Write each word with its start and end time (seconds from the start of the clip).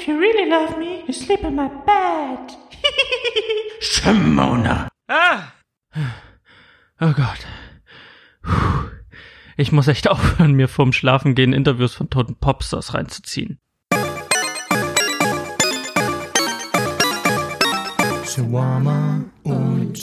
If 0.00 0.08
you 0.08 0.18
really 0.18 0.48
love 0.48 0.78
me, 0.78 1.04
you 1.06 1.12
sleep 1.12 1.44
in 1.44 1.56
my 1.56 1.68
bed. 1.68 2.56
Shimona. 3.82 4.88
Ah! 5.10 5.52
Oh 7.02 7.12
Gott. 7.12 7.46
Puh. 8.42 8.88
Ich 9.58 9.72
muss 9.72 9.88
echt 9.88 10.08
aufhören, 10.10 10.54
mir 10.54 10.68
vorm 10.68 10.94
Schlafengehen 10.94 11.52
Interviews 11.52 11.92
von 11.92 12.08
toten 12.08 12.36
Popstars 12.36 12.94
reinzuziehen. 12.94 13.58
Shawarma 18.24 19.26
und 19.42 19.98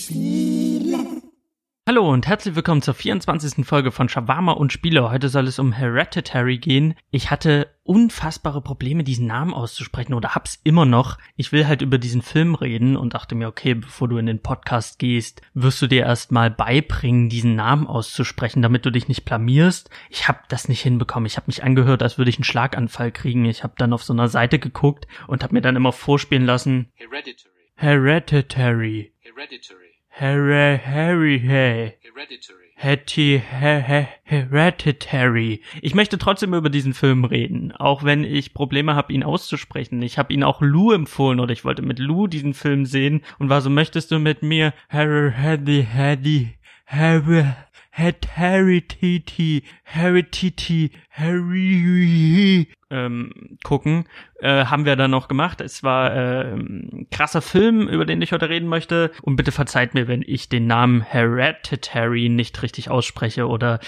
Hallo 1.88 2.12
und 2.12 2.28
herzlich 2.28 2.54
willkommen 2.54 2.82
zur 2.82 2.96
24. 2.96 3.66
Folge 3.66 3.94
von 3.94 4.10
Shawarma 4.10 4.52
und 4.52 4.74
Spiele. 4.74 5.10
Heute 5.10 5.30
soll 5.30 5.48
es 5.48 5.58
um 5.58 5.72
Hereditary 5.72 6.58
gehen. 6.58 6.96
Ich 7.12 7.32
hatte 7.32 7.70
unfassbare 7.84 8.62
Probleme, 8.62 9.06
diesen 9.06 9.26
Namen 9.26 9.54
auszusprechen 9.54 10.14
oder 10.14 10.36
hab's 10.36 10.60
immer 10.66 10.86
noch. 10.86 11.18
Ich 11.38 11.54
will 11.54 11.66
halt 11.66 11.82
über 11.82 11.98
diesen 11.98 12.22
Film 12.22 12.56
reden 12.56 12.98
und 12.98 13.14
dachte 13.14 13.36
mir, 13.36 13.48
okay, 13.48 13.74
bevor 13.74 14.10
du 14.10 14.18
in 14.18 14.26
den 14.26 14.42
Podcast 14.42 15.00
gehst, 15.00 15.42
wirst 15.54 15.82
du 15.82 15.88
dir 15.88 16.04
erstmal 16.04 16.52
beibringen, 16.52 17.30
diesen 17.30 17.56
Namen 17.56 17.88
auszusprechen, 17.88 18.62
damit 18.62 18.86
du 18.86 18.92
dich 18.92 19.08
nicht 19.08 19.24
blamierst. 19.24 19.90
Ich 20.10 20.28
hab 20.28 20.50
das 20.50 20.68
nicht 20.68 20.82
hinbekommen. 20.82 21.26
Ich 21.26 21.38
habe 21.38 21.48
mich 21.48 21.64
angehört, 21.64 22.04
als 22.04 22.18
würde 22.18 22.28
ich 22.28 22.36
einen 22.36 22.44
Schlaganfall 22.44 23.14
kriegen. 23.14 23.46
Ich 23.46 23.64
habe 23.64 23.76
dann 23.78 23.94
auf 23.94 24.04
so 24.04 24.12
einer 24.12 24.28
Seite 24.28 24.60
geguckt 24.60 25.08
und 25.28 25.42
habe 25.42 25.54
mir 25.54 25.62
dann 25.62 25.78
immer 25.78 25.94
vorspielen 25.94 26.46
lassen. 26.46 26.92
Hereditary. 26.96 27.54
Hereditary. 27.76 29.14
Hereditary. 29.22 29.87
Her 30.20 30.78
Harry 30.84 31.38
hey. 31.38 31.96
Hereditary. 32.02 32.74
Hetty 32.76 33.38
he 33.38 33.82
he 33.82 34.08
Hereditary. 34.24 35.62
Ich 35.84 35.94
möchte 35.94 36.18
trotzdem 36.18 36.56
über 36.56 36.72
diesen 36.72 36.96
Film 36.96 37.24
reden, 37.24 37.72
auch 37.72 38.04
wenn 38.04 38.24
ich 38.24 38.56
Probleme 38.56 38.96
habe, 38.96 39.14
ihn 39.14 39.22
auszusprechen. 39.22 40.02
Ich 40.02 40.18
habe 40.18 40.34
ihn 40.34 40.42
auch 40.42 40.60
Lou 40.60 40.92
empfohlen 40.92 41.40
oder 41.40 41.54
ich 41.54 41.64
wollte 41.64 41.84
mit 41.84 42.00
Lou 42.00 42.26
diesen 42.26 42.56
Film 42.56 42.88
sehen 42.88 43.22
und 43.38 43.50
war 43.50 43.62
so, 43.62 43.70
möchtest 43.70 44.10
du 44.10 44.18
mit 44.18 44.42
mir 44.42 44.74
Harry 44.90 45.34
Harry 45.34 45.88
Harry 45.94 46.58
Harry 46.88 47.46
Heredity 47.98 49.64
Heredity 49.84 50.92
Harry 51.10 52.68
ähm, 52.92 53.58
gucken, 53.64 54.06
äh, 54.40 54.66
haben 54.66 54.86
wir 54.86 54.96
dann 54.96 55.12
noch 55.12 55.28
gemacht. 55.28 55.62
Es 55.62 55.84
war 55.84 56.16
äh, 56.16 56.54
ein 56.54 57.08
krasser 57.12 57.42
Film, 57.42 57.88
über 57.88 58.06
den 58.06 58.22
ich 58.22 58.32
heute 58.32 58.50
reden 58.50 58.68
möchte. 58.68 59.12
Und 59.24 59.36
bitte 59.36 59.52
verzeiht 59.52 59.94
mir, 59.94 60.08
wenn 60.08 60.24
ich 60.26 60.48
den 60.48 60.68
Namen 60.68 61.02
Hereditary 61.02 62.30
nicht 62.30 62.62
richtig 62.62 62.90
ausspreche 62.90 63.48
oder 63.48 63.80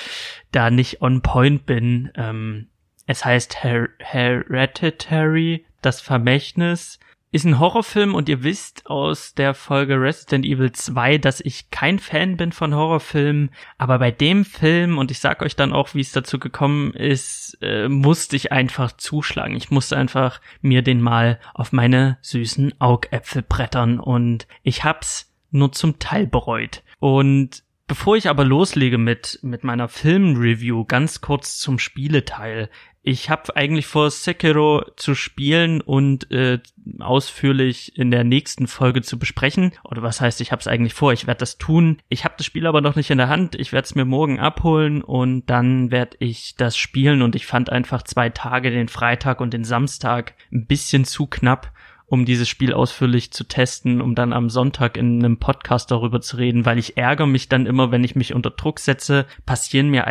da 0.51 0.71
nicht 0.71 1.01
on 1.01 1.21
point 1.21 1.65
bin. 1.65 2.11
Ähm, 2.15 2.67
es 3.05 3.23
heißt 3.23 3.63
Her 3.63 3.89
Hereditary, 3.99 5.65
das 5.81 6.01
Vermächtnis 6.01 6.99
ist 7.31 7.45
ein 7.45 7.59
Horrorfilm 7.59 8.15
und 8.15 8.27
ihr 8.27 8.43
wisst 8.43 8.87
aus 8.87 9.35
der 9.35 9.53
Folge 9.53 10.01
Resident 10.01 10.45
Evil 10.45 10.71
2, 10.71 11.19
dass 11.19 11.41
ich 11.41 11.69
kein 11.69 11.99
Fan 11.99 12.37
bin 12.37 12.51
von 12.51 12.73
Horrorfilmen, 12.73 13.51
aber 13.77 13.99
bei 13.99 14.09
dem 14.09 14.45
Film, 14.45 14.97
und 14.97 15.11
ich 15.11 15.19
sag 15.19 15.43
euch 15.43 15.55
dann 15.55 15.71
auch, 15.71 15.93
wie 15.93 16.01
es 16.01 16.11
dazu 16.11 16.39
gekommen 16.39 16.93
ist, 16.93 17.57
äh, 17.61 17.87
musste 17.87 18.35
ich 18.35 18.51
einfach 18.51 18.93
zuschlagen. 18.93 19.55
Ich 19.55 19.69
musste 19.69 19.95
einfach 19.95 20.41
mir 20.61 20.81
den 20.81 21.01
mal 21.01 21.39
auf 21.53 21.71
meine 21.71 22.17
süßen 22.21 22.81
Augäpfel 22.81 23.43
brettern 23.43 23.99
und 23.99 24.47
ich 24.63 24.83
hab's 24.83 25.31
nur 25.51 25.71
zum 25.71 25.99
Teil 25.99 26.25
bereut. 26.25 26.83
Und 26.99 27.63
Bevor 27.89 28.15
ich 28.15 28.29
aber 28.29 28.45
loslege 28.45 28.99
mit, 28.99 29.39
mit 29.41 29.63
meiner 29.63 29.87
Filmreview, 29.87 30.85
ganz 30.85 31.21
kurz 31.21 31.57
zum 31.57 31.79
Spieleteil. 31.79 32.69
Ich 33.01 33.29
habe 33.29 33.55
eigentlich 33.55 33.87
vor, 33.87 34.11
Sekiro 34.11 34.83
zu 34.97 35.15
spielen 35.15 35.79
und 35.79 36.29
äh, 36.31 36.59
ausführlich 36.99 37.97
in 37.97 38.11
der 38.11 38.25
nächsten 38.25 38.67
Folge 38.67 39.01
zu 39.01 39.17
besprechen. 39.17 39.71
Oder 39.83 40.03
was 40.03 40.19
heißt, 40.19 40.41
ich 40.41 40.51
habe 40.51 40.59
es 40.59 40.67
eigentlich 40.67 40.93
vor, 40.93 41.13
ich 41.13 41.25
werde 41.25 41.39
das 41.39 41.57
tun. 41.57 41.97
Ich 42.09 42.25
habe 42.25 42.35
das 42.37 42.45
Spiel 42.45 42.67
aber 42.67 42.81
noch 42.81 42.95
nicht 42.95 43.09
in 43.09 43.17
der 43.17 43.29
Hand. 43.29 43.55
Ich 43.55 43.71
werde 43.71 43.85
es 43.85 43.95
mir 43.95 44.05
morgen 44.05 44.39
abholen 44.39 45.01
und 45.01 45.45
dann 45.45 45.91
werde 45.91 46.17
ich 46.19 46.55
das 46.55 46.77
spielen. 46.77 47.21
Und 47.21 47.35
ich 47.35 47.45
fand 47.45 47.69
einfach 47.69 48.03
zwei 48.03 48.29
Tage, 48.29 48.69
den 48.69 48.89
Freitag 48.89 49.39
und 49.39 49.53
den 49.53 49.63
Samstag, 49.63 50.33
ein 50.51 50.65
bisschen 50.65 51.05
zu 51.05 51.25
knapp 51.27 51.71
um 52.09 52.25
dieses 52.25 52.49
Spiel 52.49 52.73
ausführlich 52.73 53.31
zu 53.31 53.43
testen, 53.43 54.01
um 54.01 54.15
dann 54.15 54.33
am 54.33 54.49
Sonntag 54.49 54.97
in 54.97 55.19
einem 55.19 55.37
Podcast 55.37 55.91
darüber 55.91 56.21
zu 56.21 56.37
reden, 56.37 56.65
weil 56.65 56.79
ich 56.79 56.97
ärgere 56.97 57.27
mich 57.27 57.49
dann 57.49 57.67
immer, 57.67 57.91
wenn 57.91 58.03
ich 58.03 58.15
mich 58.15 58.33
unter 58.33 58.49
Druck 58.49 58.79
setze, 58.79 59.27
passieren 59.45 59.89
mir 59.89 60.07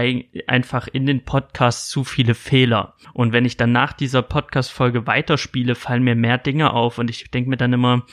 einfach 0.47 0.87
in 0.87 1.07
den 1.07 1.25
Podcasts 1.25 1.89
zu 1.89 2.05
viele 2.05 2.35
Fehler. 2.35 2.95
Und 3.13 3.33
wenn 3.33 3.45
ich 3.45 3.57
dann 3.57 3.73
nach 3.73 3.93
dieser 3.93 4.23
Podcast-Folge 4.23 5.07
weiterspiele, 5.09 5.75
fallen 5.75 6.05
mir 6.05 6.15
mehr 6.15 6.39
Dinge 6.39 6.73
auf 6.73 6.99
und 6.99 7.11
ich 7.11 7.31
denke 7.31 7.51
mir 7.51 7.57
dann 7.57 7.73
immer, 7.73 8.07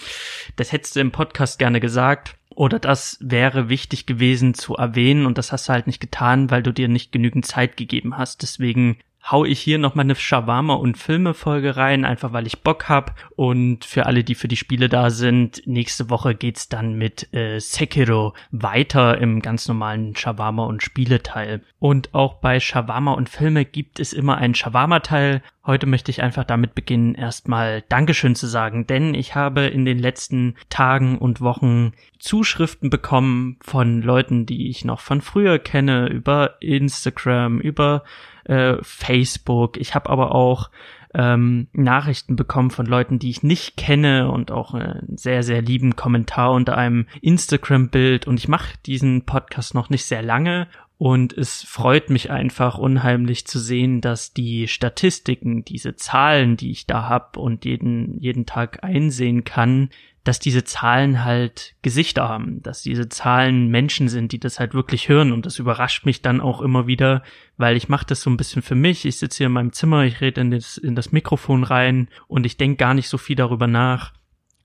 das 0.56 0.72
hättest 0.72 0.96
du 0.96 1.00
im 1.00 1.12
Podcast 1.12 1.60
gerne 1.60 1.80
gesagt. 1.80 2.36
Oder 2.50 2.80
das 2.80 3.18
wäre 3.20 3.68
wichtig 3.68 4.06
gewesen 4.06 4.54
zu 4.54 4.76
erwähnen 4.76 5.26
und 5.26 5.38
das 5.38 5.52
hast 5.52 5.68
du 5.68 5.74
halt 5.74 5.88
nicht 5.88 6.00
getan, 6.00 6.50
weil 6.50 6.64
du 6.64 6.72
dir 6.72 6.88
nicht 6.88 7.12
genügend 7.12 7.46
Zeit 7.46 7.76
gegeben 7.76 8.18
hast. 8.18 8.42
Deswegen 8.42 8.98
hau 9.32 9.44
ich 9.44 9.60
hier 9.60 9.80
noch 9.80 9.96
mal 9.96 10.04
eine 10.04 10.16
Shawarma 10.16 10.76
und 10.76 10.98
Filme 10.98 11.34
Folge 11.34 11.78
rein, 11.78 12.06
einfach 12.06 12.32
weil 12.32 12.46
ich 12.46 12.62
Bock 12.62 12.90
hab 12.90 13.16
und 13.36 13.84
für 13.84 14.06
alle, 14.06 14.24
die 14.24 14.36
für 14.36 14.48
die 14.48 14.56
Spiele 14.56 14.88
da 14.88 15.10
sind, 15.10 15.64
nächste 15.66 16.10
Woche 16.10 16.36
geht's 16.36 16.70
dann 16.70 16.94
mit 16.94 17.34
äh, 17.34 17.60
Sekiro 17.60 18.34
weiter 18.52 19.18
im 19.18 19.42
ganz 19.42 19.68
normalen 19.68 20.16
Shawarma 20.16 20.66
und 20.66 20.84
Spiele 20.84 21.24
Teil. 21.24 21.62
Und 21.80 22.14
auch 22.14 22.36
bei 22.36 22.60
Shawarma 22.60 23.14
und 23.14 23.30
Filme 23.30 23.66
gibt 23.66 24.00
es 24.00 24.14
immer 24.14 24.38
einen 24.38 24.56
Shawarma 24.56 25.00
Teil. 25.00 25.42
Heute 25.66 25.88
möchte 25.88 26.12
ich 26.12 26.22
einfach 26.22 26.44
damit 26.44 26.76
beginnen, 26.76 27.16
erstmal 27.16 27.84
Dankeschön 27.90 28.36
zu 28.36 28.46
sagen, 28.46 28.86
denn 28.86 29.16
ich 29.16 29.34
habe 29.34 29.62
in 29.62 29.86
den 29.86 29.98
letzten 29.98 30.56
Tagen 30.70 31.18
und 31.18 31.42
Wochen 31.42 31.94
Zuschriften 32.20 32.92
bekommen 32.92 33.58
von 33.62 34.04
Leuten, 34.04 34.46
die 34.46 34.70
ich 34.70 34.86
noch 34.86 35.00
von 35.00 35.22
früher 35.22 35.58
kenne, 35.58 36.08
über 36.08 36.62
Instagram, 36.62 37.60
über 37.60 38.04
äh, 38.46 38.78
Facebook. 38.82 39.78
Ich 39.78 39.96
habe 39.96 40.10
aber 40.10 40.34
auch 40.34 40.70
ähm, 41.14 41.68
Nachrichten 41.72 42.36
bekommen 42.36 42.72
von 42.72 42.86
Leuten, 42.86 43.20
die 43.20 43.30
ich 43.30 43.44
nicht 43.44 43.78
kenne 43.78 44.32
und 44.32 44.52
auch 44.52 44.74
einen 44.74 45.18
sehr, 45.18 45.44
sehr 45.44 45.62
lieben 45.62 45.96
Kommentar 45.96 46.52
unter 46.52 46.78
einem 46.78 47.08
Instagram-Bild. 47.22 48.28
Und 48.28 48.38
ich 48.38 48.48
mache 48.48 48.74
diesen 48.86 49.24
Podcast 49.26 49.74
noch 49.76 49.90
nicht 49.90 50.06
sehr 50.06 50.22
lange 50.22 50.68
und 50.98 51.34
es 51.34 51.64
freut 51.64 52.10
mich 52.10 52.32
einfach 52.32 52.78
unheimlich 52.78 53.46
zu 53.46 53.60
sehen, 53.60 54.00
dass 54.00 54.34
die 54.34 54.68
Statistiken, 54.68 55.66
diese 55.66 55.96
Zahlen, 55.96 56.56
die 56.56 56.72
ich 56.72 56.88
da 56.88 57.10
hab 57.10 57.36
und 57.36 57.66
jeden, 57.66 58.18
jeden 58.20 58.46
Tag 58.46 58.84
einsehen 58.84 59.44
kann, 59.44 59.90
dass 60.26 60.40
diese 60.40 60.64
Zahlen 60.64 61.24
halt 61.24 61.76
Gesichter 61.84 62.28
haben, 62.28 62.62
dass 62.64 62.82
diese 62.82 63.08
Zahlen 63.08 63.68
Menschen 63.68 64.10
sind, 64.10 64.32
die 64.32 64.40
das 64.40 64.60
halt 64.60 64.74
wirklich 64.74 65.08
hören 65.08 65.32
und 65.32 65.46
das 65.46 65.60
überrascht 65.60 66.06
mich 66.06 66.24
dann 66.24 66.42
auch 66.42 66.62
immer 66.62 66.88
wieder, 66.88 67.22
weil 67.58 67.78
ich 67.78 67.90
mache 67.90 68.08
das 68.08 68.22
so 68.22 68.32
ein 68.32 68.36
bisschen 68.36 68.64
für 68.64 68.76
mich. 68.76 69.06
Ich 69.06 69.18
sitze 69.20 69.38
hier 69.38 69.48
in 69.48 69.54
meinem 69.54 69.72
Zimmer, 69.72 70.04
ich 70.04 70.22
rede 70.22 70.42
in 70.42 70.50
das, 70.50 70.78
in 70.78 70.96
das 70.96 71.12
Mikrofon 71.12 71.64
rein 71.64 72.10
und 72.28 72.46
ich 72.46 72.58
denke 72.58 72.78
gar 72.78 72.96
nicht 72.96 73.08
so 73.08 73.20
viel 73.20 73.36
darüber 73.36 73.68
nach, 73.68 74.14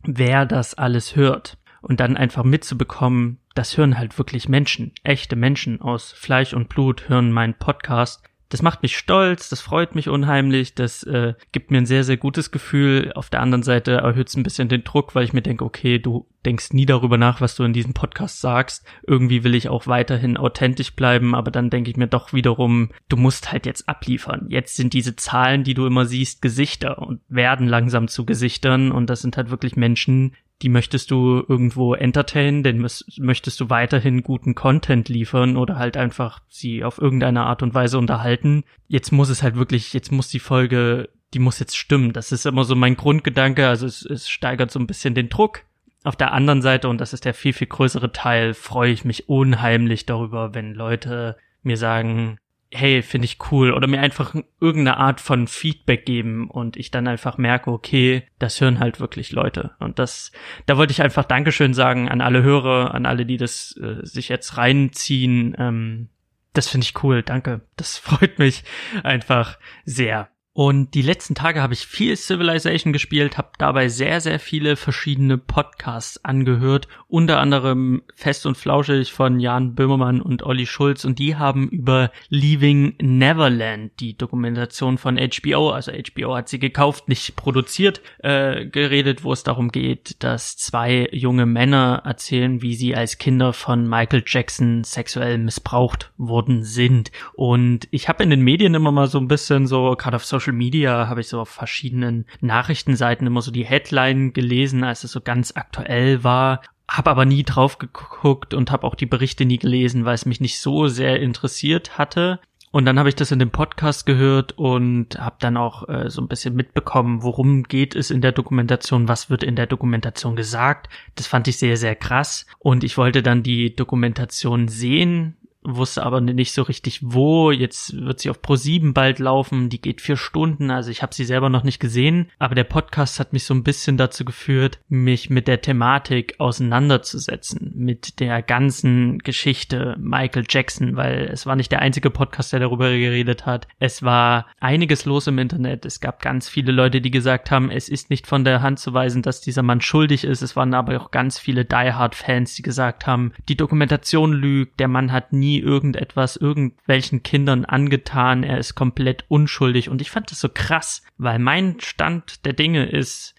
wer 0.02 0.46
das 0.46 0.74
alles 0.74 1.14
hört. 1.14 1.58
Und 1.82 2.00
dann 2.00 2.16
einfach 2.16 2.44
mitzubekommen, 2.44 3.38
das 3.54 3.76
hören 3.76 3.98
halt 3.98 4.18
wirklich 4.18 4.48
Menschen, 4.48 4.92
echte 5.02 5.36
Menschen 5.36 5.80
aus 5.80 6.12
Fleisch 6.12 6.52
und 6.52 6.68
Blut 6.68 7.08
hören 7.08 7.32
meinen 7.32 7.54
Podcast 7.54 8.22
das 8.50 8.62
macht 8.62 8.82
mich 8.82 8.98
stolz, 8.98 9.48
das 9.48 9.60
freut 9.60 9.94
mich 9.94 10.08
unheimlich, 10.08 10.74
das 10.74 11.04
äh, 11.04 11.34
gibt 11.52 11.70
mir 11.70 11.78
ein 11.78 11.86
sehr, 11.86 12.02
sehr 12.02 12.16
gutes 12.16 12.50
Gefühl. 12.50 13.12
Auf 13.14 13.30
der 13.30 13.40
anderen 13.40 13.62
Seite 13.62 13.92
erhöht 13.92 14.28
es 14.28 14.36
ein 14.36 14.42
bisschen 14.42 14.68
den 14.68 14.82
Druck, 14.82 15.14
weil 15.14 15.24
ich 15.24 15.32
mir 15.32 15.40
denke, 15.40 15.64
okay, 15.64 16.00
du 16.00 16.26
denkst 16.44 16.72
nie 16.72 16.84
darüber 16.84 17.16
nach, 17.16 17.40
was 17.40 17.54
du 17.54 17.62
in 17.62 17.72
diesem 17.72 17.94
Podcast 17.94 18.40
sagst. 18.40 18.84
Irgendwie 19.06 19.44
will 19.44 19.54
ich 19.54 19.68
auch 19.68 19.86
weiterhin 19.86 20.36
authentisch 20.36 20.94
bleiben, 20.94 21.34
aber 21.34 21.52
dann 21.52 21.70
denke 21.70 21.90
ich 21.90 21.96
mir 21.96 22.08
doch 22.08 22.32
wiederum, 22.32 22.90
du 23.08 23.16
musst 23.16 23.52
halt 23.52 23.66
jetzt 23.66 23.88
abliefern. 23.88 24.46
Jetzt 24.48 24.74
sind 24.74 24.94
diese 24.94 25.14
Zahlen, 25.14 25.62
die 25.62 25.74
du 25.74 25.86
immer 25.86 26.04
siehst, 26.04 26.42
Gesichter 26.42 26.98
und 26.98 27.20
werden 27.28 27.68
langsam 27.68 28.08
zu 28.08 28.26
Gesichtern 28.26 28.90
und 28.90 29.08
das 29.08 29.22
sind 29.22 29.36
halt 29.36 29.50
wirklich 29.50 29.76
Menschen, 29.76 30.34
die 30.62 30.68
möchtest 30.68 31.10
du 31.10 31.42
irgendwo 31.48 31.94
entertainen, 31.94 32.62
denn 32.62 32.86
möchtest 33.18 33.60
du 33.60 33.70
weiterhin 33.70 34.22
guten 34.22 34.54
Content 34.54 35.08
liefern 35.08 35.56
oder 35.56 35.76
halt 35.76 35.96
einfach 35.96 36.40
sie 36.48 36.84
auf 36.84 36.98
irgendeine 36.98 37.44
Art 37.44 37.62
und 37.62 37.74
Weise 37.74 37.98
unterhalten. 37.98 38.64
Jetzt 38.86 39.10
muss 39.10 39.30
es 39.30 39.42
halt 39.42 39.56
wirklich, 39.56 39.94
jetzt 39.94 40.12
muss 40.12 40.28
die 40.28 40.38
Folge, 40.38 41.08
die 41.32 41.38
muss 41.38 41.58
jetzt 41.60 41.76
stimmen. 41.76 42.12
Das 42.12 42.30
ist 42.30 42.44
immer 42.44 42.64
so 42.64 42.74
mein 42.74 42.96
Grundgedanke, 42.96 43.68
also 43.68 43.86
es, 43.86 44.04
es 44.04 44.28
steigert 44.28 44.70
so 44.70 44.78
ein 44.78 44.86
bisschen 44.86 45.14
den 45.14 45.30
Druck. 45.30 45.64
Auf 46.02 46.16
der 46.16 46.32
anderen 46.32 46.62
Seite, 46.62 46.88
und 46.88 46.98
das 46.98 47.12
ist 47.12 47.24
der 47.24 47.34
viel, 47.34 47.52
viel 47.52 47.66
größere 47.66 48.12
Teil, 48.12 48.54
freue 48.54 48.92
ich 48.92 49.04
mich 49.04 49.28
unheimlich 49.28 50.06
darüber, 50.06 50.54
wenn 50.54 50.74
Leute 50.74 51.36
mir 51.62 51.76
sagen, 51.76 52.38
hey, 52.72 53.02
finde 53.02 53.24
ich 53.24 53.38
cool 53.50 53.72
oder 53.72 53.86
mir 53.86 54.00
einfach 54.00 54.34
irgendeine 54.60 54.98
Art 54.98 55.20
von 55.20 55.48
Feedback 55.48 56.06
geben 56.06 56.48
und 56.48 56.76
ich 56.76 56.90
dann 56.90 57.08
einfach 57.08 57.36
merke, 57.36 57.70
okay, 57.70 58.22
das 58.38 58.60
hören 58.60 58.78
halt 58.78 59.00
wirklich 59.00 59.32
Leute 59.32 59.72
und 59.80 59.98
das, 59.98 60.30
da 60.66 60.76
wollte 60.76 60.92
ich 60.92 61.02
einfach 61.02 61.24
Dankeschön 61.24 61.74
sagen 61.74 62.08
an 62.08 62.20
alle 62.20 62.42
Hörer, 62.42 62.94
an 62.94 63.06
alle, 63.06 63.26
die 63.26 63.38
das 63.38 63.76
äh, 63.76 64.04
sich 64.06 64.28
jetzt 64.28 64.56
reinziehen. 64.56 65.56
Ähm, 65.58 66.08
das 66.52 66.68
finde 66.68 66.84
ich 66.84 67.02
cool, 67.02 67.22
danke. 67.22 67.62
Das 67.76 67.98
freut 67.98 68.38
mich 68.38 68.62
einfach 69.02 69.58
sehr. 69.84 70.28
Und 70.52 70.94
die 70.94 71.02
letzten 71.02 71.36
Tage 71.36 71.62
habe 71.62 71.74
ich 71.74 71.86
viel 71.86 72.16
Civilization 72.16 72.92
gespielt, 72.92 73.38
habe 73.38 73.50
dabei 73.58 73.88
sehr, 73.88 74.20
sehr 74.20 74.40
viele 74.40 74.74
verschiedene 74.74 75.38
Podcasts 75.38 76.24
angehört, 76.24 76.88
unter 77.06 77.38
anderem 77.38 78.02
Fest 78.16 78.46
und 78.46 78.56
Flauschig 78.56 79.12
von 79.12 79.38
Jan 79.38 79.76
Böhmermann 79.76 80.20
und 80.20 80.42
Olli 80.42 80.66
Schulz 80.66 81.04
und 81.04 81.20
die 81.20 81.36
haben 81.36 81.68
über 81.68 82.10
Leaving 82.30 82.94
Neverland, 83.00 83.92
die 84.00 84.18
Dokumentation 84.18 84.98
von 84.98 85.18
HBO, 85.18 85.70
also 85.70 85.92
HBO 85.92 86.34
hat 86.34 86.48
sie 86.48 86.58
gekauft, 86.58 87.08
nicht 87.08 87.36
produziert, 87.36 88.00
äh, 88.18 88.66
geredet, 88.66 89.22
wo 89.22 89.32
es 89.32 89.44
darum 89.44 89.70
geht, 89.70 90.22
dass 90.24 90.56
zwei 90.56 91.08
junge 91.12 91.46
Männer 91.46 92.02
erzählen, 92.04 92.60
wie 92.60 92.74
sie 92.74 92.96
als 92.96 93.18
Kinder 93.18 93.52
von 93.52 93.88
Michael 93.88 94.24
Jackson 94.26 94.82
sexuell 94.82 95.38
missbraucht 95.38 96.10
worden 96.16 96.64
sind. 96.64 97.12
Und 97.34 97.86
ich 97.92 98.08
habe 98.08 98.24
in 98.24 98.30
den 98.30 98.42
Medien 98.42 98.74
immer 98.74 98.90
mal 98.90 99.06
so 99.06 99.18
ein 99.18 99.28
bisschen 99.28 99.68
so, 99.68 99.94
gerade 99.96 100.16
auf 100.16 100.24
Social 100.24 100.49
Media 100.52 101.08
habe 101.08 101.20
ich 101.20 101.28
so 101.28 101.40
auf 101.40 101.48
verschiedenen 101.48 102.26
Nachrichtenseiten 102.40 103.26
immer 103.26 103.42
so 103.42 103.50
die 103.50 103.64
Headline 103.64 104.32
gelesen, 104.32 104.84
als 104.84 105.04
es 105.04 105.12
so 105.12 105.20
ganz 105.20 105.52
aktuell 105.56 106.24
war 106.24 106.62
habe 106.90 107.10
aber 107.10 107.24
nie 107.24 107.44
drauf 107.44 107.78
geguckt 107.78 108.52
und 108.52 108.72
habe 108.72 108.84
auch 108.84 108.96
die 108.96 109.06
Berichte 109.06 109.44
nie 109.44 109.58
gelesen, 109.58 110.04
weil 110.04 110.14
es 110.14 110.26
mich 110.26 110.40
nicht 110.40 110.58
so 110.58 110.88
sehr 110.88 111.20
interessiert 111.20 111.98
hatte. 111.98 112.40
Und 112.72 112.84
dann 112.84 113.00
habe 113.00 113.08
ich 113.08 113.16
das 113.16 113.32
in 113.32 113.40
dem 113.40 113.50
Podcast 113.50 114.06
gehört 114.06 114.56
und 114.56 115.18
habe 115.18 115.36
dann 115.40 115.56
auch 115.56 115.88
äh, 115.88 116.08
so 116.08 116.22
ein 116.22 116.28
bisschen 116.28 116.54
mitbekommen, 116.54 117.22
worum 117.22 117.64
geht 117.64 117.96
es 117.96 118.10
in 118.10 118.20
der 118.20 118.30
Dokumentation, 118.30 119.08
was 119.08 119.28
wird 119.28 119.42
in 119.42 119.56
der 119.56 119.66
Dokumentation 119.66 120.36
gesagt. 120.36 120.88
Das 121.16 121.26
fand 121.26 121.48
ich 121.48 121.58
sehr, 121.58 121.76
sehr 121.76 121.96
krass. 121.96 122.46
Und 122.60 122.84
ich 122.84 122.96
wollte 122.96 123.24
dann 123.24 123.42
die 123.42 123.74
Dokumentation 123.74 124.68
sehen, 124.68 125.36
wusste 125.62 126.02
aber 126.04 126.20
nicht 126.20 126.52
so 126.52 126.62
richtig 126.62 127.00
wo. 127.02 127.50
Jetzt 127.50 127.94
wird 127.94 128.20
sie 128.20 128.30
auf 128.30 128.40
Pro 128.40 128.56
7 128.56 128.94
bald 128.94 129.18
laufen. 129.18 129.68
Die 129.68 129.80
geht 129.80 130.00
vier 130.00 130.16
Stunden. 130.16 130.70
Also 130.70 130.90
ich 130.90 131.02
habe 131.02 131.14
sie 131.14 131.24
selber 131.24 131.50
noch 131.50 131.64
nicht 131.64 131.80
gesehen. 131.80 132.30
Aber 132.38 132.54
der 132.54 132.64
Podcast 132.64 133.20
hat 133.20 133.32
mich 133.32 133.44
so 133.44 133.52
ein 133.52 133.62
bisschen 133.62 133.96
dazu 133.96 134.24
geführt, 134.24 134.78
mich 134.88 135.28
mit 135.28 135.48
der 135.48 135.60
Thematik 135.60 136.36
auseinanderzusetzen. 136.38 137.72
Mit 137.74 138.20
der 138.20 138.42
ganzen 138.42 139.18
Geschichte 139.18 139.96
Michael 139.98 140.44
Jackson, 140.48 140.96
weil 140.96 141.28
es 141.30 141.44
war 141.44 141.56
nicht 141.56 141.72
der 141.72 141.82
einzige 141.82 142.10
Podcast, 142.10 142.52
der 142.52 142.60
darüber 142.60 142.90
geredet 142.90 143.44
hat. 143.44 143.68
Es 143.78 144.02
war 144.02 144.46
einiges 144.60 145.04
los 145.04 145.26
im 145.26 145.38
Internet. 145.38 145.84
Es 145.84 146.00
gab 146.00 146.22
ganz 146.22 146.48
viele 146.48 146.72
Leute, 146.72 147.02
die 147.02 147.10
gesagt 147.10 147.50
haben, 147.50 147.70
es 147.70 147.88
ist 147.88 148.08
nicht 148.08 148.26
von 148.26 148.44
der 148.44 148.62
Hand 148.62 148.78
zu 148.78 148.94
weisen, 148.94 149.22
dass 149.22 149.42
dieser 149.42 149.62
Mann 149.62 149.82
schuldig 149.82 150.24
ist. 150.24 150.40
Es 150.40 150.56
waren 150.56 150.72
aber 150.72 151.00
auch 151.00 151.10
ganz 151.10 151.38
viele 151.38 151.66
Die 151.66 151.92
Hard 151.92 152.14
Fans, 152.14 152.54
die 152.54 152.62
gesagt 152.62 153.06
haben, 153.06 153.32
die 153.48 153.56
Dokumentation 153.56 154.32
lügt. 154.32 154.80
Der 154.80 154.88
Mann 154.88 155.12
hat 155.12 155.32
nie 155.32 155.49
nie 155.50 155.58
irgendetwas 155.58 156.36
irgendwelchen 156.36 157.22
Kindern 157.22 157.64
angetan, 157.64 158.44
er 158.44 158.58
ist 158.58 158.74
komplett 158.74 159.24
unschuldig 159.28 159.88
und 159.88 160.00
ich 160.00 160.10
fand 160.10 160.30
das 160.30 160.40
so 160.40 160.48
krass, 160.48 161.02
weil 161.18 161.38
mein 161.38 161.80
Stand 161.80 162.44
der 162.44 162.52
Dinge 162.52 162.86
ist, 162.86 163.34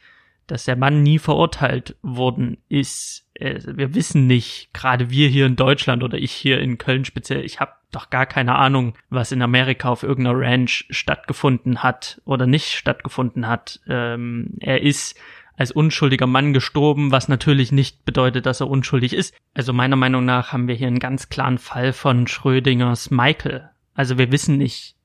dass 0.48 0.66
der 0.66 0.76
Mann 0.76 1.02
nie 1.04 1.20
verurteilt 1.20 1.96
worden 2.02 2.58
ist. 2.68 3.26
Wir 3.40 3.96
wissen 3.96 4.28
nicht, 4.28 4.70
gerade 4.74 5.10
wir 5.10 5.30
hier 5.30 5.46
in 5.46 5.56
Deutschland 5.56 6.04
oder 6.04 6.18
ich 6.18 6.34
hier 6.34 6.60
in 6.60 6.78
Köln 6.78 7.06
speziell, 7.06 7.46
ich 7.46 7.60
habe 7.62 7.72
doch 7.92 8.10
gar 8.10 8.26
keine 8.26 8.56
Ahnung, 8.56 8.94
was 9.10 9.32
in 9.32 9.42
Amerika 9.42 9.90
auf 9.90 10.04
irgendeiner 10.04 10.38
Ranch 10.38 10.86
stattgefunden 10.90 11.84
hat 11.84 12.22
oder 12.26 12.48
nicht 12.48 12.72
stattgefunden 12.72 13.48
hat. 13.48 13.80
Ähm, 13.88 14.56
er 14.60 14.82
ist 14.82 15.18
als 15.62 15.72
unschuldiger 15.72 16.26
Mann 16.26 16.54
gestorben, 16.54 17.12
was 17.12 17.28
natürlich 17.28 17.72
nicht 17.72 18.04
bedeutet, 18.04 18.48
dass 18.48 18.62
er 18.62 18.68
unschuldig 18.68 19.14
ist. 19.14 19.36
Also 19.54 19.74
meiner 19.74 19.96
Meinung 19.96 20.26
nach 20.26 20.52
haben 20.52 20.68
wir 20.68 20.74
hier 20.74 20.88
einen 20.88 20.98
ganz 20.98 21.30
klaren 21.30 21.60
Fall 21.60 21.94
von 21.94 22.26
Schrödingers 22.26 23.12
Michael. 23.12 23.70
Also 23.94 24.18
wir 24.18 24.32
wissen 24.32 24.58
nicht, 24.58 24.96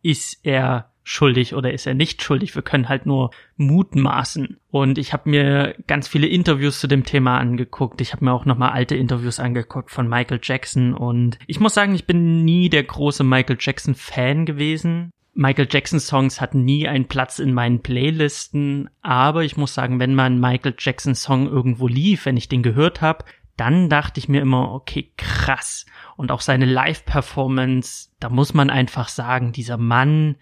ist 0.00 0.40
er 0.42 0.90
schuldig 1.02 1.54
oder 1.54 1.70
ist 1.70 1.86
er 1.86 1.92
nicht 1.92 2.22
schuldig. 2.22 2.54
Wir 2.54 2.62
können 2.62 2.88
halt 2.88 3.04
nur 3.04 3.30
mutmaßen. 3.58 4.56
Und 4.70 4.96
ich 4.96 5.12
habe 5.12 5.28
mir 5.28 5.74
ganz 5.86 6.08
viele 6.08 6.28
Interviews 6.28 6.80
zu 6.80 6.86
dem 6.86 7.04
Thema 7.04 7.36
angeguckt. 7.36 8.00
Ich 8.00 8.14
habe 8.14 8.24
mir 8.24 8.32
auch 8.32 8.46
nochmal 8.46 8.70
alte 8.70 8.96
Interviews 8.96 9.38
angeguckt 9.38 9.90
von 9.90 10.08
Michael 10.08 10.40
Jackson. 10.42 10.94
Und 10.94 11.38
ich 11.46 11.60
muss 11.60 11.74
sagen, 11.74 11.94
ich 11.94 12.06
bin 12.06 12.42
nie 12.46 12.70
der 12.70 12.84
große 12.84 13.22
Michael 13.22 13.58
Jackson 13.60 13.94
Fan 13.94 14.46
gewesen. 14.46 15.10
Michael 15.38 15.68
Jackson 15.70 16.00
Songs 16.00 16.40
hatten 16.40 16.64
nie 16.64 16.88
einen 16.88 17.08
Platz 17.08 17.38
in 17.38 17.52
meinen 17.52 17.82
Playlisten, 17.82 18.88
aber 19.02 19.44
ich 19.44 19.58
muss 19.58 19.74
sagen, 19.74 20.00
wenn 20.00 20.14
man 20.14 20.40
Michael 20.40 20.74
Jackson 20.78 21.14
Song 21.14 21.46
irgendwo 21.46 21.88
lief, 21.88 22.24
wenn 22.24 22.38
ich 22.38 22.48
den 22.48 22.62
gehört 22.62 23.02
habe, 23.02 23.26
dann 23.58 23.90
dachte 23.90 24.18
ich 24.18 24.30
mir 24.30 24.40
immer, 24.40 24.72
okay, 24.72 25.12
krass. 25.18 25.84
Und 26.16 26.30
auch 26.30 26.40
seine 26.40 26.64
Live-Performance, 26.64 28.08
da 28.18 28.30
muss 28.30 28.54
man 28.54 28.70
einfach 28.70 29.08
sagen, 29.08 29.52
dieser 29.52 29.76
Mann 29.76 30.36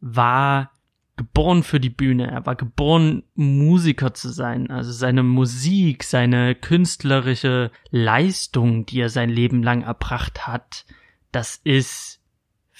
war 0.00 0.72
geboren 1.16 1.62
für 1.62 1.78
die 1.78 1.90
Bühne. 1.90 2.30
Er 2.30 2.46
war 2.46 2.56
geboren, 2.56 3.24
Musiker 3.34 4.14
zu 4.14 4.30
sein. 4.30 4.70
Also 4.70 4.92
seine 4.92 5.22
Musik, 5.22 6.04
seine 6.04 6.54
künstlerische 6.54 7.70
Leistung, 7.90 8.86
die 8.86 9.00
er 9.00 9.10
sein 9.10 9.28
Leben 9.28 9.62
lang 9.62 9.82
erbracht 9.82 10.46
hat, 10.46 10.86
das 11.32 11.60
ist 11.64 12.21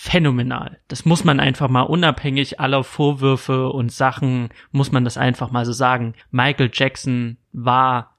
phänomenal. 0.05 0.81
Das 0.89 1.05
muss 1.05 1.23
man 1.23 1.39
einfach 1.39 1.69
mal 1.69 1.83
unabhängig 1.83 2.59
aller 2.59 2.83
Vorwürfe 2.83 3.69
und 3.69 3.93
Sachen, 3.93 4.49
muss 4.73 4.91
man 4.91 5.05
das 5.05 5.17
einfach 5.17 5.53
mal 5.53 5.65
so 5.65 5.71
sagen. 5.71 6.15
Michael 6.33 6.71
Jackson 6.73 7.37
war 7.53 8.19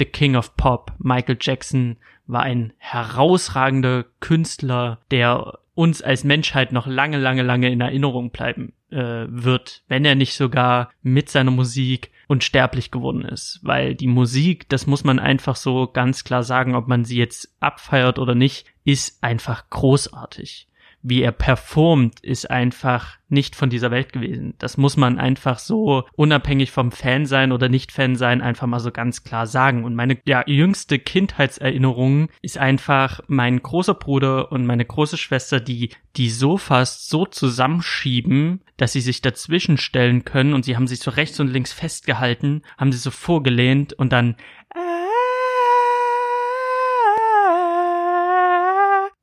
the 0.00 0.06
King 0.06 0.34
of 0.34 0.56
Pop. 0.56 0.92
Michael 0.98 1.38
Jackson 1.40 1.98
war 2.26 2.42
ein 2.42 2.72
herausragender 2.78 4.06
Künstler, 4.18 4.98
der 5.12 5.60
uns 5.74 6.02
als 6.02 6.24
Menschheit 6.24 6.72
noch 6.72 6.88
lange, 6.88 7.18
lange, 7.18 7.42
lange 7.42 7.70
in 7.70 7.80
Erinnerung 7.80 8.32
bleiben 8.32 8.72
äh, 8.90 9.26
wird, 9.28 9.84
wenn 9.86 10.04
er 10.04 10.16
nicht 10.16 10.34
sogar 10.34 10.90
mit 11.00 11.28
seiner 11.28 11.52
Musik 11.52 12.10
unsterblich 12.26 12.90
geworden 12.90 13.24
ist. 13.24 13.60
Weil 13.62 13.94
die 13.94 14.08
Musik, 14.08 14.68
das 14.68 14.88
muss 14.88 15.04
man 15.04 15.20
einfach 15.20 15.54
so 15.54 15.86
ganz 15.86 16.24
klar 16.24 16.42
sagen, 16.42 16.74
ob 16.74 16.88
man 16.88 17.04
sie 17.04 17.18
jetzt 17.18 17.54
abfeiert 17.60 18.18
oder 18.18 18.34
nicht, 18.34 18.66
ist 18.82 19.22
einfach 19.22 19.70
großartig 19.70 20.66
wie 21.02 21.22
er 21.22 21.32
performt, 21.32 22.20
ist 22.20 22.50
einfach 22.50 23.18
nicht 23.28 23.56
von 23.56 23.70
dieser 23.70 23.90
Welt 23.90 24.12
gewesen. 24.12 24.54
Das 24.58 24.76
muss 24.76 24.96
man 24.96 25.18
einfach 25.18 25.58
so 25.58 26.04
unabhängig 26.14 26.72
vom 26.72 26.92
Fan 26.92 27.26
sein 27.26 27.52
oder 27.52 27.68
nicht 27.68 27.92
Fan 27.92 28.16
sein, 28.16 28.42
einfach 28.42 28.66
mal 28.66 28.80
so 28.80 28.90
ganz 28.90 29.22
klar 29.24 29.46
sagen. 29.46 29.84
Und 29.84 29.94
meine 29.94 30.18
ja, 30.26 30.42
jüngste 30.46 30.98
Kindheitserinnerung 30.98 32.28
ist 32.42 32.58
einfach 32.58 33.20
mein 33.28 33.62
großer 33.62 33.94
Bruder 33.94 34.52
und 34.52 34.66
meine 34.66 34.84
große 34.84 35.16
Schwester, 35.16 35.60
die 35.60 35.90
die 36.16 36.28
Sofas 36.28 37.08
so 37.08 37.24
zusammenschieben, 37.24 38.62
dass 38.76 38.92
sie 38.92 39.00
sich 39.00 39.22
dazwischen 39.22 39.78
stellen 39.78 40.24
können 40.24 40.52
und 40.52 40.64
sie 40.64 40.76
haben 40.76 40.88
sich 40.88 41.00
so 41.00 41.10
rechts 41.12 41.38
und 41.40 41.48
links 41.48 41.72
festgehalten, 41.72 42.62
haben 42.76 42.92
sie 42.92 42.98
so 42.98 43.10
vorgelehnt 43.10 43.92
und 43.92 44.12
dann 44.12 44.36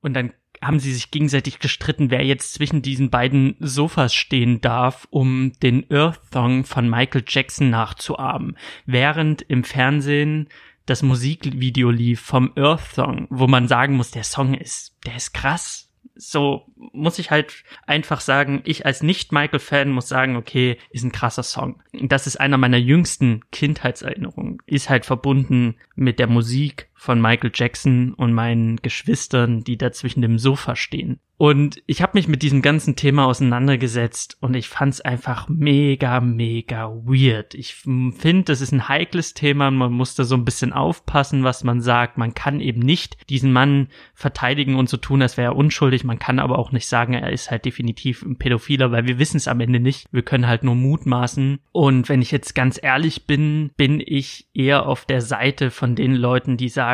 und 0.02 0.14
dann 0.14 0.32
haben 0.62 0.80
sie 0.80 0.94
sich 0.94 1.12
gegenseitig 1.12 1.60
gestritten, 1.60 2.12
wer 2.12 2.24
jetzt 2.24 2.54
zwischen 2.54 2.82
diesen 2.82 3.10
beiden 3.10 3.56
Sofas 3.60 4.14
stehen 4.14 4.62
darf, 4.62 5.08
um 5.10 5.54
den 5.62 5.90
Earth 5.92 6.22
Song 6.32 6.64
von 6.64 6.90
Michael 6.90 7.24
Jackson 7.28 7.70
nachzuahmen. 7.70 8.58
Während 8.86 9.42
im 9.44 9.64
Fernsehen 9.64 10.50
das 10.86 11.04
Musikvideo 11.04 11.92
lief 11.92 12.22
vom 12.22 12.54
Earth 12.56 12.94
Song, 12.94 13.28
wo 13.30 13.48
man 13.48 13.68
sagen 13.68 13.96
muss, 13.96 14.12
der 14.12 14.24
Song 14.24 14.54
ist, 14.54 14.96
der 15.06 15.16
ist 15.16 15.34
krass, 15.34 15.88
so 16.20 16.66
muss 16.76 17.20
ich 17.20 17.32
halt 17.32 17.64
einfach 17.86 18.22
sagen, 18.22 18.62
ich 18.66 18.86
als 18.86 19.04
Nicht-Michael-Fan 19.04 19.90
muss 19.90 20.08
sagen, 20.08 20.36
okay, 20.36 20.78
ist 20.90 21.04
ein 21.04 21.12
krasser 21.12 21.44
Song. 21.44 21.82
Das 21.94 22.28
ist 22.28 22.38
einer 22.38 22.58
meiner 22.58 22.78
jüngsten 22.78 23.42
Kindheitserinnerungen. 23.52 24.58
Ist 24.66 24.90
halt 24.90 25.06
verbunden 25.06 25.76
mit 25.96 26.20
der 26.20 26.28
Musik 26.28 26.90
von 26.98 27.22
Michael 27.22 27.52
Jackson 27.54 28.14
und 28.16 28.34
meinen 28.34 28.78
Geschwistern, 28.78 29.64
die 29.64 29.78
da 29.78 29.92
zwischen 29.92 30.22
dem 30.22 30.40
Sofa 30.40 30.76
stehen. 30.76 31.20
Und 31.40 31.84
ich 31.86 32.02
habe 32.02 32.14
mich 32.16 32.28
mit 32.28 32.42
diesem 32.42 32.64
ganzen 32.64 32.96
Thema 32.96 33.28
auseinandergesetzt 33.28 34.38
und 34.42 34.56
ich 34.56 34.68
fand 34.68 34.96
es 34.96 35.02
einfach 35.02 35.48
mega, 35.48 36.20
mega 36.20 36.90
weird. 36.90 37.54
Ich 37.54 37.76
finde, 37.76 38.46
das 38.46 38.60
ist 38.60 38.72
ein 38.72 38.90
heikles 38.90 39.36
Thema. 39.36 39.70
Man 39.70 39.94
muss 39.94 40.16
da 40.16 40.24
so 40.24 40.34
ein 40.34 40.46
bisschen 40.46 40.74
aufpassen, 40.74 41.44
was 41.44 41.64
man 41.64 41.80
sagt. 41.80 42.18
Man 42.18 42.34
kann 42.34 42.60
eben 42.60 42.80
nicht 42.80 43.18
diesen 43.30 43.54
Mann 43.54 43.90
verteidigen 44.16 44.78
und 44.78 44.90
so 44.90 44.98
tun, 44.98 45.22
als 45.22 45.38
wäre 45.38 45.52
er 45.52 45.56
unschuldig. 45.56 46.04
Man 46.04 46.18
kann 46.18 46.40
aber 46.40 46.58
auch 46.58 46.72
nicht 46.72 46.88
sagen, 46.88 47.14
er 47.14 47.32
ist 47.32 47.52
halt 47.52 47.66
definitiv 47.66 48.24
ein 48.24 48.40
Pädophiler, 48.40 48.92
weil 48.92 49.06
wir 49.06 49.20
wissen 49.20 49.38
es 49.38 49.48
am 49.48 49.60
Ende 49.60 49.80
nicht. 49.80 50.08
Wir 50.12 50.24
können 50.24 50.48
halt 50.48 50.64
nur 50.64 50.74
mutmaßen. 50.74 51.60
Und 51.72 52.10
wenn 52.10 52.24
ich 52.24 52.32
jetzt 52.32 52.56
ganz 52.56 52.80
ehrlich 52.82 53.28
bin, 53.28 53.70
bin 53.78 54.02
ich 54.04 54.48
eher 54.56 54.88
auf 54.88 55.06
der 55.06 55.22
Seite 55.22 55.70
von 55.70 55.96
den 55.96 56.16
Leuten, 56.16 56.58
die 56.58 56.70
sagen, 56.70 56.87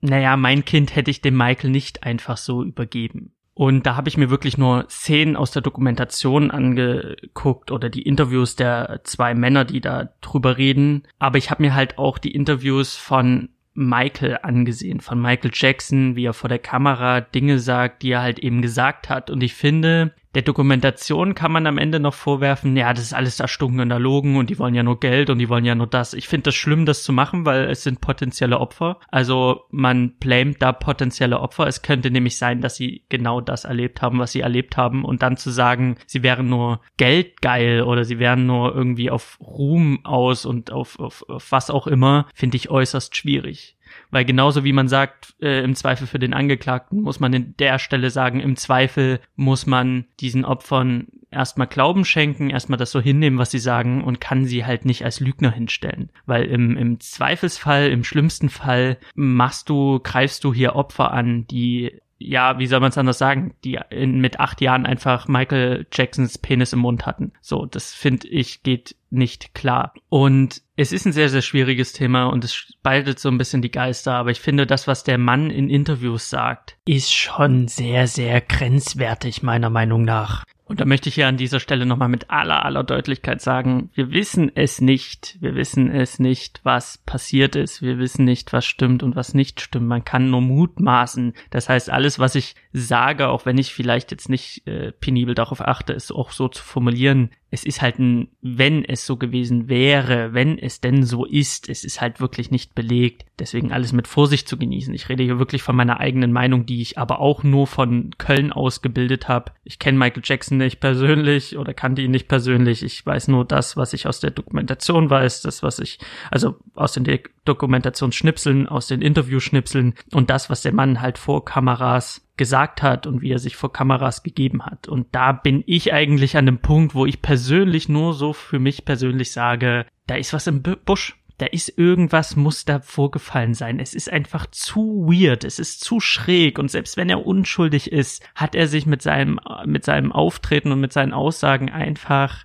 naja, 0.00 0.36
mein 0.36 0.64
Kind 0.64 0.94
hätte 0.94 1.10
ich 1.10 1.20
dem 1.20 1.36
Michael 1.36 1.70
nicht 1.70 2.04
einfach 2.04 2.36
so 2.36 2.62
übergeben. 2.62 3.32
Und 3.54 3.86
da 3.86 3.96
habe 3.96 4.08
ich 4.08 4.16
mir 4.16 4.30
wirklich 4.30 4.56
nur 4.56 4.86
Szenen 4.88 5.34
aus 5.34 5.50
der 5.50 5.62
Dokumentation 5.62 6.52
angeguckt 6.52 7.72
oder 7.72 7.90
die 7.90 8.02
Interviews 8.02 8.54
der 8.54 9.00
zwei 9.02 9.34
Männer, 9.34 9.64
die 9.64 9.80
da 9.80 10.10
drüber 10.20 10.58
reden. 10.58 11.02
Aber 11.18 11.38
ich 11.38 11.50
habe 11.50 11.64
mir 11.64 11.74
halt 11.74 11.98
auch 11.98 12.18
die 12.18 12.30
Interviews 12.30 12.94
von 12.94 13.48
Michael 13.74 14.38
angesehen, 14.42 15.00
von 15.00 15.20
Michael 15.20 15.50
Jackson, 15.52 16.14
wie 16.14 16.26
er 16.26 16.34
vor 16.34 16.48
der 16.48 16.60
Kamera 16.60 17.20
Dinge 17.20 17.58
sagt, 17.58 18.02
die 18.02 18.12
er 18.12 18.22
halt 18.22 18.38
eben 18.38 18.62
gesagt 18.62 19.08
hat. 19.08 19.28
Und 19.28 19.42
ich 19.42 19.54
finde, 19.54 20.14
der 20.34 20.42
Dokumentation 20.42 21.34
kann 21.34 21.52
man 21.52 21.66
am 21.66 21.78
Ende 21.78 22.00
noch 22.00 22.14
vorwerfen, 22.14 22.76
ja, 22.76 22.92
das 22.92 23.04
ist 23.04 23.14
alles 23.14 23.40
erstunken 23.40 23.80
und 23.80 23.90
erlogen 23.90 24.36
und 24.36 24.50
die 24.50 24.58
wollen 24.58 24.74
ja 24.74 24.82
nur 24.82 25.00
Geld 25.00 25.30
und 25.30 25.38
die 25.38 25.48
wollen 25.48 25.64
ja 25.64 25.74
nur 25.74 25.86
das. 25.86 26.12
Ich 26.12 26.28
finde 26.28 26.44
das 26.44 26.54
schlimm, 26.54 26.84
das 26.84 27.02
zu 27.02 27.12
machen, 27.12 27.46
weil 27.46 27.64
es 27.70 27.82
sind 27.82 28.00
potenzielle 28.00 28.60
Opfer. 28.60 28.98
Also 29.08 29.64
man 29.70 30.12
blamet 30.18 30.60
da 30.60 30.72
potenzielle 30.72 31.40
Opfer. 31.40 31.66
Es 31.66 31.82
könnte 31.82 32.10
nämlich 32.10 32.36
sein, 32.36 32.60
dass 32.60 32.76
sie 32.76 33.04
genau 33.08 33.40
das 33.40 33.64
erlebt 33.64 34.02
haben, 34.02 34.18
was 34.18 34.32
sie 34.32 34.40
erlebt 34.40 34.76
haben 34.76 35.04
und 35.04 35.22
dann 35.22 35.38
zu 35.38 35.50
sagen, 35.50 35.96
sie 36.06 36.22
wären 36.22 36.48
nur 36.48 36.80
geldgeil 36.98 37.82
oder 37.82 38.04
sie 38.04 38.18
wären 38.18 38.46
nur 38.46 38.74
irgendwie 38.74 39.10
auf 39.10 39.38
Ruhm 39.40 40.04
aus 40.04 40.44
und 40.44 40.70
auf, 40.70 40.98
auf, 40.98 41.24
auf 41.28 41.50
was 41.50 41.70
auch 41.70 41.86
immer, 41.86 42.26
finde 42.34 42.58
ich 42.58 42.70
äußerst 42.70 43.16
schwierig. 43.16 43.77
Weil 44.10 44.24
genauso 44.24 44.64
wie 44.64 44.72
man 44.72 44.88
sagt, 44.88 45.34
äh, 45.40 45.62
im 45.62 45.74
Zweifel 45.74 46.06
für 46.06 46.18
den 46.18 46.34
Angeklagten, 46.34 47.02
muss 47.02 47.20
man 47.20 47.32
in 47.32 47.56
der 47.58 47.78
Stelle 47.78 48.10
sagen, 48.10 48.40
im 48.40 48.56
Zweifel 48.56 49.20
muss 49.36 49.66
man 49.66 50.06
diesen 50.20 50.44
Opfern 50.44 51.08
erstmal 51.30 51.66
Glauben 51.66 52.04
schenken, 52.04 52.50
erstmal 52.50 52.78
das 52.78 52.90
so 52.90 53.00
hinnehmen, 53.00 53.38
was 53.38 53.50
sie 53.50 53.58
sagen 53.58 54.02
und 54.02 54.20
kann 54.20 54.46
sie 54.46 54.64
halt 54.64 54.84
nicht 54.84 55.04
als 55.04 55.20
Lügner 55.20 55.50
hinstellen. 55.50 56.10
Weil 56.26 56.44
im, 56.44 56.76
im 56.76 57.00
Zweifelsfall, 57.00 57.88
im 57.90 58.04
schlimmsten 58.04 58.48
Fall 58.48 58.98
machst 59.14 59.68
du, 59.68 60.00
greifst 60.00 60.44
du 60.44 60.54
hier 60.54 60.74
Opfer 60.74 61.12
an, 61.12 61.46
die 61.46 62.00
ja, 62.18 62.58
wie 62.58 62.66
soll 62.66 62.80
man 62.80 62.90
es 62.90 62.98
anders 62.98 63.18
sagen, 63.18 63.54
die 63.64 63.78
in, 63.90 64.20
mit 64.20 64.40
acht 64.40 64.60
Jahren 64.60 64.86
einfach 64.86 65.28
Michael 65.28 65.86
Jacksons 65.92 66.38
Penis 66.38 66.72
im 66.72 66.80
Mund 66.80 67.06
hatten. 67.06 67.32
So, 67.40 67.66
das 67.66 67.94
finde 67.94 68.28
ich 68.28 68.62
geht 68.62 68.96
nicht 69.10 69.54
klar. 69.54 69.94
Und 70.08 70.62
es 70.76 70.92
ist 70.92 71.06
ein 71.06 71.12
sehr, 71.12 71.28
sehr 71.28 71.42
schwieriges 71.42 71.92
Thema 71.92 72.26
und 72.26 72.44
es 72.44 72.54
spaltet 72.54 73.18
so 73.18 73.28
ein 73.28 73.38
bisschen 73.38 73.62
die 73.62 73.70
Geister, 73.70 74.14
aber 74.14 74.30
ich 74.30 74.40
finde, 74.40 74.66
das, 74.66 74.86
was 74.86 75.04
der 75.04 75.18
Mann 75.18 75.50
in 75.50 75.70
Interviews 75.70 76.28
sagt, 76.28 76.76
ist 76.84 77.12
schon 77.12 77.68
sehr, 77.68 78.06
sehr 78.06 78.40
grenzwertig, 78.40 79.42
meiner 79.42 79.70
Meinung 79.70 80.02
nach. 80.02 80.44
Und 80.68 80.80
da 80.80 80.84
möchte 80.84 81.08
ich 81.08 81.16
ja 81.16 81.28
an 81.28 81.38
dieser 81.38 81.60
Stelle 81.60 81.86
nochmal 81.86 82.10
mit 82.10 82.30
aller, 82.30 82.64
aller 82.64 82.84
Deutlichkeit 82.84 83.40
sagen, 83.40 83.90
wir 83.94 84.10
wissen 84.10 84.52
es 84.54 84.82
nicht. 84.82 85.38
Wir 85.40 85.54
wissen 85.54 85.90
es 85.90 86.18
nicht, 86.18 86.60
was 86.62 86.98
passiert 86.98 87.56
ist. 87.56 87.80
Wir 87.80 87.98
wissen 87.98 88.26
nicht, 88.26 88.52
was 88.52 88.66
stimmt 88.66 89.02
und 89.02 89.16
was 89.16 89.32
nicht 89.32 89.62
stimmt. 89.62 89.88
Man 89.88 90.04
kann 90.04 90.30
nur 90.30 90.42
mutmaßen. 90.42 91.32
Das 91.50 91.70
heißt, 91.70 91.88
alles, 91.88 92.18
was 92.18 92.34
ich 92.34 92.54
sage, 92.80 93.28
auch 93.28 93.46
wenn 93.46 93.58
ich 93.58 93.72
vielleicht 93.72 94.10
jetzt 94.10 94.28
nicht 94.28 94.66
äh, 94.66 94.92
penibel 94.92 95.34
darauf 95.34 95.60
achte, 95.60 95.92
es 95.92 96.10
auch 96.10 96.32
so 96.32 96.48
zu 96.48 96.62
formulieren, 96.62 97.30
es 97.50 97.64
ist 97.64 97.80
halt 97.80 97.98
ein, 97.98 98.28
wenn 98.42 98.84
es 98.84 99.06
so 99.06 99.16
gewesen 99.16 99.68
wäre, 99.68 100.34
wenn 100.34 100.58
es 100.58 100.82
denn 100.82 101.02
so 101.02 101.24
ist, 101.24 101.68
es 101.68 101.82
ist 101.82 102.00
halt 102.00 102.20
wirklich 102.20 102.50
nicht 102.50 102.74
belegt. 102.74 103.24
Deswegen 103.38 103.72
alles 103.72 103.92
mit 103.92 104.06
Vorsicht 104.06 104.48
zu 104.48 104.58
genießen. 104.58 104.92
Ich 104.92 105.08
rede 105.08 105.22
hier 105.22 105.38
wirklich 105.38 105.62
von 105.62 105.74
meiner 105.74 105.98
eigenen 105.98 106.30
Meinung, 106.30 106.66
die 106.66 106.82
ich 106.82 106.98
aber 106.98 107.20
auch 107.20 107.44
nur 107.44 107.66
von 107.66 108.10
Köln 108.18 108.52
ausgebildet 108.52 109.28
habe. 109.28 109.52
Ich 109.64 109.78
kenne 109.78 109.96
Michael 109.96 110.22
Jackson 110.24 110.58
nicht 110.58 110.80
persönlich 110.80 111.56
oder 111.56 111.72
kannte 111.72 112.02
ihn 112.02 112.10
nicht 112.10 112.28
persönlich. 112.28 112.82
Ich 112.82 113.04
weiß 113.06 113.28
nur 113.28 113.46
das, 113.46 113.76
was 113.78 113.94
ich 113.94 114.06
aus 114.06 114.20
der 114.20 114.30
Dokumentation 114.30 115.08
weiß, 115.08 115.40
das, 115.40 115.62
was 115.62 115.78
ich, 115.78 115.98
also 116.30 116.56
aus 116.74 116.92
den 116.92 117.06
Dokumentationsschnipseln, 117.46 118.68
aus 118.68 118.88
den 118.88 119.00
Interviewschnipseln 119.00 119.94
und 120.12 120.28
das, 120.28 120.50
was 120.50 120.60
der 120.60 120.74
Mann 120.74 121.00
halt 121.00 121.16
vor 121.16 121.46
Kameras 121.46 122.27
gesagt 122.38 122.82
hat 122.82 123.06
und 123.06 123.20
wie 123.20 123.32
er 123.32 123.38
sich 123.38 123.56
vor 123.56 123.72
Kameras 123.72 124.22
gegeben 124.22 124.64
hat. 124.64 124.88
Und 124.88 125.08
da 125.12 125.32
bin 125.32 125.62
ich 125.66 125.92
eigentlich 125.92 126.38
an 126.38 126.46
dem 126.46 126.58
Punkt, 126.58 126.94
wo 126.94 127.04
ich 127.04 127.20
persönlich 127.20 127.90
nur 127.90 128.14
so 128.14 128.32
für 128.32 128.58
mich 128.58 128.86
persönlich 128.86 129.32
sage, 129.32 129.84
da 130.06 130.14
ist 130.14 130.32
was 130.32 130.46
im 130.46 130.62
Busch. 130.62 131.16
Da 131.36 131.46
ist 131.46 131.78
irgendwas 131.78 132.34
muss 132.34 132.64
da 132.64 132.80
vorgefallen 132.80 133.54
sein. 133.54 133.78
Es 133.78 133.94
ist 133.94 134.10
einfach 134.10 134.46
zu 134.46 135.06
weird. 135.06 135.44
Es 135.44 135.60
ist 135.60 135.84
zu 135.84 136.00
schräg. 136.00 136.58
Und 136.58 136.68
selbst 136.68 136.96
wenn 136.96 137.08
er 137.08 137.24
unschuldig 137.24 137.92
ist, 137.92 138.28
hat 138.34 138.56
er 138.56 138.66
sich 138.66 138.86
mit 138.86 139.02
seinem, 139.02 139.38
mit 139.64 139.84
seinem 139.84 140.10
Auftreten 140.10 140.72
und 140.72 140.80
mit 140.80 140.92
seinen 140.92 141.12
Aussagen 141.12 141.70
einfach 141.70 142.44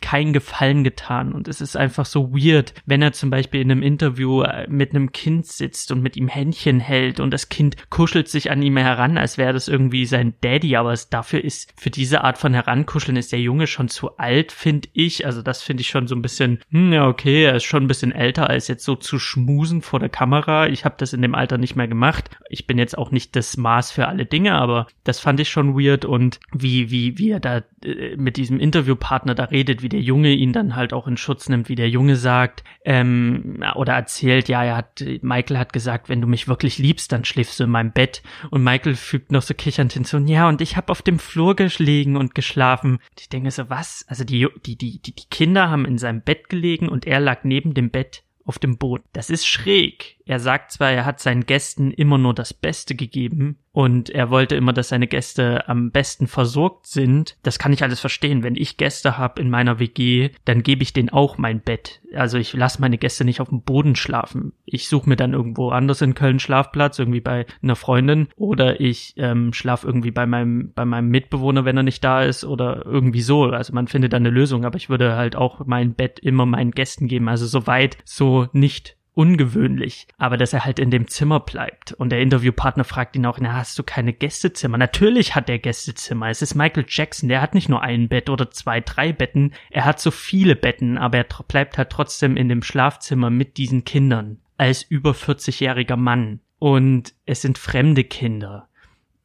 keinen 0.00 0.32
Gefallen 0.32 0.84
getan. 0.84 1.32
Und 1.32 1.48
es 1.48 1.60
ist 1.60 1.76
einfach 1.76 2.06
so 2.06 2.32
weird, 2.32 2.72
wenn 2.86 3.02
er 3.02 3.12
zum 3.12 3.30
Beispiel 3.30 3.60
in 3.60 3.70
einem 3.70 3.82
Interview 3.82 4.42
äh, 4.42 4.66
mit 4.68 4.90
einem 4.90 5.10
Kind 5.10 5.46
sitzt 5.46 5.90
und 5.90 6.02
mit 6.02 6.16
ihm 6.16 6.28
Händchen 6.28 6.78
hält 6.78 7.18
und 7.18 7.32
das 7.32 7.48
Kind 7.48 7.76
kuschelt 7.90 8.28
sich 8.28 8.50
an 8.50 8.62
ihm 8.62 8.76
heran, 8.76 9.18
als 9.18 9.38
wäre 9.38 9.52
das 9.52 9.66
irgendwie 9.66 10.06
sein 10.06 10.34
Daddy. 10.40 10.76
Aber 10.76 10.92
es 10.92 11.08
dafür 11.08 11.42
ist, 11.42 11.72
für 11.76 11.90
diese 11.90 12.22
Art 12.22 12.38
von 12.38 12.54
Herankuscheln 12.54 13.16
ist 13.16 13.32
der 13.32 13.40
Junge 13.40 13.66
schon 13.66 13.88
zu 13.88 14.16
alt, 14.18 14.52
finde 14.52 14.88
ich. 14.92 15.26
Also 15.26 15.42
das 15.42 15.62
finde 15.62 15.80
ich 15.80 15.88
schon 15.88 16.06
so 16.06 16.14
ein 16.14 16.22
bisschen, 16.22 16.60
hm, 16.70 16.92
ja, 16.92 17.08
okay, 17.08 17.44
er 17.44 17.56
ist 17.56 17.64
schon 17.64 17.84
ein 17.84 17.88
bisschen 17.88 18.12
älter, 18.12 18.48
als 18.48 18.68
jetzt 18.68 18.84
so 18.84 18.94
zu 18.94 19.18
schmusen 19.18 19.82
vor 19.82 19.98
der 19.98 20.10
Kamera. 20.10 20.68
Ich 20.68 20.84
habe 20.84 20.94
das 20.98 21.12
in 21.12 21.22
dem 21.22 21.34
Alter 21.34 21.58
nicht 21.58 21.74
mehr 21.74 21.88
gemacht. 21.88 22.30
Ich 22.48 22.68
bin 22.68 22.78
jetzt 22.78 22.96
auch 22.96 23.10
nicht 23.10 23.34
das 23.34 23.56
Maß 23.56 23.90
für 23.90 24.06
alle 24.06 24.26
Dinge, 24.26 24.52
aber 24.54 24.86
das 25.02 25.18
fand 25.18 25.40
ich 25.40 25.48
schon 25.48 25.76
weird 25.76 26.04
und 26.04 26.38
wie, 26.52 26.92
wie, 26.92 27.18
wie 27.18 27.30
er 27.30 27.40
da 27.40 27.62
äh, 27.84 28.16
mit 28.16 28.36
diesem 28.36 28.60
Interviewpartner 28.60 29.39
da 29.40 29.46
redet, 29.46 29.82
wie 29.82 29.88
der 29.88 30.00
Junge 30.00 30.32
ihn 30.32 30.52
dann 30.52 30.76
halt 30.76 30.92
auch 30.92 31.06
in 31.06 31.16
Schutz 31.16 31.48
nimmt, 31.48 31.68
wie 31.68 31.74
der 31.74 31.88
Junge 31.88 32.16
sagt 32.16 32.62
ähm, 32.84 33.64
oder 33.74 33.94
erzählt, 33.94 34.48
ja, 34.48 34.62
er 34.62 34.76
hat, 34.76 35.02
Michael 35.22 35.58
hat 35.58 35.72
gesagt, 35.72 36.08
wenn 36.08 36.20
du 36.20 36.26
mich 36.26 36.46
wirklich 36.46 36.78
liebst, 36.78 37.10
dann 37.10 37.24
schläfst 37.24 37.58
du 37.58 37.64
in 37.64 37.70
meinem 37.70 37.92
Bett. 37.92 38.22
Und 38.50 38.62
Michael 38.62 38.94
fügt 38.94 39.32
noch 39.32 39.42
so 39.42 39.54
kichernd 39.54 39.92
hinzu, 39.92 40.18
ja, 40.18 40.48
und 40.48 40.60
ich 40.60 40.76
habe 40.76 40.90
auf 40.90 41.02
dem 41.02 41.18
Flur 41.18 41.56
gelegen 41.56 42.16
und 42.16 42.34
geschlafen. 42.34 42.98
Ich 43.18 43.28
denke 43.28 43.50
so, 43.50 43.70
was? 43.70 44.04
Also 44.08 44.24
die, 44.24 44.46
die, 44.66 44.76
die, 44.76 45.00
die 45.00 45.14
Kinder 45.30 45.70
haben 45.70 45.86
in 45.86 45.98
seinem 45.98 46.20
Bett 46.20 46.48
gelegen 46.48 46.88
und 46.88 47.06
er 47.06 47.20
lag 47.20 47.44
neben 47.44 47.72
dem 47.72 47.90
Bett 47.90 48.22
auf 48.44 48.58
dem 48.58 48.78
Boden. 48.78 49.04
Das 49.12 49.30
ist 49.30 49.46
schräg. 49.46 50.18
Er 50.30 50.38
sagt 50.38 50.70
zwar, 50.70 50.92
er 50.92 51.06
hat 51.06 51.18
seinen 51.18 51.44
Gästen 51.44 51.90
immer 51.90 52.16
nur 52.16 52.34
das 52.34 52.54
Beste 52.54 52.94
gegeben, 52.94 53.58
und 53.72 54.10
er 54.10 54.30
wollte 54.30 54.56
immer, 54.56 54.72
dass 54.72 54.88
seine 54.88 55.06
Gäste 55.06 55.68
am 55.68 55.92
besten 55.92 56.26
versorgt 56.26 56.86
sind. 56.86 57.36
Das 57.42 57.58
kann 57.58 57.72
ich 57.72 57.82
alles 57.84 58.00
verstehen. 58.00 58.42
Wenn 58.42 58.56
ich 58.56 58.76
Gäste 58.76 59.16
habe 59.16 59.40
in 59.40 59.48
meiner 59.48 59.78
WG, 59.78 60.30
dann 60.44 60.64
gebe 60.64 60.82
ich 60.82 60.92
denen 60.92 61.10
auch 61.10 61.38
mein 61.38 61.60
Bett. 61.60 62.00
Also 62.14 62.36
ich 62.36 62.52
lasse 62.52 62.80
meine 62.80 62.98
Gäste 62.98 63.24
nicht 63.24 63.40
auf 63.40 63.48
dem 63.48 63.62
Boden 63.62 63.94
schlafen. 63.94 64.52
Ich 64.64 64.88
suche 64.88 65.08
mir 65.08 65.16
dann 65.16 65.34
irgendwo 65.34 65.70
anders 65.70 66.02
in 66.02 66.14
Köln 66.14 66.40
Schlafplatz, 66.40 66.98
irgendwie 66.98 67.20
bei 67.20 67.46
einer 67.62 67.76
Freundin, 67.76 68.28
oder 68.34 68.80
ich 68.80 69.14
ähm, 69.16 69.52
schlafe 69.52 69.86
irgendwie 69.86 70.10
bei 70.10 70.26
meinem 70.26 70.72
bei 70.74 70.84
meinem 70.84 71.08
Mitbewohner, 71.08 71.64
wenn 71.64 71.76
er 71.76 71.84
nicht 71.84 72.02
da 72.02 72.22
ist, 72.22 72.44
oder 72.44 72.84
irgendwie 72.84 73.22
so. 73.22 73.44
Also 73.44 73.72
man 73.72 73.86
findet 73.86 74.12
dann 74.12 74.22
eine 74.22 74.34
Lösung. 74.34 74.64
Aber 74.64 74.78
ich 74.78 74.90
würde 74.90 75.14
halt 75.14 75.36
auch 75.36 75.64
mein 75.64 75.94
Bett 75.94 76.18
immer 76.18 76.44
meinen 76.44 76.72
Gästen 76.72 77.06
geben. 77.06 77.28
Also 77.28 77.46
so 77.46 77.68
weit, 77.68 77.98
so 78.04 78.48
nicht 78.52 78.96
ungewöhnlich, 79.20 80.06
aber 80.16 80.38
dass 80.38 80.54
er 80.54 80.64
halt 80.64 80.78
in 80.78 80.90
dem 80.90 81.06
Zimmer 81.06 81.40
bleibt. 81.40 81.92
Und 81.92 82.10
der 82.10 82.22
Interviewpartner 82.22 82.84
fragt 82.84 83.16
ihn 83.16 83.26
auch, 83.26 83.38
na, 83.38 83.52
hast 83.52 83.78
du 83.78 83.82
keine 83.82 84.14
Gästezimmer? 84.14 84.78
Natürlich 84.78 85.34
hat 85.34 85.50
er 85.50 85.58
Gästezimmer. 85.58 86.30
Es 86.30 86.40
ist 86.40 86.54
Michael 86.54 86.86
Jackson, 86.88 87.28
der 87.28 87.42
hat 87.42 87.52
nicht 87.54 87.68
nur 87.68 87.82
ein 87.82 88.08
Bett 88.08 88.30
oder 88.30 88.50
zwei, 88.50 88.80
drei 88.80 89.12
Betten, 89.12 89.52
er 89.68 89.84
hat 89.84 90.00
so 90.00 90.10
viele 90.10 90.56
Betten, 90.56 90.96
aber 90.96 91.18
er 91.18 91.26
bleibt 91.46 91.76
halt 91.76 91.90
trotzdem 91.90 92.38
in 92.38 92.48
dem 92.48 92.62
Schlafzimmer 92.62 93.28
mit 93.28 93.58
diesen 93.58 93.84
Kindern 93.84 94.38
als 94.56 94.82
über 94.82 95.10
40-jähriger 95.10 95.96
Mann. 95.96 96.40
Und 96.58 97.12
es 97.26 97.42
sind 97.42 97.58
fremde 97.58 98.04
Kinder. 98.04 98.68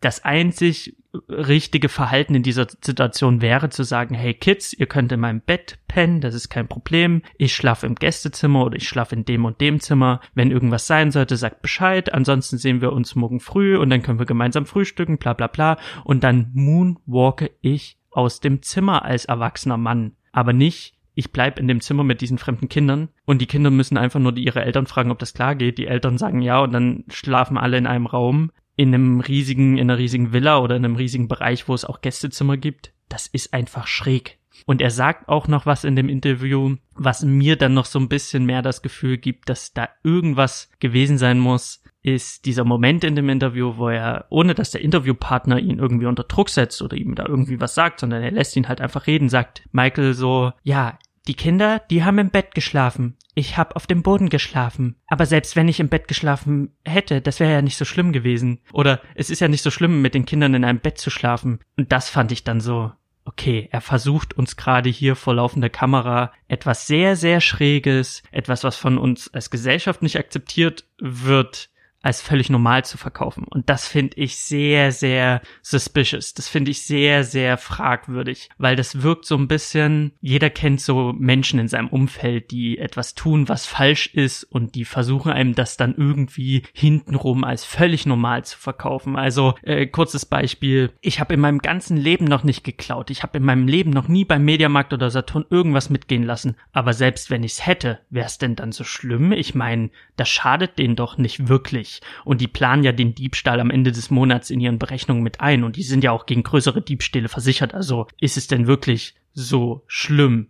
Das 0.02 0.26
einzig 0.26 0.98
richtige 1.30 1.90
Verhalten 1.90 2.36
in 2.36 2.44
dieser 2.44 2.68
Situation 2.82 3.42
wäre 3.42 3.70
zu 3.70 3.84
sagen, 3.84 4.16
hey 4.16 4.34
Kids, 4.34 4.74
ihr 4.74 4.86
könnt 4.86 5.12
in 5.12 5.20
meinem 5.20 5.42
Bett 5.42 5.80
pennen, 5.88 6.22
das 6.22 6.36
ist 6.36 6.50
kein 6.50 6.68
Problem. 6.68 7.22
Ich 7.38 7.56
schlafe 7.56 7.86
im 7.86 7.96
Gästezimmer 7.96 8.66
oder 8.66 8.78
ich 8.78 8.88
schlafe 8.88 9.16
in 9.16 9.26
dem 9.26 9.46
und 9.46 9.62
dem 9.62 9.80
Zimmer. 9.80 10.22
Wenn 10.34 10.52
irgendwas 10.52 10.88
sein 10.88 11.12
sollte, 11.12 11.38
sagt 11.38 11.62
Bescheid. 11.62 12.14
Ansonsten 12.14 12.58
sehen 12.58 12.82
wir 12.82 12.94
uns 12.94 13.16
morgen 13.16 13.40
früh 13.40 13.78
und 13.78 13.90
dann 13.90 14.02
können 14.02 14.20
wir 14.20 14.26
gemeinsam 14.26 14.66
frühstücken, 14.66 15.18
bla 15.18 15.34
bla 15.34 15.48
bla. 15.48 15.78
Und 16.04 16.24
dann 16.24 16.52
moonwalke 16.54 17.52
ich 17.62 17.98
aus 18.12 18.40
dem 18.40 18.62
Zimmer 18.62 19.04
als 19.06 19.26
erwachsener 19.26 19.78
Mann. 19.78 20.14
Aber 20.32 20.54
nicht, 20.54 20.96
ich 21.16 21.32
bleib 21.32 21.60
in 21.60 21.68
dem 21.68 21.82
Zimmer 21.82 22.04
mit 22.04 22.22
diesen 22.22 22.38
fremden 22.38 22.68
Kindern 22.68 23.10
und 23.26 23.42
die 23.42 23.46
Kinder 23.46 23.72
müssen 23.72 23.98
einfach 23.98 24.20
nur 24.20 24.36
ihre 24.38 24.64
Eltern 24.64 24.86
fragen, 24.86 25.12
ob 25.12 25.20
das 25.20 25.34
klar 25.34 25.56
geht. 25.56 25.78
Die 25.78 25.88
Eltern 25.88 26.18
sagen 26.18 26.42
ja 26.42 26.60
und 26.60 26.74
dann 26.74 27.06
schlafen 27.10 27.58
alle 27.58 27.78
in 27.78 27.88
einem 27.88 28.06
Raum 28.06 28.52
in 28.76 28.94
einem 28.94 29.20
riesigen, 29.20 29.78
in 29.78 29.90
einer 29.90 29.98
riesigen 29.98 30.34
Villa 30.34 30.60
oder 30.60 30.76
in 30.76 30.86
einem 30.86 30.96
riesigen 30.96 31.28
Bereich, 31.28 31.68
wo 31.68 31.74
es 31.74 31.86
auch 31.86 32.02
Gästezimmer 32.02 32.58
gibt, 32.58 32.94
das 33.10 33.28
ist 33.28 33.54
einfach 33.54 33.88
schräg. 33.88 34.40
Und 34.66 34.82
er 34.82 34.90
sagt 34.90 35.28
auch 35.28 35.48
noch 35.48 35.66
was 35.66 35.84
in 35.84 35.96
dem 35.96 36.10
Interview, 36.10 36.78
was 36.94 37.24
mir 37.24 37.58
dann 37.58 37.74
noch 37.74 37.86
so 37.86 38.00
ein 38.00 38.10
bisschen 38.10 38.46
mehr 38.46 38.62
das 38.62 38.82
Gefühl 38.82 39.18
gibt, 39.18 39.50
dass 39.50 39.74
da 39.74 39.90
irgendwas 40.04 40.72
gewesen 40.80 41.18
sein 41.18 41.40
muss, 41.40 41.84
ist 42.02 42.46
dieser 42.46 42.64
Moment 42.64 43.04
in 43.04 43.16
dem 43.16 43.30
Interview, 43.30 43.78
wo 43.78 43.90
er, 43.90 44.26
ohne 44.30 44.54
dass 44.54 44.72
der 44.72 44.82
Interviewpartner 44.82 45.60
ihn 45.60 45.80
irgendwie 45.80 46.06
unter 46.06 46.24
Druck 46.24 46.50
setzt 46.50 46.82
oder 46.82 46.96
ihm 46.96 47.16
da 47.16 47.26
irgendwie 47.26 47.60
was 47.60 47.74
sagt, 47.74 48.00
sondern 48.00 48.22
er 48.22 48.32
lässt 48.32 48.56
ihn 48.56 48.68
halt 48.68 48.80
einfach 48.80 49.08
reden, 49.08 49.28
sagt 49.28 49.64
Michael 49.72 50.14
so, 50.14 50.54
ja, 50.64 51.00
die 51.28 51.34
Kinder, 51.34 51.82
die 51.90 52.04
haben 52.04 52.20
im 52.20 52.30
Bett 52.30 52.54
geschlafen. 52.54 53.18
Ich 53.34 53.58
hab 53.58 53.76
auf 53.76 53.88
dem 53.88 54.04
Boden 54.04 54.30
geschlafen. 54.30 54.96
Aber 55.08 55.26
selbst 55.26 55.56
wenn 55.56 55.68
ich 55.68 55.80
im 55.80 55.90
Bett 55.90 56.08
geschlafen 56.08 56.76
hätte, 56.86 57.22
das 57.22 57.40
wäre 57.40 57.52
ja 57.52 57.62
nicht 57.62 57.78
so 57.78 57.86
schlimm 57.86 58.14
gewesen. 58.14 58.62
Oder 58.72 59.02
es 59.16 59.30
ist 59.30 59.42
ja 59.42 59.48
nicht 59.48 59.62
so 59.62 59.72
schlimm, 59.72 60.02
mit 60.02 60.14
den 60.14 60.26
Kindern 60.26 60.54
in 60.54 60.64
einem 60.64 60.80
Bett 60.80 60.98
zu 60.98 61.10
schlafen. 61.10 61.60
Und 61.78 61.92
das 61.92 62.10
fand 62.10 62.32
ich 62.32 62.44
dann 62.44 62.62
so. 62.62 62.92
Okay, 63.26 63.68
er 63.72 63.82
versucht 63.82 64.36
uns 64.36 64.56
gerade 64.56 64.90
hier 64.90 65.16
vor 65.16 65.34
laufender 65.34 65.70
Kamera 65.70 66.32
etwas 66.48 66.86
sehr, 66.86 67.16
sehr 67.16 67.42
Schräges, 67.42 68.22
etwas, 68.32 68.64
was 68.64 68.76
von 68.76 69.00
uns 69.00 69.34
als 69.34 69.50
Gesellschaft 69.50 70.04
nicht 70.04 70.18
akzeptiert 70.18 70.86
wird, 71.00 71.70
als 72.06 72.22
völlig 72.22 72.52
normal 72.52 72.86
zu 72.86 73.00
verkaufen. 73.00 73.46
Und 73.50 73.68
das 73.68 73.88
finde 73.88 74.18
ich 74.18 74.38
sehr, 74.38 74.92
sehr 74.92 75.42
suspicious. 75.64 76.36
Das 76.36 76.48
finde 76.48 76.70
ich 76.70 76.84
sehr, 76.84 77.24
sehr 77.24 77.58
fragwürdig, 77.58 78.50
weil 78.60 78.76
das 78.76 79.02
wirkt 79.02 79.26
so 79.26 79.36
ein 79.36 79.48
bisschen, 79.48 80.12
jeder 80.22 80.52
kennt 80.52 80.82
so 80.82 81.14
Menschen 81.18 81.58
in 81.58 81.68
seinem 81.68 81.88
Umfeld, 81.88 82.52
die 82.52 82.78
etwas 82.78 83.16
tun, 83.16 83.50
was 83.50 83.66
falsch 83.66 84.14
ist 84.14 84.44
und 84.44 84.76
die 84.76 84.86
versuchen 84.86 85.32
einem 85.32 85.56
das 85.56 85.78
dann 85.78 85.96
irgendwie 85.96 86.62
hintenrum 86.74 87.44
als 87.44 87.66
völlig 87.66 88.06
normal 88.06 88.46
zu 88.46 88.60
verkaufen. 88.60 89.16
Also 89.16 89.56
äh, 89.64 89.88
kurzes 89.88 90.28
Beispiel, 90.28 90.92
ich 91.02 91.20
habe 91.20 91.34
in 91.34 91.40
meinem 91.40 91.58
ganzen 91.58 91.98
Leben 91.98 92.26
noch 92.26 92.44
nicht 92.44 92.64
geklaut. 92.64 93.10
Ich 93.10 93.24
habe 93.24 93.40
in 93.40 93.44
meinem 93.44 93.68
Leben 93.68 93.90
noch 93.90 94.08
nie 94.08 94.26
beim 94.26 94.46
Mediamarkt 94.46 94.94
oder 94.94 95.10
Saturn 95.10 95.46
irgendwas 95.50 95.90
mitgehen 95.90 96.24
lassen. 96.24 96.56
Aber 96.72 96.94
selbst 96.94 97.32
wenn 97.32 97.44
ich's 97.44 97.66
hätte, 97.66 98.02
wär's 98.12 98.38
denn 98.38 98.56
dann 98.56 98.72
so 98.72 98.84
schlimm? 98.84 99.32
Ich 99.32 99.56
meine, 99.56 99.90
das 100.18 100.30
schadet 100.30 100.78
denen 100.78 100.96
doch 100.96 101.18
nicht 101.18 101.48
wirklich. 101.48 101.95
Und 102.24 102.42
die 102.42 102.48
planen 102.48 102.84
ja 102.84 102.92
den 102.92 103.16
Diebstahl 103.16 103.60
am 103.60 103.72
Ende 103.72 103.92
des 103.92 104.10
Monats 104.10 104.50
in 104.50 104.60
ihren 104.60 104.80
Berechnungen 104.80 105.24
mit 105.24 105.42
ein. 105.42 105.64
Und 105.64 105.76
die 105.76 105.84
sind 105.84 106.04
ja 106.04 106.12
auch 106.12 106.26
gegen 106.26 106.44
größere 106.44 106.82
Diebstähle 106.82 107.30
versichert. 107.30 107.74
Also 107.74 108.08
ist 108.20 108.38
es 108.38 108.48
denn 108.48 108.68
wirklich 108.68 109.16
so 109.34 109.84
schlimm? 109.88 110.48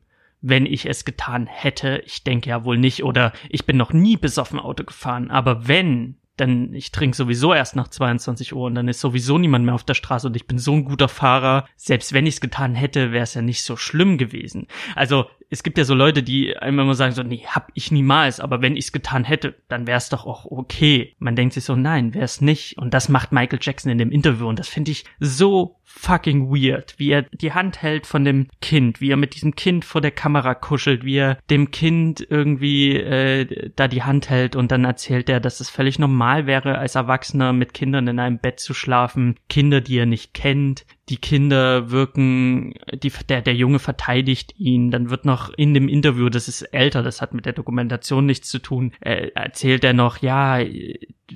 wenn 0.47 0.67
ich 0.67 0.85
es 0.85 1.05
getan 1.05 1.47
hätte. 1.47 2.03
Ich 2.05 2.23
denke 2.23 2.51
ja 2.51 2.63
wohl 2.63 2.77
nicht. 2.77 3.03
Oder 3.03 3.33
ich 3.49 3.65
bin 3.65 3.77
noch 3.77 3.93
nie 3.93 4.15
besoffen 4.15 4.59
Auto 4.59 4.83
gefahren. 4.83 5.31
Aber 5.31 5.67
wenn, 5.67 6.17
dann 6.37 6.71
ich 6.73 6.91
trinke 6.91 7.17
sowieso 7.17 7.53
erst 7.53 7.75
nach 7.75 7.87
22 7.87 8.53
Uhr 8.53 8.65
und 8.65 8.75
dann 8.75 8.87
ist 8.87 8.99
sowieso 8.99 9.39
niemand 9.39 9.65
mehr 9.65 9.73
auf 9.73 9.83
der 9.83 9.95
Straße 9.95 10.27
und 10.27 10.35
ich 10.35 10.45
bin 10.45 10.59
so 10.59 10.73
ein 10.73 10.85
guter 10.85 11.07
Fahrer. 11.07 11.67
Selbst 11.77 12.13
wenn 12.13 12.27
ich 12.27 12.35
es 12.35 12.41
getan 12.41 12.75
hätte, 12.75 13.11
wäre 13.11 13.23
es 13.23 13.33
ja 13.33 13.41
nicht 13.41 13.63
so 13.63 13.75
schlimm 13.75 14.19
gewesen. 14.19 14.67
Also 14.95 15.25
es 15.49 15.63
gibt 15.63 15.77
ja 15.77 15.83
so 15.83 15.93
Leute, 15.93 16.23
die 16.23 16.57
einem 16.57 16.79
immer 16.79 16.95
sagen 16.95 17.13
so, 17.13 17.23
nee, 17.23 17.45
hab 17.47 17.69
ich 17.73 17.91
niemals, 17.91 18.39
aber 18.39 18.61
wenn 18.61 18.75
ich 18.75 18.85
es 18.85 18.91
getan 18.91 19.23
hätte, 19.23 19.55
dann 19.67 19.87
wäre 19.87 19.97
es 19.97 20.09
doch 20.09 20.25
auch 20.25 20.45
okay. 20.45 21.15
Man 21.19 21.35
denkt 21.35 21.53
sich 21.53 21.63
so, 21.63 21.75
nein, 21.75 22.13
wäre 22.13 22.25
es 22.25 22.41
nicht. 22.41 22.77
Und 22.77 22.93
das 22.93 23.09
macht 23.09 23.31
Michael 23.31 23.59
Jackson 23.61 23.91
in 23.91 23.97
dem 23.97 24.11
Interview 24.11 24.47
und 24.47 24.59
das 24.59 24.67
finde 24.67 24.91
ich 24.91 25.05
so 25.19 25.79
fucking 25.85 26.49
weird, 26.49 26.95
wie 26.97 27.11
er 27.11 27.23
die 27.23 27.53
Hand 27.53 27.81
hält 27.81 28.05
von 28.05 28.25
dem 28.25 28.47
Kind, 28.61 28.99
wie 29.01 29.11
er 29.11 29.17
mit 29.17 29.35
diesem 29.35 29.55
Kind 29.55 29.85
vor 29.85 30.01
der 30.01 30.11
Kamera 30.11 30.53
kuschelt, 30.53 31.05
wie 31.05 31.15
er 31.15 31.37
dem 31.49 31.71
Kind 31.71 32.25
irgendwie 32.29 32.97
äh, 32.97 33.71
da 33.75 33.87
die 33.87 34.03
Hand 34.03 34.29
hält 34.29 34.55
und 34.55 34.71
dann 34.71 34.83
erzählt 34.83 35.29
er, 35.29 35.39
dass 35.39 35.59
es 35.59 35.69
völlig 35.69 35.97
normal 35.97 36.47
wäre, 36.47 36.77
als 36.79 36.95
Erwachsener 36.95 37.53
mit 37.53 37.73
Kindern 37.73 38.07
in 38.07 38.19
einem 38.19 38.39
Bett 38.39 38.59
zu 38.59 38.73
schlafen, 38.73 39.35
Kinder, 39.47 39.79
die 39.79 39.97
er 39.97 40.05
nicht 40.05 40.33
kennt, 40.33 40.85
die 41.09 41.17
Kinder 41.17 41.91
wirken, 41.91 42.73
die, 42.93 43.11
der, 43.29 43.41
der 43.41 43.53
Junge 43.53 43.79
verteidigt 43.79 44.55
ihn, 44.57 44.89
dann 44.89 45.09
wird 45.09 45.25
noch 45.25 45.53
in 45.53 45.73
dem 45.73 45.87
Interview, 45.87 46.29
das 46.29 46.47
ist 46.47 46.63
älter, 46.63 47.03
das 47.03 47.21
hat 47.21 47.33
mit 47.33 47.45
der 47.45 47.53
Dokumentation 47.53 48.25
nichts 48.25 48.49
zu 48.49 48.59
tun, 48.59 48.91
äh, 49.01 49.29
erzählt 49.35 49.83
er 49.83 49.93
noch, 49.93 50.17
ja, 50.17 50.59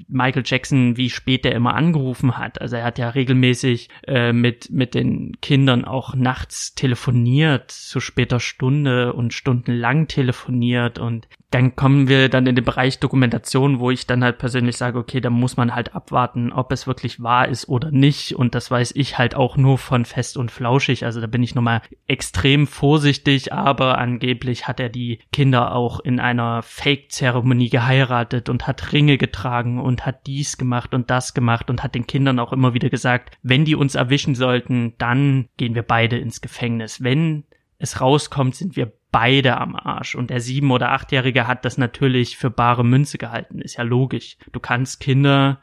Michael 0.08 0.44
Jackson, 0.46 0.98
wie 0.98 1.10
spät 1.10 1.46
er 1.46 1.54
immer 1.54 1.76
angerufen 1.76 2.38
hat. 2.38 2.62
Also 2.62 2.76
er 2.76 2.84
hat 2.84 3.00
ja 3.00 3.10
regelmäßig 3.10 3.90
äh, 4.08 4.34
mit, 4.34 4.70
mit 4.70 4.94
den 4.94 5.40
Kindern 5.42 5.86
auch 5.86 6.14
nachts 6.14 6.76
telefoniert, 6.76 7.72
zu 7.72 8.00
später 8.00 8.40
Stunde 8.40 9.14
und 9.14 9.34
stundenlang 9.34 10.08
telefoniert 10.08 11.00
und 11.00 11.28
dann 11.52 11.76
kommen 11.76 12.08
wir 12.08 12.30
dann 12.30 12.46
in 12.46 12.56
den 12.56 12.64
Bereich 12.64 13.00
Dokumentation, 13.00 13.80
wo 13.80 13.90
ich 13.90 14.06
dann 14.06 14.24
halt 14.24 14.38
persönlich 14.38 14.78
sage, 14.78 15.00
okay, 15.00 15.20
da 15.20 15.32
muss 15.32 15.58
man 15.58 15.74
halt 15.74 15.96
abwarten, 15.96 16.52
ob 16.52 16.72
es 16.72 16.86
wirklich 16.86 17.24
wahr 17.24 17.48
ist 17.48 17.68
oder 17.68 17.90
nicht. 17.90 18.36
Und 18.36 18.54
das 18.54 18.70
weiß 18.70 18.94
ich 18.96 19.18
halt 19.18 19.34
auch 19.34 19.58
nur 19.58 19.80
von 19.80 20.06
fest 20.06 20.38
und 20.38 20.52
flauschig. 20.52 21.06
Also 21.06 21.22
da 21.22 21.28
bin 21.28 21.42
ich 21.42 21.56
nochmal 21.56 21.82
extrem 22.08 22.68
vorsichtig, 22.68 23.52
aber 23.52 23.98
angeblich 23.98 24.68
hat 24.68 24.80
er 24.80 24.90
die 24.90 25.20
Kinder 25.32 25.74
auch 25.74 26.00
in 26.00 26.20
einer 26.20 26.62
Fake-Zeremonie 26.62 27.70
geheiratet 27.70 28.48
und 28.50 28.68
hat 28.68 28.94
Ringe 28.94 29.18
getragen 29.18 29.80
und 29.80 30.06
hat 30.06 30.28
dies 30.28 30.58
gemacht 30.58 30.94
und 30.94 31.10
das 31.10 31.34
gemacht 31.34 31.72
und 31.72 31.84
hat 31.84 31.96
den 31.96 32.06
Kindern 32.06 32.38
auch 32.38 32.54
immer 32.54 32.76
wieder 32.76 32.92
gesagt, 32.92 33.36
wenn 33.42 33.66
die 33.66 33.76
uns 33.76 33.96
erwischen 33.96 34.36
sollten, 34.36 34.94
dann 35.00 35.50
gehen 35.58 35.74
wir 35.74 35.84
beide 35.84 36.18
ins 36.18 36.42
Gefängnis. 36.42 37.04
Wenn 37.04 37.46
es 37.80 38.02
rauskommt, 38.02 38.56
sind 38.56 38.76
wir 38.76 38.92
beide 39.12 39.58
am 39.58 39.76
Arsch. 39.76 40.16
Und 40.16 40.30
der 40.30 40.42
sieben- 40.42 40.72
oder 40.72 40.92
achtjährige 40.92 41.48
hat 41.48 41.66
das 41.66 41.78
natürlich 41.78 42.38
für 42.38 42.52
bare 42.52 42.86
Münze 42.86 43.18
gehalten. 43.18 43.60
Ist 43.60 43.78
ja 43.78 43.84
logisch. 43.84 44.38
Du 44.52 44.60
kannst 44.60 45.00
Kinder 45.00 45.60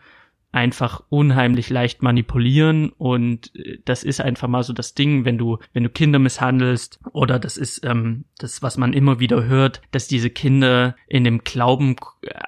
einfach 0.52 1.02
unheimlich 1.10 1.68
leicht 1.68 2.02
manipulieren 2.02 2.88
und 2.88 3.54
äh, 3.54 3.78
das 3.84 4.02
ist 4.02 4.22
einfach 4.22 4.48
mal 4.48 4.62
so 4.62 4.72
das 4.72 4.94
Ding, 4.94 5.26
wenn 5.26 5.36
du 5.36 5.58
wenn 5.74 5.82
du 5.82 5.90
Kinder 5.90 6.18
misshandelst 6.18 6.98
oder 7.12 7.38
das 7.38 7.58
ist 7.58 7.84
ähm, 7.84 8.24
das 8.38 8.62
was 8.62 8.78
man 8.78 8.94
immer 8.94 9.20
wieder 9.20 9.44
hört, 9.44 9.82
dass 9.90 10.08
diese 10.08 10.30
Kinder 10.30 10.96
in 11.08 11.24
dem 11.24 11.44
Glauben 11.44 11.96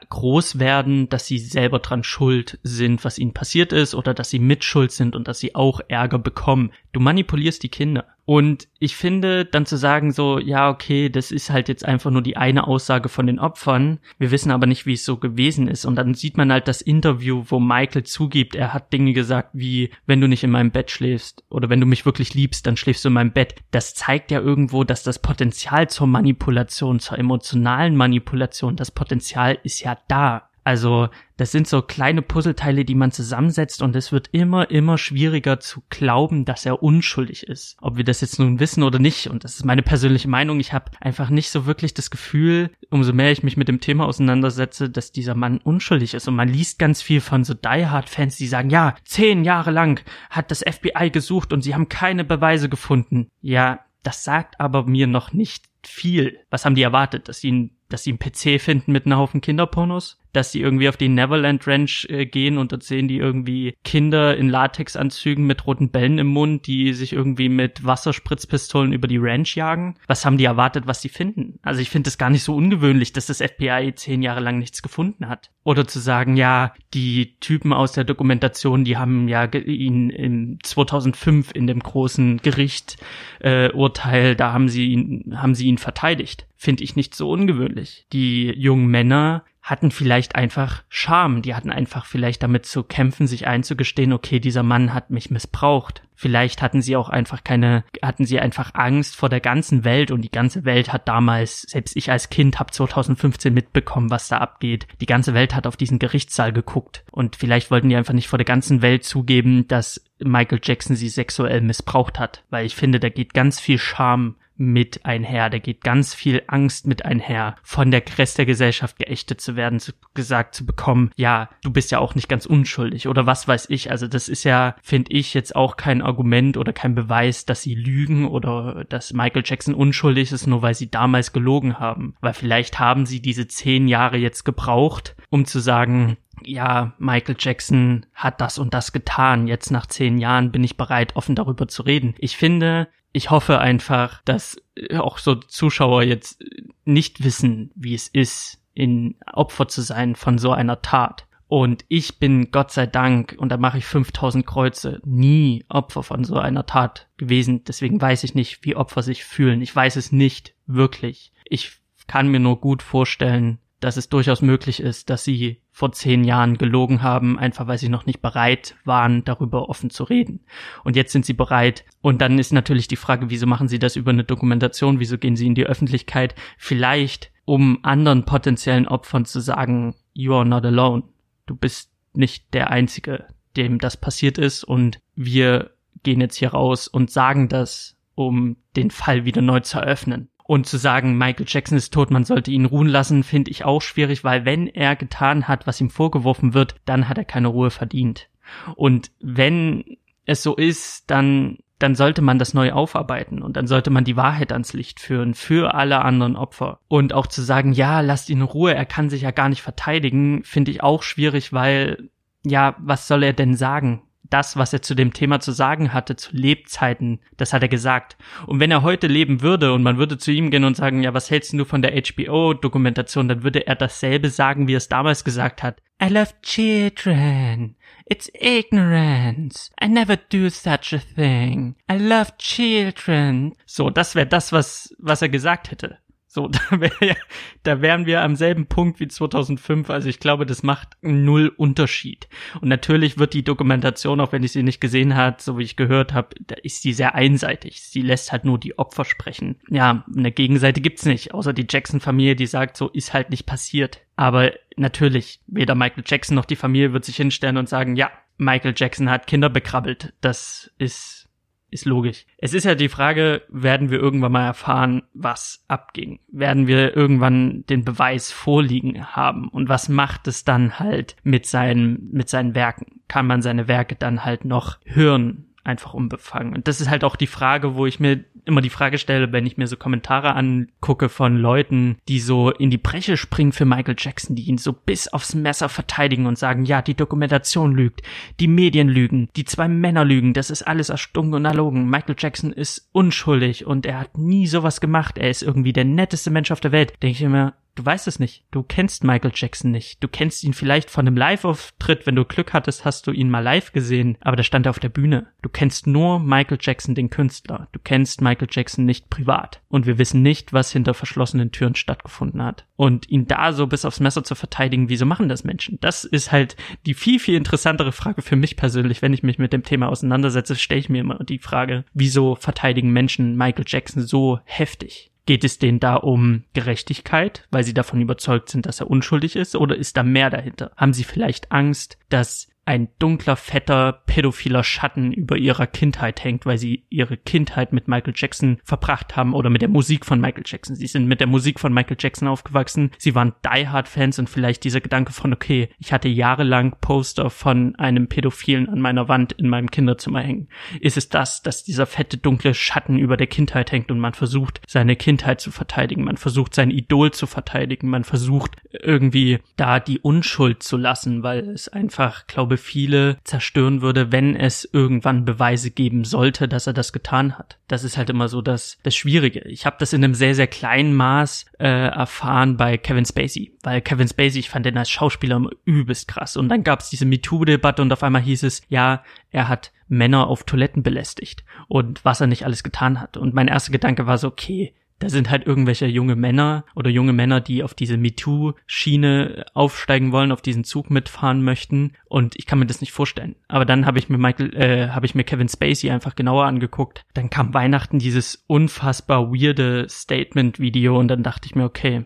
groß 0.09 0.59
werden, 0.59 1.11
dass 1.11 1.26
sie 1.26 1.38
selber 1.38 1.81
dran 1.81 2.02
schuld 2.02 2.59
sind, 2.62 3.04
was 3.04 3.18
ihnen 3.18 3.35
passiert 3.35 3.74
ist 3.74 3.94
oder 3.94 4.14
dass 4.14 4.31
sie 4.31 4.38
mitschuld 4.38 4.90
sind 4.90 5.14
und 5.14 5.28
dass 5.28 5.38
sie 5.38 5.54
auch 5.54 5.81
Ärger 5.88 6.18
bekommen. 6.18 6.72
Du 6.92 7.00
manipulierst 7.00 7.62
die 7.62 7.68
Kinder 7.68 8.07
und 8.29 8.69
ich 8.79 8.95
finde, 8.95 9.47
dann 9.47 9.64
zu 9.64 9.79
sagen 9.79 10.12
so, 10.12 10.38
ja, 10.38 10.69
okay, 10.69 11.09
das 11.09 11.31
ist 11.31 11.49
halt 11.49 11.67
jetzt 11.71 11.87
einfach 11.87 12.11
nur 12.11 12.21
die 12.21 12.37
eine 12.37 12.67
Aussage 12.67 13.09
von 13.09 13.27
den 13.27 13.38
Opfern. 13.38 14.01
Wir 14.19 14.31
wissen 14.31 14.51
aber 14.51 14.67
nicht, 14.67 14.85
wie 14.85 14.93
es 14.93 15.07
so 15.07 15.17
gewesen 15.17 15.67
ist. 15.67 15.87
Und 15.87 15.97
dann 15.97 16.12
sieht 16.12 16.37
man 16.37 16.53
halt 16.53 16.69
das 16.69 16.83
Interview, 16.83 17.45
wo 17.49 17.59
Michael 17.59 18.03
zugibt, 18.03 18.55
er 18.55 18.75
hat 18.75 18.93
Dinge 18.93 19.14
gesagt 19.14 19.49
wie, 19.55 19.93
wenn 20.05 20.21
du 20.21 20.29
nicht 20.29 20.45
in 20.45 20.51
meinem 20.51 20.73
Bett 20.73 20.91
schläfst 20.91 21.43
oder 21.49 21.71
wenn 21.71 21.81
du 21.81 21.87
mich 21.87 22.05
wirklich 22.05 22.35
liebst, 22.35 22.67
dann 22.67 22.77
schläfst 22.77 23.03
du 23.03 23.09
in 23.09 23.14
meinem 23.14 23.33
Bett. 23.33 23.55
Das 23.71 23.95
zeigt 23.95 24.31
ja 24.31 24.41
irgendwo, 24.41 24.85
dass 24.85 25.03
das 25.03 25.21
Potenzial 25.21 25.88
zur 25.88 26.07
Manipulation, 26.07 27.01
zur 27.01 27.19
emotionalen 27.19 27.97
Manipulation, 27.97 28.77
das 28.77 28.91
Potenzial 28.91 29.59
ist 29.62 29.81
ja 29.81 29.97
da. 30.07 30.48
Also 30.68 31.09
das 31.38 31.50
sind 31.50 31.66
so 31.66 31.81
kleine 31.81 32.20
Puzzleteile, 32.20 32.85
die 32.85 32.94
man 32.94 33.11
zusammensetzt 33.11 33.81
und 33.81 33.96
es 33.96 34.12
wird 34.12 34.28
immer, 34.33 34.70
immer 34.70 34.98
schwieriger 34.98 35.61
zu 35.61 35.83
glauben, 35.88 36.44
dass 36.44 36.66
er 36.66 36.83
unschuldig 36.83 37.44
ist. 37.44 37.78
Ob 37.81 37.96
wir 37.96 38.04
das 38.04 38.20
jetzt 38.20 38.38
nun 38.38 38.61
wissen 38.61 38.83
oder 38.83 38.98
nicht. 38.98 39.31
Und 39.31 39.44
das 39.44 39.54
ist 39.54 39.64
meine 39.64 39.83
persönliche 39.83 40.28
Meinung. 40.28 40.61
Ich 40.61 40.74
habe 40.74 40.90
einfach 41.00 41.31
nicht 41.31 41.48
so 41.48 41.64
wirklich 41.64 41.94
das 41.94 42.11
Gefühl, 42.11 42.70
umso 42.90 43.14
mehr 43.14 43.33
ich 43.33 43.42
mich 43.42 43.57
mit 43.57 43.68
dem 43.68 43.81
Thema 43.81 44.04
auseinandersetze, 44.04 44.90
dass 44.90 45.11
dieser 45.11 45.35
Mann 45.35 45.57
unschuldig 45.57 46.12
ist. 46.12 46.28
Und 46.28 46.37
man 46.37 46.50
liest 46.50 46.78
ganz 46.78 47.00
viel 47.00 47.22
von 47.22 47.44
so 47.44 47.54
Die 47.54 47.87
Hard-Fans, 47.87 48.37
die 48.37 48.46
sagen, 48.46 48.68
ja, 48.68 48.94
zehn 49.04 49.44
Jahre 49.44 49.70
lang 49.70 50.04
hat 50.28 50.50
das 50.50 50.61
FBI 50.61 51.09
gesucht 51.09 51.54
und 51.54 51.62
sie 51.62 51.72
haben 51.72 51.88
keine 51.88 52.26
Beweise 52.26 52.68
gefunden. 52.68 53.31
Ja, 53.40 53.87
das 54.02 54.22
sagt 54.22 54.61
aber 54.61 54.85
mir 54.85 55.07
noch 55.07 55.33
nicht 55.33 55.64
viel. 55.83 56.40
Was 56.50 56.64
haben 56.64 56.74
die 56.74 56.83
erwartet? 56.83 57.28
Dass 57.28 57.40
sie, 57.40 57.70
dass 57.88 58.04
sie 58.04 58.11
einen 58.11 58.18
PC 58.18 58.61
finden 58.61 58.92
mit 58.92 59.07
einem 59.07 59.18
Haufen 59.18 59.40
Kinderpornos? 59.40 60.18
Dass 60.33 60.53
sie 60.53 60.61
irgendwie 60.61 60.88
auf 60.88 60.97
die 60.97 61.09
Neverland 61.09 61.67
Ranch 61.67 62.07
äh, 62.11 62.27
gehen 62.27 62.59
und 62.59 62.73
dort 62.73 62.83
sehen 62.83 63.09
die 63.09 63.19
irgendwie 63.19 63.75
Kinder 63.85 64.37
in 64.37 64.49
Latexanzügen 64.49 65.47
mit 65.47 65.67
roten 65.67 65.91
Bällen 65.91 66.19
im 66.19 66.29
Mund, 66.29 66.67
die 66.67 66.93
sich 66.93 67.12
irgendwie 67.12 67.49
mit 67.49 67.85
Wasserspritzpistolen 67.85 68.93
über 68.93 69.09
die 69.09 69.19
Ranch 69.19 69.57
jagen. 69.57 69.97
Was 70.07 70.25
haben 70.25 70.38
die 70.38 70.45
erwartet, 70.45 70.87
was 70.87 71.03
sie 71.03 71.09
finden? 71.09 71.59
Also 71.62 71.81
ich 71.81 71.91
finde 71.91 72.09
es 72.09 72.19
gar 72.19 72.31
nicht 72.31 72.43
so 72.43 72.55
ungewöhnlich, 72.55 73.12
dass 73.12 73.27
das 73.27 73.43
FBI 73.43 73.93
zehn 73.95 74.23
Jahre 74.23 74.41
lang 74.41 74.59
nichts 74.59 74.83
gefunden 74.83 75.29
hat. 75.29 75.51
Oder 75.64 75.87
zu 75.87 75.99
sagen, 75.99 76.37
ja, 76.37 76.73
die 76.95 77.37
Typen 77.41 77.73
aus 77.73 77.93
der 77.93 78.05
Dokumentation, 78.05 78.85
die 78.85 78.97
haben 78.97 79.29
ja 79.29 79.45
ihn 79.45 80.11
in 80.11 80.59
2005 80.62 81.53
in 81.55 81.67
dem 81.67 81.81
großen 81.81 82.38
Gericht 82.38 82.97
äh, 83.41 83.71
Urteil, 83.73 84.35
da 84.37 84.53
haben 84.53 84.69
sie 84.69 84.93
ihn, 84.93 85.35
haben 85.37 85.55
sie 85.55 85.67
ihn 85.67 85.79
verteidigt. 85.79 86.47
Finde 86.57 86.85
ich 86.85 86.97
nicht 86.97 87.14
so 87.14 87.31
ungewöhnlich. 87.31 88.07
Die 88.12 88.47
jungen 88.47 88.88
Männer 88.88 89.45
hatten 89.68 89.90
vielleicht 89.90 90.35
einfach 90.35 90.83
Scham, 90.88 91.42
die 91.42 91.54
hatten 91.54 91.70
einfach 91.70 92.07
vielleicht 92.07 92.42
damit 92.42 92.64
zu 92.64 92.83
kämpfen, 92.83 93.26
sich 93.26 93.46
einzugestehen, 93.46 94.14
okay, 94.14 94.40
dieser 94.40 94.62
Mann 94.62 94.94
hat 94.94 95.11
mich 95.11 95.31
missbraucht. 95.31 96.02
Vielleicht 96.14 96.62
hatten 96.62 96.81
sie 96.81 96.96
auch 96.96 97.11
einfach 97.11 97.44
keine, 97.44 97.85
hatten 98.02 98.24
sie 98.24 98.40
einfach 98.40 98.70
Angst 98.72 99.14
vor 99.14 99.28
der 99.28 99.40
ganzen 99.40 99.85
Welt 99.85 100.11
und 100.11 100.22
die 100.22 100.31
ganze 100.31 100.64
Welt 100.64 100.90
hat 100.90 101.07
damals, 101.07 101.62
selbst 101.62 101.96
ich 101.96 102.11
als 102.11 102.31
Kind 102.31 102.59
habe 102.59 102.72
2015 102.72 103.52
mitbekommen, 103.52 104.11
was 104.11 104.28
da 104.28 104.38
abgeht. 104.38 104.88
Die 105.02 105.07
ganze 105.07 105.35
Welt 105.35 105.54
hat 105.54 105.66
auf 105.66 105.76
diesen 105.76 105.98
Gerichtssaal 105.98 106.54
geguckt 106.54 107.04
und 107.12 107.37
vielleicht 107.37 107.70
wollten 107.70 107.90
die 107.90 107.96
einfach 107.96 108.14
nicht 108.14 108.28
vor 108.28 108.38
der 108.38 108.46
ganzen 108.46 108.81
Welt 108.81 109.04
zugeben, 109.04 109.68
dass 109.68 110.02
Michael 110.18 110.61
Jackson 110.62 110.96
sie 110.96 111.11
sexuell 111.11 111.61
missbraucht 111.61 112.18
hat, 112.18 112.42
weil 112.48 112.64
ich 112.64 112.74
finde, 112.74 113.00
da 113.00 113.11
geht 113.11 113.35
ganz 113.35 113.61
viel 113.61 113.78
Scham 113.78 114.35
mit 114.59 115.05
einher. 115.07 115.49
Da 115.49 115.59
geht 115.59 115.83
ganz 115.83 116.14
viel 116.14 116.42
Angst 116.49 116.87
mit 116.87 117.05
einher, 117.05 117.57
von 117.62 117.90
der 117.90 118.03
Rest 118.18 118.38
der 118.38 118.47
Gesellschaft 118.47 118.99
geächtet 118.99 119.40
zu 119.40 119.57
werden, 119.57 119.79
zu, 119.79 119.92
gesagt 120.14 120.55
zu 120.55 120.66
bekommen, 120.66 121.11
ja, 121.16 121.49
du 121.62 121.71
bist 121.71 121.90
ja 121.90 122.01
auch 122.01 122.14
nicht 122.14 122.29
ganz 122.29 122.44
unschuldig 122.44 123.09
oder 123.09 123.27
was 123.27 123.49
weiß 123.49 123.71
ich. 123.71 123.90
Also 123.90 124.09
das 124.09 124.29
ist 124.29 124.44
ja, 124.44 124.75
finde 124.83 125.12
ich, 125.12 125.33
jetzt 125.35 125.55
auch 125.57 125.77
kein 125.77 126.03
Argument 126.03 126.57
oder 126.57 126.73
kein 126.73 126.94
Beweis, 126.94 127.47
dass 127.47 127.62
sie 127.62 127.75
lügen 127.75 128.27
oder 128.27 128.85
dass 128.88 129.12
Michael 129.12 129.42
Jackson 129.44 129.75
unschuldig 129.75 130.33
ist, 130.33 130.47
nur 130.47 130.62
weil 130.62 130.75
sie 130.75 130.90
damals 130.90 131.33
gelogen 131.33 131.79
haben. 131.79 132.14
Weil 132.21 132.35
vielleicht 132.35 132.79
haben 132.79 133.07
sie 133.07 133.23
diese 133.23 133.47
zehn 133.47 133.88
Jahre 133.88 134.18
jetzt 134.18 134.44
gebraucht, 134.44 135.16
um 135.31 135.44
zu 135.44 135.61
sagen, 135.61 136.16
ja, 136.44 136.92
Michael 136.98 137.37
Jackson 137.38 138.07
hat 138.14 138.40
das 138.40 138.59
und 138.59 138.74
das 138.74 138.92
getan. 138.92 139.46
Jetzt 139.46 139.70
nach 139.70 139.87
zehn 139.87 140.18
Jahren 140.18 140.53
bin 140.53 140.64
ich 140.64 140.77
bereit, 140.77 141.16
offen 141.16 141.35
darüber 141.35 141.68
zu 141.68 141.83
reden. 141.83 142.14
Ich 142.18 142.37
finde, 142.37 142.88
ich 143.12 143.31
hoffe 143.31 143.59
einfach, 143.59 144.22
dass 144.24 144.61
auch 144.96 145.18
so 145.18 145.35
Zuschauer 145.35 146.03
jetzt 146.03 146.42
nicht 146.85 147.24
wissen, 147.24 147.70
wie 147.74 147.94
es 147.94 148.09
ist, 148.09 148.62
in 148.74 149.16
Opfer 149.33 149.68
zu 149.68 149.83
sein 149.83 150.14
von 150.14 150.38
so 150.38 150.53
einer 150.53 150.83
Tat. 150.83 151.27
Und 151.48 151.87
ich 151.88 152.18
bin 152.18 152.51
Gott 152.51 152.70
sei 152.70 152.87
Dank, 152.87 153.35
und 153.38 153.48
da 153.48 153.57
mache 153.57 153.79
ich 153.79 153.87
5000 153.87 154.46
Kreuze, 154.46 155.01
nie 155.05 155.64
Opfer 155.68 156.03
von 156.03 156.22
so 156.22 156.37
einer 156.37 156.66
Tat 156.66 157.09
gewesen. 157.16 157.64
Deswegen 157.64 158.01
weiß 158.01 158.22
ich 158.24 158.35
nicht, 158.35 158.64
wie 158.64 158.77
Opfer 158.77 159.03
sich 159.03 159.24
fühlen. 159.24 159.62
Ich 159.62 159.74
weiß 159.74 159.96
es 159.96 160.12
nicht 160.12 160.55
wirklich. 160.66 161.33
Ich 161.44 161.79
kann 162.07 162.29
mir 162.29 162.40
nur 162.40 162.61
gut 162.61 162.83
vorstellen, 162.83 163.59
dass 163.81 163.97
es 163.97 164.09
durchaus 164.09 164.43
möglich 164.43 164.81
ist, 164.81 165.09
dass 165.09 165.23
sie 165.23 165.61
vor 165.71 165.93
zehn 165.93 166.25
Jahren 166.25 166.59
gelogen 166.59 167.03
haben, 167.03 167.38
einfach 167.38 167.69
weil 167.69 167.79
sie 167.79 167.88
noch 167.88 168.07
nicht 168.07 168.21
bereit 168.21 168.75
waren, 168.85 169.25
darüber 169.25 169.69
offen 169.69 169.91
zu 169.91 170.05
reden. 170.05 170.41
Und 170.83 170.97
jetzt 170.97 171.12
sind 171.12 171.25
sie 171.25 171.33
bereit. 171.33 171.85
Und 172.01 172.21
dann 172.21 172.38
ist 172.38 172.53
natürlich 172.53 172.88
die 172.88 172.97
Frage, 172.97 173.31
wieso 173.31 173.47
machen 173.47 173.69
sie 173.69 173.79
das 173.79 173.95
über 173.97 174.11
eine 174.11 174.25
Dokumentation? 174.25 174.99
Wieso 174.99 175.17
gehen 175.17 175.37
sie 175.37 175.47
in 175.47 175.55
die 175.55 175.67
Öffentlichkeit? 175.67 176.35
Vielleicht, 176.57 177.31
um 177.45 177.79
anderen 177.85 178.25
potenziellen 178.25 178.88
Opfern 178.88 179.25
zu 179.25 179.41
sagen, 179.41 179.95
you 180.12 180.35
are 180.35 180.47
not 180.47 180.64
alone. 180.64 181.05
Du 181.47 181.55
bist 181.55 181.93
nicht 182.12 182.53
der 182.55 182.71
Einzige, 182.71 183.27
dem 183.57 183.79
das 183.79 183.97
passiert 183.97 184.38
ist. 184.38 184.64
Und 184.64 184.99
wir 185.14 185.71
gehen 186.03 186.21
jetzt 186.21 186.37
hier 186.37 186.51
raus 186.51 186.88
und 186.88 187.11
sagen 187.11 187.49
das, 187.49 187.97
um 188.17 188.57
den 188.75 188.91
Fall 188.91 189.25
wieder 189.25 189.43
neu 189.43 189.61
zu 189.61 189.79
eröffnen. 189.79 190.31
Und 190.49 190.67
zu 190.67 190.79
sagen, 190.79 191.19
Michael 191.19 191.45
Jackson 191.47 191.77
ist 191.77 191.93
tot, 191.93 192.11
man 192.11 192.25
sollte 192.25 192.51
ihn 192.51 192.65
ruhen 192.65 192.89
lassen, 192.89 193.23
finde 193.23 193.51
ich 193.51 193.67
auch 193.67 193.83
schwierig, 193.83 194.25
weil 194.25 194.47
wenn 194.47 194.67
er 194.67 194.97
getan 194.97 195.47
hat, 195.47 195.67
was 195.67 195.79
ihm 195.79 195.91
vorgeworfen 195.91 196.55
wird, 196.55 196.75
dann 196.87 197.07
hat 197.07 197.19
er 197.19 197.27
keine 197.27 197.49
Ruhe 197.49 197.71
verdient. 197.71 198.31
Und 198.75 199.11
wenn 199.21 199.85
es 200.25 200.43
so 200.43 200.57
ist, 200.57 201.11
dann 201.11 201.59
dann 201.79 201.95
sollte 201.95 202.23
man 202.23 202.39
das 202.39 202.55
neu 202.55 202.73
aufarbeiten 202.73 203.41
und 203.41 203.57
dann 203.57 203.67
sollte 203.67 203.91
man 203.91 204.05
die 204.05 204.17
Wahrheit 204.17 204.53
ans 204.53 204.73
Licht 204.73 205.01
führen 205.01 205.35
für 205.35 205.75
alle 205.75 206.05
anderen 206.05 206.35
Opfer. 206.35 206.81
Und 206.89 207.13
auch 207.13 207.27
zu 207.27 207.41
sagen, 207.43 207.73
ja, 207.73 208.01
lasst 208.01 208.31
ihn 208.31 208.39
in 208.39 208.43
Ruhe, 208.43 208.75
er 208.75 208.87
kann 208.87 209.11
sich 209.11 209.23
ja 209.23 209.31
gar 209.31 209.49
nicht 209.49 209.63
verteidigen, 209.63 210.43
finde 210.45 210.73
ich 210.73 210.83
auch 210.83 211.03
schwierig, 211.03 211.53
weil, 211.53 212.11
ja, 212.43 212.75
was 212.79 213.07
soll 213.07 213.23
er 213.23 213.33
denn 213.33 213.55
sagen? 213.55 214.03
Das, 214.31 214.57
was 214.57 214.73
er 214.73 214.83
zu 214.83 214.95
dem 214.95 215.12
Thema 215.12 215.41
zu 215.41 215.53
sagen 215.53 215.93
hatte, 215.93 216.17
zu 216.17 216.31
Lebzeiten, 216.37 217.21
das 217.37 217.53
hat 217.53 217.62
er 217.62 217.69
gesagt. 217.69 218.17
Und 218.47 218.61
wenn 218.61 218.71
er 218.71 218.83
heute 218.83 219.07
leben 219.07 219.41
würde 219.43 219.73
und 219.73 219.83
man 219.83 219.99
würde 219.99 220.19
zu 220.19 220.31
ihm 220.33 220.51
gehen 220.51 220.64
und 220.64 220.77
sagen, 220.77 221.03
ja, 221.03 221.14
was 221.14 221.31
hältst 221.31 221.53
du 221.53 221.64
von 221.64 221.83
der 221.83 221.93
HBO-Dokumentation, 221.93 223.29
dann 223.29 223.43
würde 223.43 223.67
er 223.67 223.75
dasselbe 223.75 224.31
sagen, 224.31 224.69
wie 224.69 224.75
er 224.75 224.79
es 224.79 224.88
damals 224.88 225.25
gesagt 225.25 225.62
hat. 225.62 225.81
I 226.01 226.09
love 226.09 226.33
children. 226.43 227.75
It's 228.07 228.31
ignorance. 228.35 229.71
I 229.83 229.88
never 229.88 230.17
do 230.17 230.49
such 230.49 230.93
a 230.93 231.01
thing. 231.17 231.75
I 231.91 231.97
love 231.97 232.33
children. 232.38 233.55
So, 233.67 233.91
das 233.91 234.14
wäre 234.14 234.27
das, 234.27 234.53
was, 234.53 234.95
was 234.99 235.23
er 235.23 235.29
gesagt 235.29 235.71
hätte. 235.71 235.99
So, 236.31 236.49
da, 236.71 236.81
wär, 236.81 237.17
da 237.62 237.81
wären 237.81 238.05
wir 238.05 238.23
am 238.23 238.37
selben 238.37 238.67
Punkt 238.67 239.01
wie 239.01 239.09
2005. 239.09 239.88
Also 239.88 240.09
ich 240.11 240.21
glaube, 240.21 240.45
das 240.45 240.62
macht 240.62 240.91
null 241.01 241.49
Unterschied. 241.57 242.29
Und 242.61 242.69
natürlich 242.69 243.19
wird 243.19 243.33
die 243.33 243.43
Dokumentation, 243.43 244.21
auch 244.21 244.31
wenn 244.31 244.45
ich 244.45 244.53
sie 244.53 244.62
nicht 244.62 244.81
gesehen 244.81 245.17
hat, 245.17 245.41
so 245.41 245.59
wie 245.59 245.62
ich 245.62 245.77
gehört 245.77 246.12
habe, 246.12 246.29
da 246.47 246.55
ist 246.62 246.83
sie 246.83 246.93
sehr 246.93 247.14
einseitig. 247.14 247.81
Sie 247.81 248.03
lässt 248.03 248.31
halt 248.31 248.45
nur 248.45 248.59
die 248.59 248.79
Opfer 248.79 249.07
sprechen. 249.07 249.57
Ja, 249.71 250.05
eine 250.14 250.31
Gegenseite 250.31 250.83
gibt's 250.83 251.07
nicht, 251.07 251.33
außer 251.33 251.55
die 251.55 251.67
Jackson-Familie, 251.69 252.37
die 252.37 252.47
sagt, 252.47 252.77
so 252.77 252.88
ist 252.88 253.14
halt 253.14 253.31
nicht 253.31 253.47
passiert. 253.47 254.03
Aber 254.14 254.53
natürlich, 254.77 255.41
weder 255.47 255.75
Michael 255.75 256.05
Jackson 256.07 256.35
noch 256.35 256.45
die 256.45 256.57
Familie 256.57 256.93
wird 256.93 257.07
sich 257.07 257.17
hinstellen 257.17 257.57
und 257.57 257.71
sagen, 257.71 257.97
ja, 257.97 258.11
Michael 258.37 258.75
Jackson 258.77 259.11
hat 259.11 259.27
Kinder 259.27 259.49
bekrabbelt. 259.49 260.12
Das 260.21 260.71
ist 260.79 261.28
ist 261.70 261.85
logisch. 261.85 262.24
Es 262.38 262.54
ist 262.54 262.64
ja 262.64 262.74
die 262.74 262.88
Frage, 262.88 263.42
werden 263.48 263.90
wir 263.90 263.98
irgendwann 263.98 264.33
mal 264.33 264.46
erfahren, 264.46 265.02
was 265.14 265.64
abging? 265.68 266.20
Werden 266.28 266.66
wir 266.66 266.96
irgendwann 266.96 267.64
den 267.68 267.85
Beweis 267.85 268.31
vorliegen 268.31 269.04
haben? 269.14 269.48
Und 269.48 269.68
was 269.68 269.88
macht 269.88 270.28
es 270.28 270.44
dann 270.44 270.78
halt 270.78 271.16
mit 271.22 271.46
seinen, 271.46 272.11
mit 272.12 272.28
seinen 272.28 272.54
Werken? 272.54 273.00
Kann 273.09 273.26
man 273.26 273.42
seine 273.42 273.68
Werke 273.68 273.96
dann 273.96 274.24
halt 274.24 274.44
noch 274.44 274.78
hören? 274.85 275.48
Einfach 275.68 275.94
unbefangen. 275.94 276.54
Und 276.54 276.66
das 276.66 276.81
ist 276.81 276.90
halt 276.90 277.04
auch 277.04 277.14
die 277.14 277.26
Frage, 277.26 277.76
wo 277.76 277.87
ich 277.87 278.00
mir 278.00 278.24
immer 278.44 278.62
die 278.62 278.70
Frage 278.70 278.98
stelle, 278.98 279.31
wenn 279.31 279.46
ich 279.46 279.59
mir 279.59 279.66
so 279.66 279.76
Kommentare 279.76 280.35
angucke 280.35 281.09
von 281.09 281.37
Leuten, 281.37 281.98
die 282.09 282.18
so 282.18 282.50
in 282.50 282.70
die 282.70 282.78
Breche 282.78 283.16
springen 283.16 283.52
für 283.52 283.66
Michael 283.66 283.94
Jackson, 283.96 284.35
die 284.35 284.44
ihn 284.44 284.59
so 284.59 284.72
bis 284.72 285.07
aufs 285.09 285.35
Messer 285.35 285.68
verteidigen 285.68 286.26
und 286.26 286.38
sagen, 286.38 286.64
ja, 286.64 286.81
die 286.81 286.94
Dokumentation 286.94 287.74
lügt, 287.74 288.02
die 288.40 288.48
Medien 288.48 288.88
lügen, 288.88 289.28
die 289.37 289.44
zwei 289.44 289.68
Männer 289.68 290.04
lügen, 290.04 290.33
das 290.33 290.50
ist 290.50 290.62
alles 290.62 290.88
erstunken 290.88 291.35
und 291.35 291.44
erlogen. 291.44 291.90
Michael 291.90 292.16
Jackson 292.18 292.52
ist 292.52 292.88
unschuldig 292.92 293.66
und 293.66 293.85
er 293.85 294.00
hat 294.00 294.16
nie 294.16 294.46
sowas 294.46 294.81
gemacht. 294.81 295.18
Er 295.18 295.28
ist 295.28 295.42
irgendwie 295.42 295.74
der 295.74 295.85
netteste 295.85 296.31
Mensch 296.31 296.50
auf 296.50 296.61
der 296.61 296.72
Welt. 296.72 296.94
Denke 297.02 297.16
ich 297.16 297.22
immer, 297.22 297.54
Du 297.79 297.87
weißt 297.87 298.09
es 298.09 298.19
nicht. 298.19 298.43
Du 298.51 298.64
kennst 298.64 299.05
Michael 299.05 299.31
Jackson 299.33 299.71
nicht. 299.71 300.03
Du 300.03 300.09
kennst 300.09 300.43
ihn 300.43 300.53
vielleicht 300.53 300.91
von 300.91 301.07
einem 301.07 301.17
Live-Auftritt. 301.17 302.07
Wenn 302.07 302.17
du 302.17 302.25
Glück 302.25 302.53
hattest, 302.53 302.85
hast 302.85 303.07
du 303.07 303.12
ihn 303.12 303.31
mal 303.31 303.38
live 303.38 303.73
gesehen. 303.73 304.19
Aber 304.21 304.35
da 304.35 304.43
stand 304.43 304.67
er 304.67 304.71
auf 304.71 304.81
der 304.81 304.88
Bühne. 304.88 305.29
Du 305.43 305.49
kennst 305.49 305.87
nur 305.87 306.19
Michael 306.19 306.59
Jackson, 306.61 306.97
den 306.97 307.09
Künstler. 307.09 307.69
Du 307.71 307.79
kennst 307.79 308.21
Michael 308.21 308.49
Jackson 308.51 308.85
nicht 308.85 309.11
privat. 309.11 309.61
Und 309.69 309.87
wir 309.87 309.97
wissen 309.97 310.23
nicht, 310.23 310.53
was 310.53 310.73
hinter 310.73 310.93
verschlossenen 310.93 311.53
Türen 311.53 311.77
stattgefunden 311.77 312.43
hat. 312.43 312.67
Und 312.75 313.09
ihn 313.11 313.29
da 313.29 313.53
so 313.53 313.69
bis 313.69 313.85
aufs 313.85 314.01
Messer 314.01 314.25
zu 314.25 314.35
verteidigen, 314.35 314.88
wieso 314.88 315.07
machen 315.07 315.29
das 315.29 315.45
Menschen? 315.45 315.79
Das 315.81 316.03
ist 316.03 316.33
halt 316.33 316.57
die 316.85 316.95
viel, 316.95 317.21
viel 317.21 317.37
interessantere 317.37 317.93
Frage 317.93 318.23
für 318.23 318.35
mich 318.35 318.57
persönlich. 318.57 319.03
Wenn 319.03 319.14
ich 319.14 319.23
mich 319.23 319.38
mit 319.38 319.53
dem 319.53 319.62
Thema 319.62 319.88
auseinandersetze, 319.88 320.57
stelle 320.57 320.81
ich 320.81 320.88
mir 320.88 321.03
immer 321.03 321.23
die 321.23 321.38
Frage, 321.38 321.85
wieso 321.95 322.35
verteidigen 322.35 322.91
Menschen 322.91 323.37
Michael 323.37 323.67
Jackson 323.69 324.03
so 324.03 324.41
heftig? 324.43 325.12
Geht 325.29 325.45
es 325.45 325.59
denen 325.59 325.79
da 325.79 325.97
um 325.97 326.45
Gerechtigkeit, 326.55 327.47
weil 327.51 327.62
sie 327.62 327.75
davon 327.75 328.01
überzeugt 328.01 328.49
sind, 328.49 328.64
dass 328.64 328.81
er 328.81 328.88
unschuldig 328.88 329.37
ist, 329.37 329.57
oder 329.57 329.77
ist 329.77 329.99
da 329.99 330.03
mehr 330.03 330.31
dahinter? 330.31 330.71
Haben 330.75 330.95
sie 330.95 331.05
vielleicht 331.05 331.53
Angst, 331.53 331.99
dass 332.09 332.49
ein 332.68 332.88
dunkler, 332.98 333.37
fetter, 333.37 334.02
pädophiler 334.04 334.62
Schatten 334.62 335.11
über 335.11 335.38
ihrer 335.38 335.66
Kindheit 335.66 336.22
hängt, 336.22 336.44
weil 336.44 336.59
sie 336.59 336.85
ihre 336.90 337.16
Kindheit 337.16 337.72
mit 337.72 337.88
Michael 337.88 338.12
Jackson 338.14 338.61
verbracht 338.62 339.16
haben 339.16 339.33
oder 339.33 339.48
mit 339.48 339.62
der 339.62 339.70
Musik 339.70 340.04
von 340.04 340.20
Michael 340.20 340.42
Jackson. 340.44 340.76
Sie 340.76 340.87
sind 340.87 341.07
mit 341.07 341.20
der 341.20 341.28
Musik 341.28 341.61
von 341.61 341.72
Michael 341.72 341.96
Jackson 341.98 342.28
aufgewachsen. 342.28 342.90
Sie 342.98 343.14
waren 343.14 343.33
Die 343.42 343.66
Hard 343.66 343.88
Fans 343.88 344.18
und 344.18 344.28
vielleicht 344.28 344.64
dieser 344.64 344.83
Gedanke 344.83 345.14
von, 345.14 345.33
okay, 345.33 345.70
ich 345.78 345.94
hatte 345.94 346.09
jahrelang 346.09 346.76
Poster 346.78 347.31
von 347.31 347.74
einem 347.76 348.07
Pädophilen 348.07 348.68
an 348.68 348.83
meiner 348.83 349.09
Wand 349.09 349.33
in 349.33 349.48
meinem 349.48 349.70
Kinderzimmer 349.70 350.20
hängen. 350.20 350.48
Ist 350.78 350.98
es 350.98 351.09
das, 351.09 351.40
dass 351.40 351.64
dieser 351.64 351.87
fette, 351.87 352.18
dunkle 352.18 352.52
Schatten 352.52 352.98
über 352.98 353.16
der 353.16 353.28
Kindheit 353.28 353.72
hängt 353.72 353.90
und 353.90 353.98
man 353.98 354.12
versucht, 354.12 354.61
seine 354.66 354.94
Kindheit 354.94 355.40
zu 355.40 355.50
verteidigen? 355.50 356.04
Man 356.04 356.18
versucht, 356.18 356.54
sein 356.54 356.70
Idol 356.70 357.12
zu 357.12 357.26
verteidigen. 357.26 357.88
Man 357.88 358.04
versucht, 358.04 358.57
irgendwie 358.70 359.38
da 359.57 359.81
die 359.81 360.00
Unschuld 360.00 360.62
zu 360.62 360.76
lassen, 360.76 361.22
weil 361.22 361.48
es 361.48 361.68
einfach, 361.68 362.26
glaube 362.26 362.58
viele 362.59 363.18
zerstören 363.25 363.81
würde, 363.83 364.12
wenn 364.12 364.37
es 364.37 364.68
irgendwann 364.71 365.25
Beweise 365.25 365.71
geben 365.71 366.05
sollte, 366.05 366.49
dass 366.49 366.66
er 366.66 366.73
das 366.73 366.92
getan 366.92 367.38
hat. 367.38 367.59
Das 367.68 367.85
ist 367.85 367.97
halt 367.97 368.11
immer 368.11 368.29
so 368.29 368.42
das, 368.42 368.79
das 368.83 368.94
Schwierige. 368.94 369.40
Ich 369.40 369.66
habe 369.66 369.77
das 369.79 369.92
in 369.92 370.05
einem 370.05 370.14
sehr, 370.14 370.35
sehr 370.35 370.47
kleinen 370.47 370.94
Maß 370.94 371.47
äh, 371.59 371.66
erfahren 371.66 372.57
bei 372.57 372.77
Kevin 372.77 373.05
Spacey, 373.05 373.53
weil 373.62 373.81
Kevin 373.81 374.09
Spacey, 374.09 374.40
ich 374.40 374.51
fand 374.51 374.66
den 374.66 374.79
als 374.79 374.90
Schauspieler 374.90 375.42
übelst 375.64 376.09
krass. 376.09 376.37
Und 376.37 376.49
dann 376.49 376.64
gab 376.64 376.81
es 376.81 376.90
diese 376.90 377.07
MeToo-Debatte 377.07 377.83
und 377.83 377.92
auf 377.92 378.03
einmal 378.03 378.23
hieß 378.23 378.42
es, 378.42 378.62
ja, 378.68 379.03
er 379.31 379.49
hat 379.49 379.73
Männer 379.88 380.27
auf 380.27 380.44
Toiletten 380.44 380.83
belästigt 380.83 381.44
und 381.66 382.05
was 382.05 382.21
er 382.21 382.27
nicht 382.27 382.44
alles 382.44 382.62
getan 382.62 383.01
hat. 383.01 383.16
Und 383.16 383.35
mein 383.35 383.49
erster 383.49 383.73
Gedanke 383.73 384.07
war 384.07 384.18
so, 384.18 384.29
okay, 384.29 384.75
da 384.99 385.09
sind 385.09 385.31
halt 385.31 385.47
irgendwelche 385.47 385.87
junge 385.87 386.17
Männer 386.17 386.65
oder 386.75 386.91
junge 386.91 387.13
Männer, 387.13 387.41
die 387.41 387.63
auf 387.63 387.75
diese 387.75 387.97
MeToo-Schiene 387.97 389.47
aufsteigen 389.55 390.13
wollen, 390.13 390.33
auf 390.33 390.43
diesen 390.43 390.65
Zug 390.65 390.91
mitfahren 390.91 391.43
möchten. 391.43 391.93
Und 392.07 392.35
ich 392.37 392.47
kann 392.47 392.59
mir 392.59 392.67
das 392.67 392.81
nicht 392.81 392.93
vorstellen. 392.93 393.37
Aber 393.47 393.65
dann 393.65 393.87
habe 393.87 393.99
ich 393.99 394.09
mir 394.09 394.19
Michael, 394.19 394.55
äh, 394.57 394.89
habe 394.89 395.07
ich 395.07 395.15
mir 395.15 395.25
Kevin 395.25 395.49
Spacey 395.49 395.91
einfach 395.91 396.17
genauer 396.17 396.47
angeguckt. 396.47 397.05
Dann 397.15 397.31
kam 397.31 397.55
Weihnachten 397.55 397.99
dieses 397.99 398.45
unfassbar 398.47 399.33
weirde 399.33 399.87
Statement-Video 399.89 400.99
und 400.99 401.09
dann 401.09 401.23
dachte 401.23 401.47
ich 401.47 401.55
mir, 401.55 401.65
okay, 401.65 402.05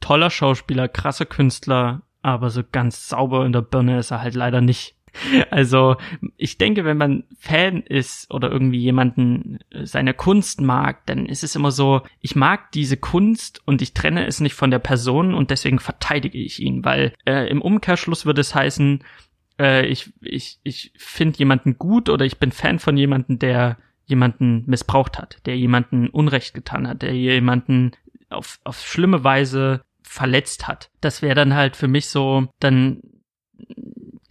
toller 0.00 0.30
Schauspieler, 0.30 0.88
krasser 0.88 1.26
Künstler, 1.26 2.02
aber 2.22 2.50
so 2.50 2.62
ganz 2.70 3.08
sauber 3.08 3.46
in 3.46 3.52
der 3.52 3.62
Birne 3.62 3.98
ist 3.98 4.10
er 4.10 4.22
halt 4.22 4.34
leider 4.34 4.60
nicht. 4.60 4.96
Also 5.50 5.96
ich 6.36 6.58
denke, 6.58 6.84
wenn 6.84 6.96
man 6.96 7.24
Fan 7.38 7.82
ist 7.82 8.30
oder 8.30 8.50
irgendwie 8.50 8.78
jemanden 8.78 9.58
äh, 9.70 9.84
seine 9.86 10.14
Kunst 10.14 10.60
mag, 10.60 11.04
dann 11.06 11.26
ist 11.26 11.44
es 11.44 11.54
immer 11.54 11.70
so, 11.70 12.02
ich 12.20 12.34
mag 12.34 12.72
diese 12.72 12.96
Kunst 12.96 13.60
und 13.66 13.82
ich 13.82 13.92
trenne 13.92 14.26
es 14.26 14.40
nicht 14.40 14.54
von 14.54 14.70
der 14.70 14.78
Person 14.78 15.34
und 15.34 15.50
deswegen 15.50 15.78
verteidige 15.78 16.38
ich 16.38 16.60
ihn, 16.60 16.84
weil 16.84 17.12
äh, 17.26 17.48
im 17.48 17.60
Umkehrschluss 17.60 18.24
würde 18.24 18.40
es 18.40 18.54
heißen, 18.54 19.04
äh, 19.58 19.86
ich, 19.86 20.12
ich, 20.20 20.58
ich 20.62 20.92
finde 20.96 21.38
jemanden 21.38 21.78
gut 21.78 22.08
oder 22.08 22.24
ich 22.24 22.38
bin 22.38 22.52
Fan 22.52 22.78
von 22.78 22.96
jemanden, 22.96 23.38
der 23.38 23.78
jemanden 24.06 24.64
missbraucht 24.66 25.18
hat, 25.18 25.38
der 25.46 25.56
jemanden 25.56 26.08
Unrecht 26.08 26.54
getan 26.54 26.88
hat, 26.88 27.02
der 27.02 27.14
jemanden 27.14 27.92
auf, 28.30 28.58
auf 28.64 28.80
schlimme 28.80 29.24
Weise 29.24 29.82
verletzt 30.02 30.68
hat. 30.68 30.90
Das 31.00 31.22
wäre 31.22 31.34
dann 31.34 31.54
halt 31.54 31.76
für 31.76 31.88
mich 31.88 32.08
so, 32.08 32.48
dann 32.60 33.00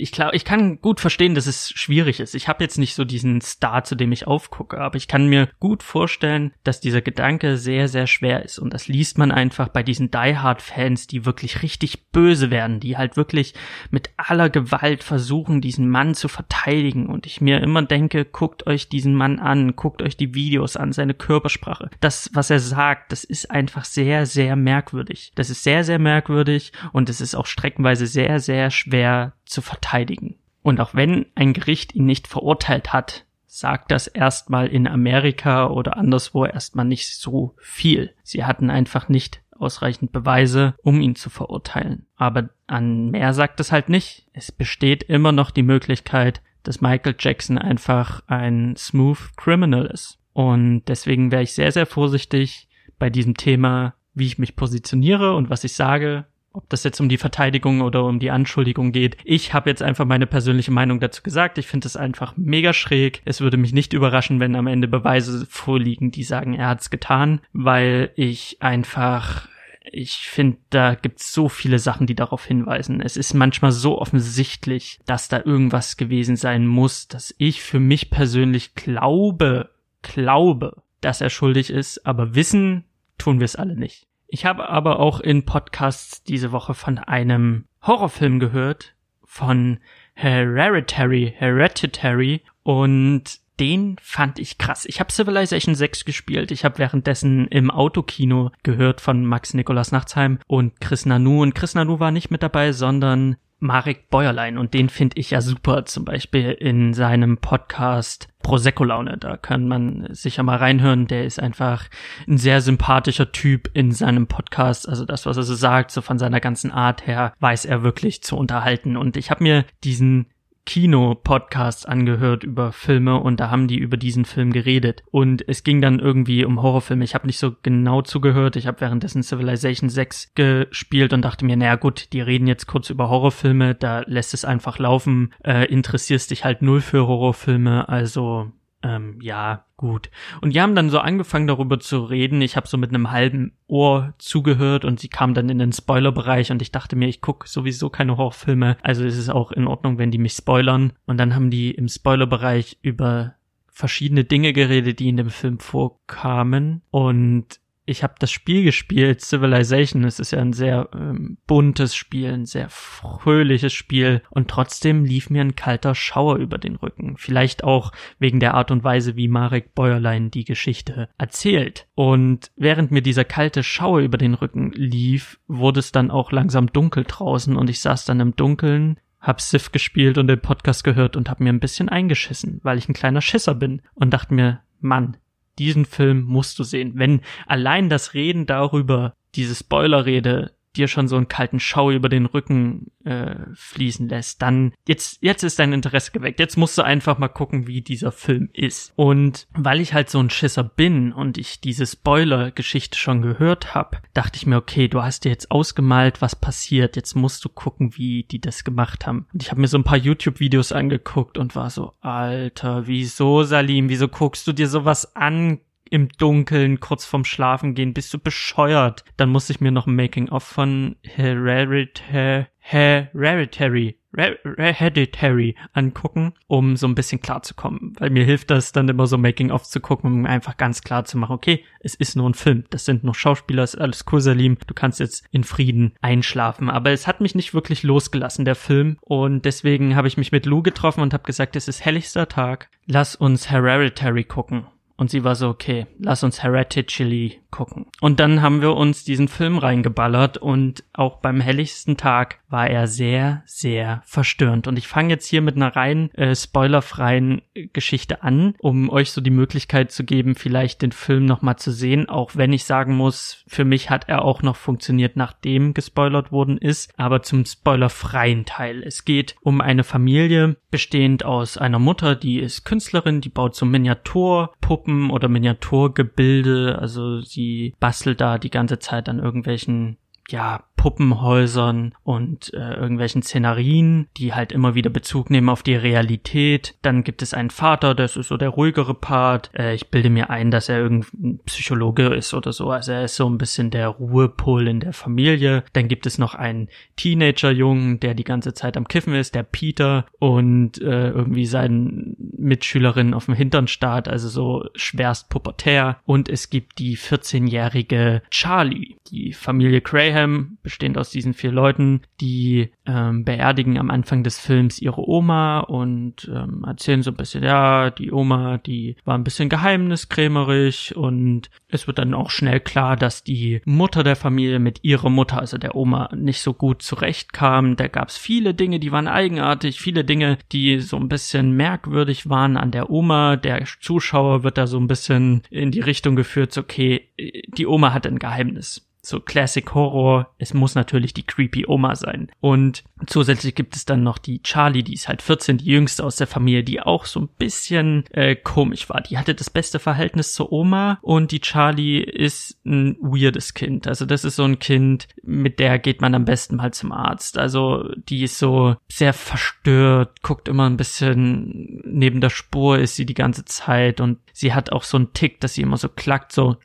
ich 0.02 0.12
glaube, 0.12 0.36
ich 0.36 0.46
kann 0.46 0.82
gut 0.82 1.00
verstehen, 1.00 1.36
dass 1.36 1.46
es 1.46 1.70
schwierig 1.70 2.20
ist. 2.20 2.34
Ich 2.34 2.48
habe 2.48 2.64
jetzt 2.64 2.78
nicht 2.78 2.96
so 2.96 3.06
diesen 3.06 3.40
Star, 3.42 3.84
zu 3.84 3.96
dem 3.96 4.12
ich 4.12 4.28
aufgucke, 4.28 4.80
aber 4.80 4.96
ich 4.96 5.08
kann 5.08 5.28
mir 5.28 5.50
gut 5.60 5.84
vorstellen, 5.84 6.54
dass 6.64 6.82
dieser 6.82 7.02
Gedanke 7.02 7.58
sehr, 7.58 7.88
sehr 7.88 8.08
schwer 8.08 8.44
ist. 8.44 8.58
Und 8.58 8.74
das 8.74 8.88
liest 8.88 9.18
man 9.18 9.32
einfach 9.32 9.68
bei 9.68 9.84
diesen 9.84 10.10
Die 10.10 10.38
Hard-Fans, 10.38 11.08
die 11.08 11.26
wirklich 11.26 11.62
richtig 11.62 12.10
böse 12.12 12.50
werden, 12.50 12.80
die 12.80 12.98
halt 12.98 13.16
wirklich 13.16 13.54
mit 13.92 14.10
aller 14.18 14.50
Gewalt 14.50 15.04
versuchen, 15.04 15.62
diesen 15.62 15.90
Mann 15.90 16.16
zu 16.16 16.28
verteidigen. 16.28 17.08
Und 17.08 17.26
ich 17.28 17.40
mir 17.40 17.62
immer 17.62 17.84
denke, 17.84 18.26
guckt 18.26 18.66
euch 18.68 18.90
diesen 18.90 19.14
Mann 19.14 19.40
an, 19.40 19.76
guckt 19.76 20.02
euch 20.02 20.18
die 20.18 20.34
Videos 20.34 20.76
an, 20.78 20.94
seine 20.94 21.14
Körpersprache. 21.14 21.90
Das, 22.00 22.30
was 22.34 22.50
er 22.50 22.60
sagt, 22.60 23.12
das 23.12 23.24
ist 23.24 23.52
einfach 23.52 23.86
sehr, 23.86 24.26
sehr 24.26 24.56
merkwürdig. 24.56 25.32
Das 25.36 25.50
ist 25.50 25.64
sehr, 25.64 25.84
sehr 25.84 26.00
merkwürdig 26.00 26.72
und 26.92 27.10
es 27.10 27.22
ist 27.22 27.36
auch 27.36 27.46
streckenweise 27.46 28.08
sehr, 28.08 28.40
sehr 28.40 28.72
schwer 28.72 29.34
zu 29.52 29.62
verteidigen. 29.62 30.38
Und 30.64 30.80
auch 30.80 30.94
wenn 30.94 31.26
ein 31.36 31.54
Gericht 31.54 31.96
ihn 31.96 32.06
nicht 32.06 32.28
verurteilt 32.28 32.94
hat, 32.94 33.26
sagt 33.46 33.92
das 33.92 34.08
erstmal 34.08 34.68
in 34.68 34.88
Amerika 34.88 35.68
oder 35.68 35.98
anderswo 35.98 36.46
erstmal 36.46 36.86
nicht 36.86 37.10
so 37.10 37.56
viel. 37.60 38.14
Sie 38.24 38.46
hatten 38.46 38.70
einfach 38.70 39.10
nicht 39.10 39.42
ausreichend 39.52 40.12
Beweise, 40.12 40.76
um 40.84 41.02
ihn 41.02 41.16
zu 41.16 41.30
verurteilen. 41.30 42.06
Aber 42.16 42.50
an 42.68 43.12
mehr 43.12 43.34
sagt 43.34 43.60
es 43.60 43.72
halt 43.72 43.90
nicht. 43.90 44.28
Es 44.34 44.52
besteht 44.52 45.04
immer 45.04 45.32
noch 45.32 45.52
die 45.52 45.64
Möglichkeit, 45.64 46.42
dass 46.64 46.82
Michael 46.82 47.16
Jackson 47.20 47.58
einfach 47.58 48.24
ein 48.28 48.76
smooth 48.78 49.36
Criminal 49.36 49.86
ist. 49.86 50.20
Und 50.34 50.84
deswegen 50.88 51.32
wäre 51.32 51.44
ich 51.44 51.54
sehr, 51.54 51.72
sehr 51.72 51.86
vorsichtig 51.86 52.70
bei 52.98 53.10
diesem 53.10 53.36
Thema, 53.36 53.96
wie 54.14 54.28
ich 54.28 54.40
mich 54.40 54.56
positioniere 54.56 55.36
und 55.36 55.50
was 55.50 55.64
ich 55.64 55.74
sage, 55.74 56.26
ob 56.54 56.70
das 56.70 56.84
jetzt 56.84 57.00
um 57.00 57.10
die 57.10 57.18
Verteidigung 57.18 57.82
oder 57.82 58.04
um 58.04 58.20
die 58.20 58.32
Anschuldigung 58.32 58.92
geht. 58.92 59.18
Ich 59.24 59.54
habe 59.54 59.70
jetzt 59.70 59.82
einfach 59.82 60.06
meine 60.06 60.28
persönliche 60.28 60.72
Meinung 60.72 61.00
dazu 61.00 61.24
gesagt. 61.24 61.58
Ich 61.58 61.68
finde 61.68 61.88
es 61.88 61.96
einfach 61.96 62.34
mega 62.36 62.74
schräg. 62.74 63.22
Es 63.26 63.42
würde 63.42 63.58
mich 63.58 63.74
nicht 63.74 63.94
überraschen, 63.94 64.40
wenn 64.40 64.56
am 64.56 64.68
Ende 64.68 64.88
Beweise 64.88 65.46
vorliegen, 65.50 66.12
die 66.12 66.24
sagen, 66.24 66.54
er 66.54 66.68
hat's 66.68 66.90
getan, 66.90 67.42
weil 67.54 68.12
ich 68.16 68.58
einfach 68.60 69.48
ich 69.94 70.30
finde, 70.30 70.58
da 70.70 70.96
gibt's 70.96 71.34
so 71.34 71.50
viele 71.50 71.80
Sachen, 71.80 72.08
die 72.08 72.16
darauf 72.16 72.46
hinweisen. 72.46 73.02
Es 73.02 73.18
ist 73.18 73.34
manchmal 73.34 73.72
so 73.72 74.00
offensichtlich, 74.00 75.00
dass 75.06 75.28
da 75.28 75.42
irgendwas 75.44 75.98
gewesen 75.98 76.36
sein 76.36 76.68
muss, 76.68 77.08
dass 77.08 77.34
ich 77.38 77.62
für 77.62 77.80
mich 77.80 78.10
persönlich 78.10 78.76
glaube, 78.76 79.72
glaube, 80.02 80.84
dass 81.02 81.20
er 81.20 81.30
schuldig 81.30 81.72
ist, 81.72 82.06
aber 82.06 82.36
wissen 82.36 82.86
tun 83.18 83.40
wir 83.40 83.46
es 83.46 83.56
alle 83.56 83.76
nicht. 83.76 84.08
Ich 84.34 84.46
habe 84.46 84.70
aber 84.70 85.02
auch 85.02 85.20
in 85.20 85.44
Podcasts 85.44 86.24
diese 86.24 86.54
Woche 86.54 86.74
von 86.74 86.98
einem 86.98 87.66
Horrorfilm 87.86 88.40
gehört, 88.40 88.96
von 89.26 89.80
Hereditary, 90.14 91.34
Hereditary 91.36 92.42
und 92.64 93.42
den 93.60 93.98
fand 94.02 94.40
ich 94.40 94.58
krass. 94.58 94.86
Ich 94.86 95.02
habe 95.02 95.12
Civilization 95.12 95.76
6 95.76 96.06
gespielt. 96.06 96.52
Ich 96.52 96.64
habe 96.64 96.78
währenddessen 96.78 97.46
im 97.50 97.70
Autokino 97.70 98.52
gehört 98.64 99.02
von 99.02 99.26
Max 99.26 99.54
Nikolas 99.54 99.92
Nachtsheim 99.92 100.40
und 100.48 100.80
Chris 100.80 101.06
Nanu. 101.06 101.42
Und 101.42 101.54
Chris 101.54 101.76
Nanu 101.76 102.00
war 102.00 102.12
nicht 102.12 102.32
mit 102.32 102.42
dabei, 102.42 102.72
sondern 102.72 103.36
Marek 103.62 104.10
Bäuerlein 104.10 104.58
und 104.58 104.74
den 104.74 104.90
finde 104.90 105.20
ich 105.20 105.30
ja 105.30 105.40
super, 105.40 105.86
zum 105.86 106.04
Beispiel 106.04 106.52
in 106.52 106.94
seinem 106.94 107.38
Podcast 107.38 108.28
Prosecco 108.42 108.84
Laune. 108.84 109.18
Da 109.18 109.38
kann 109.38 109.68
man 109.68 110.08
sicher 110.10 110.42
mal 110.42 110.58
reinhören. 110.58 111.06
Der 111.06 111.26
ist 111.26 111.40
einfach 111.40 111.86
ein 112.28 112.38
sehr 112.38 112.62
sympathischer 112.62 113.32
Typ 113.32 113.70
in 113.74 113.92
seinem 113.92 114.26
Podcast. 114.26 114.90
Also 114.90 115.06
das, 115.06 115.28
was 115.28 115.38
er 115.38 115.44
so 115.44 115.54
sagt, 115.54 115.92
so 115.92 116.02
von 116.02 116.18
seiner 116.18 116.40
ganzen 116.40 116.72
Art 116.72 117.06
her, 117.06 117.34
weiß 117.40 117.66
er 117.66 117.84
wirklich 117.84 118.24
zu 118.24 118.36
unterhalten. 118.36 118.98
Und 118.98 119.16
ich 119.16 119.30
habe 119.30 119.44
mir 119.44 119.66
diesen 119.84 120.26
Kino-Podcasts 120.66 121.86
angehört 121.86 122.44
über 122.44 122.72
Filme 122.72 123.20
und 123.20 123.40
da 123.40 123.50
haben 123.50 123.68
die 123.68 123.78
über 123.78 123.98
diesen 123.98 124.26
Film 124.26 124.52
geredet. 124.52 125.04
Und 125.12 125.48
es 125.48 125.64
ging 125.64 125.82
dann 125.82 126.00
irgendwie 126.00 126.46
um 126.46 126.62
Horrorfilme. 126.62 127.04
Ich 127.04 127.16
habe 127.16 127.28
nicht 127.28 127.40
so 127.40 127.56
genau 127.64 128.02
zugehört. 128.02 128.56
Ich 128.56 128.68
habe 128.68 128.82
währenddessen 128.82 129.24
Civilization 129.24 129.90
6 129.90 130.34
gespielt 130.36 131.14
und 131.14 131.24
dachte 131.24 131.46
mir, 131.46 131.58
naja 131.58 131.76
gut, 131.76 132.14
die 132.14 132.22
reden 132.22 132.48
jetzt 132.48 132.68
kurz 132.68 132.90
über 132.90 133.10
Horrorfilme, 133.10 133.76
da 133.76 134.02
lässt 134.06 134.34
es 134.34 134.46
einfach 134.46 134.80
laufen. 134.80 135.34
Äh, 135.44 135.66
interessierst 135.66 136.32
dich 136.32 136.46
halt 136.46 136.62
null 136.62 136.82
für 136.82 137.08
Horrorfilme, 137.08 137.90
also 137.90 138.52
ähm, 138.84 139.20
ja, 139.22 139.66
gut. 139.78 140.10
Und 140.42 140.54
die 140.54 140.62
haben 140.62 140.76
dann 140.76 140.90
so 140.90 141.00
angefangen 141.00 141.48
darüber 141.48 141.80
zu 141.80 142.04
reden. 142.04 142.42
Ich 142.42 142.56
habe 142.56 142.68
so 142.68 142.78
mit 142.78 142.90
einem 142.90 143.12
halben 143.12 143.54
Ohr 143.68 144.14
zugehört 144.18 144.86
und 144.86 145.00
sie 145.00 145.08
kam 145.08 145.34
dann 145.34 145.50
in 145.50 145.60
den 145.60 145.72
Spoilerbereich 145.72 146.52
und 146.52 146.62
ich 146.62 146.72
dachte 146.72 146.96
mir, 146.96 147.08
ich 147.08 147.22
gucke 147.22 147.48
sowieso 147.48 147.90
keine 147.90 148.18
Horrorfilme, 148.18 148.78
also 148.82 149.06
ist 149.06 149.18
es 149.18 149.30
auch 149.30 149.52
in 149.52 149.68
Ordnung, 149.68 149.98
wenn 149.98 150.12
die 150.12 150.18
mich 150.18 150.34
spoilern. 150.34 150.94
Und 151.06 151.18
dann 151.18 151.36
haben 151.36 151.52
die 151.52 151.72
im 151.72 151.88
Spoilerbereich 151.88 152.80
über 152.82 153.36
verschiedene 153.68 154.24
Dinge 154.24 154.54
geredet, 154.54 155.00
die 155.00 155.10
in 155.10 155.18
dem 155.18 155.30
Film 155.30 155.60
vorkamen 155.60 156.82
und 156.92 157.61
ich 157.86 158.04
habe 158.04 158.14
das 158.20 158.32
Spiel 158.32 158.64
gespielt, 158.64 159.22
Civilization. 159.22 160.04
Es 160.04 160.20
ist 160.20 160.32
ja 160.32 160.40
ein 160.40 160.54
sehr 160.54 160.90
ähm, 160.94 161.38
buntes 161.48 161.96
Spiel, 161.96 162.32
ein 162.32 162.46
sehr 162.46 162.70
fröhliches 162.70 163.74
Spiel. 163.74 164.22
Und 164.30 164.50
trotzdem 164.50 165.04
lief 165.04 165.30
mir 165.30 165.42
ein 165.42 165.56
kalter 165.56 165.96
Schauer 165.96 166.38
über 166.38 166.58
den 166.58 166.76
Rücken. 166.76 167.18
Vielleicht 167.18 167.64
auch 167.64 167.92
wegen 168.20 168.40
der 168.40 168.54
Art 168.54 168.72
und 168.72 168.84
Weise, 168.84 169.16
wie 169.16 169.28
Marek 169.28 169.74
Bäuerlein 169.74 170.30
die 170.30 170.46
Geschichte 170.46 171.10
erzählt. 171.18 171.88
Und 171.96 172.52
während 172.56 172.92
mir 172.92 173.02
dieser 173.02 173.26
kalte 173.26 173.64
Schauer 173.64 174.02
über 174.02 174.18
den 174.18 174.36
Rücken 174.36 174.72
lief, 174.74 175.40
wurde 175.48 175.80
es 175.80 175.92
dann 175.92 176.12
auch 176.12 176.32
langsam 176.32 176.68
dunkel 176.68 177.04
draußen 177.08 177.56
und 177.56 177.70
ich 177.70 177.80
saß 177.80 178.06
dann 178.06 178.20
im 178.20 178.36
Dunkeln 178.36 178.98
hab 179.20 179.40
Sif 179.40 179.72
gespielt 179.72 180.18
und 180.18 180.26
den 180.26 180.42
Podcast 180.42 180.84
gehört 180.84 181.16
und 181.16 181.30
hab 181.30 181.40
mir 181.40 181.54
ein 181.54 181.60
bisschen 181.60 181.90
eingeschissen, 181.90 182.60
weil 182.64 182.80
ich 182.80 182.90
ein 182.90 182.96
kleiner 182.96 183.22
Schisser 183.22 183.54
bin 183.54 183.84
und 183.94 184.12
dachte 184.12 184.34
mir, 184.34 184.62
Mann, 184.80 185.18
diesen 185.60 185.86
Film 185.86 186.24
musst 186.24 186.58
du 186.60 186.64
sehen. 186.64 186.94
Wenn 186.96 187.22
allein 187.46 187.90
das 187.90 188.14
Reden 188.14 188.46
darüber, 188.46 189.14
diese 189.36 189.56
Spoilerrede, 189.56 190.56
dir 190.76 190.88
schon 190.88 191.08
so 191.08 191.16
einen 191.16 191.28
kalten 191.28 191.60
Schau 191.60 191.92
über 191.92 192.10
den 192.10 192.26
Rücken 192.26 192.92
äh, 193.04 193.36
fließen 193.54 194.08
lässt, 194.08 194.42
dann 194.42 194.74
jetzt 194.88 195.20
jetzt 195.22 195.44
ist 195.44 195.60
dein 195.60 195.74
Interesse 195.74 196.12
geweckt. 196.12 196.40
Jetzt 196.40 196.58
musst 196.58 196.78
du 196.78 196.84
einfach 196.84 197.18
mal 197.18 197.28
gucken, 197.28 197.68
wie 197.68 197.82
dieser 197.82 198.12
Film 198.12 198.50
ist. 198.54 198.94
Und 198.96 199.48
weil 199.54 199.82
ich 199.82 199.94
halt 199.94 200.10
so 200.10 200.20
ein 200.20 200.30
Schisser 200.30 200.64
bin 200.64 201.12
und 201.12 201.38
ich 201.38 201.62
diese 201.62 201.86
Spoiler-Geschichte 201.86 202.98
schon 202.98 203.22
gehört 203.22 203.76
habe, 203.76 203.98
dachte 204.14 204.38
ich 204.38 204.46
mir, 204.46 204.58
okay, 204.58 204.88
du 204.88 205.02
hast 205.02 205.26
dir 205.26 205.30
jetzt 205.30 205.52
ausgemalt, 205.52 206.22
was 206.22 206.36
passiert. 206.36 206.96
Jetzt 206.96 207.16
musst 207.16 207.44
du 207.46 207.50
gucken, 207.50 207.98
wie 207.98 208.24
die 208.24 208.40
das 208.40 208.64
gemacht 208.64 209.06
haben. 209.08 209.28
Und 209.34 209.44
ich 209.44 209.52
habe 209.52 209.62
mir 209.62 209.68
so 209.68 209.78
ein 209.78 209.84
paar 209.84 209.98
YouTube-Videos 209.98 210.72
angeguckt 210.72 211.38
und 211.38 211.56
war 211.56 211.70
so, 211.70 211.94
Alter, 212.02 212.88
wieso 212.88 213.44
Salim? 213.44 213.90
Wieso 213.90 214.08
guckst 214.08 214.48
du 214.48 214.54
dir 214.54 214.68
sowas 214.68 215.16
an? 215.16 215.60
Im 215.92 216.08
Dunkeln 216.10 216.80
kurz 216.80 217.06
vorm 217.06 217.26
Schlafen 217.26 217.76
gehen, 217.76 217.94
bist 217.94 218.14
du 218.14 218.18
bescheuert. 218.18 219.04
Dann 219.18 219.30
muss 219.30 219.50
ich 219.50 219.60
mir 219.60 219.72
noch 219.72 219.88
ein 219.88 219.96
Making-of 219.96 220.42
von 220.42 220.96
Hereditary, 221.04 222.48
Hereditary, 222.60 223.98
Hereditary 224.16 225.56
angucken, 225.74 226.34
um 226.48 226.78
so 226.78 226.88
ein 226.88 226.96
bisschen 226.96 227.22
klar 227.22 227.44
zu 227.44 227.56
kommen. 227.56 227.94
Weil 228.00 228.10
mir 228.10 228.24
hilft 228.24 228.52
das 228.52 228.72
dann 228.72 228.88
immer 228.88 229.06
so 229.06 229.18
Making-of 229.18 229.64
zu 229.64 229.82
gucken, 229.82 230.14
um 230.14 230.26
einfach 230.26 230.56
ganz 230.56 230.82
klar 230.82 231.04
zu 231.04 231.18
machen, 231.18 231.34
okay, 231.34 231.66
es 231.82 231.96
ist 231.96 232.16
nur 232.16 232.30
ein 232.30 232.36
Film, 232.36 232.64
das 232.70 232.86
sind 232.86 233.04
nur 233.04 233.16
Schauspieler, 233.16 233.64
ist 233.64 233.80
alles 233.80 234.06
cool, 234.12 234.22
Salim, 234.22 234.58
du 234.66 234.74
kannst 234.74 235.02
jetzt 235.02 235.26
in 235.32 235.44
Frieden 235.44 235.94
einschlafen. 236.02 236.70
Aber 236.70 236.92
es 236.92 237.06
hat 237.06 237.20
mich 237.20 237.36
nicht 237.36 237.54
wirklich 237.54 237.84
losgelassen, 237.84 238.46
der 238.46 238.56
Film. 238.56 238.98
Und 239.02 239.44
deswegen 239.44 239.98
habe 239.98 240.08
ich 240.08 240.16
mich 240.16 240.32
mit 240.32 240.46
Lou 240.46 240.62
getroffen 240.62 241.02
und 241.02 241.14
habe 241.14 241.24
gesagt, 241.24 241.58
es 241.58 241.68
ist 241.68 241.84
helligster 241.84 242.30
Tag, 242.30 242.70
lass 242.86 243.16
uns 243.16 243.50
Hereditary 243.50 244.24
gucken. 244.24 244.68
Und 245.02 245.10
sie 245.10 245.24
war 245.24 245.34
so, 245.34 245.50
okay, 245.50 245.88
lass 245.98 246.24
uns 246.24 246.44
Hereditary 246.44 247.42
gucken. 247.50 247.88
Und 248.02 248.20
dann 248.20 248.44
haben 248.44 248.62
wir 248.62 248.76
uns 248.76 249.04
diesen 249.04 249.28
Film 249.28 249.58
reingeballert 249.58 250.38
und 250.38 250.84
auch 250.94 251.22
beim 251.22 251.42
helligsten 251.42 251.98
Tag 251.98 252.41
war 252.52 252.70
er 252.70 252.88
sehr, 252.88 253.44
sehr 253.46 254.02
verstörend. 254.06 254.68
Und 254.68 254.78
ich 254.78 254.88
fange 254.88 255.10
jetzt 255.10 255.28
hier 255.28 255.42
mit 255.42 255.56
einer 255.56 255.76
rein 255.76 256.14
äh, 256.16 256.36
spoilerfreien 256.36 257.42
Geschichte 257.74 258.24
an, 258.24 258.56
um 258.60 258.90
euch 258.90 259.12
so 259.12 259.22
die 259.22 259.30
Möglichkeit 259.30 259.92
zu 259.92 260.04
geben, 260.04 260.36
vielleicht 260.36 260.82
den 260.82 260.92
Film 260.92 261.26
nochmal 261.26 261.58
zu 261.58 261.72
sehen, 261.72 262.10
auch 262.10 262.36
wenn 262.36 262.54
ich 262.54 262.66
sagen 262.66 262.96
muss, 262.96 263.44
für 263.48 263.66
mich 263.66 263.90
hat 263.90 264.10
er 264.10 264.24
auch 264.24 264.42
noch 264.42 264.56
funktioniert, 264.56 265.16
nachdem 265.16 265.74
gespoilert 265.74 266.32
worden 266.32 266.58
ist, 266.58 266.94
aber 266.98 267.22
zum 267.24 267.46
spoilerfreien 267.46 268.46
Teil. 268.46 268.84
Es 268.84 269.06
geht 269.06 269.36
um 269.42 269.62
eine 269.62 269.84
Familie, 269.84 270.58
bestehend 270.70 271.26
aus 271.26 271.58
einer 271.58 271.80
Mutter, 271.80 272.16
die 272.16 272.40
ist 272.40 272.66
Künstlerin, 272.66 273.22
die 273.22 273.30
baut 273.30 273.56
so 273.56 273.66
Miniaturpuppen 273.66 275.10
oder 275.10 275.28
Miniaturgebilde, 275.28 276.78
also 276.80 277.22
sie 277.22 277.76
bastelt 277.80 278.22
da 278.22 278.38
die 278.38 278.50
ganze 278.50 278.80
Zeit 278.80 279.10
an 279.10 279.20
irgendwelchen 279.20 279.98
ja, 280.32 280.64
Puppenhäusern 280.82 281.94
und 282.04 282.56
äh, 282.56 282.74
irgendwelchen 282.74 283.22
Szenarien, 283.22 284.08
die 284.18 284.34
halt 284.34 284.52
immer 284.52 284.74
wieder 284.74 284.90
Bezug 284.90 285.30
nehmen 285.30 285.48
auf 285.48 285.62
die 285.62 285.76
Realität. 285.76 286.74
Dann 286.82 287.04
gibt 287.04 287.22
es 287.22 287.36
einen 287.36 287.52
Vater, 287.52 287.94
das 287.94 288.18
ist 288.18 288.30
so 288.30 288.38
der 288.38 288.50
ruhigere 288.50 288.96
Part. 288.96 289.52
Äh, 289.54 289.76
ich 289.76 289.90
bilde 289.92 290.10
mir 290.10 290.32
ein, 290.32 290.50
dass 290.50 290.70
er 290.70 290.80
irgendein 290.80 291.40
Psychologe 291.46 292.08
ist 292.08 292.34
oder 292.34 292.52
so. 292.52 292.72
Also 292.72 292.94
er 292.94 293.06
ist 293.06 293.16
so 293.16 293.30
ein 293.30 293.38
bisschen 293.38 293.70
der 293.70 293.90
Ruhepol 293.90 294.68
in 294.68 294.80
der 294.80 294.94
Familie. 294.94 295.64
Dann 295.74 295.88
gibt 295.88 296.08
es 296.08 296.18
noch 296.18 296.34
einen 296.34 296.68
Teenager-Jungen, 296.96 298.00
der 298.00 298.16
die 298.16 298.24
ganze 298.24 298.56
Zeit 298.56 298.76
am 298.76 298.88
Kiffen 298.88 299.14
ist, 299.14 299.36
der 299.36 299.44
Peter 299.44 300.08
und 300.18 300.82
äh, 300.82 301.10
irgendwie 301.10 301.46
seinen 301.46 302.16
Mitschülerin 302.40 303.14
auf 303.14 303.26
dem 303.26 303.36
Hintern 303.36 303.68
starrt, 303.68 304.08
also 304.08 304.30
so 304.30 304.66
schwerst 304.74 305.30
pubertär. 305.30 306.00
Und 306.08 306.28
es 306.28 306.50
gibt 306.50 306.80
die 306.80 306.98
14-jährige 306.98 308.24
Charlie. 308.32 308.96
Die 309.12 309.34
Familie 309.34 309.82
Graham 309.82 310.21
bestehend 310.28 310.98
aus 310.98 311.10
diesen 311.10 311.34
vier 311.34 311.52
Leuten, 311.52 312.02
die 312.20 312.72
ähm, 312.86 313.24
beerdigen 313.24 313.78
am 313.78 313.90
Anfang 313.90 314.24
des 314.24 314.40
Films 314.40 314.80
ihre 314.80 315.08
Oma 315.08 315.60
und 315.60 316.30
ähm, 316.34 316.64
erzählen 316.66 317.04
so 317.04 317.12
ein 317.12 317.18
bisschen, 317.18 317.44
ja, 317.44 317.90
die 317.90 318.12
Oma, 318.12 318.58
die 318.58 318.96
war 319.06 319.18
ein 319.18 319.24
bisschen 319.24 319.50
geheimniskrämerig 319.50 320.96
und 320.96 321.50
es 321.68 321.88
wird 321.88 322.00
dann 322.00 322.14
auch 322.14 322.30
schnell 322.30 322.60
klar, 322.60 322.96
dass 322.96 323.24
die 323.24 323.62
Mutter 323.66 324.04
der 324.04 324.16
Familie 324.16 324.60
mit 324.60 324.84
ihrer 324.84 325.10
Mutter, 325.10 325.40
also 325.40 325.58
der 325.58 325.76
Oma, 325.76 326.10
nicht 326.16 326.42
so 326.42 326.54
gut 326.54 326.82
zurechtkam. 326.82 327.76
Da 327.76 327.88
gab 327.88 328.10
es 328.10 328.18
viele 328.18 328.54
Dinge, 328.54 328.80
die 328.80 328.92
waren 328.92 329.08
eigenartig, 329.08 329.80
viele 329.80 330.04
Dinge, 330.04 330.38
die 330.52 330.80
so 330.80 330.98
ein 330.98 331.10
bisschen 331.10 331.52
merkwürdig 331.52 332.30
waren 332.30 332.58
an 332.58 332.72
der 332.72 332.90
Oma. 332.90 333.36
Der 333.36 333.64
Zuschauer 333.80 334.44
wird 334.44 334.58
da 334.58 334.68
so 334.68 334.80
ein 334.80 334.88
bisschen 334.88 335.44
in 335.50 335.72
die 335.72 335.82
Richtung 335.82 336.16
geführt, 336.16 336.58
okay, 336.58 337.10
die 337.18 337.68
Oma 337.68 337.94
hat 337.94 338.06
ein 338.08 338.20
Geheimnis 338.20 338.91
so 339.02 339.20
Classic 339.20 339.74
Horror, 339.74 340.34
es 340.38 340.54
muss 340.54 340.76
natürlich 340.76 341.14
die 341.14 341.24
creepy 341.24 341.66
Oma 341.68 341.96
sein. 341.96 342.32
Und 342.40 342.84
zusätzlich 343.08 343.56
gibt 343.56 343.76
es 343.76 343.86
dann 343.86 344.04
noch 344.04 344.18
die 344.18 344.44
Charlie, 344.44 344.84
die 344.84 344.94
ist 344.94 345.08
halt 345.08 345.22
14, 345.22 345.58
die 345.58 345.66
jüngste 345.66 346.04
aus 346.04 346.18
der 346.18 346.28
Familie, 346.28 346.64
die 346.64 346.82
auch 346.82 347.06
so 347.06 347.22
ein 347.22 347.30
bisschen 347.38 348.06
äh, 348.12 348.36
komisch 348.36 348.90
war. 348.90 349.02
Die 349.02 349.18
hatte 349.18 349.34
das 349.34 349.50
beste 349.50 349.80
Verhältnis 349.80 350.34
zur 350.34 350.52
Oma 350.52 351.00
und 351.02 351.32
die 351.32 351.42
Charlie 351.42 352.00
ist 352.00 352.60
ein 352.66 352.98
weirdes 353.02 353.54
Kind. 353.54 353.88
Also 353.88 354.06
das 354.06 354.24
ist 354.24 354.36
so 354.36 354.44
ein 354.44 354.60
Kind, 354.60 355.08
mit 355.24 355.60
der 355.60 355.80
geht 355.80 356.02
man 356.02 356.14
am 356.14 356.26
besten 356.26 356.58
mal 356.58 356.72
zum 356.72 356.92
Arzt. 356.92 357.38
Also 357.38 357.90
die 357.96 358.24
ist 358.24 358.38
so 358.38 358.76
sehr 358.88 359.14
verstört, 359.14 360.22
guckt 360.22 360.48
immer 360.48 360.70
ein 360.70 360.78
bisschen 360.78 361.82
neben 361.86 362.22
der 362.22 362.30
Spur 362.30 362.80
ist 362.80 362.96
sie 362.96 363.06
die 363.06 363.14
ganze 363.14 363.46
Zeit 363.46 364.02
und 364.02 364.20
sie 364.34 364.54
hat 364.54 364.72
auch 364.72 364.84
so 364.84 364.98
einen 364.98 365.14
Tick, 365.14 365.40
dass 365.40 365.54
sie 365.54 365.62
immer 365.62 365.78
so 365.78 365.90
klackt, 365.90 366.32
so 366.32 366.58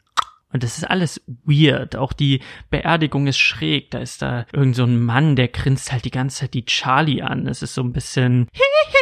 und 0.57 0.63
das 0.63 0.79
ist 0.79 0.85
alles 0.85 1.21
weird. 1.45 1.97
Auch 1.97 2.15
die 2.15 2.41
Beerdigung 2.71 3.27
ist 3.27 3.37
schräg. 3.37 3.91
Da 3.91 3.99
ist 3.99 4.23
da 4.23 4.47
irgend 4.55 4.75
so 4.75 4.85
ein 4.85 4.99
Mann, 4.99 5.37
der 5.37 5.49
grinst 5.49 5.93
halt 5.93 6.07
die 6.07 6.11
ganze 6.11 6.39
Zeit 6.39 6.55
die 6.55 6.65
Charlie 6.65 7.21
an. 7.21 7.47
Es 7.47 7.61
ist 7.61 7.75
so 7.75 7.83
ein 7.83 7.93
bisschen 7.93 8.49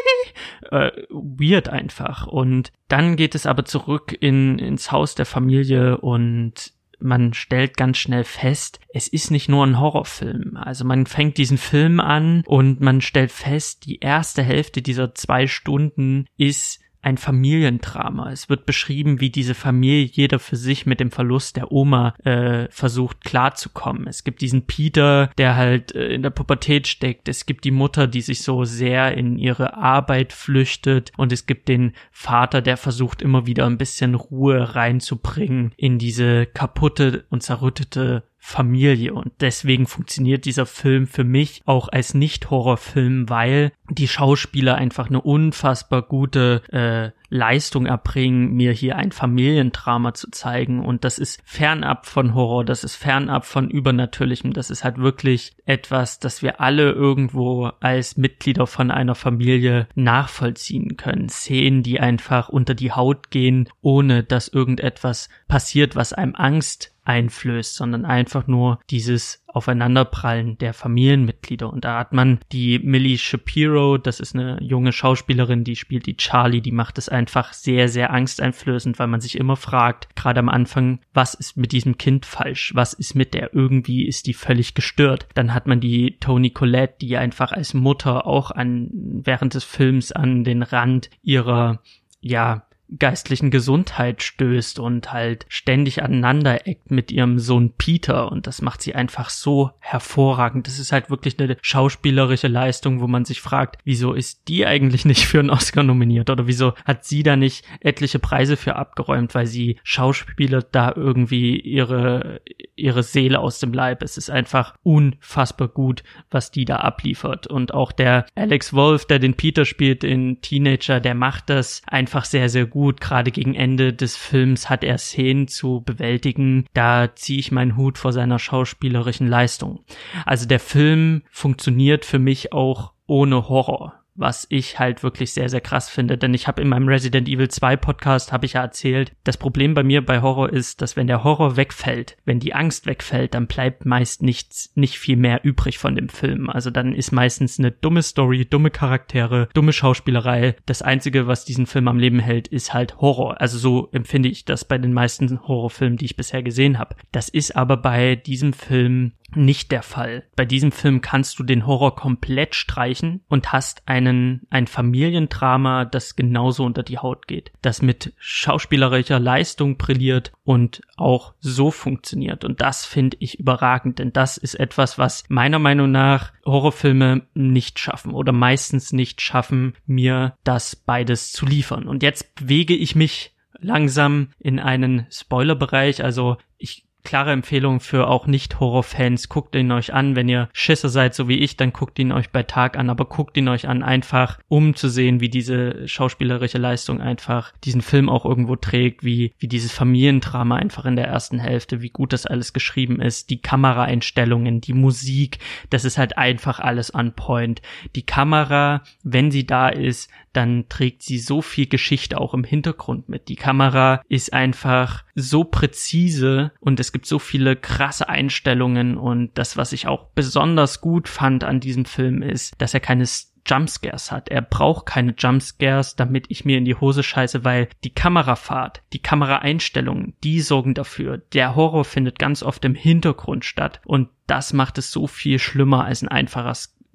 äh, 0.73 0.91
weird 1.11 1.69
einfach. 1.69 2.27
Und 2.27 2.73
dann 2.89 3.15
geht 3.15 3.37
es 3.37 3.47
aber 3.47 3.65
zurück 3.65 4.17
in, 4.19 4.59
ins 4.59 4.91
Haus 4.91 5.15
der 5.15 5.27
Familie 5.27 5.99
und 5.99 6.73
man 6.99 7.35
stellt 7.35 7.77
ganz 7.77 7.99
schnell 7.99 8.25
fest, 8.25 8.81
es 8.93 9.07
ist 9.07 9.31
nicht 9.31 9.49
nur 9.49 9.65
ein 9.65 9.79
Horrorfilm. 9.79 10.57
Also 10.57 10.85
man 10.85 11.07
fängt 11.07 11.39
diesen 11.39 11.59
Film 11.59 12.01
an 12.01 12.43
und 12.49 12.81
man 12.81 13.01
stellt 13.01 13.31
fest, 13.31 13.87
die 13.87 14.01
erste 14.01 14.43
Hälfte 14.43 14.83
dieser 14.83 15.15
zwei 15.15 15.47
Stunden 15.47 16.27
ist 16.37 16.81
ein 17.05 17.19
Familiendrama. 17.19 18.31
Es 18.33 18.49
wird 18.49 18.67
beschrieben, 18.67 19.21
wie 19.21 19.31
diese 19.31 19.55
Familie 19.55 20.05
jeder 20.05 20.39
für 20.39 20.57
sich 20.57 20.87
mit 20.87 21.01
dem 21.01 21.11
Verlust 21.11 21.57
der 21.57 21.71
Oma 21.71 22.15
äh, 22.25 22.69
versucht 22.71 23.23
klarzukommen. 23.23 24.07
Es 24.07 24.25
gibt 24.25 24.41
diesen 24.41 24.67
Peter, 24.67 25.31
der 25.39 25.57
halt 25.57 25.95
äh, 25.95 26.09
in 26.09 26.23
der 26.23 26.31
Pubertät 26.31 26.87
steckt. 26.87 27.29
Es 27.29 27.47
gibt 27.47 27.65
die 27.65 27.71
Mutter, 27.71 28.07
die 28.07 28.21
sich 28.21 28.43
so 28.43 28.65
sehr 28.65 29.17
in 29.17 29.39
ihre 29.39 29.77
Arbeit 29.77 30.33
flüchtet. 30.33 31.13
Und 31.17 31.33
es 31.33 31.47
gibt 31.47 31.69
den 31.69 31.93
Vater, 32.11 32.63
der 32.63 32.77
versucht 32.77 33.23
immer 33.23 33.47
wieder 33.47 33.67
ein 33.67 33.79
bisschen 33.79 34.15
Ruhe 34.15 34.75
reinzubringen 34.75 35.73
in 35.77 35.99
diese 35.99 36.47
kaputte 36.47 37.25
und 37.31 37.43
zerrüttete 37.43 38.25
Familie. 38.47 39.15
Und 39.15 39.33
deswegen 39.41 39.87
funktioniert 39.87 40.45
dieser 40.45 40.67
Film 40.67 41.07
für 41.07 41.25
mich 41.25 41.63
auch 41.65 41.89
als 41.89 42.13
Nicht-Horrorfilm, 42.13 43.31
weil 43.31 43.73
die 43.89 44.07
Schauspieler 44.07 44.75
einfach 44.75 45.09
eine 45.09 45.23
unfassbar 45.23 46.03
gute 46.03 46.61
äh, 46.71 47.11
Leistung 47.35 47.87
erbringen, 47.87 48.53
mir 48.53 48.71
hier 48.71 48.95
ein 48.95 49.11
Familiendrama 49.11 50.15
zu 50.15 50.31
zeigen 50.31 50.85
und 50.85 51.03
das 51.03 51.19
ist 51.19 51.43
fernab 51.45 52.07
von 52.07 52.33
Horror, 52.33 52.65
das 52.65 52.85
ist 52.85 52.95
fernab 52.95 53.45
von 53.45 53.69
Übernatürlichem, 53.69 54.53
das 54.53 54.71
ist 54.71 54.85
halt 54.85 54.99
wirklich 54.99 55.57
etwas, 55.67 56.21
das 56.21 56.43
wir 56.43 56.61
alle 56.61 56.93
irgendwo 56.93 57.73
als 57.81 58.17
Mitglieder 58.17 58.69
von 58.69 58.93
einer 58.93 59.17
Familie 59.17 59.89
nachvollziehen 59.97 60.97
können. 60.97 61.29
Szenen, 61.29 61.83
die 61.83 61.99
einfach 61.99 62.51
unter 62.51 62.75
die 62.75 62.93
Haut 62.93 63.31
gehen, 63.31 63.69
ohne 63.81 64.23
dass 64.23 64.47
irgendetwas 64.47 65.29
passiert, 65.49 65.97
was 65.97 66.13
einem 66.13 66.37
Angst 66.37 66.95
einflößt, 67.03 67.75
sondern 67.75 68.05
einfach 68.05 68.47
nur 68.47 68.79
dieses 68.91 69.44
Aufeinanderprallen 69.55 70.59
der 70.59 70.75
Familienmitglieder. 70.75 71.73
Und 71.73 71.85
da 71.85 72.01
hat 72.01 72.13
man 72.13 72.41
die 72.53 72.79
Millie 72.81 73.19
Shapiro, 73.19 73.99
das 73.99 74.21
ist 74.21 74.35
eine 74.35 74.59
junge 74.61 74.93
Schauspielerin, 74.93 75.65
die 75.65 75.77
spielt 75.77 76.07
die 76.07 76.17
Charlie, 76.17 76.61
die 76.61 76.73
macht 76.73 76.99
es 76.99 77.09
einfach 77.09 77.53
sehr, 77.53 77.89
sehr 77.89 78.13
angsteinflößend, 78.13 78.99
weil 78.99 79.07
man 79.07 79.21
sich 79.21 79.39
immer 79.39 79.57
fragt, 79.57 80.15
gerade 80.17 80.41
am 80.41 80.49
Anfang, 80.49 81.01
was 81.13 81.35
ist 81.35 81.57
mit 81.57 81.73
diesem 81.73 81.99
Kind 81.99 82.27
falsch? 82.27 82.73
Was 82.75 82.95
ist 82.95 83.15
mit 83.15 83.33
der? 83.33 83.55
Irgendwie 83.55 84.07
ist 84.07 84.27
die 84.27 84.35
völlig 84.35 84.75
gestört. 84.75 85.29
Dann 85.35 85.55
hat 85.55 85.67
man 85.67 85.81
die 85.81 86.19
Toni 86.19 86.51
Collette, 86.51 86.97
die 87.01 87.17
einfach 87.17 87.53
als 87.53 87.75
Mutter 87.75 88.27
auch 88.27 88.51
an, 88.51 88.91
während 88.93 89.55
des 89.55 89.65
Films 89.65 90.13
an 90.13 90.45
den 90.45 90.63
Rand 90.63 91.11
ihrer, 91.23 91.81
ja, 92.21 92.67
geistlichen 92.99 93.51
Gesundheit 93.51 94.23
stößt 94.23 94.79
und 94.79 95.13
halt 95.13 95.47
ständig 95.49 96.03
aneinander 96.03 96.67
eckt 96.67 96.91
mit 96.91 97.11
ihrem 97.11 97.39
Sohn 97.39 97.73
Peter 97.77 98.31
und 98.31 98.47
das 98.47 98.63
macht 98.63 98.83
sie 98.83 98.95
einfach 98.95 99.31
so 99.31 99.71
hervorragend. 99.81 100.67
Das 100.67 100.79
ist 100.79 100.93
halt 100.93 101.11
wirklich 101.11 101.39
eine 101.39 101.57
schauspielerische 101.63 102.49
Leistung, 102.49 103.01
wo 103.01 103.07
man 103.07 103.25
sich 103.25 103.41
fragt, 103.41 103.79
wieso 103.85 104.13
ist 104.13 104.49
die 104.49 104.67
eigentlich 104.67 105.05
nicht 105.05 105.27
für 105.27 105.41
einen 105.41 105.51
Oscar 105.51 105.83
nominiert 105.83 106.31
oder 106.31 106.47
wieso 106.47 106.75
hat 106.85 107.05
sie 107.05 107.23
da 107.23 107.37
nicht 107.37 107.65
etliche 107.81 108.19
Preise 108.19 108.57
für 108.57 108.77
abgeräumt, 108.77 109.35
weil 109.35 109.47
sie 109.47 109.79
Schauspieler 109.83 110.63
da 110.63 110.93
irgendwie 110.95 111.59
ihre 111.59 112.41
ihre 112.77 113.03
Seele 113.03 113.39
aus 113.39 113.61
dem 113.61 113.73
Leib. 113.73 114.03
Es 114.03 114.17
ist 114.17 114.31
einfach 114.31 114.75
unfassbar 114.83 115.69
gut, 115.69 116.03
was 116.31 116.51
die 116.51 116.65
da 116.65 116.77
abliefert 116.77 117.47
und 117.47 117.73
auch 117.73 117.93
der 117.93 118.27
Alex 118.35 118.73
Wolf, 118.73 119.07
der 119.07 119.19
den 119.19 119.35
Peter 119.35 119.65
spielt, 119.65 120.03
den 120.03 120.41
Teenager, 120.41 121.01
der 121.01 121.15
macht 121.15 121.51
das 121.51 121.83
einfach 121.87 122.25
sehr 122.25 122.49
sehr 122.49 122.67
gut 122.67 122.84
gut. 122.85 123.01
Gerade 123.01 123.31
gegen 123.31 123.55
Ende 123.55 123.95
des 123.95 124.15
Films 124.15 124.69
hat 124.69 124.85
er 124.85 124.99
Szenen 124.99 125.49
zu 125.49 125.83
bewältigen. 125.87 126.67
Da 126.75 127.17
ziehe 127.17 127.39
ich 127.39 127.51
meinen 127.51 127.79
Hut 127.79 127.97
vor 127.97 128.13
seiner 128.13 128.39
schauspielerischen 128.39 129.27
Leistung. 129.27 129.85
Also 130.27 130.47
der 130.47 130.61
Film 130.61 131.23
funktioniert 131.31 132.05
für 132.05 132.19
mich 132.19 132.53
auch 132.53 132.93
ohne 133.07 133.49
Horror 133.49 134.04
was 134.15 134.47
ich 134.49 134.79
halt 134.79 135.03
wirklich 135.03 135.33
sehr, 135.33 135.49
sehr 135.49 135.61
krass 135.61 135.89
finde. 135.89 136.17
Denn 136.17 136.35
ich 136.35 136.47
habe 136.47 136.63
in 136.63 136.69
meinem 136.69 136.89
Resident 136.89 137.29
Evil 137.29 137.49
2 137.49 137.77
Podcast, 137.77 138.33
habe 138.33 138.47
ich 138.47 138.55
ja 138.55 138.63
erzählt, 138.63 139.13
das 139.25 139.37
Problem 139.37 139.75
bei 139.75 139.83
mir 139.83 140.05
bei 140.05 140.23
Horror 140.23 140.53
ist, 140.53 140.81
dass 140.83 140.97
wenn 140.97 141.07
der 141.07 141.25
Horror 141.25 141.57
wegfällt, 141.57 142.17
wenn 142.25 142.41
die 142.41 142.55
Angst 142.55 142.87
wegfällt, 142.87 143.35
dann 143.35 143.47
bleibt 143.47 143.85
meist 143.85 144.23
nichts, 144.23 144.73
nicht 144.75 144.99
viel 144.99 145.17
mehr 145.17 145.45
übrig 145.45 145.79
von 145.79 145.97
dem 145.97 146.09
Film. 146.09 146.49
Also 146.49 146.71
dann 146.71 146.95
ist 146.95 147.13
meistens 147.13 147.59
eine 147.59 147.71
dumme 147.71 148.03
Story, 148.03 148.45
dumme 148.45 148.71
Charaktere, 148.71 149.49
dumme 149.55 149.73
Schauspielerei. 149.73 150.57
Das 150.67 150.83
Einzige, 150.83 151.27
was 151.27 151.45
diesen 151.45 151.67
Film 151.67 151.89
am 151.89 151.99
Leben 151.99 152.21
hält, 152.21 152.49
ist 152.49 152.73
halt 152.73 152.99
Horror. 152.99 153.41
Also 153.41 153.59
so 153.59 153.89
empfinde 153.93 154.29
ich 154.29 154.45
das 154.45 154.65
bei 154.65 154.79
den 154.79 154.93
meisten 154.93 155.41
Horrorfilmen, 155.47 155.99
die 155.99 156.05
ich 156.05 156.17
bisher 156.17 156.43
gesehen 156.43 156.79
habe. 156.79 156.97
Das 157.13 157.29
ist 157.29 157.57
aber 157.57 157.77
bei 157.77 158.17
diesem 158.17 158.53
Film 158.53 159.13
nicht 159.37 159.73
der 159.73 159.83
Fall. 159.83 160.25
Bei 160.37 160.45
diesem 160.45 160.73
Film 160.73 161.01
kannst 161.01 161.39
du 161.39 161.43
den 161.43 161.67
Horror 161.67 161.95
komplett 161.95 162.55
streichen 162.55 163.23
und 163.29 163.53
hast 163.53 163.83
einen, 163.87 164.47
ein 164.51 164.67
Familiendrama, 164.67 165.85
das 165.85 166.17
genauso 166.17 166.65
unter 166.65 166.83
die 166.83 166.99
Haut 166.99 167.27
geht, 167.27 167.53
das 167.63 167.83
mit 167.83 168.13
schauspielerischer 168.19 169.19
Leistung 169.19 169.77
brilliert 169.77 170.33
und 170.45 170.83
auch 170.97 171.35
so 171.41 171.71
funktioniert. 171.71 172.45
Und 172.45 172.61
das 172.61 172.85
finde 172.85 173.17
ich 173.21 173.39
überragend, 173.39 173.99
denn 173.99 174.13
das 174.13 174.37
ist 174.37 174.55
etwas, 174.55 174.99
was 174.99 175.25
meiner 175.29 175.59
Meinung 175.59 175.91
nach 175.91 176.33
Horrorfilme 176.45 177.27
nicht 177.35 177.79
schaffen 177.79 178.13
oder 178.13 178.33
meistens 178.33 178.93
nicht 178.93 179.21
schaffen, 179.21 179.75
mir 179.87 180.37
das 180.45 180.77
beides 180.77 181.33
zu 181.33 181.47
liefern. 181.47 181.87
Und 181.89 182.03
jetzt 182.03 182.35
bewege 182.35 182.75
ich 182.75 182.95
mich 182.95 183.35
langsam 183.59 184.29
in 184.39 184.59
einen 184.59 185.07
Spoilerbereich. 185.11 186.05
Also 186.05 186.37
ich 186.59 186.87
klare 187.05 187.33
Empfehlung 187.33 187.81
für 187.81 188.09
auch 188.09 188.27
Nicht-Horror-Fans. 188.27 189.29
Guckt 189.29 189.55
ihn 189.55 189.71
euch 189.71 189.93
an. 189.93 190.17
Wenn 190.17 190.29
ihr 190.29 190.49
Schisser 190.53 190.89
seid, 190.89 191.15
so 191.15 191.29
wie 191.29 191.39
ich, 191.39 191.57
dann 191.57 191.73
guckt 191.73 191.99
ihn 191.99 192.13
euch 192.13 192.31
bei 192.31 192.43
Tag 192.43 192.77
an. 192.77 192.91
Aber 192.91 193.05
guckt 193.05 193.37
ihn 193.37 193.49
euch 193.49 193.69
an, 193.69 193.83
einfach 193.83 194.39
um 194.49 194.75
zu 194.75 194.89
sehen, 194.89 195.21
wie 195.21 195.29
diese 195.29 195.87
schauspielerische 195.87 196.59
Leistung 196.59 197.01
einfach 197.01 197.53
diesen 197.65 197.83
Film 197.83 198.09
auch 198.09 198.25
irgendwo 198.25 198.57
trägt, 198.57 199.05
wie, 199.05 199.33
wie 199.39 199.49
dieses 199.49 199.73
Familiendrama 199.73 200.57
einfach 200.57 200.87
in 200.87 200.97
der 200.97 201.07
ersten 201.07 201.39
Hälfte, 201.39 201.83
wie 201.83 201.91
gut 201.91 202.13
das 202.13 202.27
alles 202.27 202.53
geschrieben 202.53 203.01
ist, 203.01 203.31
die 203.31 203.41
Kameraeinstellungen, 203.41 204.61
die 204.61 204.73
Musik, 204.73 205.39
das 205.71 205.85
ist 205.85 205.99
halt 205.99 206.17
einfach 206.19 206.59
alles 206.59 206.95
on 206.95 207.13
point. 207.13 207.61
Die 207.95 208.07
Kamera, 208.07 208.83
wenn 209.03 209.31
sie 209.31 209.47
da 209.47 209.69
ist, 209.69 210.11
dann 210.37 210.69
trägt 210.69 211.03
sie 211.03 211.19
so 211.19 211.43
viel 211.43 211.67
Geschichte 211.67 212.21
auch 212.21 212.35
im 212.35 212.45
Hintergrund 212.45 213.09
mit. 213.09 213.29
Die 213.29 213.37
Kamera 213.37 214.03
ist 214.09 214.33
einfach 214.33 215.05
so 215.15 215.45
präzise 215.45 216.53
und 216.61 216.81
es 216.81 216.93
gibt 216.93 217.07
so 217.07 217.19
viele 217.19 217.57
krasse 217.57 218.09
Einstellungen 218.09 218.97
und 218.97 219.31
das, 219.35 219.57
was 219.57 219.73
ich 219.73 219.87
auch 219.87 220.07
besonders 220.15 220.81
gut 220.81 221.09
fand 221.09 221.45
an 221.45 221.61
diesem 221.61 221.85
Film 221.85 222.23
ist, 222.23 222.55
dass 222.59 222.75
er 222.75 222.81
keine 222.81 223.07
Jumpscares 223.47 224.11
hat. 224.11 224.29
Er 224.29 224.43
braucht 224.43 224.87
keine 224.87 225.15
Jumpscares, 225.17 225.97
damit 225.97 226.27
ich 226.29 226.45
mir 226.45 226.59
in 226.59 226.65
die 226.65 226.77
Hose 226.77 227.03
scheiße, 227.03 227.45
weil 227.45 227.69
die 227.85 227.93
Kamerafahrt, 227.93 228.83
die 228.93 229.03
Kameraeinstellungen, 229.03 230.15
die 230.25 230.41
sorgen 230.41 230.75
dafür. 230.75 231.19
Der 231.33 231.55
Horror 231.55 231.85
findet 231.85 232.19
ganz 232.19 232.43
oft 232.43 232.65
im 232.65 232.75
Hintergrund 232.75 233.45
statt 233.45 233.81
und 233.85 234.09
das 234.27 234.53
macht 234.53 234.79
es 234.79 234.91
so 234.91 235.07
viel 235.07 235.39
schlimmer 235.39 235.85
als 235.85 236.03
ein 236.03 236.09
einfacher 236.09 236.55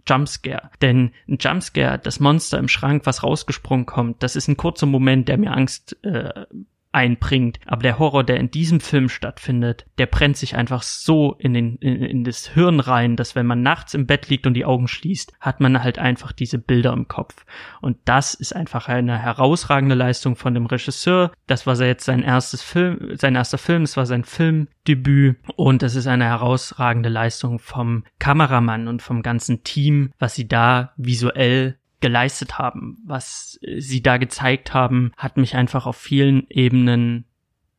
Jumpscare. 0.09 0.69
Denn 0.81 1.11
ein 1.27 1.37
Jumpscare, 1.39 1.99
das 1.99 2.19
Monster 2.19 2.57
im 2.57 2.67
Schrank, 2.67 3.05
was 3.05 3.23
rausgesprungen 3.23 3.85
kommt, 3.85 4.23
das 4.23 4.35
ist 4.35 4.47
ein 4.47 4.57
kurzer 4.57 4.85
Moment, 4.85 5.27
der 5.27 5.37
mir 5.37 5.51
Angst 5.51 5.97
äh, 6.03 6.45
einbringt. 6.91 7.59
Aber 7.65 7.83
der 7.83 7.99
Horror, 7.99 8.23
der 8.23 8.37
in 8.37 8.51
diesem 8.51 8.79
Film 8.79 9.09
stattfindet, 9.09 9.85
der 9.97 10.07
brennt 10.07 10.37
sich 10.37 10.55
einfach 10.55 10.81
so 10.81 11.35
in, 11.37 11.53
den, 11.53 11.75
in, 11.77 12.01
in 12.01 12.23
das 12.23 12.47
Hirn 12.47 12.79
rein, 12.79 13.15
dass 13.15 13.35
wenn 13.35 13.45
man 13.45 13.61
nachts 13.61 13.93
im 13.93 14.07
Bett 14.07 14.29
liegt 14.29 14.47
und 14.47 14.55
die 14.55 14.65
Augen 14.65 14.87
schließt, 14.87 15.33
hat 15.39 15.59
man 15.59 15.83
halt 15.83 15.99
einfach 15.99 16.31
diese 16.31 16.57
Bilder 16.57 16.93
im 16.93 17.07
Kopf. 17.07 17.45
Und 17.81 17.97
das 18.05 18.33
ist 18.33 18.55
einfach 18.55 18.87
eine 18.87 19.17
herausragende 19.17 19.95
Leistung 19.95 20.35
von 20.35 20.53
dem 20.53 20.65
Regisseur. 20.65 21.31
Das 21.47 21.67
war 21.67 21.75
jetzt 21.79 22.05
sein 22.05 22.23
erstes 22.23 22.61
Film, 22.61 23.15
sein 23.15 23.35
erster 23.35 23.57
Film, 23.57 23.83
es 23.83 23.95
war 23.95 24.05
sein 24.05 24.23
Filmdebüt 24.23 25.37
und 25.55 25.83
es 25.83 25.95
ist 25.95 26.07
eine 26.07 26.25
herausragende 26.25 27.09
Leistung 27.09 27.59
vom 27.59 28.03
Kameramann 28.17 28.87
und 28.87 29.01
vom 29.01 29.21
ganzen 29.21 29.63
Team, 29.63 30.11
was 30.17 30.35
sie 30.35 30.47
da 30.47 30.93
visuell 30.97 31.77
geleistet 32.01 32.57
haben, 32.57 32.97
was 33.05 33.59
sie 33.77 34.01
da 34.01 34.17
gezeigt 34.17 34.73
haben, 34.73 35.11
hat 35.17 35.37
mich 35.37 35.55
einfach 35.55 35.85
auf 35.85 35.97
vielen 35.97 36.47
Ebenen 36.49 37.25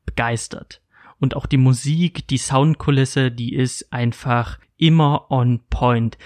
begeistert. 0.05 0.81
Und 1.19 1.37
auch 1.37 1.47
die 1.47 1.59
Musik, 1.59 2.27
die 2.29 2.39
Soundkulisse, 2.39 3.31
die 3.31 3.55
ist 3.55 3.93
einfach 3.93 4.59
immer 4.77 5.31
on 5.31 5.61
point. 5.69 6.17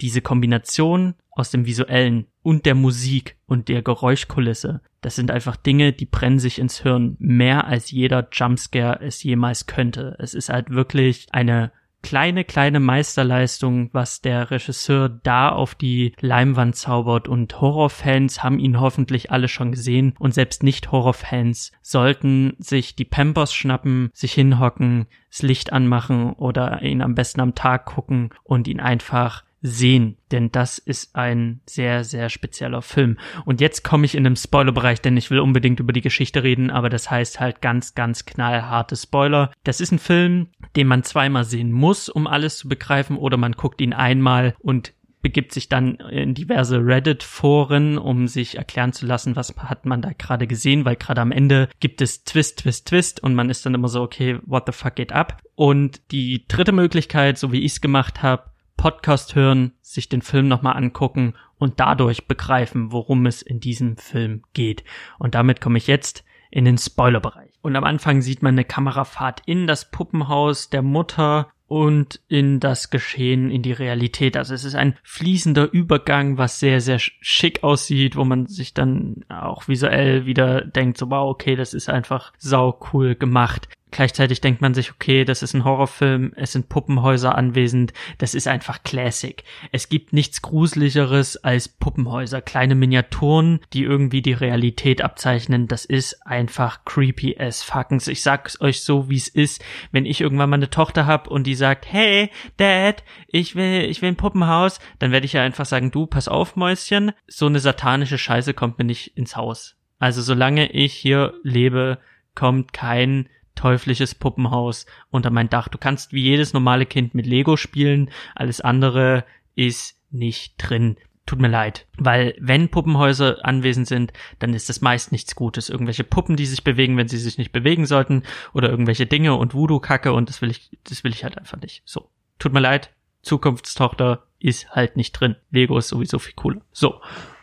Diese 0.00 0.22
Kombination 0.22 1.14
aus 1.30 1.50
dem 1.50 1.66
visuellen 1.66 2.26
und 2.42 2.66
der 2.66 2.74
Musik 2.74 3.36
und 3.46 3.68
der 3.68 3.82
Geräuschkulisse, 3.82 4.80
das 5.00 5.14
sind 5.14 5.30
einfach 5.30 5.56
Dinge, 5.56 5.92
die 5.92 6.06
brennen 6.06 6.38
sich 6.38 6.58
ins 6.58 6.80
Hirn 6.80 7.16
mehr 7.18 7.66
als 7.66 7.90
jeder 7.90 8.28
Jumpscare 8.32 9.00
es 9.00 9.22
jemals 9.22 9.66
könnte. 9.66 10.16
Es 10.18 10.34
ist 10.34 10.48
halt 10.48 10.70
wirklich 10.70 11.26
eine 11.30 11.70
kleine, 12.02 12.44
kleine 12.44 12.80
Meisterleistung, 12.80 13.90
was 13.92 14.20
der 14.20 14.50
Regisseur 14.50 15.08
da 15.08 15.50
auf 15.50 15.74
die 15.74 16.12
Leinwand 16.20 16.76
zaubert. 16.76 17.28
Und 17.28 17.60
Horrorfans 17.60 18.42
haben 18.42 18.58
ihn 18.58 18.80
hoffentlich 18.80 19.30
alle 19.30 19.48
schon 19.48 19.72
gesehen. 19.72 20.14
Und 20.18 20.34
selbst 20.34 20.62
nicht 20.62 20.92
Horrorfans 20.92 21.72
sollten 21.82 22.54
sich 22.58 22.96
die 22.96 23.04
Pampers 23.04 23.52
schnappen, 23.52 24.10
sich 24.12 24.32
hinhocken, 24.32 25.06
das 25.30 25.42
Licht 25.42 25.72
anmachen 25.72 26.32
oder 26.32 26.82
ihn 26.82 27.02
am 27.02 27.14
besten 27.14 27.40
am 27.40 27.54
Tag 27.54 27.86
gucken 27.86 28.30
und 28.44 28.68
ihn 28.68 28.80
einfach 28.80 29.44
sehen, 29.60 30.16
denn 30.30 30.52
das 30.52 30.78
ist 30.78 31.16
ein 31.16 31.60
sehr, 31.66 32.04
sehr 32.04 32.28
spezieller 32.28 32.82
Film. 32.82 33.18
Und 33.44 33.60
jetzt 33.60 33.82
komme 33.82 34.04
ich 34.04 34.14
in 34.14 34.24
den 34.24 34.36
Spoilerbereich, 34.36 35.00
denn 35.00 35.16
ich 35.16 35.30
will 35.30 35.40
unbedingt 35.40 35.80
über 35.80 35.92
die 35.92 36.00
Geschichte 36.00 36.42
reden, 36.42 36.70
aber 36.70 36.88
das 36.88 37.10
heißt 37.10 37.40
halt 37.40 37.60
ganz, 37.60 37.94
ganz 37.94 38.24
knallharte 38.24 38.96
Spoiler. 38.96 39.50
Das 39.64 39.80
ist 39.80 39.92
ein 39.92 39.98
Film, 39.98 40.48
den 40.76 40.86
man 40.86 41.02
zweimal 41.02 41.44
sehen 41.44 41.72
muss, 41.72 42.08
um 42.08 42.26
alles 42.26 42.58
zu 42.58 42.68
begreifen, 42.68 43.16
oder 43.16 43.36
man 43.36 43.52
guckt 43.52 43.80
ihn 43.80 43.92
einmal 43.92 44.54
und 44.60 44.92
begibt 45.20 45.52
sich 45.52 45.68
dann 45.68 45.96
in 45.96 46.34
diverse 46.34 46.78
Reddit-Foren, 46.78 47.98
um 47.98 48.28
sich 48.28 48.56
erklären 48.56 48.92
zu 48.92 49.04
lassen, 49.04 49.34
was 49.34 49.54
hat 49.56 49.84
man 49.84 50.00
da 50.00 50.12
gerade 50.16 50.46
gesehen, 50.46 50.84
weil 50.84 50.94
gerade 50.96 51.20
am 51.20 51.32
Ende 51.32 51.68
gibt 51.80 52.00
es 52.00 52.22
Twist, 52.22 52.60
Twist, 52.60 52.86
Twist 52.86 53.22
und 53.22 53.34
man 53.34 53.50
ist 53.50 53.66
dann 53.66 53.74
immer 53.74 53.88
so, 53.88 54.02
okay, 54.02 54.38
what 54.46 54.64
the 54.66 54.72
fuck 54.72 54.94
geht 54.94 55.12
ab? 55.12 55.42
Und 55.56 56.12
die 56.12 56.46
dritte 56.46 56.72
Möglichkeit, 56.72 57.36
so 57.36 57.50
wie 57.50 57.60
ich 57.60 57.72
es 57.72 57.80
gemacht 57.80 58.22
habe, 58.22 58.44
Podcast 58.78 59.34
hören, 59.34 59.72
sich 59.82 60.08
den 60.08 60.22
Film 60.22 60.48
nochmal 60.48 60.76
angucken 60.76 61.34
und 61.58 61.80
dadurch 61.80 62.26
begreifen, 62.26 62.92
worum 62.92 63.26
es 63.26 63.42
in 63.42 63.60
diesem 63.60 63.98
Film 63.98 64.42
geht. 64.54 64.84
Und 65.18 65.34
damit 65.34 65.60
komme 65.60 65.76
ich 65.76 65.86
jetzt 65.86 66.24
in 66.50 66.64
den 66.64 66.78
Spoilerbereich. 66.78 67.50
Und 67.60 67.76
am 67.76 67.84
Anfang 67.84 68.22
sieht 68.22 68.42
man 68.42 68.54
eine 68.54 68.64
Kamerafahrt 68.64 69.42
in 69.44 69.66
das 69.66 69.90
Puppenhaus 69.90 70.70
der 70.70 70.80
Mutter 70.80 71.48
und 71.66 72.20
in 72.28 72.60
das 72.60 72.88
Geschehen, 72.88 73.50
in 73.50 73.62
die 73.62 73.72
Realität. 73.72 74.38
Also 74.38 74.54
es 74.54 74.64
ist 74.64 74.74
ein 74.74 74.96
fließender 75.02 75.70
Übergang, 75.70 76.38
was 76.38 76.58
sehr, 76.58 76.80
sehr 76.80 76.98
schick 76.98 77.62
aussieht, 77.62 78.16
wo 78.16 78.24
man 78.24 78.46
sich 78.46 78.72
dann 78.72 79.24
auch 79.28 79.68
visuell 79.68 80.24
wieder 80.24 80.62
denkt, 80.62 80.96
so 80.96 81.10
wow, 81.10 81.30
okay, 81.30 81.56
das 81.56 81.74
ist 81.74 81.90
einfach 81.90 82.32
sau 82.38 82.80
cool 82.92 83.14
gemacht. 83.14 83.68
Gleichzeitig 83.90 84.40
denkt 84.40 84.60
man 84.60 84.74
sich, 84.74 84.92
okay, 84.92 85.24
das 85.24 85.42
ist 85.42 85.54
ein 85.54 85.64
Horrorfilm, 85.64 86.32
es 86.36 86.52
sind 86.52 86.68
Puppenhäuser 86.68 87.34
anwesend, 87.34 87.92
das 88.18 88.34
ist 88.34 88.46
einfach 88.46 88.82
Classic. 88.82 89.42
Es 89.72 89.88
gibt 89.88 90.12
nichts 90.12 90.42
Gruseligeres 90.42 91.38
als 91.38 91.68
Puppenhäuser, 91.68 92.42
kleine 92.42 92.74
Miniaturen, 92.74 93.60
die 93.72 93.84
irgendwie 93.84 94.20
die 94.20 94.34
Realität 94.34 95.02
abzeichnen. 95.02 95.68
Das 95.68 95.84
ist 95.84 96.26
einfach 96.26 96.84
creepy 96.84 97.38
as 97.38 97.62
fuckens. 97.62 98.08
Ich 98.08 98.22
sag's 98.22 98.60
euch 98.60 98.82
so, 98.82 99.08
wie 99.08 99.16
es 99.16 99.28
ist. 99.28 99.64
Wenn 99.90 100.04
ich 100.04 100.20
irgendwann 100.20 100.50
mal 100.50 100.56
eine 100.56 100.70
Tochter 100.70 101.06
hab 101.06 101.28
und 101.28 101.46
die 101.46 101.54
sagt, 101.54 101.90
hey, 101.90 102.30
Dad, 102.58 103.02
ich 103.26 103.56
will, 103.56 103.84
ich 103.88 104.02
will 104.02 104.10
ein 104.10 104.16
Puppenhaus, 104.16 104.80
dann 104.98 105.12
werde 105.12 105.26
ich 105.26 105.32
ja 105.32 105.42
einfach 105.42 105.66
sagen, 105.66 105.90
du, 105.90 106.06
pass 106.06 106.28
auf, 106.28 106.56
Mäuschen, 106.56 107.12
so 107.26 107.46
eine 107.46 107.60
satanische 107.60 108.18
Scheiße 108.18 108.52
kommt 108.52 108.78
mir 108.78 108.84
nicht 108.84 109.16
ins 109.16 109.34
Haus. 109.36 109.76
Also 109.98 110.22
solange 110.22 110.70
ich 110.70 110.94
hier 110.94 111.34
lebe, 111.42 111.98
kommt 112.34 112.72
kein 112.72 113.28
teuflisches 113.58 114.14
Puppenhaus 114.14 114.86
unter 115.10 115.30
mein 115.30 115.50
Dach. 115.50 115.68
Du 115.68 115.78
kannst 115.78 116.12
wie 116.12 116.22
jedes 116.22 116.52
normale 116.52 116.86
Kind 116.86 117.14
mit 117.14 117.26
Lego 117.26 117.56
spielen, 117.56 118.10
alles 118.34 118.60
andere 118.60 119.24
ist 119.54 119.96
nicht 120.10 120.54
drin. 120.58 120.96
Tut 121.26 121.40
mir 121.40 121.48
leid, 121.48 121.86
weil 121.98 122.34
wenn 122.40 122.70
Puppenhäuser 122.70 123.44
anwesend 123.44 123.86
sind, 123.86 124.12
dann 124.38 124.54
ist 124.54 124.70
das 124.70 124.80
meist 124.80 125.12
nichts 125.12 125.34
Gutes. 125.34 125.68
Irgendwelche 125.68 126.04
Puppen, 126.04 126.36
die 126.36 126.46
sich 126.46 126.64
bewegen, 126.64 126.96
wenn 126.96 127.08
sie 127.08 127.18
sich 127.18 127.36
nicht 127.36 127.52
bewegen 127.52 127.84
sollten, 127.84 128.22
oder 128.54 128.70
irgendwelche 128.70 129.04
Dinge 129.04 129.34
und 129.34 129.52
Voodoo-Kacke 129.52 130.12
und 130.12 130.30
das 130.30 130.40
will 130.40 130.50
ich, 130.50 130.70
das 130.84 131.04
will 131.04 131.12
ich 131.12 131.24
halt 131.24 131.36
einfach 131.36 131.60
nicht. 131.60 131.82
So, 131.84 132.08
tut 132.38 132.54
mir 132.54 132.60
leid, 132.60 132.94
Zukunftstochter 133.22 134.24
ist 134.38 134.70
halt 134.70 134.96
nicht 134.96 135.12
drin. 135.12 135.36
Lego 135.50 135.76
ist 135.76 135.88
sowieso 135.88 136.18
viel 136.18 136.34
cooler. 136.34 136.60
So. 136.72 137.00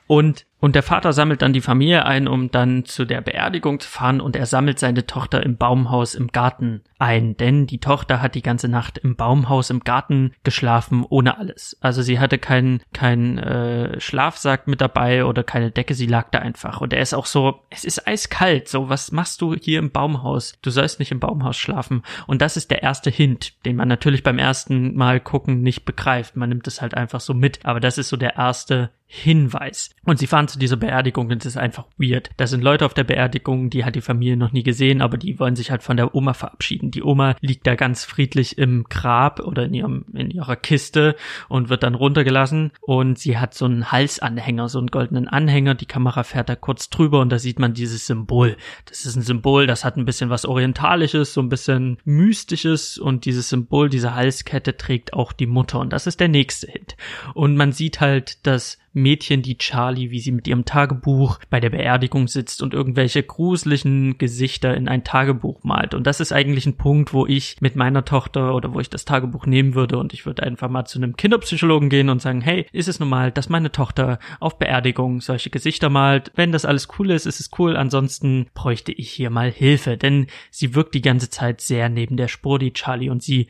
Und 0.07 0.45
und 0.59 0.75
der 0.75 0.83
Vater 0.83 1.13
sammelt 1.13 1.41
dann 1.41 1.53
die 1.53 1.61
Familie 1.61 2.05
ein, 2.05 2.27
um 2.27 2.49
dann 2.49 2.85
zu 2.85 3.05
der 3.05 3.21
Beerdigung 3.21 3.79
zu 3.79 3.89
fahren 3.89 4.21
und 4.21 4.35
er 4.35 4.45
sammelt 4.45 4.79
seine 4.79 5.05
Tochter 5.05 5.43
im 5.43 5.57
Baumhaus 5.57 6.15
im 6.15 6.29
Garten 6.29 6.81
ein, 6.97 7.35
denn 7.35 7.67
die 7.67 7.79
Tochter 7.79 8.21
hat 8.21 8.35
die 8.35 8.41
ganze 8.41 8.69
Nacht 8.69 8.97
im 8.97 9.15
Baumhaus 9.15 9.69
im 9.69 9.81
Garten 9.81 10.33
geschlafen 10.43 11.05
ohne 11.07 11.37
alles. 11.37 11.77
Also 11.81 12.01
sie 12.01 12.19
hatte 12.19 12.37
keinen 12.37 12.81
keinen 12.93 13.37
äh, 13.37 13.99
Schlafsack 13.99 14.67
mit 14.67 14.79
dabei 14.79 15.25
oder 15.25 15.43
keine 15.43 15.71
Decke, 15.71 15.93
sie 15.93 16.07
lag 16.07 16.29
da 16.31 16.39
einfach 16.39 16.79
und 16.79 16.93
er 16.93 17.01
ist 17.01 17.13
auch 17.13 17.25
so, 17.25 17.61
es 17.69 17.83
ist 17.83 18.07
eiskalt, 18.07 18.69
so 18.69 18.89
was 18.89 19.11
machst 19.11 19.41
du 19.41 19.55
hier 19.55 19.79
im 19.79 19.91
Baumhaus? 19.91 20.53
Du 20.61 20.69
sollst 20.69 20.99
nicht 20.99 21.11
im 21.11 21.19
Baumhaus 21.19 21.57
schlafen 21.57 22.01
und 22.27 22.41
das 22.41 22.55
ist 22.55 22.71
der 22.71 22.81
erste 22.81 23.09
Hint, 23.09 23.53
den 23.65 23.75
man 23.75 23.89
natürlich 23.89 24.23
beim 24.23 24.39
ersten 24.39 24.95
Mal 24.95 25.19
gucken 25.19 25.61
nicht 25.61 25.83
begreift. 25.83 26.37
Man 26.37 26.49
nimmt 26.49 26.65
es 26.67 26.81
halt 26.81 26.95
einfach 26.95 27.19
so 27.19 27.33
mit, 27.33 27.59
aber 27.65 27.81
das 27.81 27.97
ist 27.97 28.09
so 28.09 28.17
der 28.17 28.35
erste 28.37 28.89
Hinweis. 29.07 29.91
Und 30.03 30.17
sie 30.17 30.27
fahren 30.27 30.47
zu 30.55 30.59
dieser 30.59 30.77
Beerdigung 30.77 31.27
und 31.27 31.41
es 31.41 31.45
ist 31.45 31.57
einfach 31.57 31.85
weird. 31.97 32.29
Da 32.37 32.47
sind 32.47 32.63
Leute 32.63 32.85
auf 32.85 32.93
der 32.93 33.03
Beerdigung, 33.03 33.69
die 33.69 33.83
hat 33.83 33.95
die 33.95 34.01
Familie 34.01 34.37
noch 34.37 34.53
nie 34.53 34.63
gesehen, 34.63 35.01
aber 35.01 35.17
die 35.17 35.37
wollen 35.37 35.57
sich 35.57 35.69
halt 35.69 35.83
von 35.83 35.97
der 35.97 36.15
Oma 36.15 36.33
verabschieden. 36.33 36.91
Die 36.91 37.03
Oma 37.03 37.35
liegt 37.41 37.67
da 37.67 37.75
ganz 37.75 38.05
friedlich 38.05 38.57
im 38.57 38.85
Grab 38.85 39.41
oder 39.41 39.65
in 39.65 39.73
ihrem, 39.73 40.05
in 40.13 40.31
ihrer 40.31 40.55
Kiste 40.55 41.17
und 41.49 41.67
wird 41.67 41.83
dann 41.83 41.93
runtergelassen 41.93 42.71
und 42.79 43.19
sie 43.19 43.37
hat 43.37 43.53
so 43.53 43.65
einen 43.65 43.91
Halsanhänger, 43.91 44.69
so 44.69 44.79
einen 44.79 44.87
goldenen 44.87 45.27
Anhänger. 45.27 45.75
Die 45.75 45.85
Kamera 45.85 46.23
fährt 46.23 46.47
da 46.47 46.55
kurz 46.55 46.89
drüber 46.89 47.19
und 47.19 47.29
da 47.29 47.37
sieht 47.37 47.59
man 47.59 47.73
dieses 47.73 48.07
Symbol. 48.07 48.55
Das 48.85 49.05
ist 49.05 49.17
ein 49.17 49.23
Symbol, 49.23 49.67
das 49.67 49.83
hat 49.83 49.97
ein 49.97 50.05
bisschen 50.05 50.29
was 50.29 50.45
Orientalisches, 50.45 51.33
so 51.33 51.41
ein 51.41 51.49
bisschen 51.49 51.97
Mystisches 52.05 52.97
und 52.97 53.25
dieses 53.25 53.49
Symbol, 53.49 53.89
diese 53.89 54.15
Halskette 54.15 54.77
trägt 54.77 55.11
auch 55.11 55.33
die 55.33 55.47
Mutter 55.47 55.79
und 55.81 55.91
das 55.91 56.07
ist 56.07 56.21
der 56.21 56.29
nächste 56.29 56.71
Hit. 56.71 56.95
Und 57.33 57.57
man 57.57 57.73
sieht 57.73 57.99
halt, 57.99 58.47
dass 58.47 58.77
Mädchen, 58.95 59.41
die 59.41 59.57
Charlie, 59.57 60.09
wie 60.09 60.19
sie 60.19 60.31
mit 60.31 60.47
ihrem 60.47 60.65
Tagebuch 60.65 61.39
bei 61.49 61.59
der 61.59 61.69
Beerdigung 61.69 62.27
sitzt 62.27 62.63
und 62.63 62.73
irgendwelche 62.73 63.21
gruseligen 63.21 64.17
Gesichter 64.17 64.75
in 64.75 64.87
ein 64.87 65.03
Tagebuch 65.03 65.63
malt. 65.63 65.93
Und 65.93 66.07
das 66.07 66.21
ist 66.21 66.31
eigentlich 66.31 66.65
ein 66.65 66.77
Punkt, 66.77 67.13
wo 67.13 67.27
ich 67.27 67.57
mit 67.59 67.75
meiner 67.75 68.05
Tochter 68.05 68.55
oder 68.55 68.73
wo 68.73 68.79
ich 68.79 68.89
das 68.89 69.05
Tagebuch 69.05 69.45
nehmen 69.45 69.75
würde 69.75 69.97
und 69.97 70.13
ich 70.13 70.25
würde 70.25 70.43
einfach 70.43 70.69
mal 70.69 70.85
zu 70.85 70.97
einem 70.97 71.17
Kinderpsychologen 71.17 71.89
gehen 71.89 72.09
und 72.09 72.21
sagen, 72.21 72.41
hey, 72.41 72.65
ist 72.71 72.87
es 72.87 72.99
normal, 72.99 73.31
dass 73.31 73.49
meine 73.49 73.71
Tochter 73.71 74.19
auf 74.39 74.57
Beerdigung 74.57 75.19
solche 75.19 75.49
Gesichter 75.49 75.89
malt? 75.89 76.31
Wenn 76.35 76.53
das 76.53 76.65
alles 76.65 76.87
cool 76.97 77.11
ist, 77.11 77.25
ist 77.25 77.41
es 77.41 77.51
cool. 77.59 77.75
Ansonsten 77.75 78.47
bräuchte 78.53 78.93
ich 78.93 79.11
hier 79.11 79.29
mal 79.29 79.51
Hilfe, 79.51 79.97
denn 79.97 80.27
sie 80.51 80.73
wirkt 80.73 80.95
die 80.95 81.01
ganze 81.01 81.29
Zeit 81.29 81.59
sehr 81.59 81.89
neben 81.89 82.15
der 82.15 82.29
Spur, 82.29 82.59
die 82.59 82.73
Charlie, 82.73 83.09
und 83.09 83.21
sie 83.21 83.49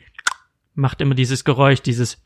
macht 0.74 1.00
immer 1.00 1.14
dieses 1.14 1.44
Geräusch, 1.44 1.80
dieses 1.80 2.25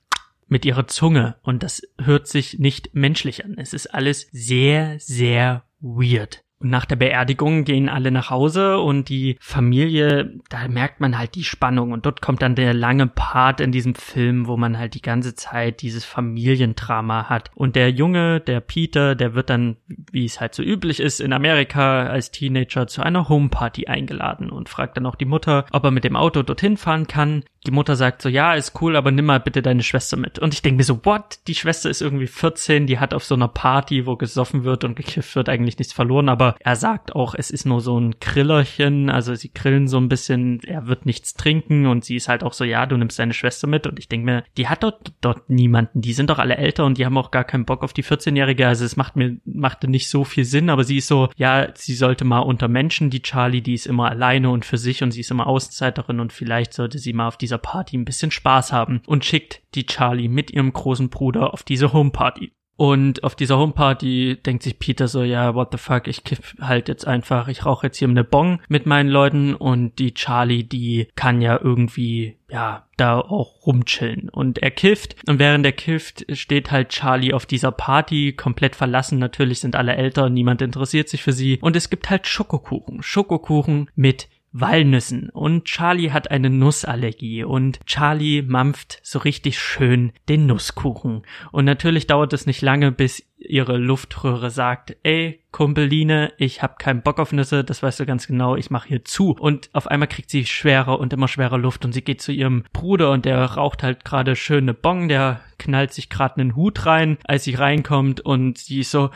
mit 0.51 0.65
ihrer 0.65 0.87
Zunge 0.87 1.37
und 1.43 1.63
das 1.63 1.83
hört 1.99 2.27
sich 2.29 2.59
nicht 2.59 2.95
menschlich 2.95 3.45
an. 3.45 3.57
Es 3.57 3.73
ist 3.73 3.87
alles 3.87 4.29
sehr, 4.33 4.99
sehr 4.99 5.65
weird. 5.81 6.45
Nach 6.63 6.85
der 6.85 6.97
Beerdigung 6.97 7.65
gehen 7.65 7.89
alle 7.89 8.11
nach 8.11 8.29
Hause 8.29 8.79
und 8.79 9.09
die 9.09 9.39
Familie, 9.41 10.35
da 10.51 10.69
merkt 10.69 11.01
man 11.01 11.17
halt 11.17 11.35
die 11.35 11.45
Spannung 11.45 11.93
und 11.93 12.05
dort 12.05 12.21
kommt 12.21 12.43
dann 12.43 12.55
der 12.55 12.75
lange 12.75 13.07
Part 13.07 13.63
in 13.63 13.73
diesem 13.73 13.95
Film, 13.95 14.47
wo 14.47 14.59
man 14.59 14.79
halt 14.79 14.95
die 14.95 15.01
ganze 15.01 15.35
Zeit 15.35 15.81
dieses 15.81 16.05
Familiendrama 16.05 17.31
hat. 17.31 17.51
Und 17.55 17.77
der 17.77 17.91
Junge, 17.91 18.41
der 18.41 18.61
Peter, 18.61 19.15
der 19.15 19.35
wird 19.35 19.49
dann, 19.49 19.77
wie 20.13 20.27
es 20.27 20.39
halt 20.39 20.55
so 20.55 20.63
üblich 20.63 21.01
ist, 21.01 21.21
in 21.21 21.33
Amerika 21.33 22.03
als 22.03 22.31
Teenager 22.31 22.87
zu 22.87 23.03
einer 23.03 23.31
Homeparty 23.31 23.87
eingeladen 23.87 24.51
und 24.51 24.69
fragt 24.69 24.99
dann 24.99 25.07
auch 25.07 25.17
die 25.17 25.25
Mutter, 25.25 25.65
ob 25.73 25.85
er 25.85 25.91
mit 25.91 26.05
dem 26.05 26.17
Auto 26.17 26.43
dorthin 26.43 26.77
fahren 26.77 27.07
kann. 27.07 27.43
Die 27.67 27.71
Mutter 27.73 27.97
sagt 27.97 28.23
so, 28.23 28.29
ja, 28.29 28.55
ist 28.55 28.81
cool, 28.81 28.97
aber 28.97 29.11
nimm 29.11 29.27
mal 29.27 29.41
bitte 29.41 29.61
deine 29.63 29.83
Schwester 29.83 30.17
mit. 30.17 30.39
Und 30.39 30.55
ich 30.55 30.63
denke 30.63 30.79
mir 30.79 30.85
so, 30.85 31.05
what? 31.05 31.41
Die 31.47 31.55
Schwester 31.55 31.91
ist 31.91 32.01
irgendwie 32.01 32.27
14, 32.27 32.87
die 32.87 32.99
hat 32.99 33.13
auf 33.13 33.25
so 33.25 33.35
einer 33.35 33.49
Party, 33.49 34.07
wo 34.07 34.17
gesoffen 34.17 34.65
wird 34.65 34.85
und 34.85 34.95
gekifft 34.95 35.37
wird, 35.37 35.49
eigentlich 35.49 35.79
nichts 35.79 35.93
verloren, 35.93 36.29
aber 36.29 36.50
er 36.61 36.77
sagt 36.77 37.15
auch, 37.15 37.35
es 37.35 37.51
ist 37.51 37.67
nur 37.67 37.81
so 37.81 37.99
ein 37.99 38.17
Grillerchen, 38.21 39.11
also 39.11 39.35
sie 39.35 39.53
grillen 39.53 39.89
so 39.89 39.99
ein 39.99 40.09
bisschen, 40.09 40.61
er 40.65 40.87
wird 40.87 41.07
nichts 41.07 41.35
trinken 41.35 41.87
und 41.87 42.05
sie 42.05 42.17
ist 42.17 42.29
halt 42.29 42.43
auch 42.43 42.53
so, 42.53 42.65
ja, 42.65 42.87
du 42.87 42.97
nimmst 42.97 43.19
deine 43.19 43.35
Schwester 43.35 43.67
mit. 43.67 43.87
Und 43.87 43.99
ich 43.99 44.09
denke 44.09 44.27
mir, 44.27 44.45
die 44.57 44.69
hat 44.69 44.83
dort, 44.83 45.13
dort 45.21 45.51
niemanden, 45.51 46.01
die 46.01 46.13
sind 46.13 46.31
doch 46.31 46.39
alle 46.39 46.57
älter 46.57 46.85
und 46.85 46.99
die 46.99 47.05
haben 47.05 47.19
auch 47.19 47.31
gar 47.31 47.45
keinen 47.45 47.65
Bock 47.65 47.83
auf 47.83 47.93
die 47.93 48.05
14-Jährige, 48.05 48.67
also 48.67 48.85
es 48.85 48.97
macht 48.97 49.17
mir, 49.17 49.39
machte 49.45 49.89
nicht 49.89 50.09
so 50.09 50.25
viel 50.25 50.45
Sinn, 50.45 50.71
aber 50.71 50.85
sie 50.85 50.99
ist 50.99 51.09
so, 51.09 51.29
ja, 51.37 51.69
sie 51.75 51.95
sollte 51.95 52.25
mal 52.25 52.41
unter 52.41 52.69
Menschen, 52.69 53.11
die 53.11 53.23
Charlie, 53.23 53.63
die 53.63 53.75
ist 53.75 53.87
immer 53.87 54.11
alleine 54.11 54.51
und 54.51 54.65
für 54.65 54.79
sich 54.79 55.03
und 55.03 55.11
sie 55.13 55.21
ist 55.21 55.31
immer 55.31 55.47
Auszeiterin 55.47 56.21
und 56.21 56.33
vielleicht 56.33 56.73
sollte 56.73 56.99
sie 56.99 57.13
mal 57.13 57.29
auf 57.29 57.37
dieser 57.37 57.59
Party 57.59 57.97
ein 57.97 58.05
bisschen 58.05 58.31
Spaß 58.31 58.73
haben 58.73 59.03
und 59.07 59.25
schickt 59.25 59.63
die 59.75 59.87
Charlie 59.87 60.29
mit 60.29 60.51
ihrem 60.51 60.73
großen 60.73 61.11
Bruder 61.11 61.53
auf 61.53 61.63
diese 61.63 61.93
Homeparty. 61.93 62.53
Und 62.81 63.25
auf 63.25 63.35
dieser 63.35 63.59
Homeparty 63.59 64.39
denkt 64.43 64.63
sich 64.63 64.79
Peter 64.79 65.07
so, 65.07 65.23
ja, 65.23 65.55
what 65.55 65.69
the 65.71 65.77
fuck, 65.77 66.09
ich 66.09 66.25
kiff 66.25 66.57
halt 66.63 66.89
jetzt 66.89 67.07
einfach, 67.07 67.49
ich 67.49 67.67
rauche 67.67 67.89
jetzt 67.89 67.99
hier 67.99 68.09
eine 68.09 68.25
Bong 68.25 68.63
mit 68.71 68.87
meinen 68.87 69.11
Leuten 69.11 69.55
und 69.55 69.99
die 69.99 70.15
Charlie, 70.15 70.65
die 70.65 71.09
kann 71.15 71.43
ja 71.43 71.61
irgendwie, 71.63 72.39
ja, 72.49 72.87
da 72.97 73.21
auch 73.21 73.67
rumchillen. 73.67 74.31
Und 74.31 74.61
er 74.61 74.71
kifft 74.71 75.15
und 75.29 75.39
während 75.39 75.67
er 75.67 75.73
kifft, 75.73 76.25
steht 76.35 76.71
halt 76.71 76.89
Charlie 76.89 77.35
auf 77.35 77.45
dieser 77.45 77.71
Party, 77.71 78.33
komplett 78.33 78.75
verlassen, 78.75 79.19
natürlich 79.19 79.61
sind 79.61 79.77
alle 79.77 79.97
älter, 79.97 80.31
niemand 80.31 80.63
interessiert 80.63 81.11
sich 81.11 81.23
für 81.23 81.35
sie. 81.35 81.59
Und 81.61 81.77
es 81.77 81.91
gibt 81.91 82.09
halt 82.09 82.27
Schokokuchen, 82.27 83.03
Schokokuchen 83.03 83.91
mit 83.95 84.27
Walnüssen 84.53 85.31
und 85.31 85.65
Charlie 85.65 86.11
hat 86.11 86.31
eine 86.31 86.51
Nussallergie 86.51 87.45
und 87.45 87.79
Charlie 87.87 88.43
mampft 88.43 88.99
so 89.03 89.21
richtig 89.21 89.59
schön 89.59 90.13
den 90.29 90.47
Nusskuchen. 90.47 91.23
Und 91.53 91.65
natürlich 91.65 92.07
dauert 92.09 92.33
es 92.33 92.47
nicht 92.47 92.61
lange, 92.61 92.91
bis 92.91 93.30
ihre 93.41 93.77
Luftröhre 93.79 94.51
sagt, 94.51 94.97
ey, 95.03 95.41
Kumpeline, 95.53 96.33
ich 96.37 96.63
hab 96.63 96.79
keinen 96.79 97.03
Bock 97.03 97.19
auf 97.19 97.33
Nüsse, 97.33 97.65
das 97.65 97.83
weißt 97.83 98.01
du 98.01 98.07
ganz 98.07 98.27
genau, 98.27 98.55
ich 98.55 98.71
mach 98.71 98.85
hier 98.85 99.05
zu. 99.05 99.33
Und 99.33 99.69
auf 99.73 99.89
einmal 99.89 100.09
kriegt 100.09 100.31
sie 100.31 100.47
schwerer 100.47 101.01
und 101.01 101.13
immer 101.13 101.27
schwerer 101.27 101.59
Luft 101.59 101.85
und 101.85 101.93
sie 101.93 102.03
geht 102.03 102.23
zu 102.23 102.31
ihrem 102.31 102.65
Bruder 102.73 103.11
und 103.11 103.25
der 103.25 103.43
raucht 103.45 103.83
halt 103.83 104.05
gerade 104.05 104.37
schöne 104.37 104.75
Bong, 104.75 105.09
der 105.09 105.41
knallt 105.59 105.93
sich 105.93 106.09
gerade 106.09 106.41
einen 106.41 106.57
Hut 106.57 106.87
rein, 106.87 107.19
als 107.25 107.45
sie 107.45 107.55
reinkommt 107.55 108.21
und 108.21 108.59
sie 108.59 108.81
ist 108.81 108.93
so, 108.93 109.11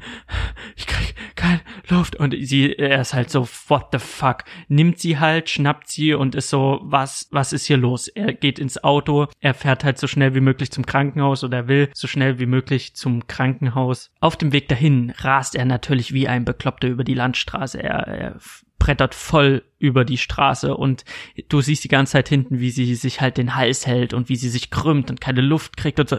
ich 0.76 0.86
krieg 0.86 1.14
keine 1.34 1.60
Luft 1.88 2.14
und 2.16 2.36
sie, 2.38 2.74
er 2.74 3.00
ist 3.00 3.14
halt 3.14 3.30
so, 3.30 3.48
what 3.68 3.86
the 3.92 3.98
fuck, 3.98 4.44
nimmt 4.68 4.98
sie 4.98 5.18
halt, 5.18 5.48
schnappt 5.48 5.88
sie 5.88 6.12
und 6.12 6.34
ist 6.34 6.50
so, 6.50 6.80
was, 6.82 7.28
was 7.30 7.52
ist 7.52 7.66
hier 7.66 7.78
los? 7.78 8.08
Er 8.08 8.34
geht 8.34 8.58
ins 8.58 8.84
Auto, 8.84 9.28
er 9.40 9.54
fährt 9.54 9.82
halt 9.82 9.98
so 9.98 10.06
schnell 10.06 10.34
wie 10.34 10.40
möglich 10.40 10.70
zum 10.70 10.84
Krankenhaus 10.84 11.42
oder 11.42 11.56
er 11.56 11.68
will 11.68 11.88
so 11.94 12.06
schnell 12.06 12.38
wie 12.38 12.46
möglich 12.46 12.94
zum 12.94 13.26
Krankenhaus. 13.26 13.59
Auf 14.20 14.36
dem 14.36 14.52
Weg 14.52 14.68
dahin 14.68 15.12
rast 15.18 15.54
er 15.54 15.64
natürlich 15.64 16.12
wie 16.12 16.28
ein 16.28 16.44
Bekloppter 16.44 16.88
über 16.88 17.04
die 17.04 17.14
Landstraße. 17.14 17.82
Er, 17.82 18.06
er 18.06 18.36
brettert 18.78 19.14
voll 19.14 19.62
über 19.78 20.04
die 20.04 20.18
Straße 20.18 20.74
und 20.74 21.04
du 21.48 21.60
siehst 21.60 21.84
die 21.84 21.88
ganze 21.88 22.12
Zeit 22.12 22.28
hinten, 22.28 22.60
wie 22.60 22.70
sie 22.70 22.94
sich 22.94 23.20
halt 23.20 23.36
den 23.36 23.54
Hals 23.54 23.86
hält 23.86 24.14
und 24.14 24.28
wie 24.28 24.36
sie 24.36 24.48
sich 24.48 24.70
krümmt 24.70 25.10
und 25.10 25.20
keine 25.20 25.42
Luft 25.42 25.76
kriegt 25.76 26.00
und 26.00 26.08
so. 26.08 26.18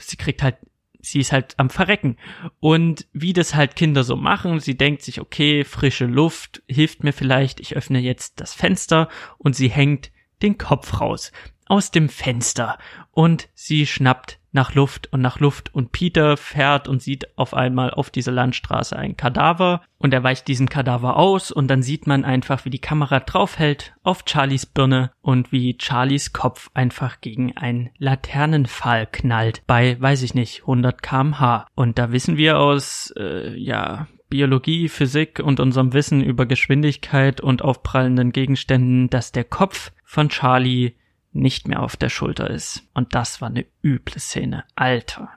Sie 0.00 0.16
kriegt 0.16 0.42
halt 0.42 0.56
sie 1.00 1.20
ist 1.20 1.32
halt 1.32 1.54
am 1.58 1.70
Verrecken. 1.70 2.16
Und 2.60 3.06
wie 3.12 3.32
das 3.32 3.54
halt 3.54 3.76
Kinder 3.76 4.02
so 4.04 4.16
machen, 4.16 4.60
sie 4.60 4.76
denkt 4.76 5.02
sich, 5.02 5.20
okay, 5.20 5.64
frische 5.64 6.06
Luft 6.06 6.62
hilft 6.66 7.04
mir 7.04 7.12
vielleicht, 7.12 7.60
ich 7.60 7.76
öffne 7.76 8.00
jetzt 8.00 8.40
das 8.40 8.52
Fenster 8.52 9.08
und 9.38 9.54
sie 9.54 9.68
hängt 9.68 10.10
den 10.42 10.58
Kopf 10.58 11.00
raus 11.00 11.32
aus 11.66 11.90
dem 11.90 12.08
Fenster 12.08 12.78
und 13.12 13.48
sie 13.54 13.86
schnappt 13.86 14.37
nach 14.58 14.74
Luft 14.74 15.12
und 15.12 15.20
nach 15.20 15.38
Luft. 15.38 15.72
Und 15.72 15.92
Peter 15.92 16.36
fährt 16.36 16.88
und 16.88 17.00
sieht 17.00 17.38
auf 17.38 17.54
einmal 17.54 17.92
auf 17.92 18.10
dieser 18.10 18.32
Landstraße 18.32 18.96
ein 18.96 19.16
Kadaver. 19.16 19.82
Und 19.98 20.12
er 20.12 20.24
weicht 20.24 20.48
diesem 20.48 20.68
Kadaver 20.68 21.16
aus. 21.16 21.52
Und 21.52 21.68
dann 21.68 21.80
sieht 21.80 22.08
man 22.08 22.24
einfach, 22.24 22.64
wie 22.64 22.70
die 22.70 22.80
Kamera 22.80 23.20
draufhält 23.20 23.94
auf 24.02 24.24
Charlies 24.26 24.66
Birne 24.66 25.12
und 25.22 25.52
wie 25.52 25.78
Charlies 25.80 26.32
Kopf 26.32 26.70
einfach 26.74 27.20
gegen 27.20 27.56
einen 27.56 27.90
Laternenpfahl 27.98 29.06
knallt 29.06 29.62
bei, 29.68 29.96
weiß 30.00 30.22
ich 30.22 30.34
nicht, 30.34 30.62
100 30.62 31.04
kmh. 31.04 31.66
Und 31.76 31.96
da 32.00 32.10
wissen 32.10 32.36
wir 32.36 32.58
aus, 32.58 33.14
äh, 33.16 33.56
ja, 33.56 34.08
Biologie, 34.28 34.88
Physik 34.88 35.38
und 35.38 35.60
unserem 35.60 35.92
Wissen 35.92 36.20
über 36.20 36.46
Geschwindigkeit 36.46 37.40
und 37.40 37.62
aufprallenden 37.62 38.32
Gegenständen, 38.32 39.08
dass 39.08 39.30
der 39.30 39.44
Kopf 39.44 39.92
von 40.04 40.30
Charlie 40.30 40.94
nicht 41.32 41.68
mehr 41.68 41.82
auf 41.82 41.96
der 41.96 42.08
Schulter 42.08 42.50
ist. 42.50 42.82
Und 42.94 43.14
das 43.14 43.40
war 43.40 43.48
eine 43.48 43.66
üble 43.82 44.18
Szene. 44.18 44.64
Alter. 44.74 45.30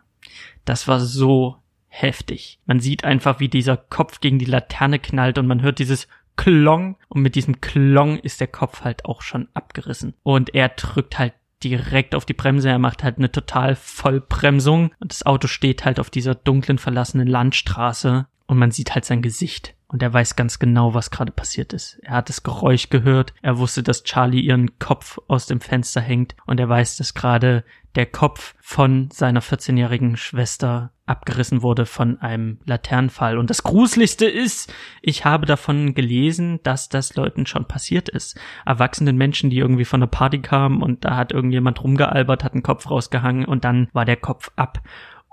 Das 0.65 0.87
war 0.87 0.99
so 0.99 1.57
heftig. 1.87 2.59
Man 2.65 2.79
sieht 2.79 3.03
einfach, 3.03 3.39
wie 3.39 3.49
dieser 3.49 3.77
Kopf 3.77 4.21
gegen 4.21 4.39
die 4.39 4.45
Laterne 4.45 4.99
knallt 4.99 5.37
und 5.37 5.47
man 5.47 5.61
hört 5.61 5.79
dieses 5.79 6.07
Klong 6.37 6.97
und 7.09 7.21
mit 7.21 7.35
diesem 7.35 7.61
Klong 7.61 8.17
ist 8.17 8.39
der 8.39 8.47
Kopf 8.47 8.81
halt 8.81 9.05
auch 9.05 9.21
schon 9.21 9.49
abgerissen. 9.53 10.13
Und 10.23 10.55
er 10.55 10.69
drückt 10.69 11.19
halt 11.19 11.33
direkt 11.63 12.15
auf 12.15 12.25
die 12.25 12.33
Bremse, 12.33 12.69
er 12.69 12.79
macht 12.79 13.03
halt 13.03 13.17
eine 13.17 13.31
total 13.31 13.75
Vollbremsung 13.75 14.91
und 14.99 15.11
das 15.11 15.25
Auto 15.25 15.47
steht 15.47 15.85
halt 15.85 15.99
auf 15.99 16.09
dieser 16.09 16.33
dunklen 16.33 16.77
verlassenen 16.77 17.27
Landstraße 17.27 18.25
und 18.47 18.57
man 18.57 18.71
sieht 18.71 18.95
halt 18.95 19.05
sein 19.05 19.21
Gesicht. 19.21 19.75
Und 19.91 20.01
er 20.01 20.13
weiß 20.13 20.37
ganz 20.37 20.57
genau, 20.57 20.93
was 20.93 21.11
gerade 21.11 21.33
passiert 21.33 21.73
ist. 21.73 21.99
Er 22.03 22.13
hat 22.13 22.29
das 22.29 22.43
Geräusch 22.43 22.89
gehört, 22.89 23.33
er 23.41 23.57
wusste, 23.57 23.83
dass 23.83 24.03
Charlie 24.03 24.39
ihren 24.39 24.79
Kopf 24.79 25.19
aus 25.27 25.47
dem 25.47 25.59
Fenster 25.59 25.99
hängt 25.99 26.33
und 26.45 26.61
er 26.61 26.69
weiß, 26.69 26.95
dass 26.95 27.13
gerade 27.13 27.65
der 27.95 28.05
Kopf 28.05 28.55
von 28.61 29.09
seiner 29.11 29.41
14-jährigen 29.41 30.15
Schwester 30.15 30.93
abgerissen 31.05 31.61
wurde 31.61 31.85
von 31.85 32.21
einem 32.21 32.59
Laternenfall. 32.63 33.37
Und 33.37 33.49
das 33.49 33.63
Gruseligste 33.63 34.27
ist, 34.27 34.73
ich 35.01 35.25
habe 35.25 35.45
davon 35.45 35.93
gelesen, 35.93 36.61
dass 36.63 36.87
das 36.87 37.15
Leuten 37.15 37.45
schon 37.45 37.65
passiert 37.65 38.07
ist. 38.07 38.39
Erwachsenen 38.65 39.17
Menschen, 39.17 39.49
die 39.49 39.57
irgendwie 39.57 39.83
von 39.83 40.01
einer 40.01 40.07
Party 40.07 40.39
kamen 40.39 40.81
und 40.81 41.03
da 41.03 41.17
hat 41.17 41.33
irgendjemand 41.33 41.83
rumgealbert, 41.83 42.45
hat 42.45 42.53
einen 42.53 42.63
Kopf 42.63 42.89
rausgehangen 42.89 43.43
und 43.43 43.65
dann 43.65 43.89
war 43.91 44.05
der 44.05 44.15
Kopf 44.15 44.51
ab. 44.55 44.81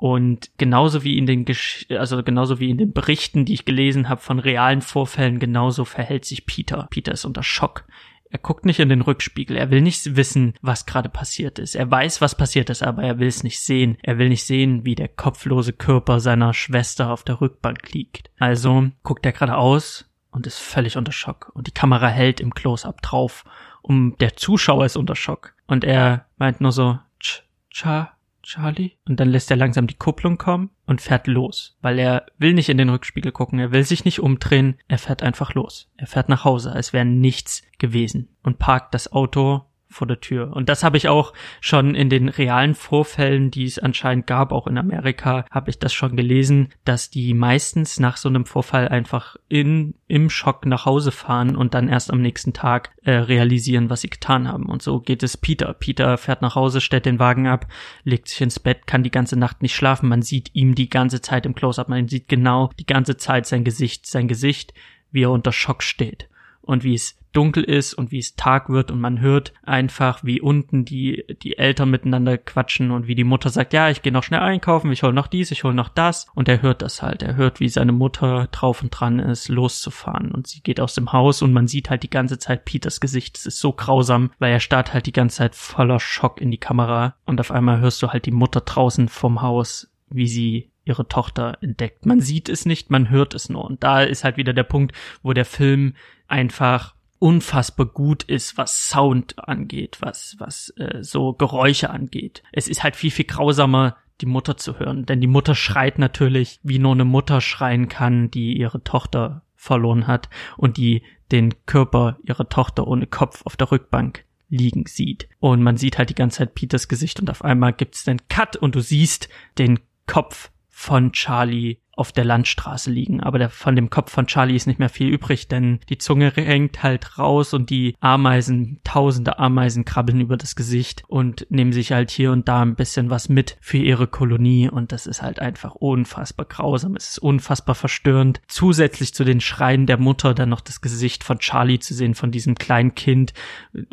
Und 0.01 0.51
genauso 0.59 1.03
wie 1.03 1.19
in 1.19 1.27
den 1.27 1.45
Gesch 1.45 1.87
also 1.91 2.23
genauso 2.23 2.61
wie 2.61 2.71
in 2.71 2.79
den 2.79 2.93
Berichten, 2.93 3.45
die 3.45 3.55
ich 3.55 3.65
gelesen 3.65 4.09
habe 4.09 4.21
von 4.21 4.39
realen 4.39 4.81
Vorfällen, 4.81 5.41
genauso 5.41 5.85
verhält 5.85 6.25
sich 6.25 6.47
Peter. 6.47 6.87
Peter 6.91 7.13
ist 7.13 7.25
unter 7.25 7.43
Schock. 7.43 7.85
Er 8.31 8.39
guckt 8.39 8.65
nicht 8.65 8.79
in 8.79 8.91
den 8.91 9.01
Rückspiegel, 9.01 9.57
er 9.57 9.71
will 9.71 9.81
nicht 9.81 10.15
wissen, 10.15 10.55
was 10.61 10.87
gerade 10.87 11.09
passiert 11.09 11.59
ist. 11.59 11.75
Er 11.75 11.91
weiß, 11.91 12.21
was 12.21 12.37
passiert 12.37 12.69
ist, 12.71 12.83
aber 12.83 13.03
er 13.03 13.19
will 13.19 13.27
es 13.27 13.43
nicht 13.43 13.59
sehen. 13.59 13.97
Er 14.03 14.19
will 14.19 14.29
nicht 14.29 14.45
sehen, 14.45 14.85
wie 14.85 14.95
der 14.95 15.09
kopflose 15.09 15.73
Körper 15.73 16.21
seiner 16.21 16.53
Schwester 16.53 17.11
auf 17.11 17.25
der 17.25 17.41
Rückbank 17.41 17.93
liegt. 17.93 18.31
Also 18.39 18.91
guckt 19.03 19.25
er 19.25 19.33
gerade 19.33 19.57
aus 19.57 20.09
und 20.31 20.47
ist 20.47 20.59
völlig 20.59 20.97
unter 20.97 21.13
Schock. 21.13 21.51
Und 21.55 21.67
die 21.67 21.73
Kamera 21.73 22.09
hält 22.09 22.41
im 22.41 22.55
Close-up 22.55 23.01
drauf. 23.03 23.45
Und 23.81 24.21
der 24.21 24.37
Zuschauer 24.37 24.85
ist 24.85 24.97
unter 24.97 25.17
Schock. 25.17 25.55
Und 25.67 25.83
er 25.83 26.27
meint 26.37 26.61
nur 26.61 26.73
so, 26.73 26.99
tsch, 27.19 27.43
tscha, 27.71 28.13
Charlie. 28.49 28.93
Und 29.07 29.21
dann 29.21 29.29
lässt 29.29 29.51
er 29.51 29.59
langsam 29.59 29.87
die 29.87 29.99
Kupplung 29.99 30.39
kommen 30.39 30.71
und 30.87 31.03
fährt 31.03 31.27
los, 31.27 31.77
weil 31.83 31.99
er 31.99 32.25
will 32.39 32.55
nicht 32.55 32.71
in 32.71 32.79
den 32.79 32.89
Rückspiegel 32.89 33.31
gucken, 33.31 33.59
er 33.59 33.73
will 33.73 33.85
sich 33.85 34.07
nicht 34.07 34.21
umdrehen, 34.21 34.79
er 34.89 34.97
fährt 34.97 35.23
einfach 35.23 35.53
los. 35.53 35.91
Er 35.97 36.07
fährt 36.07 36.31
nach 36.31 36.45
Hause, 36.45 36.73
als 36.73 36.95
wäre 36.95 37.05
nichts 37.05 37.63
gewesen 37.77 38.29
und 38.43 38.59
parkt 38.59 38.95
das 38.95 39.13
Auto 39.13 39.67
vor 39.89 40.07
der 40.07 40.21
Tür. 40.21 40.55
Und 40.55 40.69
das 40.69 40.85
habe 40.85 40.97
ich 40.97 41.09
auch 41.09 41.33
schon 41.61 41.95
in 41.95 42.11
den 42.11 42.29
realen 42.29 42.75
Vorfällen, 42.75 43.51
die 43.51 43.65
es 43.65 43.79
anscheinend 43.79 44.27
gab, 44.27 44.53
auch 44.53 44.67
in 44.67 44.77
Amerika, 44.77 45.45
habe 45.51 45.71
ich 45.71 45.79
das 45.79 45.93
schon 45.93 46.17
gelesen, 46.17 46.69
dass 46.85 47.11
die 47.11 47.33
meistens 47.35 47.99
nach 47.99 48.17
so 48.17 48.29
einem 48.29 48.45
Vorfall 48.45 48.89
einfach 48.89 49.37
in, 49.49 49.95
im 50.07 50.29
Schock 50.31 50.67
nach 50.67 50.85
Hause 50.85 51.11
fahren 51.11 51.57
und 51.57 51.75
dann 51.75 51.89
erst 51.89 52.13
am 52.13 52.21
nächsten 52.21 52.53
Tag 52.53 52.91
äh, 53.03 53.13
realisieren, 53.13 53.89
was 53.89 54.03
sie 54.03 54.11
getan 54.11 54.47
haben. 54.47 54.67
Und 54.67 54.83
so 54.83 55.01
geht 55.01 55.23
es 55.23 55.37
Peter. 55.37 55.73
Peter 55.73 56.19
fährt 56.19 56.43
nach 56.43 56.55
Hause, 56.55 56.81
stellt 56.81 57.07
den 57.07 57.19
Wagen 57.19 57.47
ab, 57.47 57.67
legt 58.05 58.29
sich 58.29 58.41
ins 58.41 58.61
Bett, 58.61 58.87
kann 58.87 59.03
die 59.03 59.11
ganze 59.11 59.39
Nacht 59.39 59.63
nicht 59.63 59.75
schlafen. 59.75 60.09
Man 60.09 60.23
sieht 60.23 60.51
ihm 60.55 60.75
die 60.75 60.91
ganze 60.91 61.23
Zeit 61.23 61.47
im 61.47 61.55
Close-up, 61.55 61.89
man 61.89 62.09
sieht 62.09 62.29
genau 62.29 62.71
die 62.79 62.87
ganze 62.87 63.17
Zeit 63.17 63.47
sein 63.47 63.65
Gesicht, 63.65 64.07
sein 64.07 64.29
Gesicht, 64.29 64.75
wie 65.11 65.25
er 65.25 65.31
unter 65.31 65.53
Schock 65.53 65.83
steht 65.83 66.29
und 66.61 66.85
wie 66.85 66.95
es 66.95 67.18
dunkel 67.33 67.65
ist 67.65 67.95
und 67.95 68.11
wie 68.11 68.19
es 68.19 68.37
Tag 68.37 68.69
wird 68.69 68.91
und 68.91 69.01
man 69.01 69.21
hört 69.21 69.53
einfach, 69.63 70.25
wie 70.25 70.41
unten 70.41 70.85
die, 70.85 71.25
die 71.43 71.59
Eltern 71.59 71.91
miteinander 71.91 72.39
quatschen 72.39 72.91
und 72.91 73.07
wie 73.07 73.15
die 73.15 73.25
Mutter 73.25 73.51
sagt, 73.51 73.73
ja, 73.73 73.91
ich 73.91 74.03
gehe 74.03 74.13
noch 74.13 74.23
schnell 74.23 74.41
einkaufen, 74.41 74.93
ich 74.93 75.03
hol 75.03 75.13
noch 75.13 75.27
dies, 75.27 75.51
ich 75.51 75.65
hol 75.65 75.75
noch 75.75 75.89
das 75.89 76.27
und 76.35 76.49
er 76.49 76.63
hört 76.63 76.83
das 76.83 77.03
halt. 77.03 77.23
Er 77.23 77.37
hört, 77.37 77.61
wie 77.61 77.69
seine 77.69 77.93
Mutter 77.93 78.49
drauf 78.51 78.83
und 78.83 78.91
dran 78.91 79.19
ist, 79.19 79.49
loszufahren 79.49 80.33
und 80.33 80.47
sie 80.47 80.61
geht 80.61 80.81
aus 80.81 80.95
dem 80.95 81.13
Haus 81.13 81.43
und 81.43 81.53
man 81.53 81.69
sieht 81.69 81.91
halt 81.91 82.03
die 82.03 82.11
ganze 82.11 82.39
Zeit 82.39 82.65
Peters 82.65 83.01
Gesicht. 83.01 83.37
Es 83.37 83.47
ist 83.47 83.61
so 83.61 83.73
grausam, 83.73 84.31
weil 84.39 84.53
er 84.53 84.61
starrt 84.61 84.95
halt 84.95 85.07
die 85.07 85.13
ganze 85.13 85.39
Zeit 85.39 85.55
voller 85.55 86.01
Schock 86.01 86.41
in 86.41 86.51
die 86.51 86.59
Kamera 86.59 87.15
und 87.25 87.41
auf 87.41 87.51
einmal 87.51 87.81
hörst 87.81 88.03
du 88.03 88.09
halt 88.09 88.27
die 88.27 88.31
Mutter 88.31 88.61
draußen 88.61 89.09
vom 89.09 89.43
Haus, 89.43 89.91
wie 90.11 90.27
sie 90.27 90.71
ihre 90.89 91.07
Tochter 91.07 91.59
entdeckt. 91.61 92.07
Man 92.07 92.21
sieht 92.21 92.49
es 92.49 92.65
nicht, 92.65 92.91
man 92.91 93.11
hört 93.11 93.35
es 93.35 93.49
nur. 93.49 93.65
Und 93.65 93.85
da 93.85 94.03
ist 94.03 94.25
halt 94.25 94.39
wieder 94.39 94.55
der 94.55 94.65
Punkt, 94.65 94.97
wo 95.23 95.35
der 95.35 95.45
Film 95.45 95.95
einfach 96.27 96.95
unfassbar 97.19 97.87
gut 97.87 98.23
ist, 98.25 98.57
was 98.57 98.89
Sound 98.89 99.39
angeht, 99.39 99.99
was 100.01 100.37
was 100.39 100.73
äh, 100.77 101.03
so 101.03 101.33
Geräusche 101.33 101.91
angeht. 101.91 102.43
Es 102.53 102.69
ist 102.69 102.83
halt 102.83 102.97
viel 102.97 103.11
viel 103.11 103.27
grausamer 103.27 103.97
die 104.21 104.27
Mutter 104.27 104.57
zu 104.57 104.79
hören, 104.79 105.07
denn 105.07 105.21
die 105.21 105.27
Mutter 105.27 105.55
schreit 105.55 105.99
natürlich, 105.99 106.59
wie 106.63 106.79
nur 106.79 106.93
eine 106.93 107.05
Mutter 107.05 107.41
schreien 107.41 107.89
kann, 107.89 108.31
die 108.31 108.59
ihre 108.59 108.83
Tochter 108.83 109.43
verloren 109.55 110.07
hat 110.07 110.29
und 110.57 110.77
die 110.77 111.03
den 111.31 111.55
Körper 111.67 112.19
ihrer 112.23 112.49
Tochter 112.49 112.87
ohne 112.87 113.07
Kopf 113.07 113.43
auf 113.45 113.57
der 113.57 113.71
Rückbank 113.71 114.25
liegen 114.49 114.87
sieht. 114.87 115.29
Und 115.41 115.63
man 115.63 115.77
sieht 115.77 115.99
halt 115.99 116.11
die 116.11 116.15
ganze 116.15 116.39
Zeit 116.39 116.55
Peters 116.55 116.89
Gesicht 116.89 117.21
und 117.21 117.31
auf 117.31 117.45
einmal 117.45 117.73
gibt's 117.73 118.05
den 118.05 118.27
Cut 118.29 118.57
und 118.57 118.75
du 118.75 118.81
siehst 118.81 119.29
den 119.59 119.81
Kopf 120.07 120.51
von 120.69 121.13
Charlie 121.13 121.79
auf 121.99 122.13
der 122.13 122.25
Landstraße 122.25 122.91
liegen. 122.91 123.21
Aber 123.21 123.39
der, 123.39 123.51
von 123.51 123.75
dem 123.75 123.91
Kopf 123.91 124.13
von 124.13 124.27
Charlie 124.29 124.55
ist 124.55 124.67
nicht 124.67 124.79
mehr 124.79 124.89
viel 124.89 125.09
übrig, 125.09 125.49
denn 125.49 125.81
die 125.89 125.99
Zunge 125.99 126.31
hängt 126.35 126.83
halt 126.83 127.19
raus 127.19 127.55
und 127.55 127.71
die 127.71 127.97
Ameisen, 128.01 128.81
tausende 128.85 129.39
Ameisen 129.41 129.85
krabbeln 129.85 130.21
über 130.21 130.37
das 130.37 130.55
Gesicht 130.55 131.03
und 131.09 131.47
nehmen 131.51 131.73
sich 131.73 131.91
halt 131.91 132.11
hier 132.11 132.31
und 132.31 132.47
da 132.47 132.63
ein 132.63 132.77
bisschen 132.77 133.11
was 133.11 133.29
mit 133.29 133.57
für 133.61 133.79
ihre 133.79 134.07
Kolonie 134.07 134.69
und 134.69 134.93
das 134.93 135.07
ist 135.07 135.23
halt 135.23 135.41
einfach 135.41 135.75
unfassbar 135.75 136.47
grausam. 136.47 136.95
Es 136.95 137.09
ist 137.11 137.19
unfassbar 137.19 137.75
verstörend. 137.75 138.41
Zusätzlich 138.47 139.13
zu 139.13 139.25
den 139.25 139.41
Schreien 139.41 139.87
der 139.87 139.99
Mutter 139.99 140.35
dann 140.35 140.51
noch 140.51 140.61
das 140.61 140.81
Gesicht 140.81 141.25
von 141.25 141.41
Charlie 141.41 141.81
zu 141.81 141.95
sehen, 141.95 142.15
von 142.15 142.31
diesem 142.31 142.55
kleinen 142.55 142.95
Kind 142.95 143.35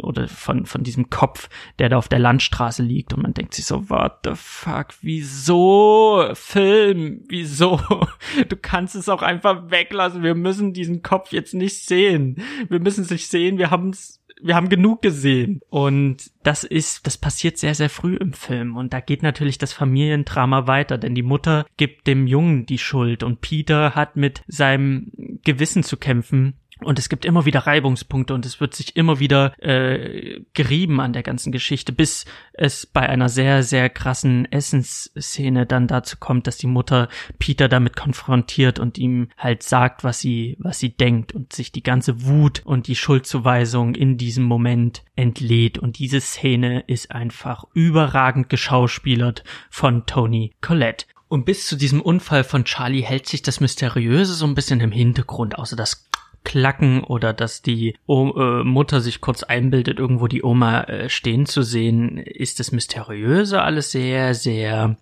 oder 0.01 0.27
von, 0.27 0.67
von 0.67 0.83
diesem 0.83 1.09
Kopf, 1.09 1.49
der 1.79 1.89
da 1.89 1.97
auf 1.97 2.07
der 2.07 2.19
Landstraße 2.19 2.83
liegt 2.83 3.13
und 3.15 3.23
man 3.23 3.33
denkt 3.33 3.55
sich 3.55 3.65
so, 3.65 3.89
what 3.89 4.19
the 4.23 4.31
fuck, 4.35 4.89
wieso 5.01 6.29
Film, 6.35 7.23
wieso? 7.27 7.79
Du 8.49 8.57
kannst 8.57 8.95
es 8.95 9.09
auch 9.09 9.21
einfach 9.21 9.69
weglassen. 9.69 10.23
Wir 10.23 10.35
müssen 10.35 10.73
diesen 10.73 11.01
Kopf 11.01 11.31
jetzt 11.31 11.53
nicht 11.53 11.85
sehen. 11.85 12.41
Wir 12.69 12.79
müssen 12.79 13.03
es 13.03 13.11
nicht 13.11 13.29
sehen. 13.29 13.57
Wir 13.57 13.71
haben 13.71 13.89
es 13.89 14.21
wir 14.41 14.55
haben 14.55 14.69
genug 14.69 15.01
gesehen. 15.01 15.61
Und 15.69 16.31
das 16.43 16.63
ist, 16.63 17.07
das 17.07 17.17
passiert 17.17 17.57
sehr, 17.57 17.75
sehr 17.75 17.89
früh 17.89 18.15
im 18.15 18.33
Film. 18.33 18.75
Und 18.75 18.93
da 18.93 18.99
geht 18.99 19.23
natürlich 19.23 19.57
das 19.57 19.73
Familiendrama 19.73 20.67
weiter, 20.67 20.97
denn 20.97 21.15
die 21.15 21.23
Mutter 21.23 21.65
gibt 21.77 22.07
dem 22.07 22.27
Jungen 22.27 22.65
die 22.65 22.77
Schuld 22.77 23.23
und 23.23 23.41
Peter 23.41 23.95
hat 23.95 24.15
mit 24.15 24.43
seinem 24.47 25.11
Gewissen 25.43 25.83
zu 25.83 25.97
kämpfen 25.97 26.55
und 26.81 26.99
es 26.99 27.07
gibt 27.07 27.23
immer 27.23 27.45
wieder 27.45 27.61
Reibungspunkte 27.61 28.33
und 28.33 28.45
es 28.45 28.59
wird 28.59 28.75
sich 28.75 28.97
immer 28.97 29.19
wieder 29.19 29.53
äh, 29.63 30.41
gerieben 30.53 30.99
an 30.99 31.13
der 31.13 31.23
ganzen 31.23 31.51
Geschichte, 31.51 31.93
bis 31.93 32.25
es 32.53 32.85
bei 32.85 33.07
einer 33.07 33.29
sehr, 33.29 33.63
sehr 33.63 33.89
krassen 33.89 34.51
Essensszene 34.51 35.65
dann 35.65 35.87
dazu 35.87 36.17
kommt, 36.17 36.47
dass 36.47 36.57
die 36.57 36.67
Mutter 36.67 37.07
Peter 37.39 37.69
damit 37.69 37.95
konfrontiert 37.95 38.79
und 38.79 38.97
ihm 38.97 39.29
halt 39.37 39.63
sagt, 39.63 40.03
was 40.03 40.19
sie, 40.19 40.57
was 40.59 40.79
sie 40.79 40.89
denkt 40.89 41.33
und 41.33 41.53
sich 41.53 41.71
die 41.71 41.83
ganze 41.83 42.25
Wut 42.25 42.61
und 42.65 42.87
die 42.87 42.95
Schuldzuweisung 42.95 43.95
in 43.95 44.17
diesem 44.17 44.43
Moment 44.43 45.03
entlädt. 45.15 45.77
Und 45.77 45.97
diese 45.97 46.19
Szene 46.19 46.81
ist 46.87 47.11
einfach 47.11 47.63
überragend 47.73 48.49
geschauspielert 48.49 49.43
von 49.69 50.05
Tony 50.05 50.53
Collette. 50.59 51.05
Und 51.27 51.45
bis 51.45 51.65
zu 51.65 51.75
diesem 51.75 52.01
Unfall 52.01 52.43
von 52.43 52.65
Charlie 52.65 53.01
hält 53.01 53.27
sich 53.27 53.41
das 53.41 53.59
Mysteriöse 53.59 54.35
so 54.35 54.45
ein 54.45 54.53
bisschen 54.53 54.79
im 54.79 54.91
Hintergrund, 54.91 55.57
außer 55.57 55.75
das 55.75 56.04
klacken 56.45 57.03
oder 57.03 57.33
dass 57.33 57.61
die 57.61 57.97
o 58.05 58.31
äh, 58.31 58.63
Mutter 58.63 59.01
sich 59.01 59.19
kurz 59.19 59.43
einbildet, 59.43 59.99
irgendwo 59.99 60.27
die 60.27 60.43
Oma 60.43 60.83
äh, 60.83 61.09
stehen 61.09 61.45
zu 61.45 61.63
sehen, 61.63 62.17
ist 62.17 62.61
das 62.61 62.71
Mysteriöse 62.71 63.61
alles 63.61 63.91
sehr, 63.91 64.33
sehr 64.33 64.95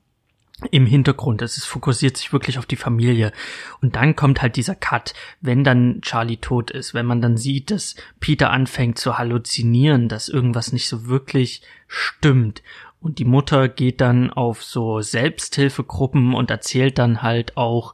im 0.71 0.85
Hintergrund. 0.85 1.41
Es 1.41 1.57
ist, 1.57 1.65
fokussiert 1.65 2.17
sich 2.17 2.31
wirklich 2.31 2.57
auf 2.57 2.65
die 2.65 2.75
Familie. 2.75 3.31
Und 3.81 3.95
dann 3.95 4.15
kommt 4.15 4.41
halt 4.41 4.55
dieser 4.55 4.75
Cut, 4.75 5.13
wenn 5.41 5.63
dann 5.63 6.01
Charlie 6.01 6.37
tot 6.37 6.71
ist, 6.71 6.93
wenn 6.93 7.05
man 7.05 7.21
dann 7.21 7.37
sieht, 7.37 7.71
dass 7.71 7.95
Peter 8.19 8.51
anfängt 8.51 8.97
zu 8.97 9.17
halluzinieren, 9.17 10.07
dass 10.07 10.29
irgendwas 10.29 10.71
nicht 10.71 10.87
so 10.87 11.07
wirklich 11.07 11.61
stimmt. 11.87 12.63
Und 13.01 13.19
die 13.19 13.25
Mutter 13.25 13.67
geht 13.67 13.99
dann 13.99 14.29
auf 14.31 14.63
so 14.63 15.01
Selbsthilfegruppen 15.01 16.33
und 16.33 16.49
erzählt 16.49 16.97
dann 16.97 17.21
halt 17.21 17.57
auch, 17.57 17.93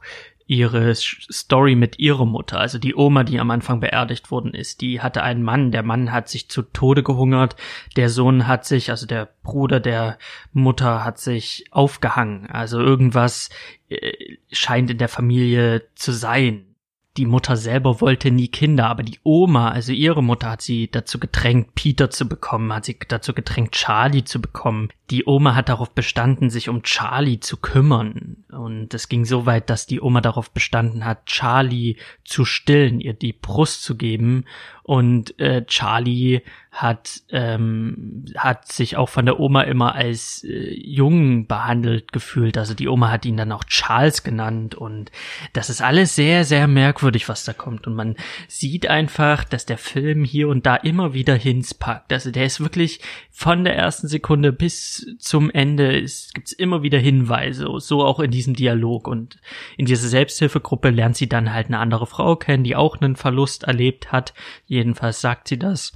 ihre 0.50 0.96
Story 0.96 1.76
mit 1.76 2.00
ihrer 2.00 2.26
Mutter, 2.26 2.58
also 2.58 2.78
die 2.78 2.96
Oma, 2.96 3.22
die 3.22 3.38
am 3.38 3.52
Anfang 3.52 3.78
beerdigt 3.78 4.32
worden 4.32 4.52
ist, 4.52 4.80
die 4.80 5.00
hatte 5.00 5.22
einen 5.22 5.44
Mann, 5.44 5.70
der 5.70 5.84
Mann 5.84 6.10
hat 6.10 6.28
sich 6.28 6.48
zu 6.48 6.62
Tode 6.62 7.04
gehungert, 7.04 7.54
der 7.96 8.08
Sohn 8.08 8.48
hat 8.48 8.64
sich, 8.64 8.90
also 8.90 9.06
der 9.06 9.28
Bruder 9.44 9.78
der 9.78 10.18
Mutter 10.52 11.04
hat 11.04 11.20
sich 11.20 11.66
aufgehangen, 11.70 12.50
also 12.50 12.80
irgendwas 12.80 13.50
äh, 13.90 14.38
scheint 14.50 14.90
in 14.90 14.98
der 14.98 15.08
Familie 15.08 15.84
zu 15.94 16.10
sein 16.10 16.69
die 17.16 17.26
Mutter 17.26 17.56
selber 17.56 18.00
wollte 18.00 18.30
nie 18.30 18.48
Kinder, 18.48 18.86
aber 18.86 19.02
die 19.02 19.18
Oma, 19.24 19.70
also 19.70 19.92
ihre 19.92 20.22
Mutter, 20.22 20.50
hat 20.50 20.62
sie 20.62 20.88
dazu 20.90 21.18
gedrängt, 21.18 21.74
Peter 21.74 22.08
zu 22.10 22.28
bekommen, 22.28 22.72
hat 22.72 22.84
sie 22.84 22.98
dazu 23.08 23.34
gedrängt, 23.34 23.72
Charlie 23.72 24.24
zu 24.24 24.40
bekommen. 24.40 24.90
Die 25.10 25.26
Oma 25.26 25.56
hat 25.56 25.68
darauf 25.68 25.90
bestanden, 25.90 26.50
sich 26.50 26.68
um 26.68 26.84
Charlie 26.84 27.40
zu 27.40 27.56
kümmern. 27.56 28.44
Und 28.50 28.94
es 28.94 29.08
ging 29.08 29.24
so 29.24 29.44
weit, 29.44 29.70
dass 29.70 29.86
die 29.86 30.00
Oma 30.00 30.20
darauf 30.20 30.52
bestanden 30.52 31.04
hat, 31.04 31.26
Charlie 31.26 31.96
zu 32.24 32.44
stillen, 32.44 33.00
ihr 33.00 33.14
die 33.14 33.32
Brust 33.32 33.82
zu 33.82 33.96
geben. 33.96 34.44
Und 34.84 35.38
äh, 35.40 35.64
Charlie 35.66 36.42
hat, 36.70 37.22
ähm, 37.30 38.24
hat 38.36 38.70
sich 38.70 38.96
auch 38.96 39.08
von 39.08 39.26
der 39.26 39.40
Oma 39.40 39.62
immer 39.62 39.96
als 39.96 40.44
äh, 40.44 40.72
Jungen 40.72 41.48
behandelt 41.48 42.12
gefühlt. 42.12 42.56
Also 42.56 42.74
die 42.74 42.88
Oma 42.88 43.10
hat 43.10 43.26
ihn 43.26 43.36
dann 43.36 43.50
auch 43.50 43.64
Charles 43.64 44.22
genannt 44.22 44.76
und 44.76 45.10
das 45.52 45.68
ist 45.68 45.82
alles 45.82 46.14
sehr, 46.14 46.44
sehr 46.44 46.68
merkwürdig, 46.68 47.28
was 47.28 47.44
da 47.44 47.52
kommt. 47.52 47.88
Und 47.88 47.94
man 47.94 48.14
sieht 48.46 48.86
einfach, 48.86 49.42
dass 49.42 49.66
der 49.66 49.78
Film 49.78 50.24
hier 50.24 50.48
und 50.48 50.64
da 50.64 50.76
immer 50.76 51.12
wieder 51.12 51.34
Hints 51.34 51.74
packt. 51.74 52.12
Also 52.12 52.30
der 52.30 52.46
ist 52.46 52.60
wirklich 52.60 53.00
von 53.30 53.64
der 53.64 53.74
ersten 53.74 54.06
Sekunde 54.06 54.52
bis 54.52 55.16
zum 55.18 55.50
Ende 55.50 55.98
ist, 55.98 56.34
gibt's 56.34 56.52
immer 56.52 56.82
wieder 56.84 56.98
Hinweise, 56.98 57.66
so 57.78 58.04
auch 58.04 58.20
in 58.20 58.30
diesem 58.30 58.54
Dialog. 58.54 59.08
Und 59.08 59.38
in 59.76 59.86
dieser 59.86 60.08
Selbsthilfegruppe 60.08 60.90
lernt 60.90 61.16
sie 61.16 61.28
dann 61.28 61.52
halt 61.52 61.66
eine 61.66 61.78
andere 61.78 62.06
Frau 62.06 62.36
kennen, 62.36 62.62
die 62.62 62.76
auch 62.76 63.00
einen 63.00 63.16
Verlust 63.16 63.64
erlebt 63.64 64.12
hat. 64.12 64.34
Jedenfalls 64.66 65.20
sagt 65.20 65.48
sie 65.48 65.58
das. 65.58 65.94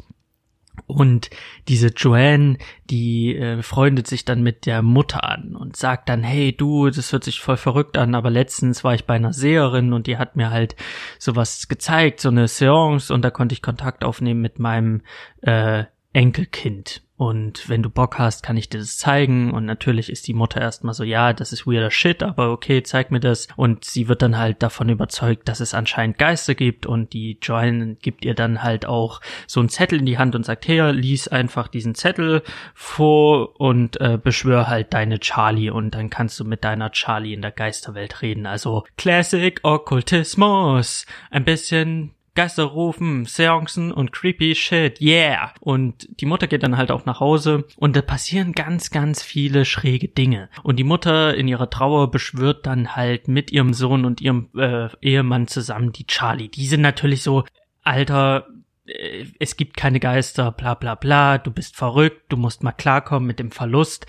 Und 0.87 1.31
diese 1.69 1.89
Joanne, 1.89 2.59
die 2.91 3.37
äh, 3.37 3.63
freundet 3.63 4.07
sich 4.07 4.25
dann 4.25 4.43
mit 4.43 4.67
der 4.67 4.83
Mutter 4.83 5.25
an 5.25 5.57
und 5.57 5.77
sagt 5.77 6.09
dann, 6.09 6.23
hey 6.23 6.55
du, 6.55 6.91
das 6.91 7.13
hört 7.13 7.25
sich 7.25 7.41
voll 7.41 7.57
verrückt 7.57 7.97
an, 7.97 8.15
aber 8.15 8.31
letztens 8.31 8.85
war 8.85 8.95
ich 8.95 9.07
bei 9.07 9.15
einer 9.15 9.33
Seherin 9.33 9.93
und 9.93 10.07
die 10.07 10.19
hat 10.19 10.37
mir 10.37 10.51
halt 10.51 10.77
sowas 11.19 11.69
gezeigt, 11.69 12.21
so 12.21 12.29
eine 12.29 12.49
Seance 12.49 13.13
und 13.13 13.23
da 13.23 13.31
konnte 13.31 13.55
ich 13.55 13.63
Kontakt 13.63 14.05
aufnehmen 14.05 14.41
mit 14.41 14.59
meinem 14.59 15.03
äh, 15.41 15.85
Enkelkind. 16.15 17.03
Und 17.17 17.69
wenn 17.69 17.83
du 17.83 17.91
Bock 17.91 18.19
hast, 18.19 18.43
kann 18.43 18.57
ich 18.57 18.69
dir 18.69 18.79
das 18.79 18.99
zeigen. 18.99 19.53
Und 19.53 19.65
natürlich 19.67 20.11
ist 20.11 20.27
die 20.27 20.35
Mutter 20.35 20.61
erstmal 20.61 20.95
so, 20.95 21.05
ja, 21.05 21.33
das 21.33 21.53
ist 21.53 21.65
weirder 21.65 21.93
Shit, 21.93 22.25
aber 22.25 22.51
okay, 22.51 22.83
zeig 22.83 23.13
mir 23.13 23.21
das. 23.21 23.47
Und 23.55 23.85
sie 23.85 24.09
wird 24.09 24.21
dann 24.21 24.37
halt 24.37 24.63
davon 24.65 24.89
überzeugt, 24.89 25.49
dass 25.49 25.61
es 25.61 25.75
anscheinend 25.75 26.19
Geister 26.19 26.57
gibt. 26.57 26.87
Und 26.87 27.13
die 27.13 27.39
Joanne 27.41 27.95
gibt 27.97 28.25
ihr 28.25 28.35
dann 28.35 28.65
halt 28.65 28.85
auch 28.85 29.21
so 29.47 29.61
einen 29.61 29.69
Zettel 29.69 30.01
in 30.01 30.07
die 30.07 30.19
Hand 30.19 30.35
und 30.35 30.45
sagt, 30.45 30.67
hey, 30.67 30.91
lies 30.91 31.29
einfach 31.29 31.69
diesen 31.69 31.95
Zettel 31.95 32.43
vor 32.75 33.61
und 33.61 34.01
äh, 34.01 34.19
beschwör 34.21 34.67
halt 34.67 34.93
deine 34.93 35.21
Charlie. 35.21 35.71
Und 35.71 35.95
dann 35.95 36.11
kannst 36.11 36.41
du 36.41 36.45
mit 36.45 36.65
deiner 36.65 36.91
Charlie 36.91 37.35
in 37.35 37.43
der 37.43 37.53
Geisterwelt 37.53 38.23
reden. 38.23 38.47
Also 38.47 38.85
Classic 38.97 39.61
Okkultismus. 39.63 41.07
Ein 41.31 41.45
bisschen 41.45 42.14
Geister 42.35 42.65
rufen, 42.65 43.27
Seancen 43.27 43.93
und 43.93 44.13
creepy 44.13 44.55
shit, 44.55 45.01
yeah. 45.01 45.53
Und 45.61 46.09
die 46.21 46.27
Mutter 46.27 46.47
geht 46.47 46.63
dann 46.65 46.77
halt 46.77 46.91
auch 46.91 47.05
nach 47.05 47.21
Hause 47.21 47.65
und 47.77 47.95
da 47.95 48.03
passieren 48.03 48.53
ganz, 48.53 48.91
ganz 48.91 49.23
viele 49.23 49.65
schräge 49.65 50.09
Dinge. 50.09 50.49
Und 50.63 50.77
die 50.77 50.85
Mutter 50.85 51.35
in 51.37 51.47
ihrer 51.47 51.71
Trauer 51.71 52.11
beschwört 52.11 52.67
dann 52.67 52.97
halt 52.97 53.29
mit 53.29 53.53
ihrem 53.53 53.73
Sohn 53.73 54.05
und 54.05 54.21
ihrem 54.21 54.49
äh, 54.57 54.89
Ehemann 55.01 55.47
zusammen 55.47 55.93
die 55.93 56.07
Charlie. 56.07 56.49
Die 56.49 56.67
sind 56.67 56.81
natürlich 56.81 57.23
so, 57.23 57.45
Alter, 57.83 58.49
äh, 58.87 59.27
es 59.39 59.57
gibt 59.57 59.77
keine 59.77 60.01
Geister, 60.01 60.51
bla 60.51 60.75
bla 60.75 60.97
bla, 60.97 61.39
du 61.39 61.53
bist 61.53 61.77
verrückt, 61.77 62.25
du 62.31 62.37
musst 62.37 62.63
mal 62.63 62.73
klarkommen 62.73 63.27
mit 63.27 63.39
dem 63.39 63.53
Verlust, 63.53 64.07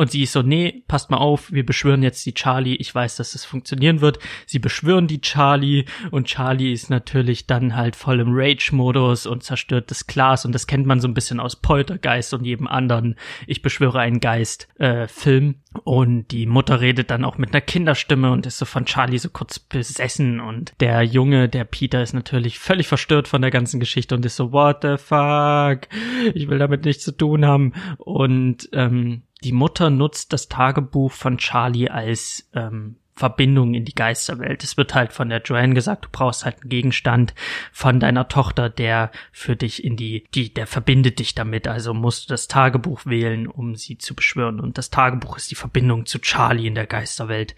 und 0.00 0.10
sie 0.10 0.22
ist 0.22 0.32
so, 0.32 0.40
nee, 0.40 0.82
passt 0.88 1.10
mal 1.10 1.18
auf, 1.18 1.52
wir 1.52 1.66
beschwören 1.66 2.02
jetzt 2.02 2.24
die 2.24 2.32
Charlie. 2.32 2.76
Ich 2.76 2.94
weiß, 2.94 3.16
dass 3.16 3.32
das 3.32 3.44
funktionieren 3.44 4.00
wird. 4.00 4.18
Sie 4.46 4.58
beschwören 4.58 5.06
die 5.06 5.20
Charlie 5.20 5.84
und 6.10 6.26
Charlie 6.26 6.72
ist 6.72 6.88
natürlich 6.88 7.46
dann 7.46 7.76
halt 7.76 7.96
voll 7.96 8.20
im 8.20 8.30
Rage-Modus 8.30 9.26
und 9.26 9.42
zerstört 9.42 9.90
das 9.90 10.06
Glas 10.06 10.46
und 10.46 10.54
das 10.54 10.66
kennt 10.66 10.86
man 10.86 11.00
so 11.00 11.08
ein 11.08 11.12
bisschen 11.12 11.38
aus 11.38 11.56
Poltergeist 11.56 12.32
und 12.32 12.46
jedem 12.46 12.66
anderen 12.66 13.14
Ich 13.46 13.60
beschwöre 13.60 14.00
einen 14.00 14.20
Geist 14.20 14.68
äh, 14.78 15.06
Film. 15.06 15.56
Und 15.84 16.28
die 16.32 16.46
Mutter 16.46 16.80
redet 16.80 17.10
dann 17.10 17.24
auch 17.24 17.38
mit 17.38 17.50
einer 17.50 17.60
Kinderstimme 17.60 18.32
und 18.32 18.44
ist 18.44 18.58
so 18.58 18.64
von 18.64 18.86
Charlie 18.86 19.18
so 19.18 19.28
kurz 19.28 19.60
besessen 19.60 20.40
und 20.40 20.72
der 20.80 21.02
Junge, 21.02 21.48
der 21.48 21.62
Peter, 21.62 22.02
ist 22.02 22.12
natürlich 22.12 22.58
völlig 22.58 22.88
verstört 22.88 23.28
von 23.28 23.40
der 23.40 23.52
ganzen 23.52 23.78
Geschichte 23.78 24.16
und 24.16 24.26
ist 24.26 24.34
so, 24.34 24.50
what 24.50 24.78
the 24.82 24.96
fuck? 24.96 25.86
Ich 26.34 26.48
will 26.48 26.58
damit 26.58 26.84
nichts 26.84 27.04
zu 27.04 27.12
tun 27.12 27.46
haben. 27.46 27.74
Und 27.98 28.68
ähm, 28.72 29.22
die 29.42 29.52
Mutter 29.52 29.90
nutzt 29.90 30.32
das 30.32 30.48
Tagebuch 30.48 31.12
von 31.12 31.38
Charlie 31.38 31.88
als 31.88 32.48
ähm, 32.54 32.96
Verbindung 33.20 33.74
in 33.74 33.84
die 33.84 33.94
Geisterwelt. 33.94 34.64
Es 34.64 34.78
wird 34.78 34.94
halt 34.94 35.12
von 35.12 35.28
der 35.28 35.42
Joanne 35.42 35.74
gesagt, 35.74 36.06
du 36.06 36.08
brauchst 36.10 36.46
halt 36.46 36.62
einen 36.62 36.70
Gegenstand 36.70 37.34
von 37.70 38.00
deiner 38.00 38.28
Tochter, 38.28 38.70
der 38.70 39.10
für 39.30 39.56
dich 39.56 39.84
in 39.84 39.96
die, 39.96 40.24
die, 40.34 40.54
der 40.54 40.66
verbindet 40.66 41.18
dich 41.18 41.34
damit. 41.34 41.68
Also 41.68 41.92
musst 41.92 42.24
du 42.24 42.32
das 42.32 42.48
Tagebuch 42.48 43.04
wählen, 43.04 43.46
um 43.46 43.76
sie 43.76 43.98
zu 43.98 44.14
beschwören. 44.14 44.58
Und 44.58 44.78
das 44.78 44.88
Tagebuch 44.88 45.36
ist 45.36 45.50
die 45.50 45.54
Verbindung 45.54 46.06
zu 46.06 46.18
Charlie 46.18 46.66
in 46.66 46.74
der 46.74 46.86
Geisterwelt. 46.86 47.54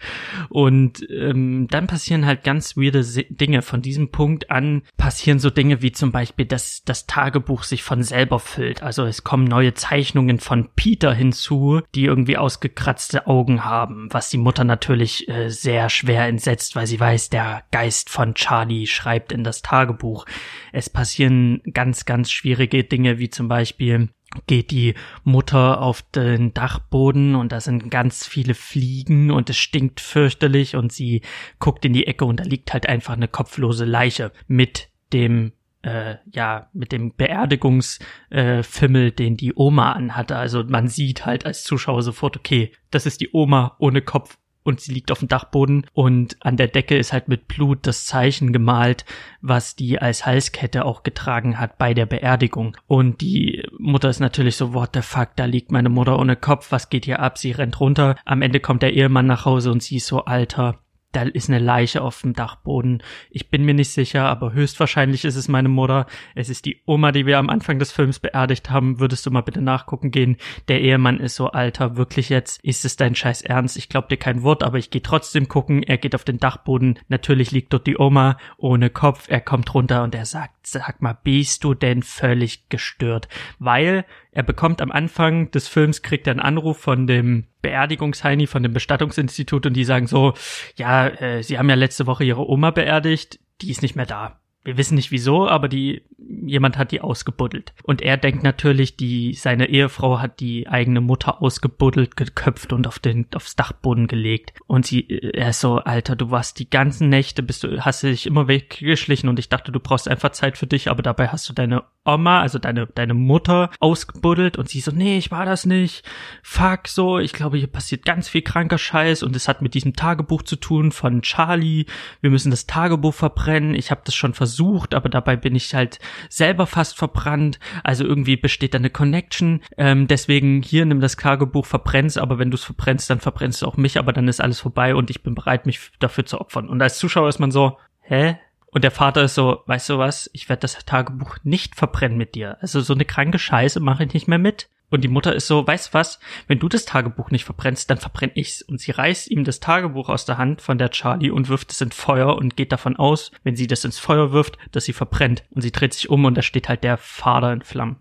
Und 0.49 1.09
ähm, 1.09 1.67
dann 1.69 1.87
passieren 1.87 2.25
halt 2.25 2.43
ganz 2.43 2.75
weirde 2.75 3.01
Dinge. 3.29 3.61
Von 3.61 3.81
diesem 3.81 4.11
Punkt 4.11 4.51
an 4.51 4.81
passieren 4.97 5.39
so 5.39 5.49
Dinge 5.49 5.81
wie 5.81 5.93
zum 5.93 6.11
Beispiel, 6.11 6.45
dass 6.45 6.83
das 6.83 7.07
Tagebuch 7.07 7.63
sich 7.63 7.83
von 7.83 8.03
selber 8.03 8.39
füllt. 8.39 8.83
Also 8.83 9.05
es 9.05 9.23
kommen 9.23 9.45
neue 9.45 9.73
Zeichnungen 9.73 10.39
von 10.39 10.69
Peter 10.75 11.13
hinzu, 11.13 11.79
die 11.95 12.03
irgendwie 12.03 12.37
ausgekratzte 12.37 13.27
Augen 13.27 13.63
haben, 13.63 14.09
was 14.11 14.29
die 14.29 14.37
Mutter 14.37 14.65
natürlich 14.65 15.29
äh, 15.29 15.52
sehr 15.53 15.89
schwer 15.89 16.27
entsetzt, 16.27 16.75
weil 16.75 16.87
sie 16.87 16.99
weiß, 16.99 17.29
der 17.29 17.63
Geist 17.71 18.09
von 18.09 18.33
Charlie 18.33 18.87
schreibt 18.87 19.31
in 19.31 19.43
das 19.43 19.61
Tagebuch. 19.61 20.25
Es 20.71 20.89
passieren 20.89 21.61
ganz, 21.73 22.05
ganz 22.05 22.31
schwierige 22.31 22.83
Dinge, 22.83 23.19
wie 23.19 23.29
zum 23.29 23.47
Beispiel 23.47 24.09
geht 24.47 24.71
die 24.71 24.95
Mutter 25.23 25.81
auf 25.81 26.01
den 26.01 26.53
Dachboden 26.53 27.35
und 27.35 27.51
da 27.51 27.61
sind 27.61 27.89
ganz 27.91 28.25
viele 28.25 28.55
Fliegen 28.55 29.31
und 29.31 29.49
es 29.49 29.57
stinkt 29.57 30.01
fürchterlich 30.01 30.75
und 30.75 30.91
sie 30.91 31.21
guckt 31.59 31.85
in 31.85 31.93
die 31.93 32.07
Ecke 32.07 32.25
und 32.25 32.39
da 32.39 32.43
liegt 32.43 32.73
halt 32.73 32.87
einfach 32.87 33.13
eine 33.13 33.27
kopflose 33.27 33.85
Leiche 33.85 34.31
mit 34.47 34.89
dem 35.13 35.53
äh, 35.83 36.15
ja, 36.31 36.69
mit 36.73 36.91
dem 36.91 37.13
Beerdigungsfimmel, 37.13 39.07
äh, 39.07 39.11
den 39.11 39.37
die 39.37 39.53
Oma 39.53 39.91
anhatte. 39.91 40.37
Also 40.37 40.63
man 40.63 40.87
sieht 40.87 41.25
halt 41.25 41.45
als 41.45 41.63
Zuschauer 41.63 42.01
sofort, 42.01 42.37
okay, 42.37 42.71
das 42.89 43.05
ist 43.05 43.21
die 43.21 43.29
Oma 43.33 43.75
ohne 43.79 44.01
Kopf 44.01 44.37
und 44.63 44.81
sie 44.81 44.93
liegt 44.93 45.11
auf 45.11 45.19
dem 45.19 45.27
Dachboden 45.27 45.85
und 45.93 46.37
an 46.39 46.57
der 46.57 46.67
Decke 46.67 46.97
ist 46.97 47.13
halt 47.13 47.27
mit 47.27 47.47
Blut 47.47 47.79
das 47.83 48.05
Zeichen 48.05 48.53
gemalt, 48.53 49.05
was 49.41 49.75
die 49.75 49.99
als 49.99 50.25
Halskette 50.25 50.85
auch 50.85 51.03
getragen 51.03 51.59
hat 51.59 51.77
bei 51.77 51.93
der 51.93 52.05
Beerdigung. 52.05 52.77
Und 52.87 53.21
die 53.21 53.63
Mutter 53.77 54.09
ist 54.09 54.19
natürlich 54.19 54.55
so, 54.55 54.73
what 54.73 54.91
the 54.93 55.01
fuck, 55.01 55.29
da 55.35 55.45
liegt 55.45 55.71
meine 55.71 55.89
Mutter 55.89 56.17
ohne 56.17 56.35
Kopf, 56.35 56.71
was 56.71 56.89
geht 56.89 57.05
hier 57.05 57.19
ab? 57.19 57.37
Sie 57.37 57.51
rennt 57.51 57.79
runter. 57.79 58.15
Am 58.25 58.41
Ende 58.41 58.59
kommt 58.59 58.81
der 58.81 58.93
Ehemann 58.93 59.27
nach 59.27 59.45
Hause 59.45 59.71
und 59.71 59.83
sie 59.83 59.97
ist 59.97 60.07
so, 60.07 60.25
Alter, 60.25 60.79
da 61.13 61.23
ist 61.23 61.49
eine 61.49 61.59
Leiche 61.59 62.01
auf 62.01 62.21
dem 62.21 62.33
Dachboden. 62.33 63.01
Ich 63.29 63.49
bin 63.49 63.63
mir 63.63 63.73
nicht 63.73 63.91
sicher, 63.91 64.25
aber 64.25 64.53
höchstwahrscheinlich 64.53 65.25
ist 65.25 65.35
es 65.35 65.47
meine 65.47 65.69
Mutter. 65.69 66.07
Es 66.35 66.49
ist 66.49 66.65
die 66.65 66.81
Oma, 66.85 67.11
die 67.11 67.25
wir 67.25 67.37
am 67.37 67.49
Anfang 67.49 67.79
des 67.79 67.91
Films 67.91 68.19
beerdigt 68.19 68.69
haben. 68.69 68.99
Würdest 68.99 69.25
du 69.25 69.31
mal 69.31 69.41
bitte 69.41 69.61
nachgucken 69.61 70.11
gehen? 70.11 70.37
Der 70.67 70.81
Ehemann 70.81 71.19
ist 71.19 71.35
so 71.35 71.47
alter, 71.47 71.95
wirklich 71.95 72.29
jetzt? 72.29 72.63
Ist 72.63 72.83
es 72.83 72.95
dein 72.95 73.15
scheiß 73.15 73.43
Ernst? 73.43 73.77
Ich 73.77 73.89
glaub 73.89 74.09
dir 74.09 74.17
kein 74.17 74.43
Wort, 74.43 74.63
aber 74.63 74.77
ich 74.77 74.89
gehe 74.89 75.01
trotzdem 75.01 75.47
gucken. 75.47 75.83
Er 75.83 75.97
geht 75.97 76.15
auf 76.15 76.23
den 76.23 76.39
Dachboden. 76.39 76.99
Natürlich 77.07 77.51
liegt 77.51 77.71
dort 77.73 77.87
die 77.87 77.97
Oma 77.97 78.37
ohne 78.57 78.89
Kopf. 78.89 79.29
Er 79.29 79.41
kommt 79.41 79.73
runter 79.73 80.03
und 80.03 80.15
er 80.15 80.25
sagt, 80.25 80.62
sag 80.65 81.01
mal, 81.01 81.17
bist 81.23 81.63
du 81.63 81.73
denn 81.73 82.03
völlig 82.03 82.69
gestört? 82.69 83.27
Weil 83.59 84.05
er 84.31 84.43
bekommt 84.43 84.81
am 84.81 84.91
Anfang 84.91 85.51
des 85.51 85.67
Films, 85.67 86.01
kriegt 86.01 86.27
er 86.27 86.31
einen 86.31 86.39
Anruf 86.39 86.77
von 86.77 87.07
dem 87.07 87.45
Beerdigungsheini, 87.61 88.47
von 88.47 88.63
dem 88.63 88.73
Bestattungsinstitut 88.73 89.65
und 89.65 89.73
die 89.73 89.85
sagen 89.85 90.07
so, 90.07 90.33
ja, 90.75 91.07
äh, 91.07 91.43
sie 91.43 91.57
haben 91.57 91.69
ja 91.69 91.75
letzte 91.75 92.07
Woche 92.07 92.23
ihre 92.23 92.47
Oma 92.47 92.71
beerdigt, 92.71 93.39
die 93.61 93.71
ist 93.71 93.81
nicht 93.81 93.95
mehr 93.95 94.05
da. 94.05 94.42
Wir 94.63 94.77
wissen 94.77 94.95
nicht 94.95 95.11
wieso, 95.11 95.47
aber 95.47 95.67
die, 95.67 96.03
jemand 96.17 96.77
hat 96.77 96.91
die 96.91 97.01
ausgebuddelt. 97.01 97.73
Und 97.83 98.01
er 98.01 98.15
denkt 98.15 98.43
natürlich, 98.43 98.95
die, 98.95 99.33
seine 99.33 99.67
Ehefrau 99.69 100.19
hat 100.19 100.39
die 100.39 100.67
eigene 100.69 101.01
Mutter 101.01 101.41
ausgebuddelt, 101.41 102.15
geköpft 102.15 102.71
und 102.71 102.87
auf 102.87 102.99
den, 102.99 103.27
aufs 103.35 103.57
Dachboden 103.57 104.07
gelegt. 104.07 104.53
Und 104.67 104.85
sie, 104.85 105.07
er 105.09 105.49
ist 105.49 105.59
so, 105.59 105.79
Alter, 105.79 106.15
du 106.15 106.31
warst 106.31 106.59
die 106.59 106.69
ganzen 106.69 107.09
Nächte, 107.09 107.43
bist 107.43 107.63
du, 107.63 107.83
hast 107.83 108.03
dich 108.03 108.25
immer 108.25 108.47
weggeschlichen 108.47 109.27
und 109.27 109.37
ich 109.37 109.49
dachte, 109.49 109.73
du 109.73 109.81
brauchst 109.81 110.07
einfach 110.07 110.31
Zeit 110.31 110.57
für 110.57 110.67
dich, 110.67 110.89
aber 110.89 111.03
dabei 111.03 111.27
hast 111.27 111.49
du 111.49 111.53
deine 111.53 111.83
Oma, 112.05 112.41
also 112.41 112.59
deine, 112.59 112.87
deine 112.87 113.13
Mutter 113.13 113.69
ausgebuddelt 113.79 114.57
und 114.57 114.69
sie 114.69 114.81
so, 114.81 114.91
nee, 114.91 115.17
ich 115.17 115.31
war 115.31 115.45
das 115.45 115.65
nicht. 115.65 116.03
Fuck, 116.41 116.87
so, 116.87 117.19
ich 117.19 117.33
glaube, 117.33 117.57
hier 117.57 117.67
passiert 117.67 118.05
ganz 118.05 118.29
viel 118.29 118.41
kranker 118.41 118.77
Scheiß 118.77 119.23
und 119.23 119.35
es 119.35 119.47
hat 119.47 119.61
mit 119.61 119.73
diesem 119.73 119.93
Tagebuch 119.93 120.43
zu 120.43 120.55
tun 120.55 120.91
von 120.91 121.21
Charlie. 121.21 121.85
Wir 122.21 122.29
müssen 122.29 122.51
das 122.51 122.65
Tagebuch 122.65 123.13
verbrennen. 123.13 123.73
Ich 123.73 123.91
habe 123.91 124.01
das 124.05 124.15
schon 124.15 124.33
versucht, 124.33 124.52
aber 124.95 125.09
dabei 125.09 125.35
bin 125.35 125.55
ich 125.55 125.73
halt 125.73 125.99
selber 126.29 126.67
fast 126.67 126.97
verbrannt. 126.97 127.59
Also 127.83 128.03
irgendwie 128.03 128.37
besteht 128.37 128.73
da 128.73 128.77
eine 128.77 128.89
Connection. 128.89 129.61
Ähm, 129.77 130.07
deswegen 130.07 130.61
hier 130.61 130.85
nimm 130.85 131.01
das 131.01 131.17
verbrennst, 131.65 132.17
aber 132.17 132.39
wenn 132.39 132.51
du 132.51 132.55
es 132.55 132.63
verbrennst, 132.63 133.09
dann 133.09 133.19
verbrennst 133.19 133.61
du 133.61 133.67
auch 133.67 133.77
mich, 133.77 133.97
aber 133.99 134.13
dann 134.13 134.27
ist 134.27 134.41
alles 134.41 134.59
vorbei 134.59 134.95
und 134.95 135.09
ich 135.09 135.23
bin 135.23 135.35
bereit, 135.35 135.65
mich 135.65 135.91
dafür 135.99 136.25
zu 136.25 136.39
opfern. 136.39 136.69
Und 136.69 136.81
als 136.81 136.97
Zuschauer 136.97 137.29
ist 137.29 137.39
man 137.39 137.51
so, 137.51 137.77
hä? 138.01 138.37
Und 138.71 138.83
der 138.83 138.91
Vater 138.91 139.23
ist 139.23 139.35
so, 139.35 139.61
weißt 139.67 139.89
du 139.89 139.97
was, 139.99 140.29
ich 140.33 140.49
werde 140.49 140.61
das 140.61 140.83
Tagebuch 140.85 141.37
nicht 141.43 141.75
verbrennen 141.75 142.17
mit 142.17 142.33
dir. 142.33 142.57
Also 142.59 142.81
so 142.81 142.93
eine 142.93 143.05
kranke 143.05 143.37
Scheiße 143.37 143.79
mache 143.79 144.03
ich 144.05 144.13
nicht 144.13 144.27
mehr 144.27 144.39
mit. 144.39 144.67
Und 144.93 145.01
die 145.01 145.07
Mutter 145.07 145.33
ist 145.33 145.47
so, 145.47 145.65
weißt 145.65 145.95
was, 145.95 146.19
wenn 146.45 146.59
du 146.59 146.69
das 146.69 146.85
Tagebuch 146.85 147.31
nicht 147.31 147.45
verbrennst, 147.45 147.89
dann 147.89 147.97
verbrenne 147.97 148.33
ich's. 148.35 148.61
Und 148.61 148.79
sie 148.79 148.91
reißt 148.91 149.27
ihm 149.31 149.43
das 149.43 149.59
Tagebuch 149.59 150.07
aus 150.07 150.25
der 150.25 150.37
Hand 150.37 150.61
von 150.61 150.77
der 150.77 150.91
Charlie 150.91 151.31
und 151.31 151.49
wirft 151.49 151.71
es 151.71 151.81
ins 151.81 151.95
Feuer 151.95 152.35
und 152.35 152.55
geht 152.55 152.71
davon 152.71 152.95
aus, 152.95 153.31
wenn 153.43 153.55
sie 153.55 153.65
das 153.65 153.83
ins 153.85 153.97
Feuer 153.97 154.33
wirft, 154.33 154.59
dass 154.71 154.85
sie 154.85 154.93
verbrennt. 154.93 155.45
Und 155.49 155.63
sie 155.63 155.71
dreht 155.71 155.95
sich 155.95 156.11
um 156.11 156.25
und 156.25 156.37
da 156.37 156.43
steht 156.43 156.69
halt 156.69 156.83
der 156.83 156.97
Vater 156.97 157.53
in 157.53 157.63
Flammen. 157.63 157.95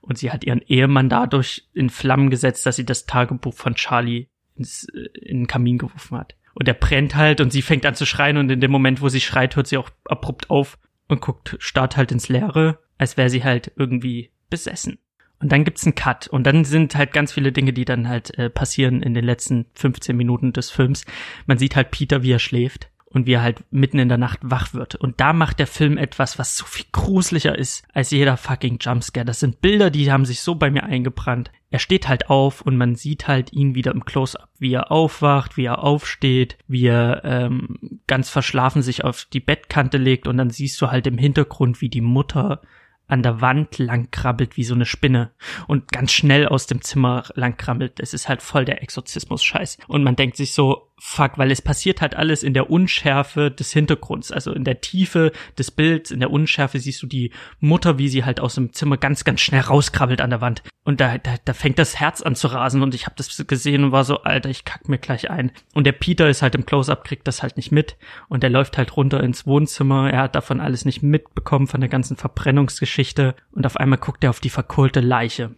Und 0.00 0.18
sie 0.18 0.32
hat 0.32 0.42
ihren 0.42 0.62
Ehemann 0.62 1.08
dadurch 1.08 1.68
in 1.74 1.90
Flammen 1.90 2.28
gesetzt, 2.28 2.66
dass 2.66 2.74
sie 2.74 2.84
das 2.84 3.06
Tagebuch 3.06 3.54
von 3.54 3.76
Charlie 3.76 4.26
ins, 4.56 4.88
äh, 4.88 5.10
in 5.20 5.42
den 5.42 5.46
Kamin 5.46 5.78
geworfen 5.78 6.18
hat. 6.18 6.34
Und 6.54 6.66
er 6.66 6.74
brennt 6.74 7.14
halt 7.14 7.40
und 7.40 7.52
sie 7.52 7.62
fängt 7.62 7.86
an 7.86 7.94
zu 7.94 8.04
schreien 8.04 8.36
und 8.36 8.50
in 8.50 8.60
dem 8.60 8.72
Moment, 8.72 9.00
wo 9.00 9.08
sie 9.08 9.20
schreit, 9.20 9.54
hört 9.54 9.68
sie 9.68 9.76
auch 9.76 9.90
abrupt 10.06 10.50
auf 10.50 10.80
und 11.06 11.20
guckt, 11.20 11.54
starrt 11.60 11.96
halt 11.96 12.10
ins 12.10 12.28
Leere, 12.28 12.80
als 12.98 13.16
wäre 13.16 13.30
sie 13.30 13.44
halt 13.44 13.70
irgendwie 13.76 14.32
besessen. 14.50 14.98
Und 15.42 15.50
dann 15.50 15.64
gibt's 15.64 15.84
einen 15.84 15.96
Cut 15.96 16.28
und 16.28 16.46
dann 16.46 16.64
sind 16.64 16.94
halt 16.94 17.12
ganz 17.12 17.32
viele 17.32 17.50
Dinge, 17.50 17.72
die 17.72 17.84
dann 17.84 18.08
halt 18.08 18.38
äh, 18.38 18.48
passieren 18.48 19.02
in 19.02 19.12
den 19.12 19.24
letzten 19.24 19.66
15 19.74 20.16
Minuten 20.16 20.52
des 20.52 20.70
Films. 20.70 21.04
Man 21.46 21.58
sieht 21.58 21.74
halt 21.74 21.90
Peter, 21.90 22.22
wie 22.22 22.30
er 22.30 22.38
schläft 22.38 22.88
und 23.06 23.26
wie 23.26 23.32
er 23.32 23.42
halt 23.42 23.64
mitten 23.72 23.98
in 23.98 24.08
der 24.08 24.18
Nacht 24.18 24.38
wach 24.42 24.72
wird. 24.72 24.94
Und 24.94 25.20
da 25.20 25.32
macht 25.32 25.58
der 25.58 25.66
Film 25.66 25.98
etwas, 25.98 26.38
was 26.38 26.56
so 26.56 26.64
viel 26.64 26.86
gruseliger 26.92 27.58
ist 27.58 27.84
als 27.92 28.12
jeder 28.12 28.36
fucking 28.36 28.78
Jumpscare. 28.80 29.26
Das 29.26 29.40
sind 29.40 29.60
Bilder, 29.60 29.90
die 29.90 30.12
haben 30.12 30.24
sich 30.24 30.40
so 30.40 30.54
bei 30.54 30.70
mir 30.70 30.84
eingebrannt. 30.84 31.50
Er 31.70 31.80
steht 31.80 32.08
halt 32.08 32.30
auf 32.30 32.62
und 32.62 32.76
man 32.76 32.94
sieht 32.94 33.26
halt 33.26 33.52
ihn 33.52 33.74
wieder 33.74 33.92
im 33.92 34.04
Close-up, 34.04 34.48
wie 34.58 34.72
er 34.72 34.92
aufwacht, 34.92 35.56
wie 35.56 35.64
er 35.64 35.82
aufsteht, 35.82 36.56
wie 36.68 36.86
er 36.86 37.22
ähm, 37.24 38.00
ganz 38.06 38.30
verschlafen 38.30 38.82
sich 38.82 39.04
auf 39.04 39.26
die 39.32 39.40
Bettkante 39.40 39.98
legt 39.98 40.28
und 40.28 40.36
dann 40.36 40.50
siehst 40.50 40.80
du 40.80 40.90
halt 40.90 41.06
im 41.06 41.18
Hintergrund, 41.18 41.80
wie 41.80 41.88
die 41.88 42.00
Mutter 42.00 42.60
an 43.12 43.22
der 43.22 43.42
Wand 43.42 43.76
lang 43.76 44.10
krabbelt 44.10 44.56
wie 44.56 44.64
so 44.64 44.74
eine 44.74 44.86
Spinne 44.86 45.32
und 45.68 45.92
ganz 45.92 46.12
schnell 46.12 46.48
aus 46.48 46.66
dem 46.66 46.80
Zimmer 46.80 47.24
lang 47.34 47.58
krabbelt. 47.58 48.00
Es 48.00 48.14
ist 48.14 48.26
halt 48.26 48.40
voll 48.40 48.64
der 48.64 48.82
Exorzismus-Scheiß. 48.82 49.76
Und 49.86 50.02
man 50.02 50.16
denkt 50.16 50.38
sich 50.38 50.54
so, 50.54 50.91
fuck, 51.04 51.36
weil 51.36 51.50
es 51.50 51.60
passiert 51.60 52.00
halt 52.00 52.14
alles 52.14 52.44
in 52.44 52.54
der 52.54 52.70
Unschärfe 52.70 53.50
des 53.50 53.72
Hintergrunds, 53.72 54.30
also 54.30 54.52
in 54.52 54.62
der 54.62 54.80
Tiefe 54.80 55.32
des 55.58 55.72
Bilds, 55.72 56.12
in 56.12 56.20
der 56.20 56.30
Unschärfe 56.30 56.78
siehst 56.78 57.02
du 57.02 57.08
die 57.08 57.32
Mutter, 57.58 57.98
wie 57.98 58.08
sie 58.08 58.24
halt 58.24 58.38
aus 58.38 58.54
dem 58.54 58.72
Zimmer 58.72 58.96
ganz, 58.96 59.24
ganz 59.24 59.40
schnell 59.40 59.62
rauskrabbelt 59.62 60.20
an 60.20 60.30
der 60.30 60.40
Wand. 60.40 60.62
Und 60.84 61.00
da, 61.00 61.18
da, 61.18 61.34
da 61.44 61.54
fängt 61.54 61.80
das 61.80 61.98
Herz 61.98 62.22
an 62.22 62.36
zu 62.36 62.46
rasen 62.46 62.82
und 62.82 62.94
ich 62.94 63.06
habe 63.06 63.16
das 63.16 63.44
gesehen 63.48 63.82
und 63.82 63.92
war 63.92 64.04
so, 64.04 64.22
Alter, 64.22 64.48
ich 64.48 64.64
kack 64.64 64.88
mir 64.88 64.98
gleich 64.98 65.28
ein. 65.28 65.50
Und 65.74 65.88
der 65.88 65.92
Peter 65.92 66.28
ist 66.28 66.40
halt 66.40 66.54
im 66.54 66.66
Close-Up, 66.66 67.04
kriegt 67.04 67.26
das 67.26 67.42
halt 67.42 67.56
nicht 67.56 67.72
mit 67.72 67.96
und 68.28 68.44
der 68.44 68.50
läuft 68.50 68.78
halt 68.78 68.96
runter 68.96 69.22
ins 69.22 69.44
Wohnzimmer. 69.44 70.08
Er 70.08 70.22
hat 70.22 70.36
davon 70.36 70.60
alles 70.60 70.84
nicht 70.84 71.02
mitbekommen, 71.02 71.66
von 71.66 71.80
der 71.80 71.90
ganzen 71.90 72.16
Verbrennungsgeschichte 72.16 73.34
und 73.50 73.66
auf 73.66 73.76
einmal 73.76 73.98
guckt 73.98 74.22
er 74.22 74.30
auf 74.30 74.40
die 74.40 74.50
verkohlte 74.50 75.00
Leiche 75.00 75.56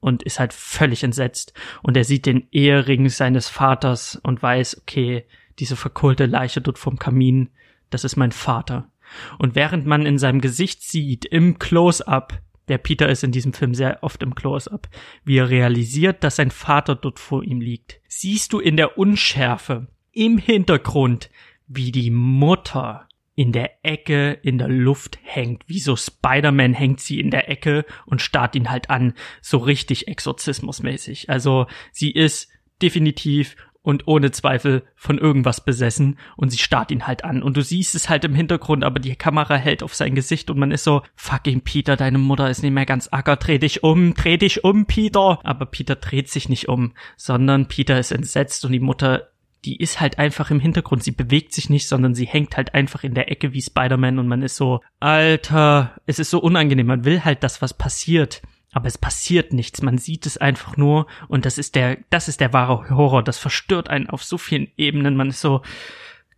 und 0.00 0.22
ist 0.22 0.40
halt 0.40 0.52
völlig 0.52 1.04
entsetzt. 1.04 1.52
Und 1.82 1.96
er 1.96 2.04
sieht 2.04 2.26
den 2.26 2.48
Ehering 2.50 3.08
seines 3.08 3.48
Vaters 3.48 4.18
und 4.22 4.42
weiß, 4.42 4.80
okay, 4.82 5.24
diese 5.58 5.76
verkohlte 5.76 6.26
Leiche 6.26 6.60
dort 6.60 6.78
vom 6.78 6.98
Kamin, 6.98 7.50
das 7.90 8.04
ist 8.04 8.16
mein 8.16 8.32
Vater. 8.32 8.90
Und 9.38 9.54
während 9.54 9.86
man 9.86 10.06
in 10.06 10.18
seinem 10.18 10.40
Gesicht 10.40 10.82
sieht, 10.82 11.24
im 11.24 11.58
Close-up, 11.58 12.40
der 12.68 12.78
Peter 12.78 13.08
ist 13.08 13.24
in 13.24 13.32
diesem 13.32 13.52
Film 13.52 13.74
sehr 13.74 14.02
oft 14.02 14.22
im 14.22 14.34
Close-up, 14.34 14.88
wie 15.24 15.38
er 15.38 15.50
realisiert, 15.50 16.22
dass 16.22 16.36
sein 16.36 16.50
Vater 16.50 16.94
dort 16.94 17.18
vor 17.18 17.42
ihm 17.42 17.60
liegt, 17.60 18.00
siehst 18.06 18.52
du 18.52 18.60
in 18.60 18.76
der 18.76 18.96
Unschärfe, 18.96 19.88
im 20.12 20.38
Hintergrund, 20.38 21.30
wie 21.66 21.92
die 21.92 22.10
Mutter 22.10 23.06
in 23.34 23.52
der 23.52 23.84
Ecke 23.84 24.32
in 24.42 24.58
der 24.58 24.68
Luft 24.68 25.18
hängt. 25.22 25.62
Wie 25.66 25.80
so 25.80 25.96
Spider-Man 25.96 26.74
hängt 26.74 27.00
sie 27.00 27.20
in 27.20 27.30
der 27.30 27.48
Ecke 27.48 27.84
und 28.06 28.20
starrt 28.20 28.54
ihn 28.54 28.70
halt 28.70 28.90
an, 28.90 29.14
so 29.40 29.58
richtig 29.58 30.08
exorzismusmäßig. 30.08 31.30
Also 31.30 31.66
sie 31.92 32.10
ist 32.10 32.48
definitiv 32.82 33.56
und 33.82 34.06
ohne 34.06 34.30
Zweifel 34.30 34.82
von 34.94 35.18
irgendwas 35.18 35.64
besessen 35.64 36.18
und 36.36 36.50
sie 36.50 36.58
starrt 36.58 36.90
ihn 36.90 37.06
halt 37.06 37.24
an 37.24 37.42
und 37.42 37.56
du 37.56 37.62
siehst 37.62 37.94
es 37.94 38.08
halt 38.08 38.24
im 38.24 38.34
Hintergrund, 38.34 38.84
aber 38.84 39.00
die 39.00 39.16
Kamera 39.16 39.56
hält 39.56 39.82
auf 39.82 39.94
sein 39.94 40.14
Gesicht 40.14 40.50
und 40.50 40.58
man 40.58 40.70
ist 40.70 40.84
so, 40.84 41.02
fucking 41.16 41.62
Peter, 41.62 41.96
deine 41.96 42.18
Mutter 42.18 42.50
ist 42.50 42.62
nicht 42.62 42.72
mehr 42.72 42.86
ganz 42.86 43.08
acker, 43.10 43.36
dreh 43.36 43.58
dich 43.58 43.82
um, 43.82 44.14
dreh 44.14 44.36
dich 44.36 44.64
um, 44.64 44.86
Peter. 44.86 45.40
Aber 45.44 45.66
Peter 45.66 45.96
dreht 45.96 46.28
sich 46.28 46.48
nicht 46.48 46.68
um, 46.68 46.92
sondern 47.16 47.68
Peter 47.68 47.98
ist 47.98 48.12
entsetzt 48.12 48.64
und 48.64 48.72
die 48.72 48.80
Mutter 48.80 49.30
die 49.64 49.76
ist 49.76 50.00
halt 50.00 50.18
einfach 50.18 50.50
im 50.50 50.60
Hintergrund. 50.60 51.02
Sie 51.02 51.10
bewegt 51.10 51.52
sich 51.52 51.70
nicht, 51.70 51.86
sondern 51.86 52.14
sie 52.14 52.26
hängt 52.26 52.56
halt 52.56 52.74
einfach 52.74 53.04
in 53.04 53.14
der 53.14 53.30
Ecke 53.30 53.52
wie 53.52 53.62
Spider-Man 53.62 54.18
und 54.18 54.28
man 54.28 54.42
ist 54.42 54.56
so, 54.56 54.80
Alter, 55.00 55.96
es 56.06 56.18
ist 56.18 56.30
so 56.30 56.40
unangenehm. 56.40 56.86
Man 56.86 57.04
will 57.04 57.24
halt, 57.24 57.42
dass 57.42 57.62
was 57.62 57.74
passiert. 57.74 58.42
Aber 58.72 58.86
es 58.86 58.98
passiert 58.98 59.52
nichts. 59.52 59.82
Man 59.82 59.98
sieht 59.98 60.26
es 60.26 60.38
einfach 60.38 60.76
nur 60.76 61.06
und 61.26 61.44
das 61.44 61.58
ist 61.58 61.74
der, 61.74 61.98
das 62.08 62.28
ist 62.28 62.40
der 62.40 62.52
wahre 62.52 62.88
Horror. 62.90 63.24
Das 63.24 63.36
verstört 63.36 63.90
einen 63.90 64.08
auf 64.08 64.22
so 64.22 64.38
vielen 64.38 64.68
Ebenen. 64.76 65.16
Man 65.16 65.30
ist 65.30 65.40
so, 65.40 65.62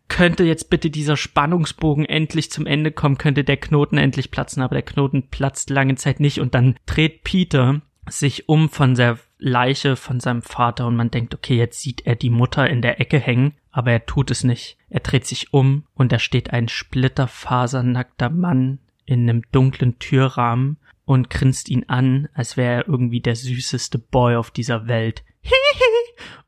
könnte 0.09 0.45
jetzt 0.45 0.71
bitte 0.71 0.91
dieser 0.91 1.17
Spannungsbogen 1.17 2.05
endlich 2.05 2.51
zum 2.51 2.67
Ende 2.67 2.91
kommen, 2.91 3.19
könnte 3.19 3.45
der 3.45 3.57
Knoten 3.57 3.99
endlich 3.99 4.31
platzen, 4.31 4.63
aber 4.63 4.75
der 4.75 4.83
Knoten 4.83 5.29
platzt 5.29 5.71
lange 5.71 5.95
Zeit 5.95 6.21
nicht 6.21 6.41
und 6.41 6.55
dann 6.55 6.77
dreht 6.87 7.25
Peter 7.25 7.81
sich 8.09 8.49
um 8.49 8.69
von 8.69 8.95
der 8.95 9.19
Leiche 9.43 9.97
von 9.97 10.21
seinem 10.21 10.43
Vater 10.43 10.87
und 10.87 10.97
man 10.97 11.11
denkt, 11.11 11.35
okay, 11.35 11.57
jetzt 11.57 11.81
sieht 11.81 12.07
er 12.07 12.15
die 12.15 12.31
Mutter 12.31 12.69
in 12.69 12.81
der 12.81 13.01
Ecke 13.01 13.19
hängen, 13.19 13.55
aber 13.71 13.91
er 13.91 14.07
tut 14.07 14.31
es 14.31 14.45
nicht. 14.45 14.79
Er 14.89 15.01
dreht 15.01 15.27
sich 15.27 15.53
um 15.53 15.85
und 15.95 16.13
da 16.13 16.19
steht 16.19 16.53
ein 16.53 16.69
splitterfasernackter 16.69 18.31
Mann 18.31 18.79
in 19.05 19.29
einem 19.29 19.43
dunklen 19.51 19.99
Türrahmen 19.99 20.79
und 21.05 21.29
grinst 21.29 21.69
ihn 21.69 21.85
an, 21.89 22.29
als 22.35 22.57
wäre 22.57 22.83
er 22.83 22.89
irgendwie 22.89 23.21
der 23.21 23.35
süßeste 23.35 23.99
Boy 23.99 24.37
auf 24.37 24.51
dieser 24.53 24.87
Welt. 24.87 25.25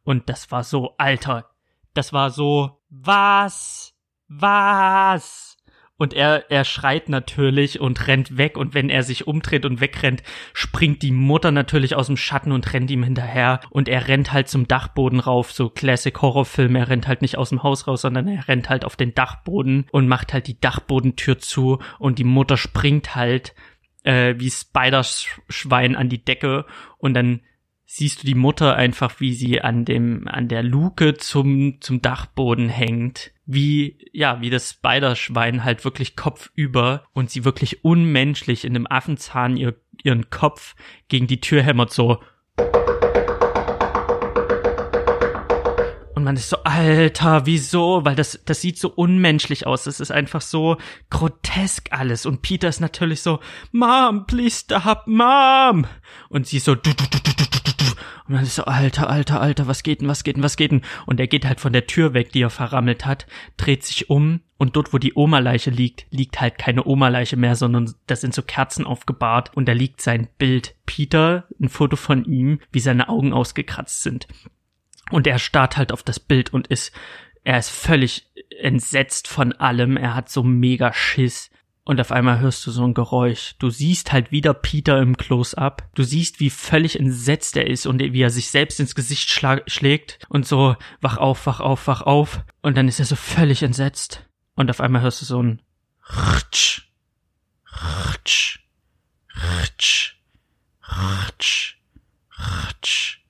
und 0.05 0.29
das 0.29 0.53
war 0.53 0.63
so, 0.63 0.95
Alter, 0.97 1.51
das 1.95 2.13
war 2.13 2.31
so, 2.31 2.81
was? 2.91 3.93
Was? 4.29 5.54
Und 5.97 6.13
er, 6.13 6.51
er 6.51 6.65
schreit 6.65 7.09
natürlich 7.09 7.79
und 7.81 8.09
rennt 8.09 8.37
weg. 8.37 8.57
Und 8.57 8.75
wenn 8.75 8.91
er 8.91 9.05
sich 9.05 9.29
umdreht 9.29 9.65
und 9.65 9.81
wegrennt, 9.81 10.25
springt 10.53 11.03
die 11.03 11.13
Mutter 11.13 11.53
natürlich 11.53 11.95
aus 11.95 12.09
dem 12.09 12.17
Schatten 12.17 12.51
und 12.51 12.73
rennt 12.73 12.91
ihm 12.91 13.05
hinterher. 13.05 13.61
Und 13.71 13.89
er 13.89 14.09
rennt 14.09 14.33
halt 14.33 14.49
zum 14.49 14.67
Dachboden 14.67 15.21
rauf, 15.21 15.53
so 15.53 15.71
Classic 15.71 16.21
Horrorfilm, 16.21 16.75
er 16.75 16.89
rennt 16.89 17.07
halt 17.07 17.23
nicht 17.23 17.39
aus 17.39 17.51
dem 17.51 17.63
Haus 17.63 17.87
raus, 17.87 18.03
sondern 18.03 18.27
er 18.27 18.49
rennt 18.49 18.69
halt 18.69 18.85
auf 18.85 18.97
den 18.97 19.15
Dachboden 19.15 19.87
und 19.93 20.09
macht 20.09 20.33
halt 20.33 20.49
die 20.49 20.61
Dachbodentür 20.61 21.39
zu. 21.39 21.79
Und 22.01 22.19
die 22.19 22.25
Mutter 22.25 22.57
springt 22.57 23.15
halt 23.15 23.55
äh, 24.03 24.35
wie 24.39 24.51
Spider-Schwein 24.51 25.95
an 25.95 26.09
die 26.09 26.25
Decke. 26.25 26.67
Und 26.99 27.15
dann 27.15 27.41
siehst 27.87 28.23
du 28.23 28.27
die 28.27 28.35
Mutter 28.35 28.75
einfach, 28.75 29.21
wie 29.21 29.35
sie 29.35 29.61
an 29.61 29.85
dem, 29.85 30.27
an 30.27 30.49
der 30.49 30.65
Luke 30.65 31.15
zum, 31.15 31.81
zum 31.81 32.03
Dachboden 32.03 32.69
hängt. 32.69 33.34
Wie, 33.47 33.99
ja, 34.13 34.41
wie 34.41 34.51
das 34.51 34.71
Spiderschwein 34.71 35.65
halt 35.65 35.85
wirklich 35.85 36.17
kopfüber 36.17 37.05
und 37.13 37.31
sie 37.31 37.45
wirklich 37.45 37.85
unmenschlich 37.85 38.65
in 38.65 38.75
dem 38.75 38.91
Affenzahn 38.91 39.57
ihr, 39.57 39.75
ihren 40.03 40.31
Kopf 40.31 40.75
gegen 41.09 41.27
die 41.27 41.41
Tür 41.41 41.63
hämmert, 41.63 41.93
so. 41.93 42.23
Und 46.25 46.29
man 46.29 46.37
ist 46.37 46.49
so, 46.49 46.57
Alter, 46.65 47.45
wieso? 47.45 48.03
Weil 48.07 48.17
das, 48.17 48.41
das 48.47 48.63
sieht 48.63 48.79
so 48.79 48.89
unmenschlich 48.89 49.67
aus. 49.67 49.85
Das 49.85 50.01
ist 50.01 50.11
einfach 50.11 50.41
so 50.41 50.79
grotesk 51.11 51.89
alles. 51.93 52.25
Und 52.25 52.41
Peter 52.41 52.67
ist 52.67 52.81
natürlich 52.81 53.21
so, 53.21 53.41
Mom, 53.73 54.25
please 54.27 54.61
stop, 54.61 55.03
Mom. 55.07 55.87
Und 56.31 56.47
sie 56.47 56.61
so, 56.61 56.75
du, 56.75 56.95
du, 56.95 57.05
du, 57.11 57.19
du, 57.19 57.31
du, 57.37 57.45
du, 57.45 57.73
du. 57.77 57.85
Und 58.27 58.37
dann 58.37 58.43
ist 58.43 58.55
so, 58.55 58.65
Alter, 58.65 59.11
Alter, 59.11 59.39
Alter, 59.43 59.67
was 59.67 59.83
geht 59.83 60.01
denn, 60.01 60.09
was 60.09 60.25
geht 60.25 60.37
denn, 60.37 60.43
was 60.43 60.57
geht 60.57 60.71
denn? 60.71 60.81
Und 61.05 61.21
er 61.21 61.27
geht 61.27 61.45
halt 61.45 61.61
von 61.61 61.75
der 61.75 61.87
Tür 61.87 62.15
weg, 62.15 62.33
die 62.33 62.41
er 62.41 62.49
verrammelt 62.49 63.05
hat, 63.05 63.27
dreht 63.59 63.85
sich 63.85 64.09
um 64.09 64.41
und 64.57 64.77
dort, 64.77 64.95
wo 64.95 64.99
die 64.99 65.13
Oma-Leiche 65.15 65.69
liegt, 65.69 66.07
liegt 66.09 66.41
halt 66.41 66.57
keine 66.57 66.87
Oma-Leiche 66.87 67.37
mehr, 67.37 67.55
sondern 67.55 67.93
da 68.07 68.17
sind 68.17 68.33
so 68.33 68.41
Kerzen 68.41 68.87
aufgebahrt 68.87 69.55
und 69.55 69.69
da 69.69 69.75
liegt 69.75 70.01
sein 70.01 70.29
Bild. 70.39 70.75
Peter, 70.87 71.49
ein 71.61 71.69
Foto 71.69 71.97
von 71.97 72.25
ihm, 72.25 72.61
wie 72.73 72.81
seine 72.81 73.11
Augen 73.11 73.35
ausgekratzt 73.35 74.03
sind. 74.03 74.27
Und 75.11 75.27
er 75.27 75.39
starrt 75.39 75.77
halt 75.77 75.93
auf 75.93 76.03
das 76.03 76.19
Bild 76.19 76.53
und 76.53 76.69
ist, 76.69 76.93
er 77.45 77.59
ist 77.59 77.71
völlig 77.71 78.31
entsetzt 78.59 79.29
von 79.29 79.53
allem. 79.53 79.97
Er 79.97 80.15
hat 80.15 80.31
so 80.31 80.43
mega 80.43 80.93
Schiss. 80.93 81.51
Und 81.87 82.01
auf 82.01 82.13
einmal 82.13 82.39
hörst 82.39 82.67
du 82.67 82.71
so 82.71 82.83
ein 82.87 82.95
Geräusch. 82.95 83.57
Du 83.59 83.69
siehst 83.69 84.11
halt 84.11 84.33
wieder 84.33 84.55
Peter 84.55 85.01
im 85.03 85.19
Close-up. 85.19 85.87
Du 85.95 86.03
siehst, 86.03 86.41
wie 86.41 86.49
völlig 86.49 86.99
entsetzt 86.99 87.59
er 87.59 87.67
ist 87.67 87.85
und 87.87 88.01
wie 88.01 88.23
er 88.23 88.31
sich 88.31 88.49
selbst 88.49 88.81
ins 88.81 88.95
Gesicht 88.95 89.31
schlägt 89.31 90.19
und 90.31 90.47
so, 90.47 90.77
wach 91.03 91.19
auf, 91.19 91.47
wach 91.47 91.61
auf, 91.61 91.87
wach 91.87 92.01
auf. 92.01 92.41
Und 92.63 92.79
dann 92.79 92.89
ist 92.89 93.01
er 93.01 93.05
so 93.05 93.17
völlig 93.17 93.63
entsetzt. 93.63 94.27
Und 94.55 94.71
auf 94.71 94.81
einmal 94.81 95.03
hörst 95.03 95.21
du 95.21 95.27
so 95.27 95.43
ein 95.43 95.61
Rtsch, 96.09 96.91
Rtsch, 97.67 98.61
Rtsch, 99.37 100.17
Rtsch, 100.89 101.77
Rtsch. 102.39 103.24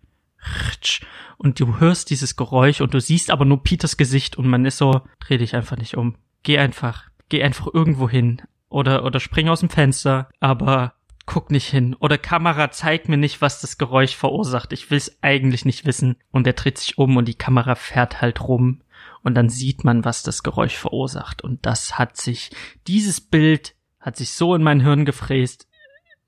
Und 1.37 1.61
du 1.61 1.79
hörst 1.81 2.11
dieses 2.11 2.37
Geräusch 2.37 2.81
und 2.81 2.95
du 2.95 3.01
siehst 3.01 3.31
aber 3.31 3.45
nur 3.45 3.63
Peters 3.63 3.97
Gesicht 3.97 4.37
und 4.37 4.47
man 4.47 4.65
ist 4.65 4.79
so, 4.79 5.03
dreh 5.21 5.39
dich 5.39 5.55
einfach 5.55 5.77
nicht 5.77 5.97
um. 5.97 6.17
Geh 6.43 6.59
einfach 6.59 7.11
geh 7.29 7.43
einfach 7.43 7.69
irgendwo 7.73 8.09
hin 8.09 8.43
oder, 8.69 9.05
oder 9.05 9.21
spring 9.21 9.49
aus 9.49 9.61
dem 9.61 9.69
Fenster, 9.71 10.29
aber 10.41 10.95
guck 11.27 11.51
nicht 11.51 11.69
hin. 11.69 11.95
Oder 11.99 12.19
Kamera 12.19 12.71
zeigt 12.71 13.09
mir 13.09 13.17
nicht, 13.17 13.41
was 13.41 13.61
das 13.61 13.79
Geräusch 13.79 14.15
verursacht. 14.15 14.73
Ich 14.73 14.91
will's 14.91 15.19
eigentlich 15.23 15.65
nicht 15.65 15.87
wissen. 15.87 16.17
Und 16.31 16.47
er 16.47 16.53
dreht 16.53 16.79
sich 16.79 16.99
um 16.99 17.17
und 17.17 17.27
die 17.27 17.35
Kamera 17.35 17.75
fährt 17.77 18.21
halt 18.21 18.43
rum. 18.43 18.83
Und 19.23 19.35
dann 19.35 19.49
sieht 19.49 19.85
man, 19.85 20.05
was 20.05 20.23
das 20.23 20.43
Geräusch 20.43 20.77
verursacht. 20.77 21.43
Und 21.43 21.65
das 21.65 21.99
hat 21.99 22.17
sich, 22.17 22.51
dieses 22.87 23.21
Bild 23.21 23.75
hat 23.99 24.17
sich 24.17 24.33
so 24.33 24.55
in 24.55 24.63
mein 24.63 24.81
Hirn 24.81 25.07
gefräst. 25.07 25.67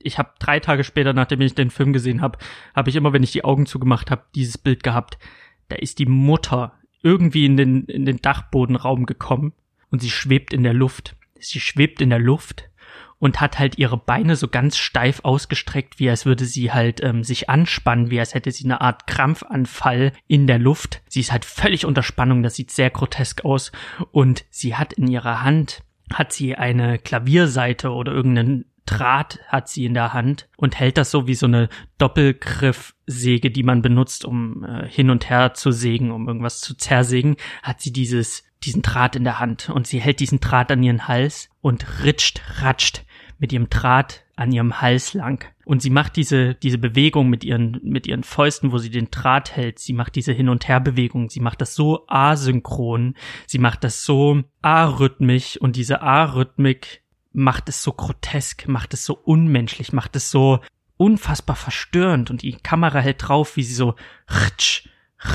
Ich 0.07 0.19
habe 0.19 0.31
drei 0.39 0.61
Tage 0.61 0.85
später, 0.85 1.13
nachdem 1.13 1.41
ich 1.41 1.55
den 1.55 1.71
Film 1.71 1.93
gesehen 1.93 2.21
habe, 2.21 2.39
habe 2.75 2.89
ich 2.89 2.97
immer, 2.97 3.13
wenn 3.13 3.23
ich 3.23 3.33
die 3.33 3.45
Augen 3.45 3.67
zugemacht 3.67 4.11
habe, 4.11 4.25
dieses 4.35 4.57
Bild 4.57 4.83
gehabt. 4.83 5.19
Da 5.69 5.77
ist 5.77 5.99
die 5.99 6.07
Mutter 6.07 6.75
irgendwie 7.03 7.45
in 7.45 7.57
den, 7.57 7.85
in 7.87 8.07
den 8.07 8.23
Dachbodenraum 8.23 9.07
gekommen 9.07 9.53
und 9.91 10.01
sie 10.01 10.11
schwebt 10.11 10.53
in 10.53 10.63
der 10.63 10.75
Luft. 10.75 11.17
Sie 11.39 11.61
schwebt 11.61 12.01
in 12.01 12.11
der 12.11 12.19
Luft 12.19 12.71
und 13.19 13.41
hat 13.41 13.59
halt 13.59 13.79
ihre 13.79 13.97
Beine 13.97 14.37
so 14.37 14.49
ganz 14.49 14.77
steif 14.77 15.21
ausgestreckt, 15.23 15.99
wie 15.99 16.09
als 16.09 16.27
würde 16.27 16.45
sie 16.45 16.73
halt 16.73 17.03
ähm, 17.03 17.25
sich 17.25 17.51
anspannen, 17.51 18.11
wie 18.11 18.21
als 18.21 18.35
hätte 18.35 18.51
sie 18.51 18.65
eine 18.65 18.81
Art 18.81 19.07
Krampfanfall 19.07 20.13
in 20.29 20.47
der 20.47 20.59
Luft. 20.59 21.03
Sie 21.09 21.21
ist 21.21 21.33
halt 21.33 21.45
völlig 21.45 21.85
unter 21.85 22.03
Spannung, 22.03 22.43
das 22.43 22.55
sieht 22.55 22.71
sehr 22.71 22.91
grotesk 22.91 23.45
aus 23.45 23.73
und 24.13 24.45
sie 24.51 24.77
hat 24.77 24.93
in 24.93 25.09
ihrer 25.09 25.43
Hand 25.43 25.83
hat 26.13 26.33
sie 26.33 26.55
eine 26.55 26.99
Klavierseite 26.99 27.91
oder 27.91 28.13
irgendeinen 28.13 28.67
Draht 28.87 29.41
hat 29.49 29.69
sie 29.69 29.85
in 29.85 29.95
der 29.95 30.13
Hand 30.13 30.49
und 30.57 30.79
hält 30.79 30.97
das 30.97 31.11
so 31.11 31.27
wie 31.27 31.35
so 31.35 31.47
eine 31.47 31.69
Doppelgriffsäge, 31.99 33.51
die 33.51 33.63
man 33.63 33.83
benutzt, 33.83 34.25
um 34.25 34.65
äh, 34.65 34.89
hin 34.89 35.11
und 35.11 35.29
her 35.29 35.55
zu 35.55 35.71
sägen, 35.71 36.11
um 36.11 36.29
irgendwas 36.29 36.61
zu 36.61 36.77
zersägen, 36.77 37.37
hat 37.63 37.81
sie 37.81 37.93
dieses 37.93 38.45
diesen 38.63 38.83
Draht 38.83 39.17
in 39.17 39.25
der 39.25 39.39
Hand 39.39 39.69
und 39.69 39.87
sie 39.87 40.01
hält 40.01 40.21
diesen 40.21 40.41
Draht 40.41 40.73
an 40.73 40.83
ihren 40.83 41.07
Hals 41.09 41.51
und 41.61 42.03
ritscht, 42.03 42.41
ratscht 42.61 43.05
mit 43.39 43.53
ihrem 43.53 43.69
Draht 43.69 44.25
an 44.35 44.53
ihrem 44.53 44.81
Hals 44.81 45.15
lang. 45.15 45.45
Und 45.65 45.83
sie 45.83 45.91
macht 45.91 46.17
diese, 46.17 46.55
diese 46.55 46.79
Bewegung 46.79 47.29
mit 47.29 47.43
ihren, 47.43 47.81
mit 47.83 48.07
ihren 48.07 48.23
Fäusten, 48.23 48.73
wo 48.73 48.79
sie 48.79 48.91
den 48.91 49.11
Draht 49.11 49.57
hält. 49.57 49.79
Sie 49.79 49.93
macht 49.93 50.15
diese 50.15 50.33
Hin- 50.33 50.49
und 50.49 50.69
Herbewegung. 50.69 51.29
Sie 51.29 51.41
macht 51.41 51.61
das 51.61 51.75
so 51.75 52.05
asynchron. 52.07 53.15
Sie 53.47 53.59
macht 53.59 53.83
das 53.83 54.05
so 54.05 54.43
arrhythmisch. 54.63 55.57
Und 55.57 55.77
diese 55.77 56.03
Arrhythmik 56.03 57.03
macht 57.37 57.69
es 57.69 57.83
so 57.83 57.93
grotesk, 57.93 58.67
macht 58.67 58.95
es 58.95 59.05
so 59.05 59.15
unmenschlich, 59.15 59.93
macht 59.93 60.17
es 60.17 60.31
so 60.31 60.61
unfassbar 60.97 61.55
verstörend. 61.55 62.31
Und 62.31 62.43
die 62.43 62.53
Kamera 62.53 62.99
hält 62.99 63.29
drauf, 63.29 63.57
wie 63.57 63.63
sie 63.63 63.75
so 63.75 63.95
ritsch, 64.29 64.89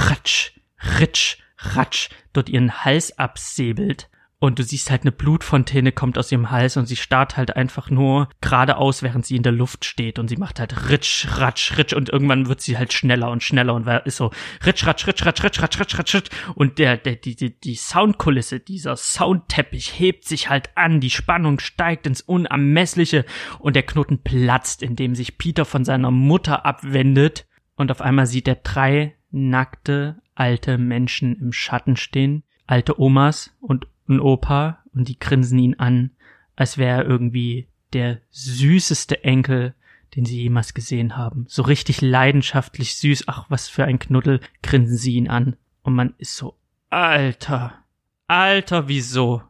ritsch, 0.09 0.53
ritsch, 0.99 1.37
ratsch 1.57 2.09
dort 2.33 2.49
ihren 2.49 2.83
Hals 2.83 3.17
absäbelt 3.17 4.09
und 4.41 4.57
du 4.57 4.63
siehst 4.63 4.89
halt 4.89 5.03
eine 5.03 5.11
Blutfontäne 5.11 5.91
kommt 5.91 6.17
aus 6.17 6.31
ihrem 6.31 6.49
Hals 6.49 6.75
und 6.75 6.87
sie 6.87 6.95
starrt 6.95 7.37
halt 7.37 7.55
einfach 7.55 7.91
nur 7.91 8.27
geradeaus, 8.41 9.03
während 9.03 9.23
sie 9.23 9.35
in 9.35 9.43
der 9.43 9.51
Luft 9.51 9.85
steht. 9.85 10.17
Und 10.17 10.29
sie 10.29 10.35
macht 10.35 10.59
halt 10.59 10.89
ritsch, 10.89 11.27
ratsch, 11.37 11.77
ritsch 11.77 11.93
und 11.93 12.09
irgendwann 12.09 12.47
wird 12.47 12.59
sie 12.59 12.75
halt 12.75 12.91
schneller 12.91 13.29
und 13.29 13.43
schneller 13.43 13.75
und 13.75 13.87
ist 13.87 14.17
so 14.17 14.31
ritsch, 14.65 14.87
ratsch, 14.87 15.05
ritsch, 15.05 15.23
ratsch, 15.27 15.43
ritsch, 15.43 15.61
ratsch, 15.61 15.79
ratsch, 15.79 15.99
ratsch, 15.99 16.15
ratsch 16.15 16.29
und 16.55 16.79
der, 16.79 16.97
der, 16.97 17.17
die, 17.17 17.35
die, 17.35 17.59
die 17.59 17.75
Soundkulisse, 17.75 18.59
dieser 18.59 18.97
Soundteppich 18.97 19.99
hebt 19.99 20.25
sich 20.25 20.49
halt 20.49 20.75
an, 20.75 21.01
die 21.01 21.11
Spannung 21.11 21.59
steigt 21.59 22.07
ins 22.07 22.21
Unermessliche 22.21 23.25
und 23.59 23.75
der 23.75 23.83
Knoten 23.83 24.23
platzt, 24.23 24.81
indem 24.81 25.13
sich 25.13 25.37
Peter 25.37 25.65
von 25.65 25.85
seiner 25.85 26.09
Mutter 26.09 26.65
abwendet. 26.65 27.45
Und 27.75 27.91
auf 27.91 28.01
einmal 28.01 28.25
sieht 28.25 28.47
er 28.47 28.55
drei 28.55 29.15
nackte 29.29 30.19
alte 30.33 30.79
Menschen 30.79 31.35
im 31.39 31.53
Schatten 31.53 31.95
stehen, 31.95 32.43
alte 32.65 32.99
Omas 32.99 33.55
und 33.59 33.85
ein 34.07 34.19
Opa 34.19 34.83
und 34.93 35.07
die 35.07 35.19
grinsen 35.19 35.59
ihn 35.59 35.75
an, 35.75 36.11
als 36.55 36.77
wäre 36.77 37.03
er 37.03 37.05
irgendwie 37.05 37.67
der 37.93 38.19
süßeste 38.29 39.23
Enkel, 39.23 39.73
den 40.15 40.25
sie 40.25 40.41
jemals 40.41 40.73
gesehen 40.73 41.17
haben. 41.17 41.45
So 41.47 41.61
richtig 41.63 42.01
leidenschaftlich 42.01 42.95
süß. 42.97 43.25
Ach, 43.27 43.45
was 43.49 43.69
für 43.69 43.85
ein 43.85 43.99
Knuddel, 43.99 44.41
grinsen 44.61 44.97
sie 44.97 45.15
ihn 45.15 45.29
an. 45.29 45.55
Und 45.83 45.95
man 45.95 46.13
ist 46.17 46.35
so, 46.35 46.57
Alter, 46.89 47.81
Alter, 48.27 48.87
wieso? 48.87 49.43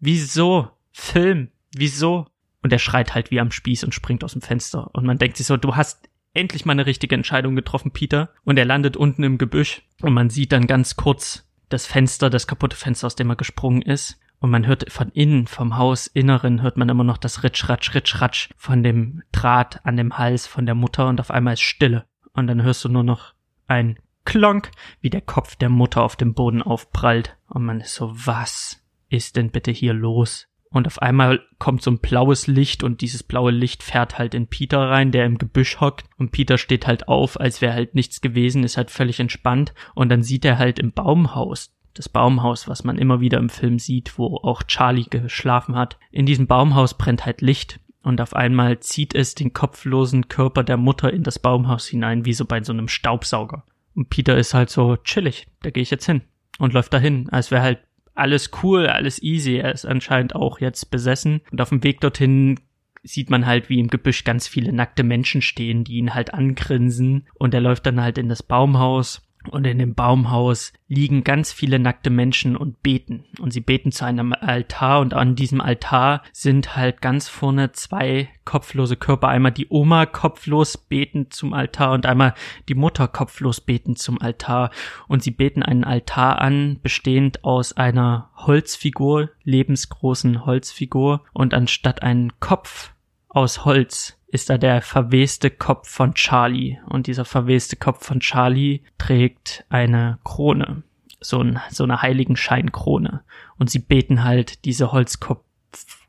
Wieso? 0.00 0.70
Film, 0.92 1.48
wieso? 1.74 2.26
Und 2.62 2.72
er 2.72 2.78
schreit 2.78 3.14
halt 3.14 3.30
wie 3.30 3.40
am 3.40 3.50
Spieß 3.50 3.84
und 3.84 3.94
springt 3.94 4.24
aus 4.24 4.32
dem 4.32 4.42
Fenster. 4.42 4.90
Und 4.94 5.06
man 5.06 5.18
denkt 5.18 5.36
sich 5.36 5.46
so, 5.46 5.56
du 5.56 5.76
hast 5.76 6.08
endlich 6.34 6.66
mal 6.66 6.72
eine 6.72 6.86
richtige 6.86 7.14
Entscheidung 7.14 7.56
getroffen, 7.56 7.92
Peter. 7.92 8.30
Und 8.44 8.58
er 8.58 8.64
landet 8.64 8.96
unten 8.96 9.22
im 9.22 9.38
Gebüsch. 9.38 9.82
Und 10.02 10.12
man 10.12 10.30
sieht 10.30 10.52
dann 10.52 10.66
ganz 10.66 10.96
kurz, 10.96 11.47
das 11.68 11.86
Fenster, 11.86 12.30
das 12.30 12.46
kaputte 12.46 12.76
Fenster, 12.76 13.06
aus 13.06 13.16
dem 13.16 13.30
er 13.30 13.36
gesprungen 13.36 13.82
ist. 13.82 14.18
Und 14.40 14.50
man 14.50 14.66
hört 14.66 14.92
von 14.92 15.08
innen, 15.10 15.46
vom 15.46 15.76
Hausinneren, 15.76 16.62
hört 16.62 16.76
man 16.76 16.88
immer 16.88 17.04
noch 17.04 17.16
das 17.18 17.42
Ritsch, 17.42 17.68
Ratsch, 17.68 17.94
Ritsch, 17.94 18.20
Ratsch 18.20 18.50
von 18.56 18.82
dem 18.82 19.22
Draht 19.32 19.84
an 19.84 19.96
dem 19.96 20.16
Hals 20.16 20.46
von 20.46 20.64
der 20.64 20.76
Mutter 20.76 21.08
und 21.08 21.20
auf 21.20 21.30
einmal 21.30 21.54
ist 21.54 21.62
Stille. 21.62 22.06
Und 22.34 22.46
dann 22.46 22.62
hörst 22.62 22.84
du 22.84 22.88
nur 22.88 23.02
noch 23.02 23.34
ein 23.66 23.98
Klonk, 24.24 24.70
wie 25.00 25.10
der 25.10 25.22
Kopf 25.22 25.56
der 25.56 25.70
Mutter 25.70 26.02
auf 26.02 26.14
dem 26.14 26.34
Boden 26.34 26.62
aufprallt. 26.62 27.36
Und 27.48 27.64
man 27.64 27.80
ist 27.80 27.94
so, 27.94 28.12
was 28.14 28.84
ist 29.08 29.36
denn 29.36 29.50
bitte 29.50 29.70
hier 29.70 29.92
los? 29.92 30.47
Und 30.70 30.86
auf 30.86 31.00
einmal 31.00 31.40
kommt 31.58 31.82
so 31.82 31.90
ein 31.90 31.98
blaues 31.98 32.46
Licht 32.46 32.82
und 32.82 33.00
dieses 33.00 33.22
blaue 33.22 33.50
Licht 33.50 33.82
fährt 33.82 34.18
halt 34.18 34.34
in 34.34 34.48
Peter 34.48 34.78
rein, 34.78 35.12
der 35.12 35.24
im 35.24 35.38
Gebüsch 35.38 35.80
hockt. 35.80 36.04
Und 36.18 36.30
Peter 36.30 36.58
steht 36.58 36.86
halt 36.86 37.08
auf, 37.08 37.40
als 37.40 37.62
wäre 37.62 37.72
halt 37.72 37.94
nichts 37.94 38.20
gewesen, 38.20 38.64
ist 38.64 38.76
halt 38.76 38.90
völlig 38.90 39.18
entspannt. 39.20 39.72
Und 39.94 40.10
dann 40.10 40.22
sieht 40.22 40.44
er 40.44 40.58
halt 40.58 40.78
im 40.78 40.92
Baumhaus, 40.92 41.74
das 41.94 42.08
Baumhaus, 42.08 42.68
was 42.68 42.84
man 42.84 42.98
immer 42.98 43.20
wieder 43.20 43.38
im 43.38 43.48
Film 43.48 43.78
sieht, 43.78 44.18
wo 44.18 44.36
auch 44.36 44.62
Charlie 44.62 45.06
geschlafen 45.08 45.74
hat. 45.74 45.98
In 46.10 46.26
diesem 46.26 46.46
Baumhaus 46.46 46.96
brennt 46.96 47.24
halt 47.24 47.40
Licht. 47.40 47.80
Und 48.02 48.20
auf 48.20 48.34
einmal 48.34 48.80
zieht 48.80 49.14
es 49.14 49.34
den 49.34 49.52
kopflosen 49.52 50.28
Körper 50.28 50.64
der 50.64 50.76
Mutter 50.76 51.12
in 51.12 51.24
das 51.24 51.38
Baumhaus 51.38 51.86
hinein, 51.86 52.24
wie 52.24 52.32
so 52.32 52.44
bei 52.44 52.62
so 52.62 52.72
einem 52.72 52.88
Staubsauger. 52.88 53.64
Und 53.94 54.10
Peter 54.10 54.36
ist 54.38 54.54
halt 54.54 54.70
so 54.70 54.96
chillig, 54.96 55.48
da 55.62 55.70
gehe 55.70 55.82
ich 55.82 55.90
jetzt 55.90 56.06
hin. 56.06 56.22
Und 56.58 56.72
läuft 56.72 56.92
dahin, 56.92 57.28
als 57.30 57.50
wäre 57.50 57.62
halt 57.62 57.80
alles 58.18 58.50
cool, 58.62 58.86
alles 58.86 59.22
easy. 59.22 59.56
Er 59.56 59.72
ist 59.72 59.84
anscheinend 59.84 60.34
auch 60.34 60.60
jetzt 60.60 60.90
besessen. 60.90 61.40
Und 61.50 61.60
auf 61.60 61.70
dem 61.70 61.84
Weg 61.84 62.00
dorthin 62.00 62.60
sieht 63.02 63.30
man 63.30 63.46
halt, 63.46 63.68
wie 63.68 63.78
im 63.78 63.88
Gebüsch 63.88 64.24
ganz 64.24 64.48
viele 64.48 64.72
nackte 64.72 65.02
Menschen 65.02 65.42
stehen, 65.42 65.84
die 65.84 65.96
ihn 65.96 66.14
halt 66.14 66.34
angrinsen. 66.34 67.26
Und 67.34 67.54
er 67.54 67.60
läuft 67.60 67.86
dann 67.86 68.00
halt 68.00 68.18
in 68.18 68.28
das 68.28 68.42
Baumhaus 68.42 69.22
und 69.48 69.66
in 69.66 69.78
dem 69.78 69.94
Baumhaus 69.94 70.72
liegen 70.88 71.24
ganz 71.24 71.52
viele 71.52 71.78
nackte 71.78 72.10
Menschen 72.10 72.56
und 72.56 72.82
beten. 72.82 73.24
Und 73.40 73.52
sie 73.52 73.60
beten 73.60 73.92
zu 73.92 74.04
einem 74.04 74.32
Altar 74.32 75.00
und 75.00 75.14
an 75.14 75.36
diesem 75.36 75.60
Altar 75.60 76.22
sind 76.32 76.76
halt 76.76 77.00
ganz 77.00 77.28
vorne 77.28 77.72
zwei 77.72 78.28
kopflose 78.44 78.96
Körper. 78.96 79.28
Einmal 79.28 79.52
die 79.52 79.66
Oma 79.68 80.06
kopflos 80.06 80.76
beten 80.78 81.30
zum 81.30 81.52
Altar 81.52 81.92
und 81.92 82.06
einmal 82.06 82.34
die 82.68 82.74
Mutter 82.74 83.08
kopflos 83.08 83.60
beten 83.60 83.96
zum 83.96 84.20
Altar. 84.20 84.70
Und 85.06 85.22
sie 85.22 85.30
beten 85.30 85.62
einen 85.62 85.84
Altar 85.84 86.40
an, 86.40 86.78
bestehend 86.82 87.44
aus 87.44 87.76
einer 87.76 88.30
Holzfigur, 88.36 89.30
lebensgroßen 89.44 90.46
Holzfigur. 90.46 91.24
Und 91.32 91.54
anstatt 91.54 92.02
einen 92.02 92.40
Kopf 92.40 92.92
aus 93.28 93.64
Holz 93.64 94.17
ist 94.30 94.50
da 94.50 94.58
der 94.58 94.82
verweste 94.82 95.50
Kopf 95.50 95.88
von 95.88 96.14
Charlie. 96.14 96.78
Und 96.86 97.06
dieser 97.06 97.24
verweste 97.24 97.76
Kopf 97.76 98.04
von 98.04 98.20
Charlie 98.20 98.82
trägt 98.98 99.64
eine 99.68 100.18
Krone. 100.24 100.82
So, 101.20 101.42
ein, 101.42 101.60
so 101.70 101.84
eine 101.84 102.02
Heiligenscheinkrone. 102.02 103.22
Und 103.58 103.70
sie 103.70 103.80
beten 103.80 104.24
halt 104.24 104.64
diese 104.64 104.92
Holzkopf, 104.92 105.42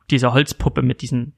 diese 0.10 0.34
Holzpuppe 0.34 0.82
mit 0.82 1.02
diesem 1.02 1.34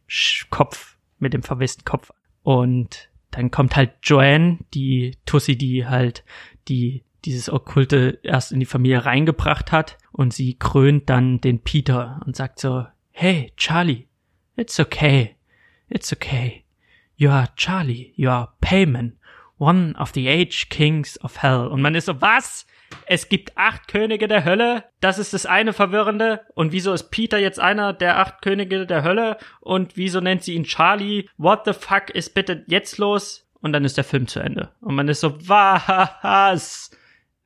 Kopf, 0.50 0.98
mit 1.20 1.34
dem 1.34 1.44
verwesten 1.44 1.86
Kopf. 1.86 2.12
Und 2.44 3.10
dann 3.30 3.52
kommt 3.52 3.76
halt 3.76 3.92
Joanne, 4.04 4.60
die 4.74 5.18
Tussi, 5.26 5.58
die 5.58 5.88
halt 5.88 6.24
die 6.68 7.04
dieses 7.24 7.52
Okkulte 7.52 8.20
erst 8.24 8.52
in 8.52 8.60
die 8.60 8.66
Familie 8.66 9.06
reingebracht 9.06 9.72
hat. 9.72 9.98
Und 10.12 10.34
sie 10.34 10.56
krönt 10.56 11.10
dann 11.10 11.40
den 11.40 11.62
Peter 11.62 12.22
und 12.26 12.36
sagt 12.36 12.60
so, 12.60 12.86
hey, 13.12 13.54
Charlie, 13.58 14.08
it's 14.56 14.80
okay. 14.80 15.36
It's 15.88 16.12
okay. 16.12 16.61
You 17.22 17.30
are 17.30 17.50
Charlie, 17.56 18.14
you 18.16 18.32
are 18.32 18.50
Payman, 18.62 19.12
one 19.60 19.96
of 20.00 20.12
the 20.16 20.28
eight 20.28 20.72
kings 20.72 21.20
of 21.24 21.44
hell. 21.44 21.68
Und 21.68 21.80
man 21.80 21.94
ist 21.94 22.06
so, 22.06 22.20
was? 22.20 22.66
Es 23.06 23.30
gibt 23.30 23.56
acht 23.56 23.88
Könige 23.88 24.28
der 24.28 24.44
Hölle? 24.44 24.86
Das 25.02 25.20
ist 25.20 25.32
das 25.32 25.46
eine 25.46 25.72
Verwirrende. 25.72 26.42
Und 26.56 26.72
wieso 26.72 26.92
ist 26.94 27.12
Peter 27.12 27.38
jetzt 27.38 27.60
einer 27.60 27.94
der 27.94 28.18
acht 28.18 28.42
Könige 28.42 28.88
der 28.88 29.04
Hölle? 29.04 29.38
Und 29.60 29.98
wieso 29.98 30.20
nennt 30.20 30.42
sie 30.42 30.56
ihn 30.56 30.64
Charlie? 30.64 31.30
What 31.38 31.66
the 31.66 31.74
fuck 31.74 32.10
ist 32.10 32.34
bitte 32.34 32.64
jetzt 32.66 32.98
los? 32.98 33.48
Und 33.60 33.74
dann 33.74 33.86
ist 33.86 33.98
der 33.98 34.04
Film 34.04 34.26
zu 34.26 34.40
Ende. 34.40 34.72
Und 34.82 34.96
man 34.96 35.08
ist 35.08 35.20
so, 35.20 35.48
was? 35.48 36.90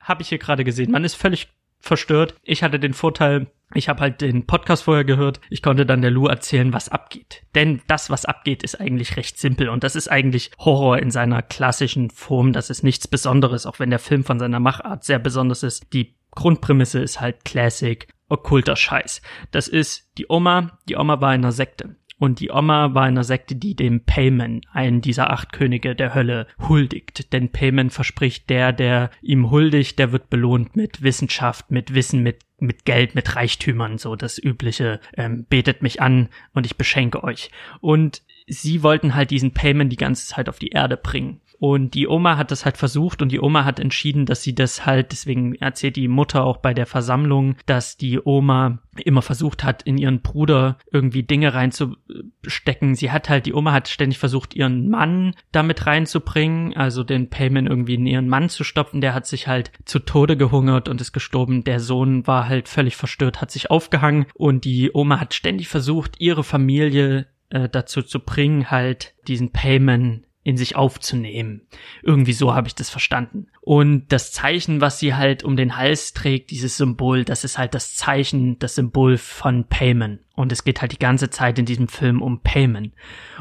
Hab 0.00 0.22
ich 0.22 0.30
hier 0.30 0.38
gerade 0.38 0.64
gesehen. 0.64 0.90
Man 0.90 1.04
ist 1.04 1.16
völlig 1.16 1.48
verstört. 1.86 2.34
Ich 2.42 2.62
hatte 2.62 2.78
den 2.78 2.94
Vorteil, 2.94 3.46
ich 3.74 3.88
habe 3.88 4.00
halt 4.00 4.20
den 4.20 4.46
Podcast 4.46 4.84
vorher 4.84 5.04
gehört. 5.04 5.40
Ich 5.50 5.62
konnte 5.62 5.86
dann 5.86 6.02
der 6.02 6.10
Lou 6.10 6.26
erzählen, 6.26 6.72
was 6.72 6.88
abgeht. 6.88 7.42
Denn 7.54 7.82
das, 7.88 8.10
was 8.10 8.24
abgeht, 8.24 8.62
ist 8.62 8.80
eigentlich 8.80 9.16
recht 9.16 9.38
simpel. 9.38 9.68
Und 9.68 9.84
das 9.84 9.96
ist 9.96 10.08
eigentlich 10.08 10.50
Horror 10.58 10.98
in 10.98 11.10
seiner 11.10 11.42
klassischen 11.42 12.10
Form. 12.10 12.52
Das 12.52 12.70
ist 12.70 12.82
nichts 12.82 13.08
Besonderes, 13.08 13.66
auch 13.66 13.78
wenn 13.78 13.90
der 13.90 13.98
Film 13.98 14.24
von 14.24 14.38
seiner 14.38 14.60
Machart 14.60 15.04
sehr 15.04 15.18
besonders 15.18 15.62
ist. 15.62 15.92
Die 15.92 16.14
Grundprämisse 16.32 17.00
ist 17.00 17.20
halt 17.20 17.44
Classic, 17.44 18.06
okkulter 18.28 18.76
Scheiß. 18.76 19.22
Das 19.50 19.68
ist 19.68 20.10
die 20.18 20.26
Oma. 20.28 20.78
Die 20.88 20.96
Oma 20.96 21.20
war 21.20 21.34
in 21.34 21.42
einer 21.42 21.52
Sekte. 21.52 21.96
Und 22.18 22.40
die 22.40 22.50
Oma 22.50 22.94
war 22.94 23.02
eine 23.02 23.24
Sekte, 23.24 23.54
die 23.56 23.76
dem 23.76 24.04
Payman, 24.04 24.62
einen 24.72 25.02
dieser 25.02 25.30
acht 25.30 25.52
Könige 25.52 25.94
der 25.94 26.14
Hölle, 26.14 26.46
huldigt. 26.68 27.32
Denn 27.32 27.50
Payman 27.50 27.90
verspricht, 27.90 28.48
der, 28.48 28.72
der 28.72 29.10
ihm 29.20 29.50
huldigt, 29.50 29.98
der 29.98 30.12
wird 30.12 30.30
belohnt 30.30 30.76
mit 30.76 31.02
Wissenschaft, 31.02 31.70
mit 31.70 31.94
Wissen, 31.94 32.22
mit, 32.22 32.38
mit 32.58 32.86
Geld, 32.86 33.14
mit 33.14 33.36
Reichtümern, 33.36 33.98
so 33.98 34.16
das 34.16 34.42
übliche, 34.42 35.00
ähm, 35.14 35.44
betet 35.48 35.82
mich 35.82 36.00
an 36.00 36.30
und 36.54 36.64
ich 36.64 36.76
beschenke 36.76 37.22
euch. 37.22 37.50
Und 37.80 38.22
sie 38.46 38.82
wollten 38.82 39.14
halt 39.14 39.30
diesen 39.30 39.52
Payman 39.52 39.90
die 39.90 39.96
ganze 39.96 40.26
Zeit 40.26 40.48
auf 40.48 40.58
die 40.58 40.68
Erde 40.70 40.96
bringen. 40.96 41.42
Und 41.58 41.94
die 41.94 42.08
Oma 42.08 42.36
hat 42.36 42.50
das 42.50 42.64
halt 42.64 42.76
versucht 42.76 43.22
und 43.22 43.32
die 43.32 43.40
Oma 43.40 43.64
hat 43.64 43.80
entschieden, 43.80 44.26
dass 44.26 44.42
sie 44.42 44.54
das 44.54 44.86
halt, 44.86 45.12
deswegen 45.12 45.54
erzählt 45.54 45.96
die 45.96 46.08
Mutter 46.08 46.44
auch 46.44 46.58
bei 46.58 46.74
der 46.74 46.86
Versammlung, 46.86 47.56
dass 47.66 47.96
die 47.96 48.20
Oma 48.22 48.78
immer 49.04 49.22
versucht 49.22 49.64
hat, 49.64 49.82
in 49.82 49.98
ihren 49.98 50.20
Bruder 50.20 50.78
irgendwie 50.90 51.22
Dinge 51.22 51.54
reinzustecken. 51.54 52.94
Sie 52.94 53.10
hat 53.10 53.28
halt, 53.28 53.46
die 53.46 53.54
Oma 53.54 53.72
hat 53.72 53.88
ständig 53.88 54.18
versucht, 54.18 54.54
ihren 54.54 54.88
Mann 54.88 55.34
damit 55.52 55.86
reinzubringen, 55.86 56.74
also 56.76 57.04
den 57.04 57.28
Payment 57.28 57.68
irgendwie 57.68 57.94
in 57.94 58.06
ihren 58.06 58.28
Mann 58.28 58.48
zu 58.48 58.64
stopfen. 58.64 59.00
Der 59.00 59.14
hat 59.14 59.26
sich 59.26 59.48
halt 59.48 59.70
zu 59.84 59.98
Tode 59.98 60.36
gehungert 60.36 60.88
und 60.88 61.00
ist 61.00 61.12
gestorben. 61.12 61.64
Der 61.64 61.80
Sohn 61.80 62.26
war 62.26 62.48
halt 62.48 62.68
völlig 62.68 62.96
verstört, 62.96 63.40
hat 63.40 63.50
sich 63.50 63.70
aufgehangen 63.70 64.26
und 64.34 64.64
die 64.64 64.90
Oma 64.92 65.20
hat 65.20 65.34
ständig 65.34 65.68
versucht, 65.68 66.16
ihre 66.18 66.44
Familie 66.44 67.26
äh, 67.50 67.68
dazu 67.68 68.02
zu 68.02 68.20
bringen, 68.20 68.70
halt 68.70 69.14
diesen 69.28 69.52
Payment 69.52 70.25
in 70.46 70.56
sich 70.56 70.76
aufzunehmen. 70.76 71.62
Irgendwie 72.04 72.32
so 72.32 72.54
habe 72.54 72.68
ich 72.68 72.76
das 72.76 72.88
verstanden. 72.88 73.48
Und 73.62 74.12
das 74.12 74.30
Zeichen, 74.30 74.80
was 74.80 75.00
sie 75.00 75.12
halt 75.12 75.42
um 75.42 75.56
den 75.56 75.76
Hals 75.76 76.12
trägt, 76.12 76.52
dieses 76.52 76.76
Symbol, 76.76 77.24
das 77.24 77.42
ist 77.42 77.58
halt 77.58 77.74
das 77.74 77.96
Zeichen, 77.96 78.56
das 78.60 78.76
Symbol 78.76 79.18
von 79.18 79.64
Payman. 79.64 80.20
Und 80.36 80.52
es 80.52 80.62
geht 80.62 80.80
halt 80.80 80.92
die 80.92 81.00
ganze 81.00 81.30
Zeit 81.30 81.58
in 81.58 81.64
diesem 81.64 81.88
Film 81.88 82.22
um 82.22 82.42
Payman. 82.42 82.92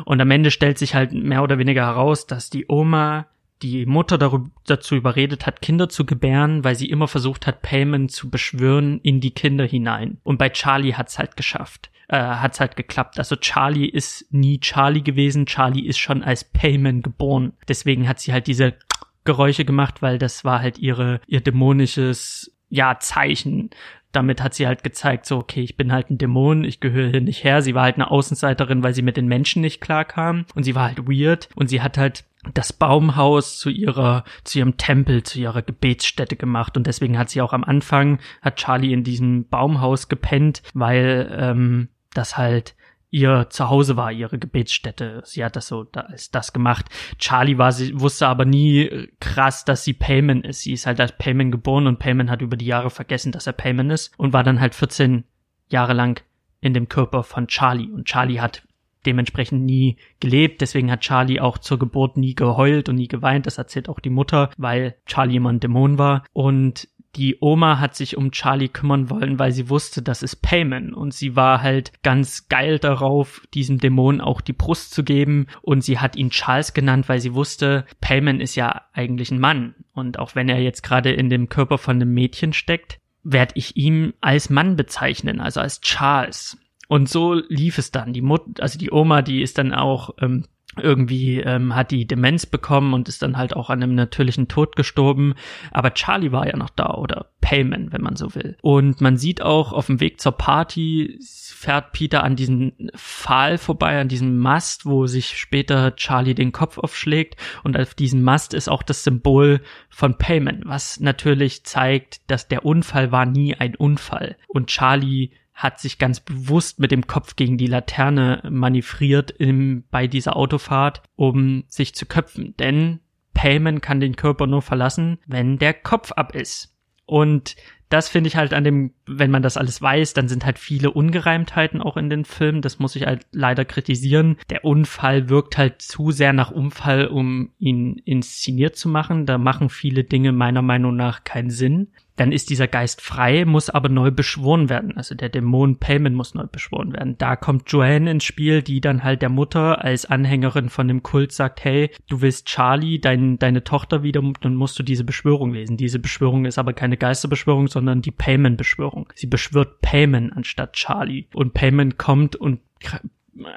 Und 0.03 0.19
am 0.19 0.31
Ende 0.31 0.49
stellt 0.49 0.79
sich 0.79 0.95
halt 0.95 1.13
mehr 1.13 1.43
oder 1.43 1.59
weniger 1.59 1.85
heraus, 1.85 2.25
dass 2.25 2.49
die 2.49 2.65
Oma 2.67 3.27
die 3.65 3.85
Mutter 3.85 4.17
darüber, 4.17 4.49
dazu 4.65 4.95
überredet 4.95 5.45
hat, 5.45 5.61
Kinder 5.61 5.89
zu 5.89 6.05
gebären, 6.05 6.63
weil 6.63 6.75
sie 6.75 6.89
immer 6.89 7.07
versucht 7.07 7.47
hat, 7.47 7.61
Payman 7.61 8.09
zu 8.09 8.29
beschwören 8.29 8.99
in 9.01 9.19
die 9.19 9.31
Kinder 9.31 9.65
hinein. 9.65 10.17
Und 10.23 10.37
bei 10.37 10.49
Charlie 10.49 10.93
hat's 10.93 11.17
halt 11.17 11.35
geschafft. 11.35 11.89
Äh, 12.07 12.17
hat's 12.17 12.59
halt 12.59 12.75
geklappt. 12.75 13.17
Also 13.17 13.35
Charlie 13.35 13.87
ist 13.87 14.31
nie 14.31 14.59
Charlie 14.59 15.01
gewesen. 15.01 15.47
Charlie 15.47 15.85
ist 15.85 15.97
schon 15.97 16.23
als 16.23 16.43
Payman 16.43 17.01
geboren. 17.01 17.53
Deswegen 17.67 18.07
hat 18.07 18.19
sie 18.19 18.31
halt 18.31 18.47
diese 18.47 18.75
Geräusche 19.23 19.65
gemacht, 19.65 20.01
weil 20.03 20.19
das 20.19 20.45
war 20.45 20.61
halt 20.61 20.77
ihre, 20.77 21.19
ihr 21.25 21.41
dämonisches, 21.41 22.55
ja, 22.69 22.99
Zeichen. 22.99 23.71
Damit 24.11 24.41
hat 24.41 24.53
sie 24.53 24.67
halt 24.67 24.83
gezeigt, 24.83 25.25
so, 25.25 25.37
okay, 25.37 25.61
ich 25.61 25.75
bin 25.75 25.91
halt 25.91 26.09
ein 26.09 26.17
Dämon, 26.17 26.63
ich 26.63 26.79
gehöre 26.79 27.09
hier 27.09 27.21
nicht 27.21 27.43
her. 27.43 27.61
Sie 27.61 27.73
war 27.73 27.83
halt 27.83 27.95
eine 27.95 28.11
Außenseiterin, 28.11 28.83
weil 28.83 28.93
sie 28.93 29.01
mit 29.01 29.17
den 29.17 29.27
Menschen 29.27 29.61
nicht 29.61 29.81
klarkam. 29.81 30.45
Und 30.53 30.63
sie 30.63 30.75
war 30.75 30.87
halt 30.87 31.07
weird. 31.07 31.49
Und 31.55 31.69
sie 31.69 31.81
hat 31.81 31.97
halt 31.97 32.23
das 32.53 32.73
Baumhaus 32.73 33.59
zu 33.59 33.69
ihrer, 33.69 34.23
zu 34.43 34.59
ihrem 34.59 34.77
Tempel, 34.77 35.23
zu 35.23 35.39
ihrer 35.39 35.61
Gebetsstätte 35.61 36.35
gemacht 36.35 36.77
und 36.77 36.87
deswegen 36.87 37.17
hat 37.17 37.29
sie 37.29 37.41
auch 37.41 37.53
am 37.53 37.63
Anfang, 37.63 38.19
hat 38.41 38.57
Charlie 38.57 38.93
in 38.93 39.03
diesem 39.03 39.47
Baumhaus 39.47 40.09
gepennt, 40.09 40.61
weil 40.73 41.35
ähm, 41.37 41.89
das 42.13 42.37
halt 42.37 42.75
ihr 43.15 43.47
Zuhause 43.49 43.95
war, 43.95 44.11
ihre 44.11 44.37
Gebetsstätte. 44.37 45.21
Sie 45.23 45.43
hat 45.45 45.55
das 45.55 45.67
so 45.67 45.85
da, 45.85 46.01
als 46.01 46.31
das 46.31 46.51
gemacht. 46.51 46.87
Charlie 47.17 47.57
war, 47.57 47.71
sie 47.71 47.97
wusste 47.97 48.27
aber 48.27 48.43
nie 48.43 49.09
krass, 49.21 49.63
dass 49.63 49.85
sie 49.85 49.93
Payman 49.93 50.41
ist. 50.41 50.61
Sie 50.61 50.73
ist 50.73 50.85
halt 50.85 50.99
als 50.99 51.17
Payman 51.17 51.49
geboren 51.49 51.87
und 51.87 51.97
Payman 51.97 52.29
hat 52.29 52.41
über 52.41 52.57
die 52.57 52.65
Jahre 52.65 52.89
vergessen, 52.89 53.31
dass 53.31 53.47
er 53.47 53.53
Payman 53.53 53.89
ist 53.89 54.11
und 54.17 54.33
war 54.33 54.43
dann 54.43 54.59
halt 54.59 54.75
14 54.75 55.23
Jahre 55.69 55.93
lang 55.93 56.21
in 56.59 56.73
dem 56.73 56.89
Körper 56.89 57.23
von 57.23 57.47
Charlie. 57.47 57.89
Und 57.89 58.05
Charlie 58.05 58.41
hat 58.41 58.63
dementsprechend 59.05 59.63
nie 59.63 59.97
gelebt. 60.19 60.61
Deswegen 60.61 60.91
hat 60.91 61.01
Charlie 61.01 61.39
auch 61.39 61.57
zur 61.57 61.79
Geburt 61.79 62.17
nie 62.17 62.35
geheult 62.35 62.89
und 62.89 62.95
nie 62.95 63.07
geweint. 63.07 63.45
Das 63.45 63.57
erzählt 63.57 63.89
auch 63.89 63.99
die 63.99 64.09
Mutter, 64.09 64.49
weil 64.57 64.95
Charlie 65.05 65.37
immer 65.37 65.51
ein 65.51 65.59
Dämon 65.59 65.97
war. 65.97 66.23
Und 66.33 66.87
die 67.15 67.37
Oma 67.39 67.79
hat 67.79 67.95
sich 67.95 68.17
um 68.17 68.31
Charlie 68.31 68.67
kümmern 68.67 69.09
wollen, 69.09 69.39
weil 69.39 69.51
sie 69.51 69.69
wusste, 69.69 70.01
das 70.01 70.21
ist 70.21 70.37
Payman 70.37 70.93
und 70.93 71.13
sie 71.13 71.35
war 71.35 71.61
halt 71.61 71.91
ganz 72.03 72.49
geil 72.49 72.79
darauf, 72.79 73.41
diesem 73.53 73.79
Dämon 73.79 74.21
auch 74.21 74.41
die 74.41 74.53
Brust 74.53 74.93
zu 74.93 75.03
geben 75.03 75.47
und 75.61 75.81
sie 75.81 75.99
hat 75.99 76.15
ihn 76.15 76.29
Charles 76.29 76.73
genannt, 76.73 77.07
weil 77.07 77.19
sie 77.19 77.33
wusste, 77.33 77.85
Payman 78.01 78.41
ist 78.41 78.55
ja 78.55 78.81
eigentlich 78.93 79.31
ein 79.31 79.39
Mann 79.39 79.75
und 79.93 80.19
auch 80.19 80.35
wenn 80.35 80.49
er 80.49 80.59
jetzt 80.59 80.83
gerade 80.83 81.11
in 81.11 81.29
dem 81.29 81.47
Körper 81.49 81.77
von 81.77 81.95
einem 81.95 82.13
Mädchen 82.13 82.53
steckt, 82.53 82.99
werde 83.23 83.53
ich 83.55 83.75
ihn 83.75 84.13
als 84.21 84.49
Mann 84.49 84.75
bezeichnen, 84.75 85.39
also 85.39 85.59
als 85.59 85.81
Charles. 85.81 86.57
Und 86.87 87.09
so 87.09 87.33
lief 87.33 87.77
es 87.77 87.91
dann. 87.91 88.13
Die 88.13 88.21
Mutter, 88.21 88.61
also 88.61 88.77
die 88.77 88.91
Oma, 88.91 89.21
die 89.21 89.41
ist 89.41 89.57
dann 89.57 89.73
auch 89.73 90.11
ähm, 90.21 90.45
irgendwie 90.81 91.39
ähm, 91.39 91.75
hat 91.75 91.91
die 91.91 92.05
Demenz 92.05 92.45
bekommen 92.45 92.93
und 92.93 93.07
ist 93.07 93.21
dann 93.21 93.37
halt 93.37 93.55
auch 93.55 93.69
an 93.69 93.81
einem 93.81 93.95
natürlichen 93.95 94.47
Tod 94.47 94.75
gestorben. 94.75 95.35
Aber 95.71 95.93
Charlie 95.93 96.31
war 96.31 96.47
ja 96.47 96.57
noch 96.57 96.69
da 96.69 96.93
oder 96.95 97.31
Payman, 97.41 97.91
wenn 97.91 98.01
man 98.01 98.15
so 98.15 98.35
will. 98.35 98.57
Und 98.61 99.01
man 99.01 99.17
sieht 99.17 99.41
auch 99.41 99.71
auf 99.71 99.87
dem 99.87 99.99
Weg 99.99 100.19
zur 100.19 100.33
Party 100.33 101.19
fährt 101.21 101.93
Peter 101.93 102.23
an 102.23 102.35
diesem 102.35 102.73
Pfahl 102.95 103.57
vorbei, 103.57 103.99
an 103.99 104.07
diesem 104.07 104.37
Mast, 104.37 104.85
wo 104.85 105.07
sich 105.07 105.37
später 105.37 105.95
Charlie 105.95 106.35
den 106.35 106.51
Kopf 106.51 106.77
aufschlägt. 106.77 107.39
Und 107.63 107.79
auf 107.79 107.93
diesem 107.93 108.21
Mast 108.23 108.53
ist 108.53 108.69
auch 108.69 108.83
das 108.83 109.03
Symbol 109.03 109.61
von 109.89 110.17
Payman, 110.17 110.63
was 110.65 110.99
natürlich 110.99 111.63
zeigt, 111.63 112.29
dass 112.29 112.47
der 112.47 112.65
Unfall 112.65 113.11
war 113.11 113.25
nie 113.25 113.55
ein 113.55 113.75
Unfall. 113.75 114.35
Und 114.47 114.67
Charlie 114.67 115.31
hat 115.55 115.79
sich 115.79 115.97
ganz 115.97 116.19
bewusst 116.19 116.79
mit 116.79 116.91
dem 116.91 117.07
Kopf 117.07 117.37
gegen 117.37 117.57
die 117.57 117.67
Laterne 117.67 118.43
manövriert 118.49 119.31
im, 119.31 119.85
bei 119.89 120.05
dieser 120.05 120.35
Autofahrt, 120.35 121.01
um 121.15 121.63
sich 121.67 121.95
zu 121.95 122.05
köpfen. 122.05 122.55
Denn 122.59 122.99
Payman 123.33 123.79
kann 123.79 124.01
den 124.01 124.17
Körper 124.17 124.47
nur 124.47 124.61
verlassen, 124.61 125.17
wenn 125.25 125.57
der 125.57 125.73
Kopf 125.73 126.11
ab 126.11 126.35
ist. 126.35 126.75
Und 127.05 127.55
das 127.89 128.09
finde 128.09 128.27
ich 128.27 128.35
halt 128.35 128.53
an 128.53 128.63
dem, 128.63 128.93
wenn 129.05 129.31
man 129.31 129.43
das 129.43 129.57
alles 129.57 129.81
weiß, 129.81 130.13
dann 130.13 130.27
sind 130.27 130.43
halt 130.43 130.57
viele 130.57 130.91
Ungereimtheiten 130.91 131.81
auch 131.81 131.97
in 131.97 132.09
den 132.09 132.25
Filmen. 132.25 132.61
Das 132.61 132.79
muss 132.79 132.95
ich 132.95 133.05
halt 133.05 133.27
leider 133.31 133.63
kritisieren. 133.63 134.37
Der 134.49 134.65
Unfall 134.65 135.29
wirkt 135.29 135.57
halt 135.57 135.81
zu 135.81 136.11
sehr 136.11 136.33
nach 136.33 136.51
Unfall, 136.51 137.07
um 137.07 137.51
ihn 137.59 138.01
inszeniert 138.03 138.75
zu 138.75 138.89
machen. 138.89 139.25
Da 139.25 139.37
machen 139.37 139.69
viele 139.69 140.03
Dinge 140.03 140.31
meiner 140.31 140.63
Meinung 140.63 140.95
nach 140.95 141.23
keinen 141.23 141.51
Sinn 141.51 141.89
dann 142.15 142.31
ist 142.31 142.49
dieser 142.49 142.67
Geist 142.67 143.01
frei, 143.01 143.45
muss 143.45 143.69
aber 143.69 143.89
neu 143.89 144.11
beschworen 144.11 144.69
werden. 144.69 144.95
Also 144.95 145.15
der 145.15 145.29
Dämon 145.29 145.77
Payman 145.79 146.13
muss 146.13 146.33
neu 146.33 146.45
beschworen 146.45 146.93
werden. 146.93 147.17
Da 147.17 147.35
kommt 147.35 147.69
Joanne 147.71 148.09
ins 148.09 148.23
Spiel, 148.23 148.61
die 148.61 148.79
dann 148.79 149.03
halt 149.03 149.21
der 149.21 149.29
Mutter 149.29 149.83
als 149.83 150.05
Anhängerin 150.05 150.69
von 150.69 150.87
dem 150.87 151.03
Kult 151.03 151.31
sagt, 151.31 151.63
hey, 151.63 151.91
du 152.07 152.21
willst 152.21 152.47
Charlie, 152.47 152.99
dein, 152.99 153.37
deine 153.37 153.63
Tochter 153.63 154.03
wieder, 154.03 154.21
dann 154.41 154.55
musst 154.55 154.79
du 154.79 154.83
diese 154.83 155.03
Beschwörung 155.03 155.53
lesen. 155.53 155.77
Diese 155.77 155.99
Beschwörung 155.99 156.45
ist 156.45 156.57
aber 156.57 156.73
keine 156.73 156.97
Geisterbeschwörung, 156.97 157.67
sondern 157.67 158.01
die 158.01 158.11
Payman-Beschwörung. 158.11 159.09
Sie 159.15 159.27
beschwört 159.27 159.81
Payman 159.81 160.31
anstatt 160.31 160.73
Charlie. 160.73 161.27
Und 161.33 161.53
Payman 161.53 161.97
kommt 161.97 162.35
und 162.35 162.61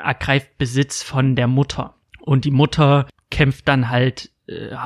ergreift 0.02 0.59
Besitz 0.59 1.02
von 1.02 1.36
der 1.36 1.46
Mutter. 1.46 1.94
Und 2.20 2.44
die 2.44 2.50
Mutter 2.50 3.06
kämpft 3.30 3.68
dann 3.68 3.88
halt 3.88 4.30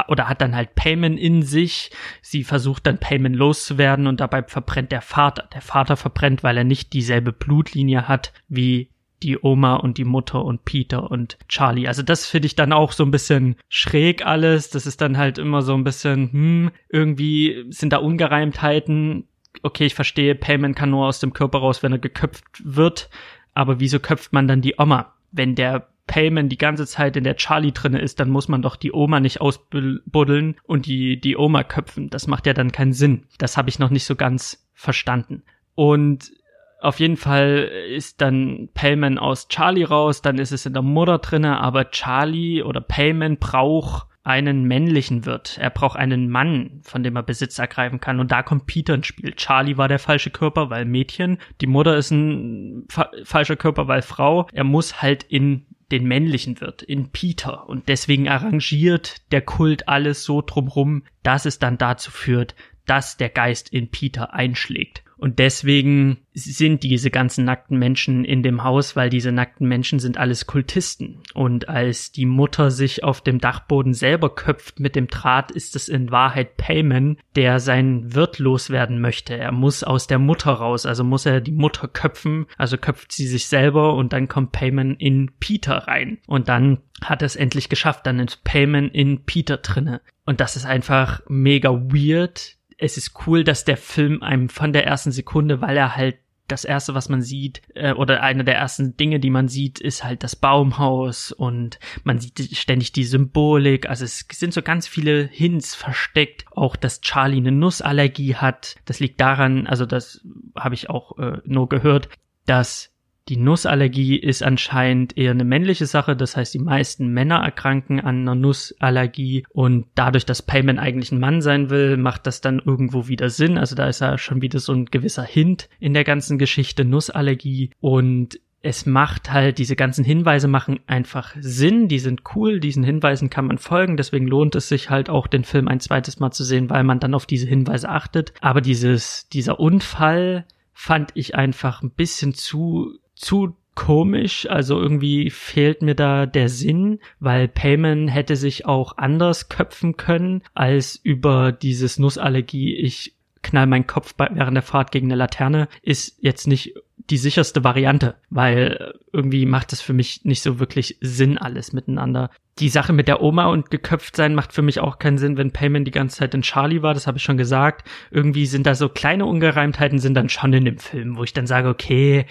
oder 0.08 0.28
hat 0.28 0.40
dann 0.40 0.56
halt 0.56 0.74
Payman 0.74 1.16
in 1.16 1.42
sich. 1.42 1.90
Sie 2.20 2.44
versucht 2.44 2.86
dann 2.86 2.98
Payman 2.98 3.34
loszuwerden 3.34 4.06
und 4.06 4.20
dabei 4.20 4.42
verbrennt 4.42 4.92
der 4.92 5.02
Vater. 5.02 5.48
Der 5.54 5.60
Vater 5.60 5.96
verbrennt, 5.96 6.42
weil 6.42 6.56
er 6.56 6.64
nicht 6.64 6.92
dieselbe 6.92 7.32
Blutlinie 7.32 8.08
hat 8.08 8.32
wie 8.48 8.90
die 9.22 9.38
Oma 9.40 9.76
und 9.76 9.98
die 9.98 10.04
Mutter 10.04 10.44
und 10.44 10.64
Peter 10.64 11.10
und 11.10 11.38
Charlie. 11.48 11.86
Also 11.86 12.02
das 12.02 12.26
finde 12.26 12.46
ich 12.46 12.56
dann 12.56 12.72
auch 12.72 12.92
so 12.92 13.04
ein 13.04 13.12
bisschen 13.12 13.56
schräg 13.68 14.26
alles. 14.26 14.70
Das 14.70 14.86
ist 14.86 15.00
dann 15.00 15.16
halt 15.16 15.38
immer 15.38 15.62
so 15.62 15.74
ein 15.74 15.84
bisschen, 15.84 16.32
hm, 16.32 16.70
irgendwie 16.88 17.64
sind 17.68 17.92
da 17.92 17.98
Ungereimtheiten. 17.98 19.28
Okay, 19.62 19.86
ich 19.86 19.94
verstehe, 19.94 20.34
Payman 20.34 20.74
kann 20.74 20.90
nur 20.90 21.06
aus 21.06 21.20
dem 21.20 21.32
Körper 21.32 21.58
raus, 21.58 21.82
wenn 21.82 21.92
er 21.92 21.98
geköpft 21.98 22.44
wird. 22.64 23.10
Aber 23.54 23.80
wieso 23.80 24.00
köpft 24.00 24.32
man 24.32 24.48
dann 24.48 24.60
die 24.60 24.74
Oma? 24.78 25.14
Wenn 25.30 25.54
der 25.54 25.88
Payman 26.07 26.48
die 26.48 26.59
ganze 26.59 26.86
Zeit 26.86 27.16
in 27.16 27.24
der 27.24 27.36
Charlie 27.36 27.72
drinne 27.72 28.00
ist, 28.00 28.20
dann 28.20 28.30
muss 28.30 28.48
man 28.48 28.62
doch 28.62 28.76
die 28.76 28.92
Oma 28.92 29.20
nicht 29.20 29.40
ausbuddeln 29.40 30.57
und 30.64 30.86
die, 30.86 31.20
die 31.20 31.36
Oma 31.36 31.64
köpfen. 31.64 32.11
Das 32.11 32.26
macht 32.26 32.46
ja 32.46 32.55
dann 32.55 32.72
keinen 32.72 32.92
Sinn. 32.92 33.26
Das 33.38 33.57
habe 33.57 33.68
ich 33.68 33.78
noch 33.78 33.90
nicht 33.90 34.05
so 34.05 34.16
ganz 34.16 34.68
verstanden. 34.74 35.42
Und 35.74 36.32
auf 36.80 36.98
jeden 36.98 37.16
Fall 37.16 37.70
ist 37.94 38.20
dann 38.20 38.68
Payman 38.74 39.18
aus 39.18 39.48
Charlie 39.48 39.84
raus, 39.84 40.20
dann 40.20 40.38
ist 40.38 40.50
es 40.50 40.66
in 40.66 40.72
der 40.72 40.82
Mutter 40.82 41.18
drinne, 41.18 41.61
aber 41.61 41.90
Charlie 41.90 42.62
oder 42.62 42.80
Payman 42.80 43.38
braucht 43.38 44.09
einen 44.24 44.64
männlichen 44.64 45.26
Wirt. 45.26 45.59
Er 45.59 45.70
braucht 45.70 45.96
einen 45.96 46.28
Mann, 46.28 46.80
von 46.84 47.03
dem 47.03 47.16
er 47.16 47.22
Besitz 47.22 47.59
ergreifen 47.59 48.00
kann. 48.00 48.20
Und 48.20 48.30
da 48.30 48.42
kommt 48.42 48.66
Peter 48.66 48.94
ins 48.94 49.09
Spiel. 49.09 49.32
Charlie 49.32 49.76
war 49.76 49.88
der 49.88 49.98
falsche 49.98 50.30
Körper, 50.30 50.70
weil 50.70 50.84
Mädchen. 50.84 51.38
Die 51.61 51.66
Mutter 51.66 51.96
ist 51.96 52.12
ein 52.12 52.84
fa 52.88 53.11
falscher 53.24 53.57
Körper, 53.57 53.88
weil 53.88 54.03
Frau. 54.03 54.46
Er 54.53 54.64
muss 54.64 55.03
halt 55.03 55.24
in 55.24 55.66
den 55.93 56.05
männlichen 56.05 56.61
wird, 56.61 56.82
in 56.82 57.11
Peter. 57.11 57.68
Und 57.68 57.88
deswegen 57.88 58.28
arrangiert 58.28 59.30
der 59.30 59.43
Kult 59.43 59.88
alles 59.88 60.24
so 60.24 60.43
drumrum, 60.43 61.05
dass 61.22 61.45
es 61.45 61.59
dann 61.59 61.78
dazu 61.78 62.11
führt, 62.11 62.55
dass 62.86 63.16
der 63.16 63.28
Geist 63.28 63.68
in 63.68 63.90
Peter 63.90 64.34
einschlägt. 64.34 65.05
Und 65.22 65.38
deswegen 65.38 66.18
sind 66.34 66.82
diese 66.82 67.12
ganzen 67.12 67.44
nackten 67.44 67.78
Menschen 67.78 68.24
in 68.24 68.42
dem 68.42 68.64
Haus, 68.64 68.96
weil 68.96 69.08
diese 69.08 69.30
nackten 69.30 69.68
Menschen 69.68 70.00
sind 70.00 70.18
alles 70.18 70.48
Kultisten. 70.48 71.20
Und 71.32 71.68
als 71.68 72.10
die 72.10 72.26
Mutter 72.26 72.72
sich 72.72 73.04
auf 73.04 73.20
dem 73.20 73.38
Dachboden 73.38 73.94
selber 73.94 74.34
köpft 74.34 74.80
mit 74.80 74.96
dem 74.96 75.06
Draht, 75.06 75.52
ist 75.52 75.76
es 75.76 75.88
in 75.88 76.10
Wahrheit 76.10 76.56
Payman, 76.56 77.18
der 77.36 77.60
seinen 77.60 78.16
Wirt 78.16 78.40
loswerden 78.40 79.00
möchte. 79.00 79.38
Er 79.38 79.52
muss 79.52 79.84
aus 79.84 80.08
der 80.08 80.18
Mutter 80.18 80.50
raus, 80.50 80.86
also 80.86 81.04
muss 81.04 81.24
er 81.24 81.40
die 81.40 81.52
Mutter 81.52 81.86
köpfen, 81.86 82.46
also 82.58 82.76
köpft 82.76 83.12
sie 83.12 83.28
sich 83.28 83.46
selber 83.46 83.94
und 83.94 84.12
dann 84.12 84.26
kommt 84.26 84.50
Payman 84.50 84.96
in 84.96 85.30
Peter 85.38 85.86
rein. 85.86 86.18
Und 86.26 86.48
dann 86.48 86.78
hat 87.00 87.22
er 87.22 87.26
es 87.26 87.36
endlich 87.36 87.68
geschafft, 87.68 88.06
dann 88.06 88.18
ist 88.18 88.42
Payman 88.42 88.88
in 88.88 89.24
Peter 89.24 89.58
drinne. 89.58 90.00
Und 90.26 90.40
das 90.40 90.56
ist 90.56 90.66
einfach 90.66 91.20
mega 91.28 91.70
weird 91.70 92.56
es 92.78 92.96
ist 92.96 93.26
cool, 93.26 93.44
dass 93.44 93.64
der 93.64 93.76
Film 93.76 94.22
einem 94.22 94.48
von 94.48 94.72
der 94.72 94.86
ersten 94.86 95.12
Sekunde, 95.12 95.60
weil 95.60 95.76
er 95.76 95.96
halt 95.96 96.16
das 96.48 96.64
erste, 96.64 96.94
was 96.94 97.08
man 97.08 97.22
sieht, 97.22 97.62
äh, 97.74 97.92
oder 97.92 98.22
eine 98.22 98.44
der 98.44 98.56
ersten 98.56 98.96
Dinge, 98.96 99.20
die 99.20 99.30
man 99.30 99.48
sieht, 99.48 99.80
ist 99.80 100.04
halt 100.04 100.22
das 100.22 100.36
Baumhaus 100.36 101.32
und 101.32 101.78
man 102.04 102.18
sieht 102.18 102.56
ständig 102.56 102.92
die 102.92 103.04
Symbolik. 103.04 103.88
Also 103.88 104.04
es 104.04 104.26
sind 104.30 104.52
so 104.52 104.62
ganz 104.62 104.86
viele 104.86 105.24
Hints 105.24 105.74
versteckt. 105.74 106.44
Auch, 106.50 106.76
dass 106.76 107.00
Charlie 107.00 107.38
eine 107.38 107.52
Nussallergie 107.52 108.36
hat. 108.36 108.76
Das 108.84 109.00
liegt 109.00 109.20
daran, 109.20 109.66
also 109.66 109.86
das 109.86 110.20
habe 110.56 110.74
ich 110.74 110.90
auch 110.90 111.18
äh, 111.18 111.38
nur 111.44 111.68
gehört, 111.68 112.08
dass 112.44 112.91
Die 113.28 113.36
Nussallergie 113.36 114.16
ist 114.16 114.42
anscheinend 114.42 115.16
eher 115.16 115.30
eine 115.30 115.44
männliche 115.44 115.86
Sache, 115.86 116.16
das 116.16 116.36
heißt, 116.36 116.54
die 116.54 116.58
meisten 116.58 117.08
Männer 117.08 117.36
erkranken 117.36 118.00
an 118.00 118.22
einer 118.22 118.34
Nussallergie. 118.34 119.46
Und 119.50 119.86
dadurch, 119.94 120.26
dass 120.26 120.42
Payman 120.42 120.78
eigentlich 120.78 121.12
ein 121.12 121.20
Mann 121.20 121.40
sein 121.40 121.70
will, 121.70 121.96
macht 121.96 122.26
das 122.26 122.40
dann 122.40 122.58
irgendwo 122.58 123.08
wieder 123.08 123.30
Sinn. 123.30 123.58
Also 123.58 123.76
da 123.76 123.86
ist 123.86 124.00
ja 124.00 124.18
schon 124.18 124.42
wieder 124.42 124.58
so 124.58 124.72
ein 124.72 124.86
gewisser 124.86 125.22
Hint 125.22 125.68
in 125.78 125.94
der 125.94 126.04
ganzen 126.04 126.38
Geschichte 126.38 126.84
Nussallergie. 126.84 127.70
Und 127.80 128.40
es 128.62 128.86
macht 128.86 129.32
halt, 129.32 129.58
diese 129.58 129.76
ganzen 129.76 130.04
Hinweise 130.04 130.48
machen 130.48 130.80
einfach 130.86 131.34
Sinn, 131.40 131.88
die 131.88 131.99
sind 131.99 132.22
cool, 132.34 132.61
diesen 132.61 132.84
Hinweisen 132.84 133.28
kann 133.28 133.46
man 133.46 133.58
folgen, 133.58 133.96
deswegen 133.96 134.28
lohnt 134.28 134.54
es 134.54 134.68
sich 134.68 134.88
halt 134.88 135.11
auch 135.11 135.26
den 135.26 135.44
Film 135.44 135.66
ein 135.66 135.80
zweites 135.80 136.20
Mal 136.20 136.30
zu 136.30 136.44
sehen, 136.44 136.70
weil 136.70 136.84
man 136.84 137.00
dann 137.00 137.14
auf 137.14 137.26
diese 137.26 137.49
Hinweise 137.49 137.88
achtet. 137.88 138.32
Aber 138.40 138.61
dieses, 138.61 139.28
dieser 139.28 139.58
Unfall 139.58 140.44
fand 140.72 141.11
ich 141.14 141.34
einfach 141.34 141.82
ein 141.82 141.90
bisschen 141.90 142.34
zu, 142.34 142.99
zu 143.14 143.57
komisch, 143.75 144.47
also 144.51 144.80
irgendwie 144.80 145.30
fehlt 145.30 145.83
mir 145.83 145.95
da 145.95 146.26
der 146.26 146.49
Sinn, 146.49 146.99
weil 147.21 147.49
Payman 147.49 148.09
hätte 148.09 148.37
sich 148.37 148.67
auch 148.67 148.99
anders 148.99 149.49
köpfen 149.49 149.97
können, 149.97 150.43
als 150.55 150.97
über 151.03 151.53
dieses 151.53 151.99
Nussallergie, 151.99 152.75
ich 152.75 153.14
knall 153.43 153.67
meinen 153.67 153.87
Kopf 153.87 154.14
bei, 154.14 154.29
während 154.33 154.57
der 154.57 154.63
Fahrt 154.63 154.93
gegen 154.93 155.09
eine 155.09 155.17
Laterne, 155.17 155.68
ist 155.83 156.18
jetzt 156.21 156.47
nicht 156.47 156.75
die 157.11 157.17
sicherste 157.17 157.64
Variante, 157.64 158.14
weil 158.30 158.95
irgendwie 159.13 159.47
macht 159.47 159.72
das 159.72 159.80
für 159.80 159.93
mich 159.93 160.25
nicht 160.25 160.43
so 160.43 160.61
wirklich 160.61 160.99
Sinn 161.01 161.39
alles 161.39 161.72
miteinander. 161.72 162.30
Die 162.59 162.68
Sache 162.68 162.93
mit 162.93 163.09
der 163.09 163.22
Oma 163.22 163.47
und 163.47 163.71
geköpft 163.71 164.14
sein 164.14 164.34
macht 164.34 164.53
für 164.53 164.63
mich 164.63 164.79
auch 164.79 164.99
keinen 164.99 165.18
Sinn, 165.18 165.37
wenn 165.37 165.51
Payman 165.51 165.84
die 165.84 165.91
ganze 165.91 166.18
Zeit 166.18 166.34
in 166.34 166.43
Charlie 166.43 166.83
war, 166.83 166.95
das 166.95 167.07
habe 167.07 167.18
ich 167.18 167.25
schon 167.25 167.39
gesagt. 167.39 167.89
Irgendwie 168.11 168.47
sind 168.47 168.67
da 168.67 168.75
so 168.75 168.89
kleine 168.89 169.26
Ungereimtheiten 169.26 169.99
sind 169.99 170.14
dann 170.14 170.29
schon 170.29 170.53
in 170.53 170.64
dem 170.64 170.79
Film, 170.79 171.17
wo 171.17 171.25
ich 171.25 171.33
dann 171.33 171.47
sage, 171.47 171.68
okay, 171.68 172.26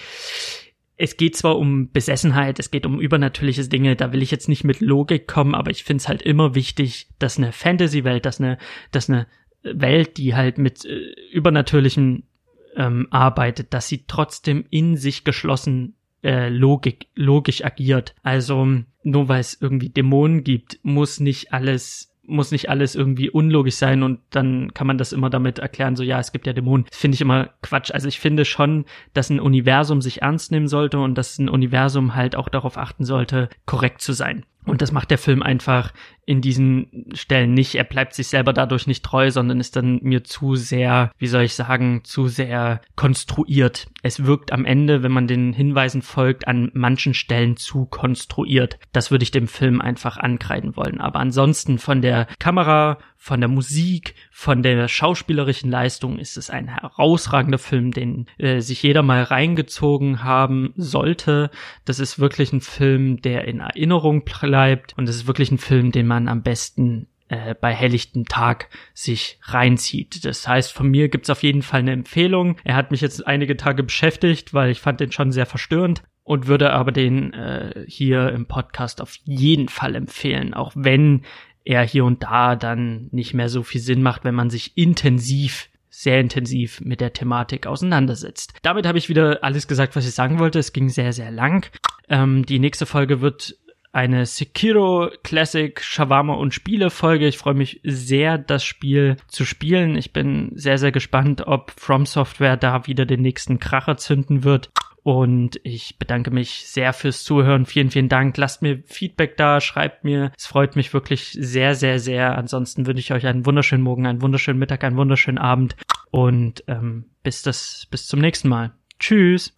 es 1.01 1.17
geht 1.17 1.35
zwar 1.35 1.57
um 1.57 1.91
Besessenheit, 1.91 2.59
es 2.59 2.69
geht 2.69 2.85
um 2.85 3.01
übernatürliche 3.01 3.67
Dinge, 3.67 3.95
da 3.95 4.13
will 4.13 4.21
ich 4.21 4.29
jetzt 4.29 4.47
nicht 4.47 4.63
mit 4.63 4.81
Logik 4.81 5.27
kommen, 5.27 5.55
aber 5.55 5.71
ich 5.71 5.83
finde 5.83 6.01
es 6.01 6.07
halt 6.07 6.21
immer 6.21 6.53
wichtig, 6.53 7.07
dass 7.17 7.39
eine 7.39 7.51
Fantasy-Welt, 7.51 8.23
dass 8.23 8.39
eine, 8.39 8.59
dass 8.91 9.09
eine 9.09 9.25
Welt, 9.63 10.17
die 10.17 10.35
halt 10.35 10.59
mit 10.59 10.85
äh, 10.85 10.99
übernatürlichen 11.31 12.27
ähm, 12.75 13.07
arbeitet, 13.09 13.73
dass 13.73 13.87
sie 13.87 14.05
trotzdem 14.05 14.63
in 14.69 14.95
sich 14.95 15.23
geschlossen 15.23 15.95
äh, 16.23 16.49
Logik, 16.49 17.07
logisch 17.15 17.65
agiert. 17.65 18.13
Also 18.21 18.67
nur 19.01 19.27
weil 19.27 19.39
es 19.39 19.57
irgendwie 19.59 19.89
Dämonen 19.89 20.43
gibt, 20.43 20.79
muss 20.83 21.19
nicht 21.19 21.51
alles 21.51 22.10
muss 22.23 22.51
nicht 22.51 22.69
alles 22.69 22.95
irgendwie 22.95 23.29
unlogisch 23.29 23.75
sein 23.75 24.03
und 24.03 24.19
dann 24.29 24.73
kann 24.73 24.87
man 24.87 24.97
das 24.97 25.11
immer 25.11 25.29
damit 25.29 25.59
erklären, 25.59 25.95
so 25.95 26.03
ja, 26.03 26.19
es 26.19 26.31
gibt 26.31 26.47
ja 26.47 26.53
Dämonen. 26.53 26.85
Finde 26.91 27.15
ich 27.15 27.21
immer 27.21 27.49
Quatsch. 27.61 27.91
Also 27.91 28.07
ich 28.07 28.19
finde 28.19 28.45
schon, 28.45 28.85
dass 29.13 29.29
ein 29.29 29.39
Universum 29.39 30.01
sich 30.01 30.21
ernst 30.21 30.51
nehmen 30.51 30.67
sollte 30.67 30.99
und 30.99 31.15
dass 31.15 31.39
ein 31.39 31.49
Universum 31.49 32.15
halt 32.15 32.35
auch 32.35 32.49
darauf 32.49 32.77
achten 32.77 33.05
sollte, 33.05 33.49
korrekt 33.65 34.01
zu 34.01 34.13
sein. 34.13 34.45
Und 34.65 34.81
das 34.81 34.91
macht 34.91 35.09
der 35.09 35.17
Film 35.17 35.41
einfach 35.41 35.91
in 36.25 36.41
diesen 36.41 37.07
Stellen 37.13 37.53
nicht. 37.53 37.75
Er 37.75 37.83
bleibt 37.83 38.13
sich 38.13 38.27
selber 38.27 38.53
dadurch 38.53 38.85
nicht 38.85 39.03
treu, 39.03 39.31
sondern 39.31 39.59
ist 39.59 39.75
dann 39.75 39.99
mir 40.03 40.23
zu 40.23 40.55
sehr, 40.55 41.11
wie 41.17 41.27
soll 41.27 41.43
ich 41.43 41.55
sagen, 41.55 42.01
zu 42.03 42.27
sehr 42.27 42.81
konstruiert. 42.95 43.87
Es 44.03 44.23
wirkt 44.25 44.51
am 44.51 44.65
Ende, 44.65 45.01
wenn 45.01 45.11
man 45.11 45.27
den 45.27 45.51
Hinweisen 45.51 46.01
folgt, 46.01 46.47
an 46.47 46.69
manchen 46.73 47.13
Stellen 47.13 47.57
zu 47.57 47.85
konstruiert. 47.85 48.77
Das 48.93 49.09
würde 49.09 49.23
ich 49.23 49.31
dem 49.31 49.47
Film 49.47 49.81
einfach 49.81 50.17
ankreiden 50.17 50.75
wollen. 50.75 51.01
Aber 51.01 51.19
ansonsten 51.19 51.79
von 51.79 52.01
der 52.01 52.27
Kamera, 52.37 52.99
von 53.23 53.39
der 53.39 53.49
Musik, 53.49 54.15
von 54.31 54.63
der 54.63 54.87
schauspielerischen 54.87 55.69
Leistung 55.69 56.17
ist 56.17 56.37
es 56.37 56.49
ein 56.49 56.67
herausragender 56.67 57.59
Film, 57.59 57.91
den 57.91 58.25
äh, 58.39 58.61
sich 58.61 58.81
jeder 58.81 59.03
mal 59.03 59.21
reingezogen 59.21 60.23
haben 60.23 60.73
sollte. 60.75 61.51
Das 61.85 61.99
ist 61.99 62.17
wirklich 62.17 62.51
ein 62.51 62.61
Film, 62.61 63.21
der 63.21 63.45
in 63.47 63.59
Erinnerung 63.59 64.25
bleibt 64.25 64.97
und 64.97 65.07
es 65.07 65.17
ist 65.17 65.27
wirklich 65.27 65.51
ein 65.51 65.59
Film, 65.59 65.91
den 65.91 66.07
man 66.07 66.27
am 66.27 66.41
besten 66.41 67.09
äh, 67.27 67.53
bei 67.53 67.75
helllichtem 67.75 68.25
Tag 68.25 68.69
sich 68.95 69.37
reinzieht. 69.43 70.25
Das 70.25 70.47
heißt, 70.47 70.73
von 70.73 70.89
mir 70.89 71.07
gibt's 71.07 71.29
auf 71.29 71.43
jeden 71.43 71.61
Fall 71.61 71.81
eine 71.81 71.91
Empfehlung. 71.91 72.57
Er 72.63 72.75
hat 72.75 72.89
mich 72.89 73.01
jetzt 73.01 73.27
einige 73.27 73.55
Tage 73.55 73.83
beschäftigt, 73.83 74.55
weil 74.55 74.71
ich 74.71 74.81
fand 74.81 74.99
den 74.99 75.11
schon 75.11 75.31
sehr 75.31 75.45
verstörend 75.45 76.01
und 76.23 76.47
würde 76.47 76.73
aber 76.73 76.91
den 76.91 77.33
äh, 77.33 77.85
hier 77.87 78.29
im 78.29 78.47
Podcast 78.47 78.99
auf 78.99 79.15
jeden 79.25 79.67
Fall 79.67 79.93
empfehlen, 79.93 80.55
auch 80.55 80.71
wenn 80.75 81.21
er 81.65 81.83
hier 81.83 82.05
und 82.05 82.23
da 82.23 82.55
dann 82.55 83.07
nicht 83.11 83.33
mehr 83.33 83.49
so 83.49 83.63
viel 83.63 83.81
Sinn 83.81 84.01
macht, 84.01 84.23
wenn 84.23 84.35
man 84.35 84.49
sich 84.49 84.77
intensiv 84.77 85.69
sehr 85.93 86.19
intensiv 86.19 86.79
mit 86.81 87.01
der 87.01 87.13
Thematik 87.13 87.67
auseinandersetzt. 87.67 88.53
Damit 88.63 88.87
habe 88.87 88.97
ich 88.97 89.09
wieder 89.09 89.43
alles 89.43 89.67
gesagt, 89.67 89.95
was 89.95 90.07
ich 90.07 90.15
sagen 90.15 90.39
wollte. 90.39 90.57
Es 90.57 90.73
ging 90.73 90.89
sehr, 90.89 91.11
sehr 91.11 91.31
lang. 91.31 91.69
Ähm, 92.09 92.45
die 92.45 92.59
nächste 92.59 92.85
Folge 92.85 93.21
wird 93.21 93.57
eine 93.91 94.25
Sekiro 94.25 95.09
Classic 95.23 95.79
Shawarma 95.81 96.33
und 96.33 96.53
Spiele 96.53 96.89
Folge. 96.89 97.27
Ich 97.27 97.37
freue 97.37 97.55
mich 97.55 97.81
sehr, 97.83 98.37
das 98.37 98.63
Spiel 98.63 99.17
zu 99.27 99.43
spielen. 99.43 99.97
Ich 99.97 100.13
bin 100.13 100.51
sehr, 100.55 100.77
sehr 100.77 100.93
gespannt, 100.93 101.45
ob 101.45 101.71
From 101.71 102.05
Software 102.05 102.57
da 102.57 102.87
wieder 102.87 103.05
den 103.05 103.21
nächsten 103.21 103.59
Kracher 103.59 103.97
zünden 103.97 104.43
wird. 104.43 104.71
Und 105.03 105.59
ich 105.63 105.97
bedanke 105.97 106.29
mich 106.29 106.67
sehr 106.67 106.93
fürs 106.93 107.23
Zuhören. 107.23 107.65
Vielen, 107.65 107.89
vielen 107.89 108.09
Dank. 108.09 108.37
Lasst 108.37 108.61
mir 108.61 108.83
Feedback 108.85 109.35
da, 109.35 109.59
schreibt 109.59 110.03
mir. 110.03 110.31
Es 110.37 110.45
freut 110.45 110.75
mich 110.75 110.93
wirklich 110.93 111.35
sehr, 111.39 111.73
sehr, 111.73 111.99
sehr. 111.99 112.37
Ansonsten 112.37 112.85
wünsche 112.85 112.99
ich 112.99 113.13
euch 113.13 113.25
einen 113.25 113.45
wunderschönen 113.45 113.83
Morgen, 113.83 114.05
einen 114.05 114.21
wunderschönen 114.21 114.59
Mittag, 114.59 114.83
einen 114.83 114.97
wunderschönen 114.97 115.39
Abend. 115.39 115.75
Und 116.11 116.63
ähm, 116.67 117.05
bis 117.23 117.41
das, 117.41 117.87
bis 117.89 118.05
zum 118.05 118.19
nächsten 118.19 118.49
Mal. 118.49 118.73
Tschüss. 118.99 119.55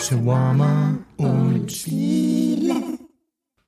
Shawarma 0.00 0.98
und 1.16 1.70
Spiele. 1.70 3.01